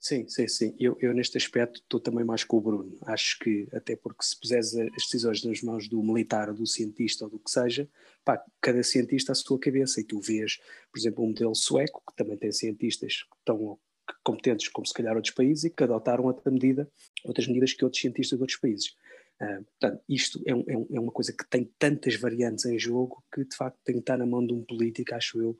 Sim, 0.00 0.26
sim, 0.28 0.48
sim. 0.48 0.74
Eu, 0.80 0.96
eu 0.98 1.12
neste 1.12 1.36
aspecto 1.36 1.78
estou 1.78 2.00
também 2.00 2.24
mais 2.24 2.42
com 2.42 2.56
o 2.56 2.60
Bruno. 2.60 2.96
Acho 3.02 3.38
que, 3.38 3.68
até 3.70 3.94
porque 3.94 4.24
se 4.24 4.40
puseres 4.40 4.74
as 4.74 4.90
decisões 4.92 5.44
nas 5.44 5.60
mãos 5.60 5.88
do 5.88 6.02
militar 6.02 6.48
ou 6.48 6.54
do 6.54 6.66
cientista 6.66 7.24
ou 7.24 7.30
do 7.30 7.38
que 7.38 7.50
seja, 7.50 7.86
pá, 8.24 8.42
cada 8.62 8.82
cientista 8.82 9.32
à 9.32 9.34
sua 9.34 9.60
cabeça. 9.60 10.00
E 10.00 10.04
tu 10.04 10.18
vês, 10.18 10.58
por 10.90 10.98
exemplo, 10.98 11.22
um 11.22 11.28
modelo 11.28 11.54
sueco, 11.54 12.02
que 12.08 12.16
também 12.16 12.38
tem 12.38 12.50
cientistas 12.50 13.24
que 13.24 13.36
estão 13.40 13.78
competentes 14.24 14.68
como 14.68 14.86
se 14.86 14.94
calhar 14.94 15.14
outros 15.14 15.34
países 15.34 15.64
e 15.64 15.70
que 15.70 15.84
adotaram 15.84 16.24
outra 16.24 16.50
medida, 16.50 16.90
outras 17.22 17.46
medidas 17.46 17.74
que 17.74 17.84
outros 17.84 18.00
cientistas 18.00 18.38
de 18.38 18.42
outros 18.42 18.58
países. 18.58 18.96
Uh, 19.38 19.64
portanto, 19.64 20.02
isto 20.08 20.40
é, 20.46 20.54
um, 20.54 20.64
é, 20.66 20.96
é, 20.96 21.00
uma 21.00 21.12
coisa 21.12 21.32
que 21.32 21.46
tem 21.48 21.70
tantas 21.78 22.16
variantes 22.16 22.64
em 22.64 22.78
jogo 22.78 23.22
que 23.32 23.44
de 23.44 23.54
facto 23.54 23.78
tem 23.84 23.96
que 23.96 24.00
estar 24.00 24.16
na 24.16 24.26
mão 24.26 24.46
de 24.46 24.54
um 24.54 24.62
político, 24.62 25.14
acho 25.14 25.40
eu, 25.40 25.58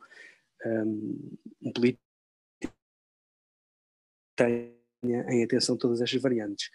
um, 0.65 1.37
um 1.63 1.73
político 1.73 2.10
tenha 4.45 5.25
em 5.29 5.45
atenção 5.45 5.77
todas 5.77 6.01
estas 6.01 6.21
variantes. 6.21 6.71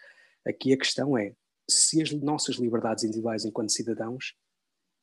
Aqui 0.46 0.74
a 0.74 0.78
questão 0.78 1.18
é 1.18 1.34
se 1.68 2.02
as 2.02 2.12
nossas 2.12 2.58
liberdades 2.58 3.04
individuais 3.04 3.46
enquanto 3.46 3.72
cidadãos, 3.72 4.36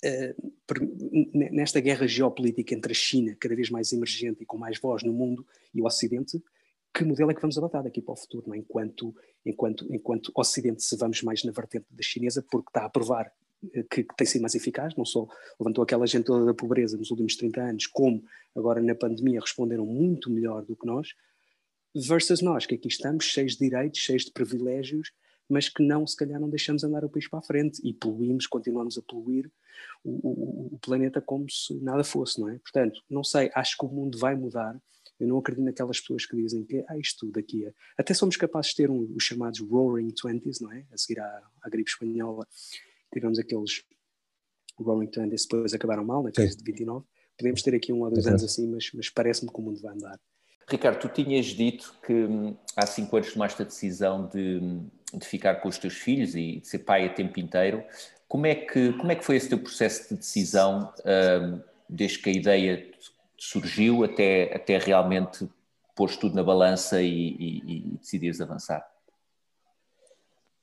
uh, 0.04 1.50
nesta 1.52 1.80
guerra 1.80 2.06
geopolítica 2.06 2.74
entre 2.74 2.92
a 2.92 2.94
China, 2.94 3.36
cada 3.38 3.56
vez 3.56 3.70
mais 3.70 3.92
emergente 3.92 4.42
e 4.42 4.46
com 4.46 4.56
mais 4.56 4.78
voz 4.80 5.02
no 5.02 5.12
mundo, 5.12 5.44
e 5.74 5.82
o 5.82 5.86
Ocidente, 5.86 6.40
que 6.94 7.04
modelo 7.04 7.30
é 7.30 7.34
que 7.34 7.40
vamos 7.40 7.58
adotar 7.58 7.82
daqui 7.82 8.00
para 8.00 8.12
o 8.12 8.16
futuro, 8.16 8.54
é? 8.54 8.58
enquanto, 8.58 9.14
enquanto, 9.44 9.92
enquanto 9.92 10.32
Ocidente 10.34 10.82
se 10.82 10.96
vamos 10.96 11.22
mais 11.22 11.42
na 11.42 11.50
vertente 11.50 11.86
da 11.90 12.02
chinesa, 12.02 12.44
porque 12.48 12.68
está 12.68 12.84
a 12.84 12.90
provar 12.90 13.32
eh, 13.74 13.82
que, 13.90 14.04
que, 14.04 14.16
tem 14.16 14.26
sido 14.26 14.42
mais 14.42 14.54
eficaz, 14.54 14.94
não 14.94 15.04
só 15.04 15.26
levantou 15.58 15.82
aquela 15.82 16.06
gente 16.06 16.26
toda 16.26 16.44
da 16.44 16.54
pobreza 16.54 16.96
nos 16.96 17.10
últimos 17.10 17.34
30 17.34 17.60
anos, 17.60 17.86
como 17.86 18.22
agora 18.54 18.80
na 18.80 18.94
pandemia 18.94 19.40
responderam 19.40 19.86
muito 19.86 20.30
melhor 20.30 20.64
do 20.64 20.76
que 20.76 20.86
nós, 20.86 21.08
versus 21.94 22.40
nós, 22.40 22.66
que 22.66 22.74
aqui 22.74 22.88
estamos 22.88 23.24
cheios 23.24 23.52
de 23.52 23.68
direitos, 23.68 24.00
cheios 24.00 24.24
de 24.24 24.32
privilégios, 24.32 25.12
mas 25.48 25.68
que 25.68 25.82
não, 25.82 26.06
se 26.06 26.16
calhar 26.16 26.40
não 26.40 26.48
deixamos 26.48 26.82
andar 26.84 27.04
o 27.04 27.08
país 27.08 27.28
para 27.28 27.40
a 27.40 27.42
frente 27.42 27.80
e 27.84 27.92
poluímos, 27.92 28.46
continuamos 28.46 28.96
a 28.96 29.02
poluir 29.02 29.50
o, 30.02 30.10
o, 30.28 30.74
o 30.74 30.78
planeta 30.78 31.20
como 31.20 31.48
se 31.50 31.74
nada 31.74 32.02
fosse, 32.02 32.40
não 32.40 32.48
é? 32.48 32.58
Portanto, 32.58 33.02
não 33.08 33.22
sei, 33.22 33.50
acho 33.54 33.76
que 33.76 33.84
o 33.84 33.88
mundo 33.88 34.18
vai 34.18 34.34
mudar, 34.34 34.80
eu 35.20 35.28
não 35.28 35.38
acredito 35.38 35.64
naquelas 35.64 36.00
pessoas 36.00 36.26
que 36.26 36.36
dizem 36.36 36.64
que 36.64 36.84
ah, 36.88 36.98
isto 36.98 37.30
daqui 37.30 37.64
é. 37.64 37.72
Até 37.96 38.14
somos 38.14 38.36
capazes 38.36 38.70
de 38.70 38.78
ter 38.78 38.90
um, 38.90 39.12
os 39.14 39.22
chamados 39.22 39.60
Roaring 39.60 40.10
Twenties, 40.10 40.60
não 40.60 40.72
é? 40.72 40.84
A 40.92 40.96
seguir 40.96 41.20
à, 41.20 41.42
à 41.62 41.68
gripe 41.68 41.90
espanhola, 41.90 42.46
tivemos 43.12 43.38
aqueles 43.38 43.84
Roaring 44.78 45.10
Twenties, 45.10 45.42
depois 45.42 45.72
acabaram 45.74 46.04
mal, 46.04 46.22
na 46.22 46.32
crise 46.32 46.56
de 46.56 46.64
29. 46.64 47.06
Podemos 47.38 47.62
ter 47.62 47.74
aqui 47.74 47.92
um 47.92 48.02
ou 48.02 48.10
dois 48.10 48.26
anos 48.26 48.42
assim, 48.42 48.66
mas, 48.68 48.90
mas 48.94 49.08
parece-me 49.10 49.52
que 49.52 49.58
o 49.58 49.62
mundo 49.62 49.80
vai 49.80 49.94
andar. 49.94 50.18
Ricardo, 50.68 51.00
tu 51.00 51.08
tinhas 51.08 51.46
dito 51.46 51.94
que 52.04 52.12
hum, 52.12 52.56
há 52.76 52.86
cinco 52.86 53.16
anos 53.16 53.32
tomaste 53.32 53.62
a 53.62 53.64
decisão 53.64 54.26
de, 54.26 54.58
hum, 54.62 54.86
de 55.12 55.26
ficar 55.26 55.56
com 55.56 55.68
os 55.68 55.78
teus 55.78 55.94
filhos 55.94 56.34
e 56.34 56.60
de 56.60 56.66
ser 56.66 56.80
pai 56.80 57.06
a 57.06 57.12
tempo 57.12 57.38
inteiro. 57.40 57.84
Como 58.28 58.46
é 58.46 58.54
que, 58.54 58.92
como 58.94 59.12
é 59.12 59.14
que 59.14 59.24
foi 59.24 59.36
esse 59.36 59.48
teu 59.48 59.58
processo 59.58 60.08
de 60.08 60.20
decisão, 60.20 60.92
um, 61.04 61.60
desde 61.88 62.18
que 62.18 62.30
a 62.30 62.32
ideia 62.32 62.90
surgiu 63.36 64.04
até, 64.04 64.54
até 64.54 64.78
realmente 64.78 65.48
pôs 65.94 66.16
tudo 66.16 66.34
na 66.34 66.42
balança 66.42 67.02
e, 67.02 67.08
e, 67.08 67.62
e 67.66 67.80
decidires 67.98 68.40
avançar? 68.40 68.88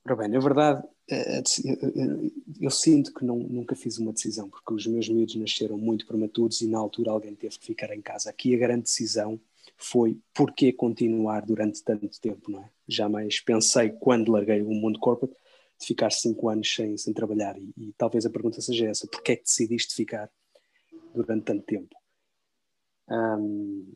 Ora 0.06 0.16
bem, 0.16 0.30
na 0.30 0.39
verdade, 0.39 0.82
eh, 1.12 1.39
eh, 1.39 2.32
eu 2.60 2.72
sinto 2.72 3.14
que 3.14 3.24
não, 3.24 3.36
nunca 3.38 3.76
fiz 3.76 4.00
uma 4.00 4.14
decisão, 4.14 4.50
porque 4.50 4.74
os 4.74 4.88
meus 4.88 5.08
miúdos 5.08 5.36
nasceram 5.36 5.78
muito 5.78 6.08
prematuros 6.08 6.62
e 6.62 6.68
na 6.68 6.80
altura 6.80 7.12
alguém 7.12 7.36
teve 7.36 7.60
que 7.60 7.66
ficar 7.66 7.93
em 7.93 8.02
casa. 8.02 8.30
Aqui 8.30 8.56
a 8.56 8.58
grande 8.58 8.84
decisão 8.84 9.39
foi 9.78 10.20
porquê 10.34 10.72
continuar 10.74 11.45
durante 11.45 11.84
tanto 11.84 12.09
tempo, 12.20 12.51
não 12.51 12.63
é? 12.63 12.70
Jamais 12.88 13.39
pensei, 13.39 13.89
quando 13.91 14.32
larguei 14.32 14.61
o 14.61 14.70
mundo 14.70 14.99
corporate, 14.99 15.36
de 15.80 15.86
ficar 15.86 16.11
cinco 16.11 16.49
anos 16.49 16.74
sem, 16.74 16.97
sem 16.97 17.13
trabalhar. 17.13 17.57
E, 17.57 17.74
e 17.78 17.93
talvez 17.93 18.26
a 18.26 18.30
pergunta 18.30 18.61
seja 18.61 18.88
essa: 18.88 19.07
porquê 19.07 19.34
é 19.34 19.36
que 19.36 19.43
decidiste 19.43 19.95
ficar 19.95 20.30
durante 21.13 21.45
tanto 21.45 21.63
tempo? 21.65 21.95
Um, 23.09 23.93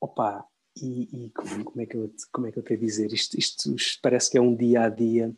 opa, 0.00 0.46
e, 0.76 1.26
e 1.26 1.30
como, 1.30 1.64
como, 1.64 1.80
é 1.80 1.86
que 1.86 1.96
eu, 1.96 2.14
como 2.30 2.46
é 2.46 2.52
que 2.52 2.58
eu 2.58 2.64
a 2.68 2.76
dizer? 2.76 3.12
Isto, 3.12 3.38
isto 3.38 3.74
parece 4.02 4.30
que 4.30 4.38
é 4.38 4.40
um 4.40 4.54
dia 4.54 4.82
a 4.82 4.88
dia, 4.88 5.34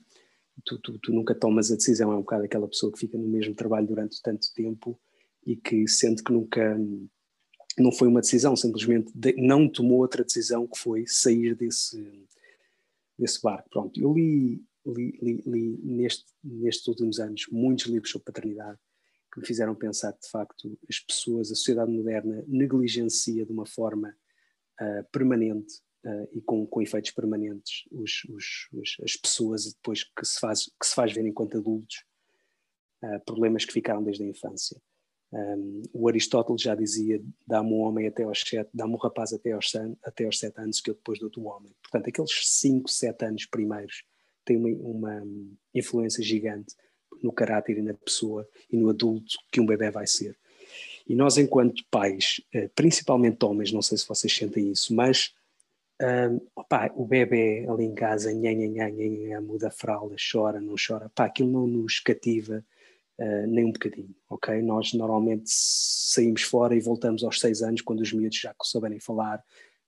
tu, 0.65 0.79
tu, 0.79 0.99
tu, 0.99 1.13
nunca 1.13 1.35
tomas 1.35 1.71
a 1.71 1.77
decisão, 1.77 2.13
é 2.13 2.17
um 2.17 2.21
bocado 2.21 2.45
aquela 2.45 2.69
pessoa 2.69 2.93
que 2.93 2.99
fica 2.99 3.19
no 3.19 3.29
mesmo 3.29 3.55
trabalho 3.55 3.87
durante 3.87 4.21
tanto 4.23 4.53
tempo 4.55 4.99
e 5.47 5.57
que 5.57 5.87
sente 5.89 6.23
que 6.23 6.33
nunca 6.33 6.79
não 7.79 7.93
foi 7.93 8.09
uma 8.09 8.21
decisão, 8.21 8.57
simplesmente 8.57 9.13
não 9.37 9.69
tomou 9.69 9.99
outra 9.99 10.25
decisão 10.25 10.67
que 10.67 10.79
foi 10.79 11.05
sair 11.07 11.55
desse, 11.55 12.27
desse 13.19 13.41
barco. 13.43 13.69
Pronto, 13.71 14.01
eu 14.01 14.13
li, 14.13 14.63
li, 14.87 15.19
li, 15.21 15.43
li 15.47 15.81
neste, 15.83 16.25
nestes 16.43 16.87
últimos 16.87 17.19
anos 17.19 17.47
muitos 17.51 17.87
livros 17.87 18.11
sobre 18.11 18.27
paternidade 18.27 18.79
que 19.33 19.41
me 19.41 19.47
fizeram 19.47 19.75
pensar 19.75 20.13
que, 20.13 20.21
de 20.21 20.31
facto, 20.31 20.79
as 20.89 21.01
pessoas, 21.01 21.51
a 21.51 21.57
sociedade 21.57 21.91
moderna 21.91 22.45
negligencia 22.47 23.45
de 23.45 23.53
uma 23.53 23.67
forma 23.67 24.17
uh, 24.81 25.05
permanente 25.11 25.81
uh, 26.05 26.29
e 26.33 26.41
com, 26.41 26.65
com 26.65 26.81
efeitos 26.81 27.11
permanentes 27.11 27.83
os, 27.91 28.25
os, 28.31 28.69
os, 28.73 28.97
as 29.03 29.17
pessoas 29.17 29.73
depois 29.73 30.05
que 30.05 30.25
se 30.25 30.39
faz, 30.39 30.67
que 30.67 30.87
se 30.87 30.95
faz 30.95 31.13
ver 31.13 31.27
enquanto 31.27 31.59
adultos 31.59 32.05
uh, 33.03 33.25
problemas 33.27 33.65
que 33.65 33.73
ficaram 33.73 34.05
desde 34.05 34.23
a 34.23 34.29
infância. 34.29 34.81
Um, 35.35 35.83
o 35.93 36.09
Aristóteles 36.09 36.63
já 36.63 36.77
dizia: 36.77 37.21
dá-me 37.45 37.73
um 37.73 37.81
homem 37.81 38.07
até 38.07 38.23
aos 38.23 38.41
sete, 38.41 38.71
dá-me 38.73 38.95
um 38.95 38.97
rapaz 38.97 39.33
até 39.33 39.51
aos, 39.51 39.73
até 40.05 40.27
aos 40.27 40.39
sete 40.39 40.61
anos, 40.61 40.81
que 40.81 40.91
eu 40.91 40.95
depois 40.95 41.19
dou-te 41.19 41.41
o 41.41 41.47
homem. 41.47 41.73
Portanto, 41.83 42.09
aqueles 42.09 42.31
cinco, 42.45 42.89
sete 42.89 43.25
anos 43.25 43.45
primeiros 43.45 44.05
têm 44.45 44.57
uma, 44.57 44.69
uma 44.69 45.27
influência 45.75 46.23
gigante 46.23 46.77
no 47.21 47.33
caráter 47.33 47.79
e 47.79 47.83
na 47.83 47.95
pessoa 47.95 48.49
e 48.71 48.77
no 48.77 48.89
adulto 48.91 49.37
que 49.51 49.61
um 49.61 49.67
bebê 49.67 49.91
vai 49.91 50.07
ser. 50.07 50.37
E 51.09 51.17
nós, 51.17 51.37
enquanto 51.37 51.85
pais, 51.91 52.41
eh, 52.53 52.69
principalmente 52.69 53.45
homens, 53.45 53.73
não 53.73 53.83
sei 53.83 53.99
se 53.99 54.07
vocês 54.07 54.33
sentem 54.33 54.71
isso, 54.71 54.95
mas 54.95 55.35
um, 56.01 56.41
o 56.95 57.05
bebê 57.05 57.67
ali 57.69 57.85
em 57.85 57.95
casa, 57.95 58.33
nha, 58.33 59.41
muda 59.41 59.69
a 59.69 59.71
fralda, 59.71 60.15
chora, 60.31 60.61
não 60.61 60.77
chora, 60.77 61.11
aquilo 61.17 61.51
não 61.51 61.67
nos 61.67 61.99
cativa 61.99 62.65
uh, 63.19 63.47
nem 63.47 63.65
um 63.65 63.73
bocadinho, 63.73 64.15
ok? 64.29 64.61
Nós 64.63 64.93
normalmente 64.93 65.45
saímos 65.47 66.43
fora 66.43 66.75
e 66.75 66.81
voltamos 66.81 67.25
aos 67.25 67.41
seis 67.41 67.63
anos, 67.63 67.83
quando 67.83 68.01
os 68.01 68.13
miúdos 68.13 68.39
já 68.39 68.55
souberem 68.63 69.01
falar, 69.01 69.43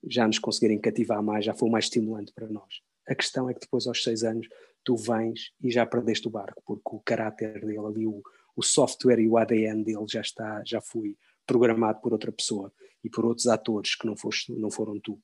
já 0.04 0.26
nos 0.26 0.38
conseguirem 0.38 0.78
cativar 0.78 1.22
mais, 1.22 1.44
já 1.44 1.54
foi 1.54 1.70
mais 1.70 1.86
estimulante 1.86 2.32
para 2.32 2.48
nós. 2.48 2.80
A 3.08 3.14
questão 3.14 3.48
é 3.48 3.54
que 3.54 3.60
depois 3.60 3.86
aos 3.86 4.02
seis 4.02 4.22
anos 4.24 4.48
tu 4.84 4.96
vens 4.96 5.52
e 5.62 5.70
já 5.70 5.84
perdeste 5.84 6.28
o 6.28 6.30
barco, 6.30 6.62
porque 6.64 6.96
o 6.96 7.00
caráter 7.00 7.60
dele 7.60 7.78
ali, 7.78 8.06
o, 8.06 8.22
o 8.54 8.62
software 8.62 9.18
e 9.18 9.28
o 9.28 9.36
ADN 9.36 9.82
dele 9.84 10.06
já 10.08 10.20
está, 10.20 10.62
já 10.64 10.80
foi 10.80 11.16
programado 11.46 12.00
por 12.00 12.12
outra 12.12 12.32
pessoa 12.32 12.72
e 13.02 13.10
por 13.10 13.24
outros 13.24 13.46
atores 13.46 13.94
que 13.94 14.06
não, 14.06 14.16
foste, 14.16 14.52
não 14.52 14.70
foram 14.70 14.98
tu. 15.00 15.20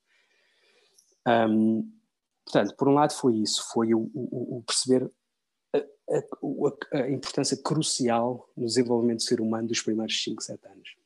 Um, 1.27 1.89
portanto, 2.45 2.77
por 2.77 2.89
um 2.89 2.95
lado 2.95 3.13
foi 3.13 3.37
isso, 3.37 3.65
foi 3.73 3.95
o, 3.95 4.11
o, 4.15 4.59
o 4.59 4.63
perceber 4.63 5.11
a, 5.75 6.99
a, 6.99 7.11
importância 7.11 7.57
crucial 7.57 8.49
no 8.57 8.67
desenvolvimento 8.67 9.19
do 9.19 9.25
ser 9.25 9.41
humano 9.41 9.69
dos 9.69 9.81
primeiros 9.81 10.23
5, 10.23 10.43
7 10.43 10.67
anos. 10.67 10.97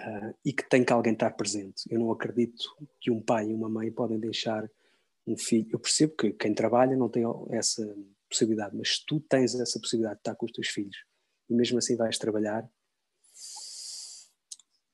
Uh, 0.00 0.34
e 0.44 0.52
que 0.52 0.68
tem 0.68 0.82
que 0.82 0.92
alguém 0.92 1.12
estar 1.12 1.30
presente. 1.32 1.82
Eu 1.90 2.00
não 2.00 2.10
acredito 2.10 2.64
que 3.00 3.10
um 3.10 3.20
pai 3.20 3.50
e 3.50 3.54
uma 3.54 3.68
mãe 3.68 3.92
podem 3.92 4.18
deixar 4.18 4.68
um 5.26 5.36
filho. 5.36 5.68
Eu 5.72 5.78
percebo 5.78 6.16
que 6.16 6.32
quem 6.32 6.54
trabalha 6.54 6.96
não 6.96 7.08
tem 7.08 7.24
essa 7.50 7.84
possibilidade, 8.28 8.74
mas 8.76 8.96
se 8.96 9.06
tu 9.06 9.20
tens 9.20 9.54
essa 9.54 9.78
possibilidade 9.78 10.16
de 10.16 10.20
estar 10.20 10.34
com 10.36 10.46
os 10.46 10.52
teus 10.52 10.68
filhos 10.68 10.96
e 11.50 11.54
mesmo 11.54 11.78
assim 11.78 11.96
vais 11.96 12.16
trabalhar, 12.16 12.66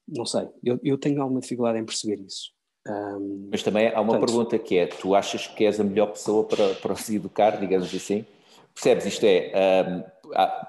não 0.09 0.25
sei. 0.25 0.49
Eu, 0.65 0.81
eu 0.83 0.99
tenho 0.99 1.21
alguma 1.21 1.41
dificuldade 1.41 1.79
em 1.79 1.85
perceber 1.85 2.21
isso. 2.21 2.53
Um, 2.89 3.49
mas 3.51 3.63
também 3.63 3.89
há 3.89 4.01
uma 4.01 4.13
portanto, 4.13 4.27
pergunta 4.27 4.59
que 4.59 4.79
é: 4.79 4.87
tu 4.87 5.15
achas 5.15 5.47
que 5.47 5.65
és 5.65 5.81
a 5.81 5.85
melhor 5.85 6.07
pessoa 6.13 6.45
para, 6.45 6.75
para 6.75 6.93
os 6.93 7.09
educar, 7.11 7.59
digamos 7.59 7.93
assim? 7.95 8.25
Percebes? 8.77 9.07
Isto 9.07 9.25
é, 9.25 9.53
um, 9.89 10.05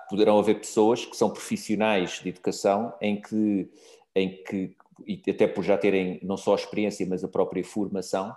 poderão 0.09 0.39
haver 0.39 0.59
pessoas 0.59 1.05
que 1.05 1.15
são 1.15 1.29
profissionais 1.29 2.21
de 2.23 2.29
educação 2.29 2.93
em 3.01 3.21
que, 3.21 3.69
em 4.15 4.41
que, 4.43 4.73
e 5.05 5.21
até 5.29 5.45
por 5.45 5.61
já 5.61 5.77
terem 5.77 6.17
não 6.23 6.37
só 6.37 6.53
a 6.53 6.55
experiência, 6.55 7.05
mas 7.05 7.21
a 7.21 7.27
própria 7.27 7.61
formação, 7.65 8.33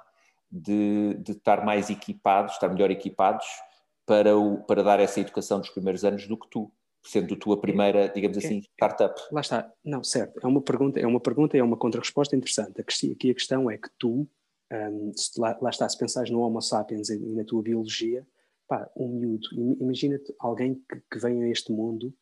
de, 0.51 1.15
de 1.21 1.33
estar 1.33 1.65
mais 1.65 1.89
equipados, 1.89 2.55
estar 2.55 2.69
melhor 2.69 2.91
equipados 2.91 3.47
para, 4.05 4.37
o, 4.37 4.59
para 4.65 4.83
dar 4.83 4.99
essa 4.99 5.21
educação 5.21 5.61
dos 5.61 5.71
primeiros 5.71 6.05
anos 6.05 6.27
do 6.27 6.37
que 6.37 6.49
tu, 6.51 6.69
sendo 7.01 7.37
tu 7.37 7.53
a 7.53 7.57
primeira, 7.57 8.09
digamos 8.09 8.37
é, 8.39 8.41
assim, 8.45 8.59
startup. 8.75 9.21
Lá 9.31 9.41
está, 9.41 9.73
não, 9.85 10.03
certo, 10.03 10.41
é 10.43 10.47
uma 10.49 10.61
pergunta, 10.61 10.99
é 10.99 11.07
uma 11.07 11.21
pergunta 11.21 11.57
e 11.57 11.61
é 11.61 11.63
uma 11.63 11.77
contra-resposta 11.77 12.35
interessante. 12.35 12.81
Aqui 12.81 13.31
a 13.31 13.35
questão 13.35 13.71
é 13.71 13.79
que 13.79 13.89
tu, 13.97 14.27
um, 14.73 15.13
lá, 15.39 15.57
lá, 15.63 15.71
está, 15.71 15.89
se 15.89 15.97
pensares 15.97 16.29
no 16.29 16.41
Homo 16.41 16.61
sapiens 16.61 17.09
e 17.09 17.19
na 17.21 17.45
tua 17.45 17.63
biologia, 17.63 18.27
pá, 18.71 18.89
um 18.97 19.09
miúdo, 19.09 19.49
imagina-te 19.81 20.33
alguém 20.39 20.77
que, 20.89 21.03
que 21.11 21.19
vem 21.19 21.43
a 21.43 21.49
este 21.49 21.73
mundo, 21.73 22.15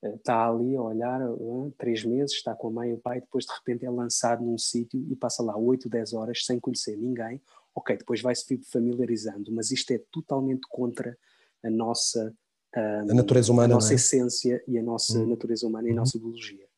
está 0.00 0.44
eh, 0.44 0.48
ali 0.48 0.76
a 0.76 0.82
olhar 0.82 1.28
uh, 1.28 1.74
três 1.76 2.04
meses, 2.04 2.36
está 2.36 2.54
com 2.54 2.68
a 2.68 2.70
mãe 2.70 2.90
e 2.90 2.92
o 2.92 2.98
pai, 2.98 3.20
depois 3.20 3.44
de 3.44 3.52
repente 3.52 3.84
é 3.84 3.90
lançado 3.90 4.44
num 4.44 4.56
sítio 4.56 5.04
e 5.10 5.16
passa 5.16 5.42
lá 5.42 5.58
8, 5.58 5.88
10 5.88 6.12
horas 6.12 6.46
sem 6.46 6.60
conhecer 6.60 6.96
ninguém, 6.96 7.42
ok, 7.74 7.96
depois 7.96 8.22
vai-se 8.22 8.60
familiarizando, 8.70 9.50
mas 9.50 9.72
isto 9.72 9.90
é 9.90 10.00
totalmente 10.12 10.68
contra 10.70 11.18
a 11.64 11.68
nossa, 11.68 12.32
um, 12.76 13.10
a 13.10 13.14
natureza 13.14 13.50
humana, 13.50 13.74
a 13.74 13.76
nossa 13.78 13.92
é? 13.92 13.96
essência 13.96 14.62
e 14.68 14.78
a 14.78 14.82
nossa 14.82 15.18
hum. 15.18 15.26
natureza 15.26 15.66
humana 15.66 15.88
e 15.88 15.90
a 15.90 15.94
uhum. 15.94 15.98
nossa 15.98 16.16
biologia. 16.16 16.68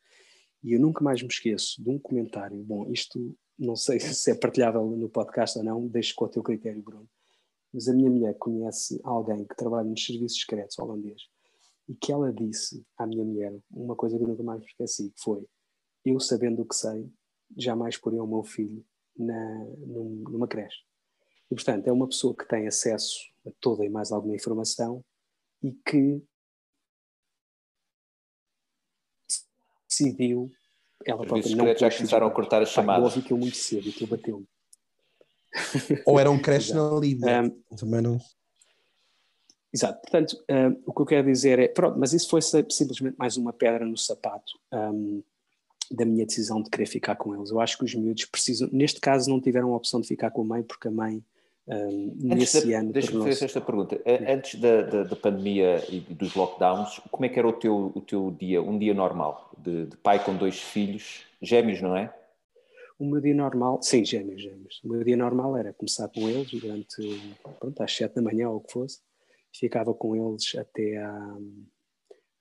E 0.65 0.73
eu 0.73 0.81
nunca 0.81 1.05
mais 1.05 1.21
me 1.21 1.29
esqueço 1.29 1.83
de 1.83 1.91
um 1.91 1.99
comentário, 1.99 2.57
bom, 2.63 2.91
isto 2.91 3.37
não 3.59 3.77
sei 3.77 4.01
se 4.01 4.31
é 4.31 4.35
partilhável 4.35 4.87
no 4.97 5.11
podcast 5.11 5.59
ou 5.59 5.65
não, 5.65 5.87
deixo 5.87 6.15
com 6.15 6.25
o 6.25 6.29
teu 6.29 6.43
critério, 6.43 6.81
Bruno, 6.81 7.07
mas 7.73 7.89
a 7.89 7.95
minha 7.95 8.11
mulher 8.11 8.35
conhece 8.39 9.01
alguém 9.05 9.45
que 9.45 9.57
trabalha 9.57 9.89
nos 9.89 10.05
serviços 10.05 10.41
secretos 10.41 10.79
holandês 10.79 11.23
e 11.89 11.95
que 11.95 12.13
ela 12.13 12.33
disse 12.33 12.85
à 12.97 13.07
minha 13.07 13.25
mulher 13.25 13.57
uma 13.71 13.97
coisa 13.97 14.17
que 14.17 14.25
eu 14.25 14.29
nunca 14.29 14.43
mais 14.43 14.63
esqueci, 14.63 15.11
que 15.11 15.21
foi 15.21 15.47
eu 16.05 16.19
sabendo 16.19 16.63
o 16.63 16.67
que 16.67 16.75
sei, 16.75 17.11
jamais 17.57 17.97
poria 17.97 18.23
o 18.23 18.27
meu 18.27 18.43
filho 18.43 18.85
na, 19.17 19.65
numa 19.87 20.49
creche. 20.49 20.83
E, 21.51 21.55
portanto, 21.55 21.89
é 21.89 21.93
uma 21.93 22.07
pessoa 22.07 22.35
que 22.35 22.47
tem 22.47 22.67
acesso 22.67 23.19
a 23.47 23.51
toda 23.61 23.85
e 23.85 23.89
mais 23.89 24.13
alguma 24.13 24.35
informação 24.35 25.05
e 25.63 25.73
que 25.73 26.23
decidiu 29.89 30.51
ela 31.05 31.27
própria 31.27 31.57
não 31.57 31.67
já 31.77 31.91
começaram 31.91 32.27
a 32.27 32.31
cortar 32.31 32.63
as 32.63 32.69
chamadas. 32.69 33.17
Ouvi 33.17 33.27
que 33.27 33.33
eu 33.33 33.39
muito 33.39 33.57
cedo 33.57 33.89
e 33.89 33.93
que 33.93 34.07
bateu-me. 34.07 34.47
Ou 36.07 36.19
era 36.19 36.31
um 36.31 36.39
creche 36.43 36.73
na 36.73 36.91
Líbia. 36.91 37.43
Um, 37.43 37.77
Também 37.77 38.01
não. 38.01 38.19
Exato, 39.73 40.01
portanto, 40.01 40.37
um, 40.51 40.83
o 40.85 40.93
que 40.93 41.03
eu 41.03 41.07
quero 41.07 41.27
dizer 41.27 41.59
é, 41.61 41.69
pronto, 41.69 41.99
mas 41.99 42.13
isso 42.13 42.29
foi 42.29 42.41
simplesmente 42.43 43.17
mais 43.17 43.37
uma 43.37 43.53
pedra 43.53 43.87
no 43.87 43.97
sapato 43.97 44.59
um, 44.73 45.23
da 45.91 46.05
minha 46.05 46.27
decisão 46.27 46.61
de 46.61 46.69
querer 46.69 46.87
ficar 46.87 47.15
com 47.15 47.35
eles. 47.35 47.51
Eu 47.51 47.61
acho 47.61 47.79
que 47.79 47.85
os 47.85 47.95
miúdos 47.95 48.25
precisam, 48.25 48.69
neste 48.73 49.01
caso 49.01 49.31
não 49.31 49.41
tiveram 49.41 49.73
a 49.73 49.77
opção 49.77 50.01
de 50.01 50.09
ficar 50.09 50.33
com 50.33 50.43
a 50.43 50.45
mãe, 50.45 50.63
porque 50.63 50.89
a 50.89 50.91
mãe 50.91 51.23
um, 51.69 52.13
nesse 52.17 52.67
da, 52.67 52.79
ano. 52.81 52.93
Deixa-me 52.93 53.23
fazer 53.23 53.45
esta 53.45 53.61
pergunta. 53.61 54.01
Antes 54.29 54.61
da, 54.61 54.83
da, 54.83 55.03
da, 55.05 55.17
pandemia 55.17 55.85
e 55.89 56.01
dos 56.01 56.35
lockdowns, 56.35 57.01
como 57.11 57.25
é 57.25 57.29
que 57.29 57.39
era 57.39 57.47
o 57.47 57.53
teu, 57.53 57.93
o 57.95 58.01
teu 58.01 58.35
dia, 58.37 58.61
um 58.61 58.77
dia 58.77 58.93
normal, 58.93 59.53
de, 59.57 59.87
de 59.87 59.97
pai 59.97 60.23
com 60.25 60.35
dois 60.35 60.59
filhos, 60.59 61.23
gêmeos, 61.41 61.81
não 61.81 61.97
é? 61.97 62.13
O 63.01 63.07
meu 63.07 63.19
dia 63.19 63.35
normal, 63.35 63.81
sim, 63.83 64.05
gêmeos, 64.05 64.43
gêmeos. 64.43 64.79
O 64.85 64.89
meu 64.89 65.03
dia 65.03 65.17
normal 65.17 65.57
era 65.57 65.73
começar 65.73 66.07
com 66.11 66.29
eles 66.29 66.51
durante, 66.51 67.01
pronto, 67.59 67.83
às 67.83 67.97
sete 67.97 68.17
da 68.17 68.21
manhã 68.21 68.51
ou 68.51 68.57
o 68.57 68.61
que 68.61 68.71
fosse, 68.71 69.01
ficava 69.57 69.95
com 69.95 70.15
eles 70.15 70.55
até, 70.55 70.99
à, 70.99 71.39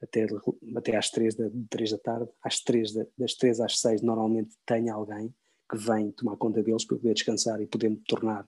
até, 0.03 0.27
até 0.75 0.97
às 0.97 1.09
três 1.11 1.33
da, 1.33 1.49
três 1.69 1.91
da 1.91 1.97
tarde, 1.97 2.29
às 2.43 2.59
três 2.59 2.91
da, 2.91 3.05
das 3.17 3.35
três 3.35 3.61
às 3.61 3.79
seis 3.79 4.01
normalmente 4.01 4.53
tem 4.65 4.89
alguém 4.89 5.33
que 5.71 5.77
vem 5.77 6.11
tomar 6.11 6.35
conta 6.35 6.61
deles 6.61 6.83
para 6.83 6.97
eu 6.97 6.99
poder 6.99 7.13
descansar 7.13 7.61
e 7.61 7.65
poder 7.65 7.87
me 7.87 8.01
tornar 8.05 8.45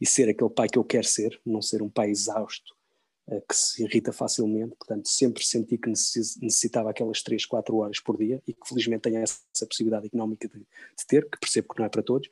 e 0.00 0.06
ser 0.06 0.28
aquele 0.28 0.50
pai 0.50 0.68
que 0.68 0.78
eu 0.78 0.84
quero 0.84 1.04
ser, 1.04 1.36
não 1.44 1.60
ser 1.60 1.82
um 1.82 1.90
pai 1.90 2.10
exausto 2.10 2.76
que 3.48 3.54
se 3.54 3.84
irrita 3.84 4.12
facilmente. 4.12 4.74
Portanto, 4.76 5.08
sempre 5.08 5.44
senti 5.44 5.78
que 5.78 5.88
necessitava 5.88 6.90
aquelas 6.90 7.22
3, 7.22 7.46
4 7.46 7.76
horas 7.76 8.00
por 8.00 8.16
dia 8.16 8.42
e 8.46 8.52
que 8.52 8.68
felizmente 8.68 9.02
tenho 9.02 9.18
essa, 9.18 9.66
possibilidade 9.66 10.06
económica 10.06 10.48
de, 10.48 10.58
de, 10.58 11.06
ter, 11.06 11.28
que 11.28 11.38
percebo 11.38 11.68
que 11.68 11.78
não 11.78 11.86
é 11.86 11.88
para 11.88 12.02
todos. 12.02 12.28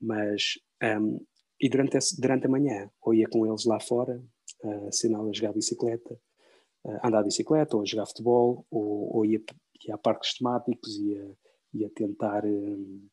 Mas, 0.00 0.58
um, 0.82 1.24
e 1.60 1.68
durante, 1.68 1.96
esse, 1.96 2.20
durante 2.20 2.46
a 2.46 2.50
manhã, 2.50 2.90
ou 3.00 3.14
ia 3.14 3.28
com 3.28 3.46
eles 3.46 3.64
lá 3.64 3.80
fora, 3.80 4.22
uh, 4.64 4.88
a 4.88 5.32
jogar 5.32 5.52
bicicleta, 5.52 6.20
uh, 6.84 7.06
andar 7.06 7.22
de 7.22 7.28
bicicleta, 7.28 7.76
ou 7.76 7.82
a 7.82 7.86
jogar 7.86 8.06
futebol, 8.06 8.66
ou, 8.70 9.16
ou 9.16 9.24
ia, 9.24 9.42
ia 9.86 9.94
a 9.94 9.98
parques 9.98 10.36
temáticos, 10.36 10.96
ia, 10.98 11.36
ia 11.74 11.90
tentar. 11.90 12.44
Um, 12.44 13.08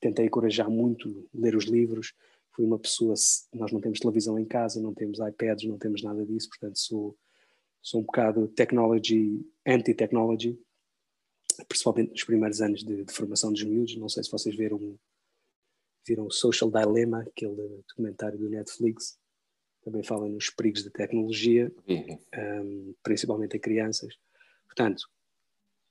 tentei 0.00 0.24
encorajar 0.24 0.70
muito 0.70 1.28
ler 1.34 1.54
os 1.54 1.66
livros. 1.66 2.14
Fui 2.54 2.64
uma 2.64 2.78
pessoa, 2.78 3.14
nós 3.54 3.72
não 3.72 3.80
temos 3.80 3.98
televisão 3.98 4.38
em 4.38 4.44
casa, 4.44 4.80
não 4.80 4.92
temos 4.92 5.18
iPads, 5.18 5.68
não 5.68 5.78
temos 5.78 6.02
nada 6.02 6.24
disso, 6.24 6.48
portanto 6.48 6.78
sou, 6.78 7.16
sou 7.80 8.00
um 8.00 8.04
bocado 8.04 8.46
technology, 8.48 9.44
anti-technology, 9.66 10.58
principalmente 11.66 12.10
nos 12.10 12.24
primeiros 12.24 12.60
anos 12.60 12.84
de, 12.84 13.04
de, 13.04 13.12
formação 13.12 13.52
dos 13.52 13.62
miúdos. 13.64 13.96
Não 13.96 14.08
sei 14.08 14.22
se 14.22 14.30
vocês 14.30 14.54
viram, 14.54 14.98
viram 16.06 16.26
o 16.26 16.30
Social 16.30 16.70
Dilemma, 16.70 17.22
aquele 17.22 17.82
documentário 17.88 18.38
do 18.38 18.50
Netflix, 18.50 19.18
também 19.82 20.02
fala 20.02 20.28
nos 20.28 20.48
perigos 20.50 20.84
da 20.84 20.90
tecnologia, 20.90 21.72
um, 21.88 22.94
principalmente 23.02 23.56
em 23.56 23.60
crianças. 23.60 24.16
Portanto, 24.64 25.08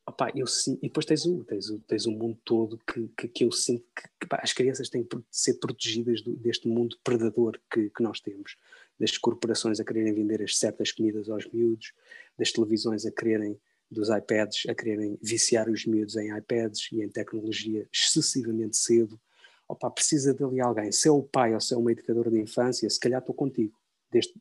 Opa, 0.05 0.31
eu 0.35 0.47
sim, 0.47 0.79
e 0.81 0.87
depois 0.87 1.05
tens 1.05 1.25
o, 1.25 1.43
tens 1.43 1.69
o, 1.69 1.79
tens 1.79 2.05
o 2.07 2.11
mundo 2.11 2.37
todo 2.43 2.79
que, 2.79 3.07
que, 3.15 3.27
que 3.27 3.43
eu 3.45 3.51
sinto 3.51 3.85
que, 3.95 4.09
que 4.19 4.27
pá, 4.27 4.39
as 4.41 4.51
crianças 4.51 4.89
têm 4.89 5.03
que 5.03 5.17
ser 5.29 5.55
protegidas 5.55 6.21
do, 6.21 6.35
deste 6.35 6.67
mundo 6.67 6.97
predador 7.03 7.59
que, 7.71 7.89
que 7.89 8.01
nós 8.01 8.19
temos, 8.19 8.57
das 8.99 9.15
corporações 9.17 9.79
a 9.79 9.85
quererem 9.85 10.13
vender 10.13 10.41
as 10.41 10.57
certas 10.57 10.91
comidas 10.91 11.29
aos 11.29 11.45
miúdos, 11.51 11.93
das 12.37 12.51
televisões 12.51 13.05
a 13.05 13.11
quererem, 13.11 13.59
dos 13.91 14.09
iPads, 14.09 14.63
a 14.69 14.73
quererem 14.73 15.19
viciar 15.21 15.69
os 15.69 15.85
miúdos 15.85 16.15
em 16.15 16.35
iPads 16.35 16.89
e 16.93 17.01
em 17.01 17.09
tecnologia 17.09 17.87
excessivamente 17.93 18.77
cedo. 18.77 19.19
Opa, 19.67 19.89
precisa 19.91 20.33
dali 20.33 20.59
alguém, 20.59 20.91
se 20.91 21.07
é 21.07 21.11
o 21.11 21.21
pai 21.21 21.53
ou 21.53 21.61
se 21.61 21.73
é 21.73 21.77
uma 21.77 21.91
educadora 21.91 22.31
de 22.31 22.39
infância, 22.39 22.89
se 22.89 22.99
calhar 22.99 23.19
estou 23.19 23.35
contigo, 23.35 23.77
desde, 24.11 24.33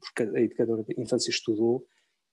porque 0.00 0.22
a 0.22 0.40
educadora 0.40 0.84
de 0.84 0.94
infância 1.00 1.30
estudou 1.30 1.86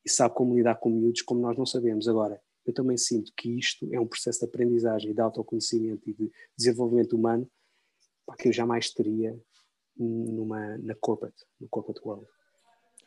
e 0.05 0.09
sabe 0.09 0.35
como 0.35 0.55
lidar 0.55 0.75
com 0.75 0.89
miúdos 0.89 1.23
como 1.23 1.41
nós 1.41 1.57
não 1.57 1.65
sabemos. 1.65 2.07
Agora, 2.07 2.39
eu 2.69 2.73
também 2.73 2.97
sinto 2.97 3.31
que 3.35 3.57
isto 3.57 3.87
é 3.91 3.99
um 3.99 4.07
processo 4.07 4.39
de 4.39 4.45
aprendizagem, 4.45 5.13
de 5.13 5.21
autoconhecimento 5.21 6.09
e 6.09 6.13
de 6.13 6.31
desenvolvimento 6.57 7.15
humano 7.15 7.49
que 8.37 8.47
eu 8.47 8.53
jamais 8.53 8.91
teria 8.91 9.37
numa, 9.97 10.77
na 10.77 10.95
corporate, 10.95 11.43
no 11.59 11.67
corporate 11.67 12.01
world. 12.05 12.25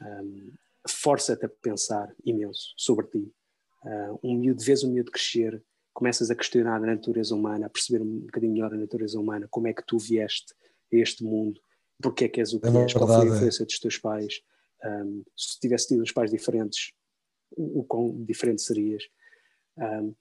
Um, 0.00 0.52
Força-te 0.88 1.46
a 1.46 1.48
pensar 1.48 2.12
imenso 2.24 2.74
sobre 2.76 3.06
ti. 3.06 3.32
Uh, 3.84 4.18
um 4.22 4.34
miúdo, 4.36 4.64
vês 4.64 4.82
um 4.82 4.90
miúdo 4.90 5.12
crescer, 5.12 5.62
começas 5.94 6.28
a 6.28 6.34
questionar 6.34 6.82
a 6.82 6.86
natureza 6.86 7.34
humana, 7.34 7.66
a 7.66 7.70
perceber 7.70 8.02
um 8.02 8.20
bocadinho 8.20 8.52
melhor 8.52 8.74
a 8.74 8.76
natureza 8.76 9.18
humana, 9.18 9.46
como 9.48 9.68
é 9.68 9.72
que 9.72 9.84
tu 9.86 9.96
vieste 9.96 10.52
a 10.92 10.96
este 10.96 11.22
mundo, 11.22 11.60
porque 12.02 12.24
é 12.24 12.28
que 12.28 12.40
és 12.40 12.52
o 12.52 12.58
que 12.58 12.66
é 12.66 12.82
és, 12.82 12.92
qual 12.92 13.06
foi 13.06 13.16
a 13.16 13.32
é. 13.32 13.36
influência 13.36 13.64
dos 13.64 13.78
teus 13.78 13.96
pais, 13.96 14.42
um, 14.84 15.22
se 15.36 15.60
tivesse 15.60 15.88
tido 15.88 16.02
os 16.02 16.10
pais 16.10 16.32
diferentes, 16.32 16.92
o, 17.56 17.80
o 17.80 17.84
quão 17.84 18.24
diferente 18.24 18.62
serias. 18.62 19.04
Um, 19.76 20.14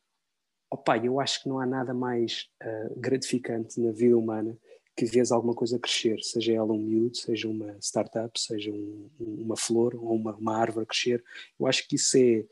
opa, 0.70 0.98
eu 0.98 1.20
acho 1.20 1.44
que 1.44 1.50
não 1.50 1.60
há 1.60 1.66
nada 1.66 1.94
mais 1.94 2.50
uh, 2.64 3.00
gratificante 3.00 3.80
na 3.80 3.92
vida 3.92 4.18
humana 4.18 4.58
que 4.96 5.06
vês 5.06 5.32
alguma 5.32 5.56
coisa 5.56 5.80
crescer, 5.80 6.22
seja 6.22 6.54
ela 6.54 6.72
um 6.74 6.78
miúdo, 6.78 7.16
seja 7.16 7.48
uma 7.48 7.78
startup, 7.80 8.40
seja 8.40 8.72
um, 8.72 9.10
uma 9.20 9.56
flor 9.56 9.96
ou 9.96 10.14
uma, 10.14 10.36
uma, 10.36 10.58
árvore 10.58 10.86
crescer. 10.86 11.24
Eu 11.60 11.66
acho 11.66 11.88
que 11.88 11.96
isso 11.96 12.18
é, 12.18 12.46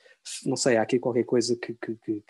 não 0.45 0.55
sei, 0.55 0.77
há 0.77 0.81
aqui 0.81 0.99
qualquer 0.99 1.25
coisa 1.25 1.55
que, 1.55 1.73
que, 1.73 1.95
que, 1.95 2.23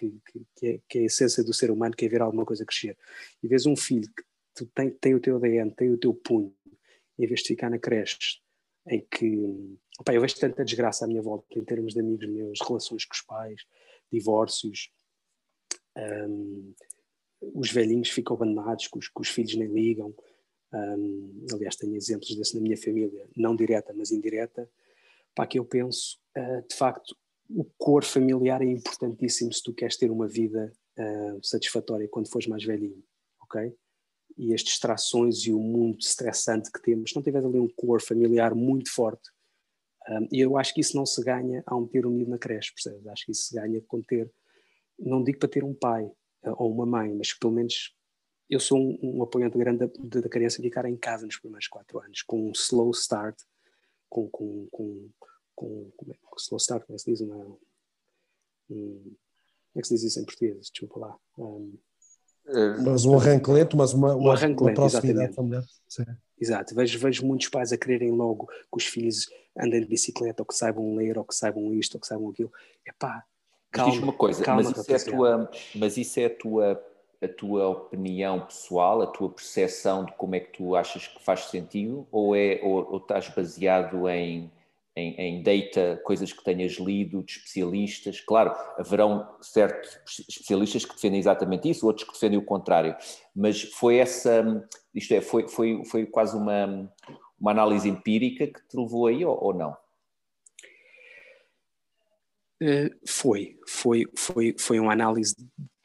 que, 0.56 0.68
é, 0.68 0.80
que 0.88 0.98
é 0.98 1.02
a 1.02 1.06
essência 1.06 1.44
do 1.44 1.54
ser 1.54 1.72
humano, 1.72 1.96
que 1.96 2.06
é 2.06 2.10
ver 2.10 2.22
alguma 2.22 2.44
coisa 2.44 2.66
crescer. 2.66 2.98
E 3.42 3.48
vês 3.48 3.66
um 3.66 3.76
filho 3.76 4.10
que 4.56 4.66
tem, 4.74 4.90
tem 4.90 5.16
o 5.16 5.20
teu 5.20 5.38
ADN, 5.38 5.72
tem 5.72 5.92
o 5.92 5.98
teu 5.98 6.14
punho, 6.14 6.54
em 7.18 7.28
vez 7.28 7.42
de 7.42 7.48
ficar 7.48 7.70
na 7.70 7.78
creche, 7.78 8.42
em 8.88 9.06
que, 9.10 9.78
opa, 10.00 10.14
eu 10.14 10.22
vejo 10.22 10.40
tanta 10.40 10.66
desgraça 10.66 11.06
à 11.06 11.08
minha 11.08 11.22
volta 11.22 11.46
em 11.58 11.64
termos 11.64 11.94
de 11.94 12.00
amigos 12.00 12.28
meus, 12.28 12.60
relações 12.68 13.06
com 13.06 13.14
os 13.14 13.22
pais, 13.22 13.62
divórcios, 14.12 14.92
um, 15.98 16.74
os 17.42 17.72
velhinhos 17.72 18.10
ficam 18.10 18.36
abandonados, 18.36 18.88
que 18.88 18.98
os, 18.98 19.08
que 19.08 19.22
os 19.22 19.30
filhos 19.30 19.56
nem 19.56 19.68
ligam. 19.68 20.14
Um, 20.74 21.46
aliás, 21.52 21.76
tenho 21.76 21.96
exemplos 21.96 22.36
desse 22.36 22.56
na 22.56 22.62
minha 22.62 22.78
família, 22.78 23.28
não 23.36 23.56
direta, 23.56 23.94
mas 23.94 24.12
indireta. 24.12 24.70
Para 25.34 25.48
que 25.48 25.58
eu 25.58 25.66
penso, 25.66 26.20
uh, 26.38 26.68
de 26.68 26.76
facto, 26.76 27.16
o 27.50 27.64
cor 27.78 28.04
familiar 28.04 28.62
é 28.62 28.66
importantíssimo 28.66 29.52
se 29.52 29.64
tu 29.64 29.74
queres 29.74 29.98
ter 29.98 30.12
uma 30.12 30.28
vida 30.28 30.72
uh, 30.98 31.44
satisfatória 31.44 32.08
quando 32.08 32.30
fores 32.30 32.48
mais 32.48 32.64
velhinho, 32.64 33.04
ok? 33.42 33.74
E 34.38 34.54
as 34.54 34.62
distrações 34.62 35.46
e 35.46 35.52
o 35.52 35.60
mundo 35.60 36.00
estressante 36.00 36.72
que 36.72 36.82
temos, 36.82 37.10
se 37.10 37.16
não 37.16 37.24
tiveres 37.24 37.48
ali 37.48 37.60
um 37.60 37.68
cor 37.68 38.02
familiar 38.02 38.54
muito 38.54 38.92
forte, 38.92 39.30
e 40.32 40.40
eu 40.40 40.58
acho 40.58 40.74
que 40.74 40.82
isso 40.82 40.96
não 40.96 41.06
se 41.06 41.24
ganha 41.24 41.64
ao 41.66 41.82
meter 41.82 42.06
um 42.06 42.12
miúdo 42.12 42.32
na 42.32 42.38
creche, 42.38 42.74
percebes? 42.74 43.06
Acho 43.08 43.26
que 43.26 43.32
isso 43.32 43.44
se 43.44 43.56
ganha 43.56 43.82
com 43.88 44.02
ter, 44.02 44.32
não 44.98 45.24
digo 45.24 45.40
para 45.40 45.50
ter 45.50 45.64
um 45.64 45.74
pai 45.74 46.04
uh, 46.04 46.56
ou 46.58 46.74
uma 46.74 46.86
mãe, 46.86 47.14
mas 47.16 47.34
pelo 47.34 47.54
menos 47.54 47.96
eu 48.50 48.60
sou 48.60 48.80
um, 48.80 48.98
um 49.02 49.24
apoiante 49.24 49.58
grande 49.58 49.86
da, 49.86 50.22
da, 50.22 50.30
criança 50.30 50.62
ficar 50.62 50.86
em 50.86 50.98
casa 50.98 51.26
nos 51.26 51.38
primeiros 51.38 51.68
quatro 51.68 52.00
anos, 52.00 52.24
com 52.24 52.50
um 52.50 52.52
slow 52.52 52.90
start, 52.92 53.40
com, 54.10 54.28
com, 54.30 54.68
com, 54.72 55.10
com 55.54 55.92
como 55.96 56.12
é, 56.12 56.18
slow 56.38 56.58
start, 56.58 56.86
como 56.86 56.96
é 56.96 56.98
que 56.98 57.04
se 57.04 57.12
diz? 57.12 57.22
Uma, 57.22 57.46
um, 58.70 59.16
como 59.72 59.76
é 59.76 59.82
que 59.82 59.88
se 59.88 59.94
diz 59.94 60.04
isso 60.04 60.20
em 60.20 60.26
português? 60.26 60.72
Desculpa 60.72 61.00
lá. 61.00 61.18
Um, 61.38 61.78
mas 62.84 63.06
um 63.06 63.16
arranque 63.16 63.52
lento, 63.52 63.78
mas 63.78 63.94
uma, 63.94 64.16
uma, 64.16 64.30
um 64.30 64.32
arranque 64.32 64.64
lento, 64.64 64.82
uma 64.82 64.90
proximidade 64.90 65.36
familiar. 65.36 65.64
Exato, 66.40 66.74
vejo, 66.74 66.98
vejo 67.00 67.26
muitos 67.26 67.50
pais 67.50 67.72
a 67.72 67.78
quererem 67.78 68.12
logo 68.12 68.48
que 68.48 68.78
os 68.78 68.86
filhos 68.86 69.28
andem 69.58 69.82
de 69.82 69.88
bicicleta, 69.88 70.42
ou 70.42 70.46
que 70.46 70.56
saibam 70.56 70.96
ler, 70.96 71.18
ou 71.18 71.24
que 71.24 71.36
saibam 71.36 71.74
isto, 71.74 71.96
ou 71.96 72.02
que 72.02 72.08
saibam 72.08 72.30
aquilo. 72.30 72.52
Epá, 72.86 73.24
calma, 73.72 73.92
diz 73.92 74.02
uma 74.02 74.14
coisa, 74.14 74.44
calma, 74.44 74.64
mas, 74.64 74.78
isso 74.78 74.92
é 74.92 74.96
a 74.96 75.06
tua, 75.06 75.52
mas 75.76 75.98
isso 75.98 76.20
é 76.20 76.26
a 76.26 76.30
tua, 76.30 76.86
a 77.22 77.28
tua 77.28 77.68
opinião 77.68 78.46
pessoal, 78.46 79.02
a 79.02 79.08
tua 79.08 79.30
percepção 79.30 80.06
de 80.06 80.14
como 80.14 80.36
é 80.36 80.40
que 80.40 80.58
tu 80.58 80.76
achas 80.76 81.08
que 81.08 81.22
faz 81.22 81.46
sentido, 81.46 82.08
ou, 82.12 82.36
é, 82.36 82.60
ou, 82.64 82.90
ou 82.92 82.98
estás 82.98 83.28
baseado 83.30 84.08
em 84.08 84.50
em, 85.00 85.16
em, 85.18 85.44
data, 85.44 86.02
coisas 86.04 86.34
que 86.34 86.44
tenhas 86.44 86.74
lido 86.74 87.24
de 87.24 87.34
especialistas. 87.34 88.20
Claro, 88.20 88.54
haverão 88.78 89.28
certos 89.42 90.20
especialistas 90.28 90.86
que 90.86 90.94
defendem 90.94 91.20
exatamente 91.20 91.70
isso, 91.70 91.86
outros 91.88 92.06
que 92.06 92.14
defendem 92.14 92.38
o 92.38 92.46
contrário, 92.46 92.96
mas 93.36 93.62
foi 93.62 93.98
essa, 93.98 94.68
isto 94.94 95.14
é, 95.14 95.22
foi, 95.22 95.48
foi, 95.48 95.84
foi 95.86 96.06
quase 96.06 96.36
uma, 96.36 96.92
uma 97.40 97.52
análise 97.52 97.88
empírica 97.88 98.48
que 98.48 98.68
te 98.68 98.78
levou 98.78 99.08
aí 99.08 99.24
ou, 99.24 99.38
ou 99.42 99.54
não? 99.54 99.76
Uh, 102.62 102.92
foi, 103.08 103.58
foi, 103.66 104.06
foi, 104.18 104.56
foi 104.60 104.80
uma 104.82 104.92
análise 104.92 105.34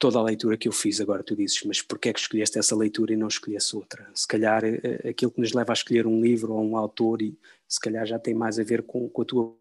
toda 0.05 0.19
a 0.19 0.21
leitura 0.21 0.55
que 0.55 0.67
eu 0.67 0.71
fiz 0.71 1.01
agora, 1.01 1.23
tu 1.23 1.35
dizes, 1.35 1.63
mas 1.65 1.81
porquê 1.81 2.09
é 2.09 2.13
que 2.13 2.19
escolheste 2.19 2.59
essa 2.59 2.75
leitura 2.75 3.11
e 3.11 3.15
não 3.15 3.27
escolheste 3.27 3.75
outra? 3.75 4.07
Se 4.13 4.27
calhar 4.27 4.63
eh, 4.63 5.09
aquilo 5.09 5.31
que 5.31 5.41
nos 5.41 5.51
leva 5.51 5.71
a 5.71 5.73
escolher 5.73 6.05
um 6.05 6.21
livro 6.21 6.53
ou 6.53 6.63
um 6.63 6.77
autor, 6.77 7.23
e 7.23 7.35
se 7.67 7.79
calhar 7.79 8.05
já 8.05 8.19
tem 8.19 8.35
mais 8.35 8.59
a 8.59 8.63
ver 8.63 8.83
com, 8.83 9.09
com 9.09 9.21
a 9.23 9.25
tua 9.25 9.57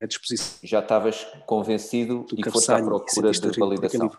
predisposição. 0.00 0.58
Já 0.64 0.80
estavas 0.80 1.24
convencido 1.46 2.26
e 2.36 2.50
foste 2.50 2.72
à 2.72 2.82
procura 2.82 3.30
de 3.30 3.60
validação. 3.60 4.10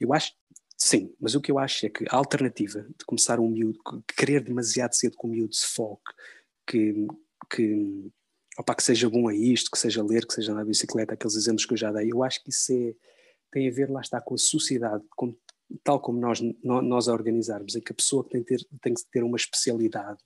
Eu 0.00 0.14
acho, 0.14 0.32
sim, 0.78 1.14
mas 1.20 1.34
o 1.34 1.40
que 1.42 1.52
eu 1.52 1.58
acho 1.58 1.84
é 1.84 1.90
que 1.90 2.06
a 2.08 2.16
alternativa 2.16 2.80
de 2.80 3.04
começar 3.04 3.38
um 3.38 3.50
miúdo, 3.50 3.78
querer 4.16 4.42
demasiado 4.42 4.94
cedo 4.94 5.14
que 5.18 5.26
o 5.26 5.28
miúdo 5.28 5.54
se 5.54 5.66
foque, 5.66 6.10
que, 6.66 7.06
que, 7.50 8.10
opa, 8.58 8.74
que 8.74 8.82
seja 8.82 9.10
bom 9.10 9.28
a 9.28 9.34
isto, 9.34 9.70
que 9.70 9.78
seja 9.78 10.02
ler, 10.02 10.26
que 10.26 10.32
seja 10.32 10.54
de 10.54 10.64
bicicleta, 10.64 11.12
aqueles 11.12 11.36
exemplos 11.36 11.66
que 11.66 11.74
eu 11.74 11.78
já 11.78 11.92
dei, 11.92 12.10
eu 12.10 12.22
acho 12.22 12.42
que 12.42 12.48
isso 12.48 12.72
é 12.72 12.94
tem 13.52 13.68
a 13.68 13.72
ver, 13.72 13.90
lá 13.90 14.00
está, 14.00 14.20
com 14.20 14.34
a 14.34 14.38
sociedade, 14.38 15.04
com, 15.14 15.36
tal 15.84 16.00
como 16.00 16.18
nós, 16.18 16.40
nós 16.62 17.08
a 17.08 17.12
organizarmos, 17.12 17.76
em 17.76 17.80
que 17.80 17.92
a 17.92 17.94
pessoa 17.94 18.26
tem, 18.28 18.42
ter, 18.42 18.66
tem 18.80 18.94
que 18.94 19.02
ter 19.10 19.22
uma 19.22 19.36
especialidade, 19.36 20.18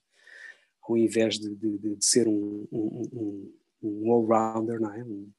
ao 0.81 0.97
invés 0.97 1.37
de, 1.37 1.53
de, 1.53 1.77
de 1.77 2.05
ser 2.05 2.27
um, 2.27 2.67
um, 2.71 3.09
um, 3.13 3.53
um 3.83 4.11
all-rounder, 4.11 4.79
não 4.79 4.93
é? 4.93 5.03
um, 5.03 5.29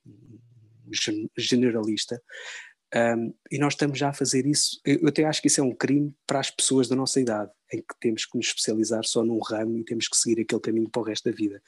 generalista. 1.37 2.23
E 3.51 3.59
nós 3.59 3.75
estamos 3.75 3.99
já 3.99 4.09
a 4.11 4.15
fazer 4.15 4.47
isso. 4.47 4.81
Eu 4.85 5.09
até 5.09 5.25
acho 5.25 5.41
que 5.43 5.49
isso 5.49 5.61
é 5.61 5.65
um 5.65 5.75
crime 5.75 6.15
para 6.27 6.41
as 6.41 6.51
pessoas 6.51 6.89
da 6.89 6.97
nossa 6.97 7.21
idade, 7.21 7.51
em 7.73 7.79
que 7.79 7.95
temos 8.01 8.25
que 8.25 8.37
nos 8.37 8.47
especializar 8.47 9.05
só 9.05 9.25
num 9.25 9.39
ramo 9.39 9.79
e 9.79 9.85
temos 9.85 10.09
que 10.09 10.17
seguir 10.17 10.43
aquele 10.43 10.61
caminho 10.61 10.89
para 10.89 11.03
o 11.03 11.05
resto 11.05 11.31
da 11.31 11.37
vida. 11.37 11.63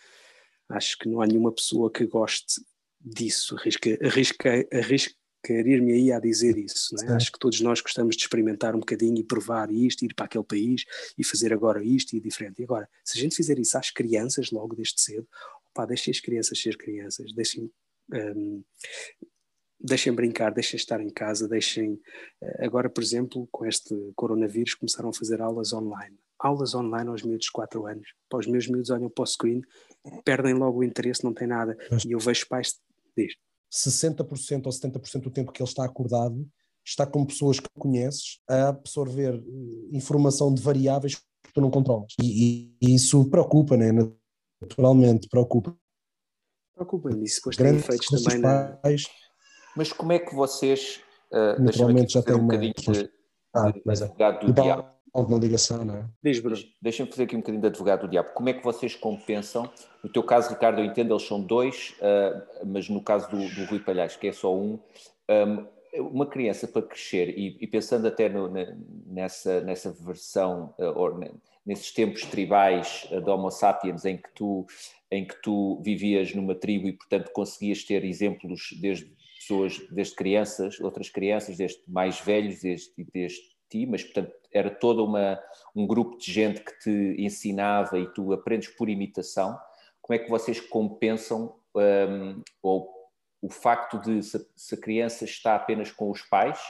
Acho 0.69 0.97
que 0.99 1.09
não 1.09 1.21
há 1.21 1.27
nenhuma 1.27 1.53
pessoa 1.53 1.91
que 1.91 2.07
goste 2.07 2.63
disso, 3.01 3.57
arrisca, 3.57 3.99
arrisca, 4.03 4.69
arrisca, 4.73 5.15
querer-me 5.43 5.93
aí 5.93 6.12
a 6.12 6.21
dizer 6.21 6.57
isso. 6.59 6.95
É? 7.05 7.12
Acho 7.12 7.33
que 7.33 7.39
todos 7.39 7.61
nós 7.61 7.81
gostamos 7.81 8.17
de 8.17 8.23
experimentar 8.23 8.75
um 8.75 8.81
bocadinho 8.81 9.19
e 9.19 9.25
provar 9.25 9.71
isto, 9.71 10.05
ir 10.05 10.15
para 10.15 10.27
aquele 10.27 10.45
país 10.45 10.85
e 11.19 11.25
fazer 11.25 11.53
agora 11.53 11.83
isto 11.83 12.15
e 12.15 12.21
diferente. 12.21 12.61
E 12.61 12.65
agora, 12.65 12.89
se 13.05 13.19
a 13.19 13.21
gente 13.21 13.35
fizer 13.35 13.59
isso 13.59 13.77
às 13.77 13.91
crianças 13.91 14.51
logo 14.51 14.75
desde 14.75 15.01
cedo, 15.01 15.27
opá, 15.71 15.87
deixem 15.87 16.12
as 16.12 16.21
crianças 16.21 16.61
ser 16.61 16.77
crianças, 16.77 17.33
deixem, 17.33 17.71
um, 18.12 18.62
deixem 19.79 20.12
brincar, 20.12 20.53
deixem 20.53 20.77
estar 20.77 21.01
em 21.01 21.11
casa, 21.11 21.49
deixem. 21.49 22.01
Eh, 22.43 22.67
agora, 22.67 22.91
por 22.91 23.03
exemplo, 23.03 23.49
com 23.51 23.65
este 23.65 23.95
coronavírus, 24.15 24.75
começaram 24.75 25.09
a 25.09 25.15
fazer 25.15 25.41
aulas 25.41 25.73
online. 25.73 26.19
Aulas 26.39 26.75
online 26.75 27.09
aos 27.09 27.23
miúdos 27.23 27.47
de 27.47 27.53
4 27.53 27.87
anos. 27.87 28.15
Para 28.29 28.39
os 28.39 28.47
meus 28.47 28.67
miúdos 28.67 28.91
olham 28.91 29.11
para 29.11 29.23
o 29.23 29.27
screen, 29.27 29.62
perdem 30.25 30.55
logo 30.55 30.79
o 30.79 30.85
interesse, 30.85 31.23
não 31.25 31.35
tem 31.35 31.47
nada. 31.47 31.77
E 32.07 32.12
eu 32.12 32.19
vejo 32.19 32.47
pais. 32.49 32.81
Diz 33.17 33.35
60% 33.71 34.67
ou 34.67 34.73
70% 34.73 35.21
do 35.23 35.31
tempo 35.31 35.53
que 35.53 35.63
ele 35.63 35.69
está 35.69 35.85
acordado 35.85 36.47
está 36.85 37.07
com 37.07 37.25
pessoas 37.25 37.61
que 37.61 37.69
conheces 37.79 38.41
a 38.49 38.69
absorver 38.69 39.35
eh, 39.35 39.97
informação 39.97 40.53
de 40.53 40.63
variáveis 40.63 41.17
que 41.17 41.53
tu 41.53 41.61
não 41.61 41.71
controlas. 41.71 42.15
E, 42.21 42.75
e 42.81 42.95
isso 42.95 43.29
preocupa, 43.31 43.77
né? 43.77 43.93
naturalmente, 44.61 45.29
preocupa. 45.29 45.77
Preocupa-me, 46.75 47.25
isso 47.25 47.37
depois 47.37 47.57
tem 47.57 47.77
efeitos 47.77 48.23
também 48.23 48.43
pais. 48.83 49.09
Mas 49.77 49.93
como 49.93 50.13
é 50.13 50.19
que 50.19 50.35
vocês, 50.35 51.01
uh, 51.33 51.63
naturalmente 51.63 52.15
já 52.15 52.23
tem 52.23 52.35
um 52.35 52.43
bocadinho 52.43 52.75
de, 52.75 53.11
ah, 53.55 53.71
de, 53.71 53.83
mas 53.85 54.01
é. 54.01 54.09
do 54.09 54.53
diabo, 54.53 54.89
alguma 55.12 55.39
ligação, 55.39 55.85
não 55.85 55.97
é? 55.97 56.05
Diz, 56.23 56.41
Bruno. 56.41 56.57
Deixa-me 56.81 57.11
fazer 57.11 57.24
aqui 57.24 57.37
um 57.37 57.41
bocadinho 57.41 57.61
de 57.61 57.69
advogado 57.69 58.03
do 58.03 58.09
diabo. 58.09 58.31
Como 58.35 58.49
é 58.49 58.53
que 58.53 58.65
vocês 58.65 58.95
compensam? 58.95 59.70
No 60.03 60.11
teu 60.11 60.23
caso, 60.23 60.51
Ricardo, 60.51 60.81
eu 60.81 60.85
entendo, 60.85 61.12
eles 61.12 61.27
são 61.27 61.41
dois, 61.41 61.95
uh, 62.01 62.66
mas 62.66 62.89
no 62.89 63.03
caso 63.03 63.31
do, 63.31 63.37
do 63.37 63.65
Rui 63.66 63.81
Palhares, 63.81 64.16
que 64.16 64.28
é 64.28 64.32
só 64.32 64.55
um, 64.55 64.78
um 65.28 65.66
uma 65.99 66.24
criança 66.24 66.69
para 66.69 66.82
crescer, 66.82 67.37
e, 67.37 67.57
e 67.61 67.66
pensando 67.66 68.07
até 68.07 68.28
no, 68.28 68.49
nessa, 69.07 69.61
nessa 69.61 69.91
versão, 69.91 70.73
uh, 70.78 70.97
ou 70.97 71.19
nesses 71.66 71.93
tempos 71.93 72.23
tribais 72.23 73.09
uh, 73.11 73.20
do 73.20 73.31
Homo 73.31 73.51
sapiens, 73.51 74.05
em 74.05 74.16
que, 74.16 74.32
tu, 74.35 74.66
em 75.11 75.27
que 75.27 75.41
tu 75.43 75.81
vivias 75.82 76.32
numa 76.35 76.55
tribo 76.55 76.87
e, 76.87 76.93
portanto, 76.93 77.32
conseguias 77.32 77.82
ter 77.82 78.05
exemplos 78.05 78.69
desde 78.81 79.12
pessoas, 79.41 79.78
desde 79.91 80.15
crianças, 80.15 80.78
outras 80.81 81.11
crianças, 81.11 81.57
desde 81.57 81.82
mais 81.89 82.20
velhos, 82.20 82.61
desde, 82.61 82.93
desde 83.12 83.41
ti, 83.69 83.87
mas 83.87 84.03
portanto 84.03 84.32
era 84.53 84.71
todo 84.71 85.05
uma, 85.05 85.41
um 85.75 85.87
grupo 85.87 86.19
de 86.19 86.33
gente 86.33 86.61
que 86.63 86.79
te 86.79 87.17
ensinava 87.19 87.99
e 87.99 88.07
tu 88.13 88.33
aprendes 88.33 88.69
por 88.69 88.89
imitação. 88.89 89.59
Como 90.01 90.15
é 90.15 90.19
que 90.19 90.31
vocês 90.31 90.61
compensam 90.61 91.55
um, 91.75 92.43
ou 92.63 92.91
o 93.43 93.49
facto 93.49 93.99
de 93.99 94.23
se, 94.23 94.47
se, 94.55 94.75
a 94.75 94.79
criança 94.79 95.25
está 95.25 95.55
apenas 95.55 95.91
com 95.91 96.11
os 96.11 96.23
pais, 96.23 96.61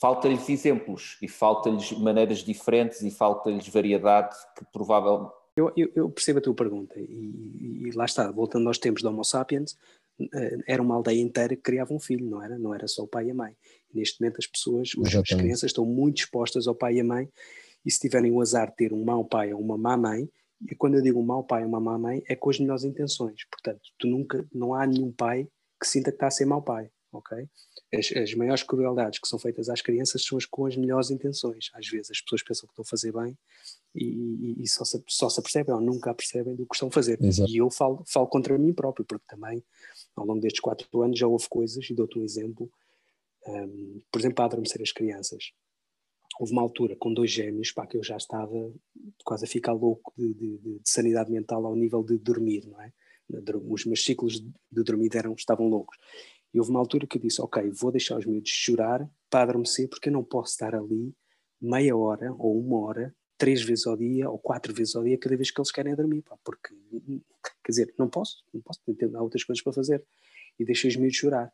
falta-lhes 0.00 0.48
exemplos 0.48 1.18
e 1.20 1.28
falta-lhes 1.28 1.92
maneiras 1.92 2.38
diferentes 2.38 3.02
e 3.02 3.10
falta-lhes 3.10 3.68
variedade 3.68 4.34
que 4.56 4.64
provavelmente. 4.72 5.32
Eu, 5.56 5.72
eu, 5.76 5.90
eu, 5.94 6.08
percebo 6.08 6.38
a 6.38 6.42
tua 6.42 6.54
pergunta 6.54 6.98
e, 6.98 7.88
e, 7.88 7.90
lá 7.90 8.04
está, 8.04 8.30
voltando 8.30 8.68
aos 8.68 8.78
tempos 8.78 9.02
do 9.02 9.08
Homo 9.08 9.24
sapiens, 9.24 9.76
era 10.66 10.82
uma 10.82 10.94
aldeia 10.94 11.20
inteira 11.20 11.56
que 11.56 11.62
criava 11.62 11.94
um 11.94 12.00
filho, 12.00 12.28
não 12.28 12.42
era? 12.42 12.58
Não 12.58 12.74
era 12.74 12.86
só 12.88 13.02
o 13.02 13.08
pai 13.08 13.26
e 13.26 13.30
a 13.30 13.34
mãe. 13.34 13.56
Neste 13.92 14.20
momento 14.20 14.38
as 14.38 14.46
pessoas, 14.46 14.90
as 14.98 15.28
crianças 15.28 15.70
estão 15.70 15.84
muito 15.84 16.18
expostas 16.18 16.66
ao 16.66 16.74
pai 16.74 16.94
e 16.94 17.00
à 17.00 17.04
mãe 17.04 17.28
e 17.84 17.90
se 17.90 18.00
tiverem 18.00 18.30
o 18.30 18.40
azar 18.40 18.70
de 18.70 18.76
ter 18.76 18.92
um 18.92 19.04
mau 19.04 19.24
pai 19.24 19.52
ou 19.52 19.60
uma 19.60 19.78
má 19.78 19.96
mãe, 19.96 20.28
e 20.70 20.74
quando 20.74 20.96
eu 20.96 21.02
digo 21.02 21.18
um 21.18 21.24
mau 21.24 21.42
pai 21.42 21.62
ou 21.62 21.68
uma 21.68 21.80
má 21.80 21.98
mãe, 21.98 22.22
é 22.28 22.36
com 22.36 22.50
as 22.50 22.58
melhores 22.58 22.84
intenções. 22.84 23.44
Portanto, 23.50 23.80
tu 23.98 24.06
nunca, 24.06 24.46
não 24.52 24.74
há 24.74 24.86
nenhum 24.86 25.10
pai 25.10 25.48
que 25.80 25.86
sinta 25.86 26.10
que 26.10 26.16
está 26.16 26.26
a 26.26 26.30
ser 26.30 26.44
mau 26.44 26.62
pai, 26.62 26.90
ok? 27.12 27.48
As, 27.92 28.12
as 28.12 28.34
maiores 28.34 28.62
crueldades 28.62 29.18
que 29.18 29.26
são 29.26 29.38
feitas 29.38 29.70
às 29.70 29.80
crianças 29.80 30.22
são 30.22 30.36
as 30.36 30.44
com 30.44 30.66
as 30.66 30.76
melhores 30.76 31.10
intenções. 31.10 31.70
Às 31.72 31.88
vezes 31.88 32.10
as 32.10 32.20
pessoas 32.20 32.42
pensam 32.42 32.66
que 32.66 32.72
estão 32.72 32.82
a 32.82 32.88
fazer 32.88 33.12
bem 33.12 33.36
e, 33.94 34.04
e, 34.04 34.62
e 34.62 34.68
só, 34.68 34.84
se, 34.84 35.02
só 35.08 35.30
se 35.30 35.40
apercebem 35.40 35.74
ou 35.74 35.80
nunca 35.80 36.14
percebem 36.14 36.54
do 36.54 36.66
que 36.66 36.74
estão 36.74 36.88
a 36.88 36.92
fazer. 36.92 37.18
Exato. 37.22 37.50
E 37.50 37.56
eu 37.56 37.70
falo, 37.70 38.04
falo 38.06 38.26
contra 38.26 38.58
mim 38.58 38.74
próprio, 38.74 39.06
porque 39.06 39.24
também 39.26 39.64
ao 40.16 40.26
longo 40.26 40.40
destes 40.40 40.60
quatro 40.60 41.02
anos 41.02 41.18
já 41.18 41.26
houve 41.26 41.48
coisas, 41.48 41.88
e 41.88 41.94
dou-te 41.94 42.18
um 42.18 42.24
exemplo, 42.24 42.70
um, 43.46 44.00
por 44.10 44.20
exemplo, 44.20 44.42
a 44.42 44.46
adormecer 44.46 44.82
as 44.82 44.92
crianças. 44.92 45.52
Houve 46.38 46.52
uma 46.52 46.62
altura 46.62 46.96
com 46.96 47.12
dois 47.12 47.30
gêmeos, 47.30 47.72
pá, 47.72 47.86
que 47.86 47.96
eu 47.96 48.02
já 48.02 48.16
estava 48.16 48.72
quase 49.24 49.44
a 49.44 49.48
ficar 49.48 49.72
louco 49.72 50.12
de, 50.16 50.32
de, 50.32 50.58
de 50.58 50.80
sanidade 50.84 51.30
mental 51.30 51.66
ao 51.66 51.76
nível 51.76 52.02
de 52.02 52.16
dormir, 52.18 52.66
não 52.66 52.80
é? 52.80 52.92
Os 53.68 53.84
meus 53.84 54.02
ciclos 54.02 54.40
de 54.40 54.82
dormir 54.82 55.14
eram, 55.14 55.34
estavam 55.34 55.68
loucos. 55.68 55.96
E 56.52 56.58
houve 56.58 56.70
uma 56.70 56.80
altura 56.80 57.06
que 57.06 57.16
eu 57.16 57.22
disse, 57.22 57.40
ok, 57.40 57.70
vou 57.70 57.92
deixar 57.92 58.18
os 58.18 58.26
miúdos 58.26 58.50
chorar 58.50 59.08
para 59.28 59.42
adormecer, 59.42 59.88
porque 59.88 60.08
eu 60.08 60.12
não 60.12 60.24
posso 60.24 60.52
estar 60.52 60.74
ali 60.74 61.14
meia 61.60 61.96
hora 61.96 62.32
ou 62.38 62.58
uma 62.58 62.78
hora, 62.80 63.14
três 63.40 63.62
vezes 63.62 63.86
ao 63.86 63.96
dia 63.96 64.28
ou 64.28 64.38
quatro 64.38 64.74
vezes 64.74 64.94
ao 64.94 65.02
dia, 65.02 65.16
cada 65.16 65.34
vez 65.34 65.50
que 65.50 65.58
eles 65.58 65.72
querem 65.72 65.96
dormir, 65.96 66.20
pá, 66.20 66.36
porque, 66.44 66.74
quer 67.64 67.72
dizer, 67.72 67.94
não 67.98 68.06
posso, 68.06 68.44
não 68.52 68.60
posso, 68.60 68.80
tenho 68.84 69.18
outras 69.18 69.42
coisas 69.42 69.64
para 69.64 69.72
fazer. 69.72 70.06
E 70.58 70.64
deixei 70.64 70.90
os 70.90 70.96
miúdos 70.96 71.16
chorar. 71.16 71.50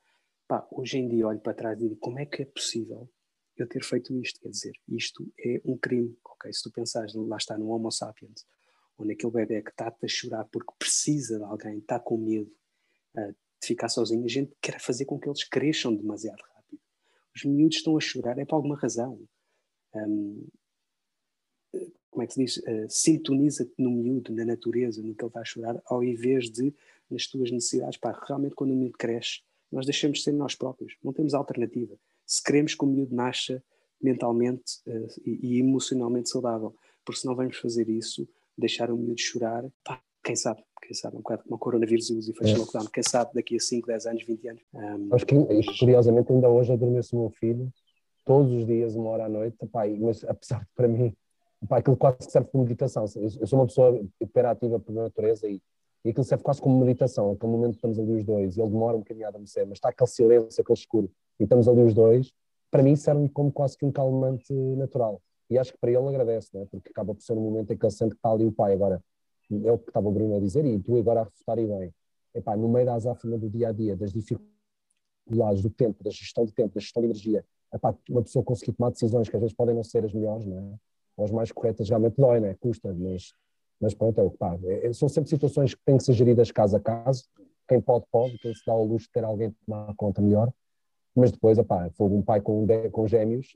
Pá, 0.48 0.66
hoje 0.72 0.98
em 0.98 1.08
dia 1.08 1.28
olho 1.28 1.38
para 1.38 1.54
trás 1.54 1.78
e 1.78 1.88
digo, 1.88 1.96
como 2.00 2.18
é 2.18 2.26
que 2.26 2.42
é 2.42 2.44
possível 2.44 3.08
eu 3.56 3.68
ter 3.68 3.84
feito 3.84 4.12
isto? 4.20 4.40
Quer 4.40 4.48
dizer, 4.48 4.72
isto 4.88 5.32
é 5.38 5.60
um 5.64 5.78
crime, 5.78 6.18
ok? 6.24 6.52
Se 6.52 6.64
tu 6.64 6.72
pensares, 6.72 7.14
lá 7.14 7.36
está, 7.36 7.56
no 7.56 7.68
Homo 7.68 7.92
sapiens, 7.92 8.44
onde 8.98 9.12
aquele 9.12 9.32
bebê 9.32 9.62
que 9.62 9.70
está 9.70 9.86
a 9.86 10.08
chorar 10.08 10.44
porque 10.46 10.72
precisa 10.76 11.38
de 11.38 11.44
alguém, 11.44 11.78
está 11.78 12.00
com 12.00 12.16
medo 12.16 12.50
uh, 13.16 13.32
de 13.60 13.66
ficar 13.66 13.88
sozinho, 13.88 14.24
a 14.24 14.28
gente 14.28 14.52
quer 14.60 14.80
fazer 14.80 15.04
com 15.04 15.20
que 15.20 15.28
eles 15.28 15.44
cresçam 15.44 15.94
demasiado 15.94 16.42
rápido. 16.52 16.80
Os 17.34 17.44
miúdos 17.44 17.76
estão 17.76 17.96
a 17.96 18.00
chorar, 18.00 18.36
é 18.38 18.44
por 18.44 18.56
alguma 18.56 18.76
razão. 18.76 19.20
Um, 19.94 20.48
como 22.16 22.24
é 22.24 22.26
que 22.26 22.32
se 22.32 22.42
diz? 22.42 22.56
Uh, 22.56 22.86
Sintoniza-te 22.88 23.74
no 23.76 23.90
miúdo, 23.90 24.32
na 24.32 24.42
natureza, 24.42 25.02
no 25.02 25.14
que 25.14 25.22
ele 25.22 25.28
está 25.28 25.40
a 25.40 25.44
chorar, 25.44 25.82
ao 25.84 26.02
invés 26.02 26.50
de 26.50 26.74
nas 27.10 27.26
tuas 27.26 27.50
necessidades. 27.50 27.98
Pá, 27.98 28.18
realmente, 28.26 28.54
quando 28.54 28.70
o 28.70 28.74
miúdo 28.74 28.96
cresce, 28.96 29.40
nós 29.70 29.84
deixamos 29.84 30.18
de 30.18 30.24
ser 30.24 30.32
nós 30.32 30.54
próprios, 30.54 30.96
não 31.04 31.12
temos 31.12 31.34
alternativa. 31.34 31.94
Se 32.24 32.42
queremos 32.42 32.74
que 32.74 32.82
o 32.82 32.86
miúdo 32.86 33.14
nasça 33.14 33.62
mentalmente 34.00 34.80
uh, 34.86 35.06
e, 35.26 35.56
e, 35.56 35.60
emocionalmente 35.60 36.30
saudável, 36.30 36.74
porque 37.04 37.20
se 37.20 37.26
não 37.26 37.36
vamos 37.36 37.58
fazer 37.58 37.86
isso, 37.86 38.26
deixar 38.56 38.90
o 38.90 38.96
miúdo 38.96 39.20
chorar, 39.20 39.66
pá, 39.84 40.00
quem 40.24 40.34
sabe, 40.34 40.62
quem 40.82 40.94
sabe, 40.94 41.16
um 41.16 41.20
bocado 41.20 41.42
como 41.42 41.56
o 41.56 41.58
coronavírus 41.58 42.08
e 42.08 42.14
os 42.14 42.28
efeitos 42.30 42.54
é. 42.54 42.56
lockdown, 42.56 42.86
quem 42.86 43.02
sabe 43.02 43.34
daqui 43.34 43.56
a 43.56 43.60
5, 43.60 43.86
10 43.86 44.06
anos, 44.06 44.22
20 44.24 44.48
anos. 44.48 44.62
Um, 44.72 45.14
Acho 45.14 45.26
que, 45.26 45.34
curiosamente, 45.78 46.32
ainda 46.32 46.48
hoje 46.48 46.72
adormeço 46.72 47.14
o 47.14 47.20
meu 47.20 47.30
filho, 47.30 47.70
todos 48.24 48.50
os 48.52 48.66
dias, 48.66 48.96
uma 48.96 49.10
hora 49.10 49.26
à 49.26 49.28
noite, 49.28 49.58
pá, 49.70 49.86
mas 49.98 50.24
apesar 50.24 50.60
de 50.60 50.70
para 50.74 50.88
mim, 50.88 51.14
pá, 51.68 51.78
aquilo 51.78 51.96
quase 51.96 52.18
serve 52.20 52.48
como 52.50 52.64
meditação. 52.64 53.04
Eu 53.40 53.46
sou 53.46 53.58
uma 53.58 53.66
pessoa 53.66 54.00
hiperativa 54.20 54.78
por 54.78 54.92
natureza 54.92 55.48
e 55.48 55.60
e 56.06 56.10
aquilo 56.10 56.22
serve 56.22 56.44
quase 56.44 56.60
como 56.60 56.78
meditação, 56.78 57.32
aquele 57.32 57.50
momento 57.50 57.70
que 57.72 57.78
estamos 57.78 57.98
ali 57.98 58.12
os 58.12 58.24
dois, 58.24 58.56
e 58.56 58.60
ele 58.60 58.70
demora 58.70 58.96
um 58.96 59.00
bocadinho 59.00 59.26
a 59.26 59.28
adormecer, 59.28 59.66
mas 59.66 59.78
está 59.78 59.88
aquele 59.88 60.08
silêncio, 60.08 60.62
aquele 60.62 60.78
escuro, 60.78 61.10
e 61.40 61.42
estamos 61.42 61.66
ali 61.66 61.82
os 61.82 61.94
dois, 61.94 62.32
para 62.70 62.80
mim 62.80 62.94
serve 62.94 63.28
como 63.30 63.50
quase 63.50 63.76
que 63.76 63.84
um 63.84 63.90
calmante 63.90 64.52
natural. 64.52 65.20
E 65.50 65.58
acho 65.58 65.72
que 65.72 65.78
para 65.80 65.90
ele 65.90 66.06
agradece, 66.06 66.48
né? 66.54 66.64
porque 66.70 66.90
acaba 66.90 67.12
por 67.12 67.20
ser 67.20 67.32
um 67.32 67.40
momento 67.40 67.72
em 67.72 67.76
que 67.76 67.84
ele 67.84 67.92
sente 67.92 68.10
que 68.10 68.18
está 68.18 68.30
ali 68.30 68.44
o 68.44 68.52
pai. 68.52 68.72
Agora, 68.72 69.02
é 69.64 69.72
o 69.72 69.78
que 69.78 69.90
estava 69.90 70.08
o 70.08 70.12
Bruno 70.12 70.36
a 70.36 70.38
dizer, 70.38 70.64
e 70.64 70.78
tu 70.78 70.96
agora 70.96 71.22
a 71.22 71.24
refutar 71.24 71.58
e 71.58 71.66
bem. 71.66 71.92
Epá, 72.32 72.56
no 72.56 72.68
meio 72.68 72.86
da 72.86 72.94
azáfama 72.94 73.36
do 73.36 73.50
dia 73.50 73.70
a 73.70 73.72
dia, 73.72 73.96
das 73.96 74.12
dificuldades 74.12 75.60
do 75.60 75.70
tempo, 75.70 76.04
da 76.04 76.10
gestão 76.10 76.44
do 76.44 76.52
tempo, 76.52 76.72
da 76.72 76.80
gestão 76.80 77.02
de 77.02 77.08
energia, 77.08 77.44
epá, 77.74 77.92
uma 78.08 78.22
pessoa 78.22 78.44
conseguir 78.44 78.74
tomar 78.74 78.90
decisões 78.90 79.28
que 79.28 79.34
às 79.34 79.40
vezes 79.40 79.56
podem 79.56 79.74
não 79.74 79.82
ser 79.82 80.04
as 80.04 80.12
melhores, 80.12 80.46
não 80.46 80.56
é? 80.56 80.78
Ou 81.16 81.24
as 81.24 81.30
mais 81.30 81.52
corretas, 81.52 81.88
realmente 81.88 82.16
dói, 82.16 82.40
não 82.40 82.48
é? 82.48 82.54
Custa, 82.54 82.94
mas, 82.94 83.32
mas 83.80 83.94
pronto, 83.94 84.20
é 84.20 84.24
o 84.24 84.30
que 84.30 84.38
pá. 84.38 84.58
É, 84.64 84.92
são 84.92 85.08
sempre 85.08 85.30
situações 85.30 85.74
que 85.74 85.80
têm 85.84 85.96
que 85.96 86.04
ser 86.04 86.12
geridas 86.12 86.50
caso 86.50 86.76
a 86.76 86.80
caso. 86.80 87.24
Quem 87.68 87.80
pode, 87.80 88.04
pode. 88.10 88.38
Quem 88.38 88.54
se 88.54 88.64
dá 88.66 88.72
ao 88.72 88.84
luxo 88.84 89.06
de 89.06 89.12
ter 89.12 89.24
alguém 89.24 89.50
que 89.50 89.56
tomar 89.66 89.94
conta 89.96 90.20
melhor. 90.20 90.52
Mas 91.14 91.32
depois, 91.32 91.56
epá, 91.56 91.88
foi 91.96 92.08
um 92.08 92.20
pai 92.20 92.42
com, 92.42 92.66
com 92.92 93.08
gêmeos, 93.08 93.48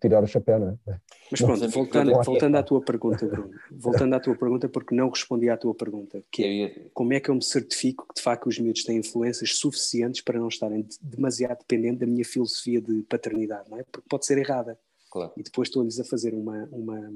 tirar 0.00 0.22
o 0.22 0.26
chapéu, 0.26 0.58
não 0.58 0.68
é? 0.86 1.00
Mas 1.30 1.40
pronto, 1.40 1.68
voltando, 1.68 2.22
voltando 2.22 2.56
à 2.56 2.62
tua 2.62 2.82
pergunta, 2.82 3.26
Bruno, 3.26 3.50
voltando 3.70 4.14
à 4.14 4.20
tua 4.20 4.36
pergunta, 4.36 4.68
porque 4.68 4.94
não 4.94 5.08
respondi 5.08 5.48
à 5.48 5.56
tua 5.56 5.74
pergunta, 5.74 6.22
que 6.30 6.44
é 6.44 6.88
como 6.92 7.12
é 7.12 7.20
que 7.20 7.30
eu 7.30 7.34
me 7.34 7.42
certifico 7.42 8.06
que 8.08 8.14
de 8.16 8.22
facto 8.22 8.48
os 8.48 8.58
miúdos 8.58 8.84
têm 8.84 8.98
influências 8.98 9.56
suficientes 9.56 10.20
para 10.20 10.38
não 10.38 10.48
estarem 10.48 10.86
demasiado 11.00 11.58
dependentes 11.60 12.00
da 12.00 12.06
minha 12.06 12.24
filosofia 12.24 12.80
de 12.80 13.02
paternidade, 13.04 13.70
não 13.70 13.78
é? 13.78 13.84
Porque 13.84 14.06
pode 14.08 14.26
ser 14.26 14.38
errada. 14.38 14.78
Claro. 15.10 15.32
E 15.36 15.42
depois 15.42 15.68
estou-lhes 15.68 15.98
a 16.00 16.04
fazer 16.04 16.34
uma, 16.34 16.68
uma 16.72 17.12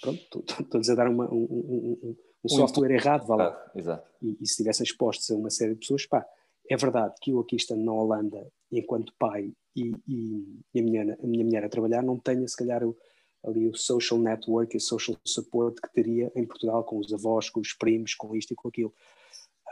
pronto, 0.00 0.44
estou-lhes 0.60 0.90
a 0.90 0.94
dar 0.94 1.08
uma, 1.08 1.32
um, 1.32 1.44
um, 1.44 1.98
um, 2.02 2.16
um 2.44 2.48
software 2.48 2.92
errado, 2.92 3.26
vá 3.26 3.36
lá. 3.36 3.72
Exato. 3.74 4.08
E, 4.22 4.32
e 4.40 4.46
se 4.46 4.52
estivessem 4.52 4.84
expostos 4.84 5.30
a 5.30 5.34
uma 5.34 5.50
série 5.50 5.74
de 5.74 5.80
pessoas, 5.80 6.06
pá, 6.06 6.26
é 6.68 6.76
verdade 6.76 7.14
que 7.20 7.32
eu 7.32 7.40
aqui 7.40 7.56
estando 7.56 7.84
na 7.84 7.92
Holanda, 7.92 8.46
enquanto 8.70 9.12
pai 9.18 9.52
e, 9.74 9.92
e, 10.08 10.62
e 10.74 10.80
a, 10.80 10.82
minha, 10.82 11.18
a 11.22 11.26
minha 11.26 11.44
mulher 11.44 11.64
a 11.64 11.68
trabalhar, 11.68 12.02
não 12.02 12.18
tenho 12.18 12.46
se 12.48 12.56
calhar 12.56 12.84
o, 12.84 12.96
ali 13.44 13.68
o 13.68 13.74
social 13.74 14.20
network 14.20 14.74
e 14.74 14.78
o 14.78 14.80
social 14.80 15.16
support 15.26 15.80
que 15.80 15.92
teria 15.92 16.30
em 16.34 16.46
Portugal 16.46 16.84
com 16.84 16.98
os 16.98 17.12
avós, 17.12 17.48
com 17.50 17.60
os 17.60 17.72
primos, 17.72 18.14
com 18.14 18.34
isto 18.36 18.52
e 18.52 18.56
com 18.56 18.68
aquilo. 18.68 18.94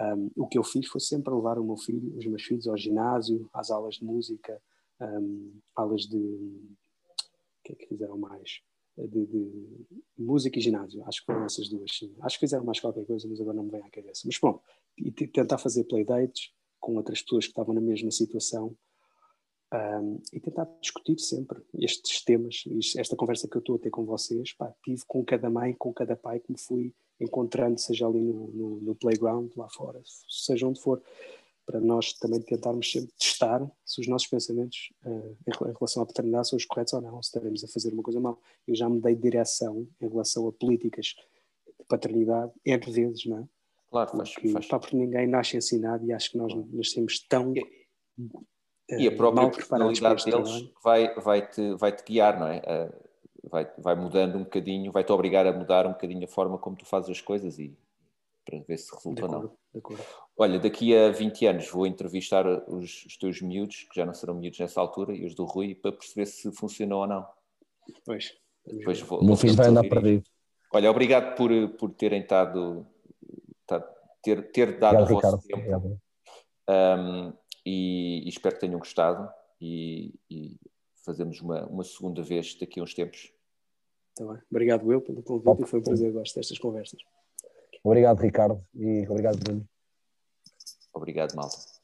Um, 0.00 0.30
o 0.36 0.46
que 0.46 0.56
eu 0.56 0.62
fiz 0.62 0.86
foi 0.86 1.00
sempre 1.00 1.34
levar 1.34 1.58
o 1.58 1.64
meu 1.64 1.76
filho, 1.76 2.16
os 2.16 2.26
meus 2.26 2.42
filhos 2.42 2.68
ao 2.68 2.76
ginásio, 2.76 3.48
às 3.52 3.70
aulas 3.70 3.96
de 3.96 4.04
música, 4.04 4.60
um, 5.00 5.58
aulas 5.74 6.02
de. 6.02 6.76
Que 7.68 7.72
é 7.72 7.76
que 7.76 7.86
fizeram 7.86 8.16
mais? 8.16 8.62
De, 8.96 9.26
de, 9.26 9.86
música 10.16 10.58
e 10.58 10.62
ginásio, 10.62 11.04
acho 11.04 11.20
que 11.20 11.26
foram 11.26 11.44
essas 11.44 11.68
duas, 11.68 11.90
sim. 11.96 12.16
Acho 12.20 12.36
que 12.36 12.46
fizeram 12.46 12.64
mais 12.64 12.80
qualquer 12.80 13.04
coisa, 13.04 13.28
mas 13.28 13.40
agora 13.40 13.56
não 13.56 13.64
me 13.64 13.70
vem 13.70 13.82
à 13.82 13.90
cabeça. 13.90 14.22
Mas 14.24 14.38
bom, 14.38 14.60
e 14.96 15.12
tentar 15.12 15.58
fazer 15.58 15.84
playdates, 15.84 16.52
com 16.80 16.96
outras 16.96 17.22
pessoas 17.22 17.44
que 17.44 17.50
estavam 17.50 17.74
na 17.74 17.80
mesma 17.80 18.10
situação 18.10 18.76
um, 19.72 20.20
e 20.32 20.40
tentar 20.40 20.64
discutir 20.80 21.18
sempre 21.20 21.62
estes 21.74 22.24
temas, 22.24 22.64
esta 22.96 23.14
conversa 23.14 23.46
que 23.46 23.56
eu 23.56 23.60
estou 23.60 23.76
a 23.76 23.78
ter 23.78 23.90
com 23.90 24.04
vocês, 24.04 24.52
pá, 24.54 24.74
tive 24.82 25.02
com 25.06 25.24
cada 25.24 25.50
mãe, 25.50 25.74
com 25.74 25.92
cada 25.92 26.16
pai 26.16 26.40
que 26.40 26.50
me 26.50 26.58
fui 26.58 26.94
encontrando, 27.20 27.78
seja 27.78 28.06
ali 28.06 28.20
no, 28.20 28.48
no, 28.48 28.80
no 28.80 28.94
playground, 28.94 29.52
lá 29.56 29.68
fora, 29.68 30.00
seja 30.28 30.66
onde 30.66 30.80
for, 30.80 31.02
para 31.68 31.80
nós 31.80 32.14
também 32.14 32.40
tentarmos 32.40 32.90
sempre 32.90 33.12
testar 33.18 33.60
se 33.84 34.00
os 34.00 34.08
nossos 34.08 34.26
pensamentos 34.26 34.90
uh, 35.04 35.36
em 35.46 35.72
relação 35.74 36.02
à 36.02 36.06
paternidade 36.06 36.48
são 36.48 36.56
os 36.56 36.64
corretos 36.64 36.94
ou 36.94 37.02
não, 37.02 37.22
se 37.22 37.28
estaremos 37.28 37.62
a 37.62 37.68
fazer 37.68 37.92
uma 37.92 38.02
coisa 38.02 38.18
mal. 38.18 38.40
Eu 38.66 38.74
já 38.74 38.88
me 38.88 38.98
dei 39.02 39.14
direção 39.14 39.86
em 40.00 40.08
relação 40.08 40.48
a 40.48 40.52
políticas 40.52 41.14
de 41.78 41.84
paternidade, 41.86 42.50
entre 42.64 42.90
vezes, 42.90 43.26
não 43.26 43.40
é? 43.40 43.44
Claro, 43.90 44.16
faz, 44.16 44.32
porque, 44.32 44.48
faz. 44.48 44.66
Pá, 44.66 44.78
porque 44.78 44.96
ninguém 44.96 45.26
nasce 45.26 45.58
ensinado 45.58 46.06
e 46.06 46.12
acho 46.12 46.30
que 46.30 46.38
nós 46.38 46.54
nascemos 46.72 47.20
tão. 47.28 47.52
E, 47.54 49.02
e 49.02 49.06
a 49.06 49.14
própria 49.14 49.50
personalidade 49.50 50.24
deles 50.24 50.72
vai, 50.82 51.14
vai, 51.16 51.46
te, 51.46 51.74
vai 51.74 51.92
te 51.94 52.02
guiar, 52.02 52.40
não 52.40 52.46
é? 52.46 52.60
Uh, 52.60 53.48
vai, 53.50 53.70
vai 53.76 53.94
mudando 53.94 54.36
um 54.36 54.44
bocadinho, 54.44 54.90
vai 54.90 55.04
te 55.04 55.12
obrigar 55.12 55.46
a 55.46 55.52
mudar 55.52 55.86
um 55.86 55.92
bocadinho 55.92 56.24
a 56.24 56.28
forma 56.28 56.56
como 56.56 56.76
tu 56.76 56.86
fazes 56.86 57.10
as 57.10 57.20
coisas 57.20 57.58
e 57.58 57.76
para 58.48 58.60
ver 58.60 58.78
se 58.78 58.94
resulta 58.94 59.26
ou 59.26 59.30
não. 59.30 59.56
Olha, 60.38 60.58
daqui 60.58 60.96
a 60.96 61.10
20 61.10 61.46
anos 61.46 61.68
vou 61.68 61.86
entrevistar 61.86 62.46
os, 62.66 63.04
os, 63.04 63.16
teus 63.18 63.42
miúdos, 63.42 63.86
que 63.90 63.96
já 63.96 64.06
não 64.06 64.14
serão 64.14 64.34
miúdos 64.34 64.58
nessa 64.58 64.80
altura, 64.80 65.14
e 65.14 65.26
os 65.26 65.34
do 65.34 65.44
Rui, 65.44 65.74
para 65.74 65.92
perceber 65.92 66.24
se 66.24 66.50
funcionou 66.52 67.02
ou 67.02 67.06
não. 67.06 67.26
Pois. 68.06 68.34
Depois 68.66 69.00
vou, 69.00 69.20
o 69.20 69.24
meu 69.24 69.36
filho 69.36 69.54
vai 69.54 69.68
andar 69.68 69.82
perdido. 69.82 70.24
Olha, 70.72 70.90
obrigado 70.90 71.34
por, 71.36 71.50
por 71.76 71.90
terem 71.94 72.22
estado 72.22 72.86
tá, 73.66 73.80
ter, 74.22 74.50
ter 74.50 74.78
dado 74.78 75.02
Obrigado, 75.02 75.18
o 75.18 75.30
vosso 75.30 75.46
Ricardo. 75.46 75.82
tempo. 75.82 76.00
Um, 76.68 77.32
e, 77.64 78.24
e, 78.26 78.28
espero 78.28 78.54
que 78.54 78.60
tenham 78.60 78.78
gostado 78.78 79.30
e, 79.60 80.14
e, 80.30 80.56
fazemos 81.04 81.40
uma, 81.40 81.66
uma 81.66 81.84
segunda 81.84 82.22
vez 82.22 82.54
daqui 82.54 82.80
a 82.80 82.82
uns 82.82 82.94
tempos. 82.94 83.32
Tá 84.14 84.24
bem. 84.24 84.38
Obrigado 84.50 84.92
eu 84.92 85.00
pelo 85.00 85.22
convite 85.22 85.62
e 85.62 85.66
foi 85.66 85.80
um 85.80 85.82
prazer 85.82 86.12
gosto 86.12 86.34
destas 86.34 86.58
conversas. 86.58 87.00
Obrigado 87.82 88.20
Ricardo 88.20 88.64
e 88.74 89.06
obrigado 89.08 89.38
Bruno. 89.38 89.64
Obrigado 90.92 91.34
Malta. 91.34 91.77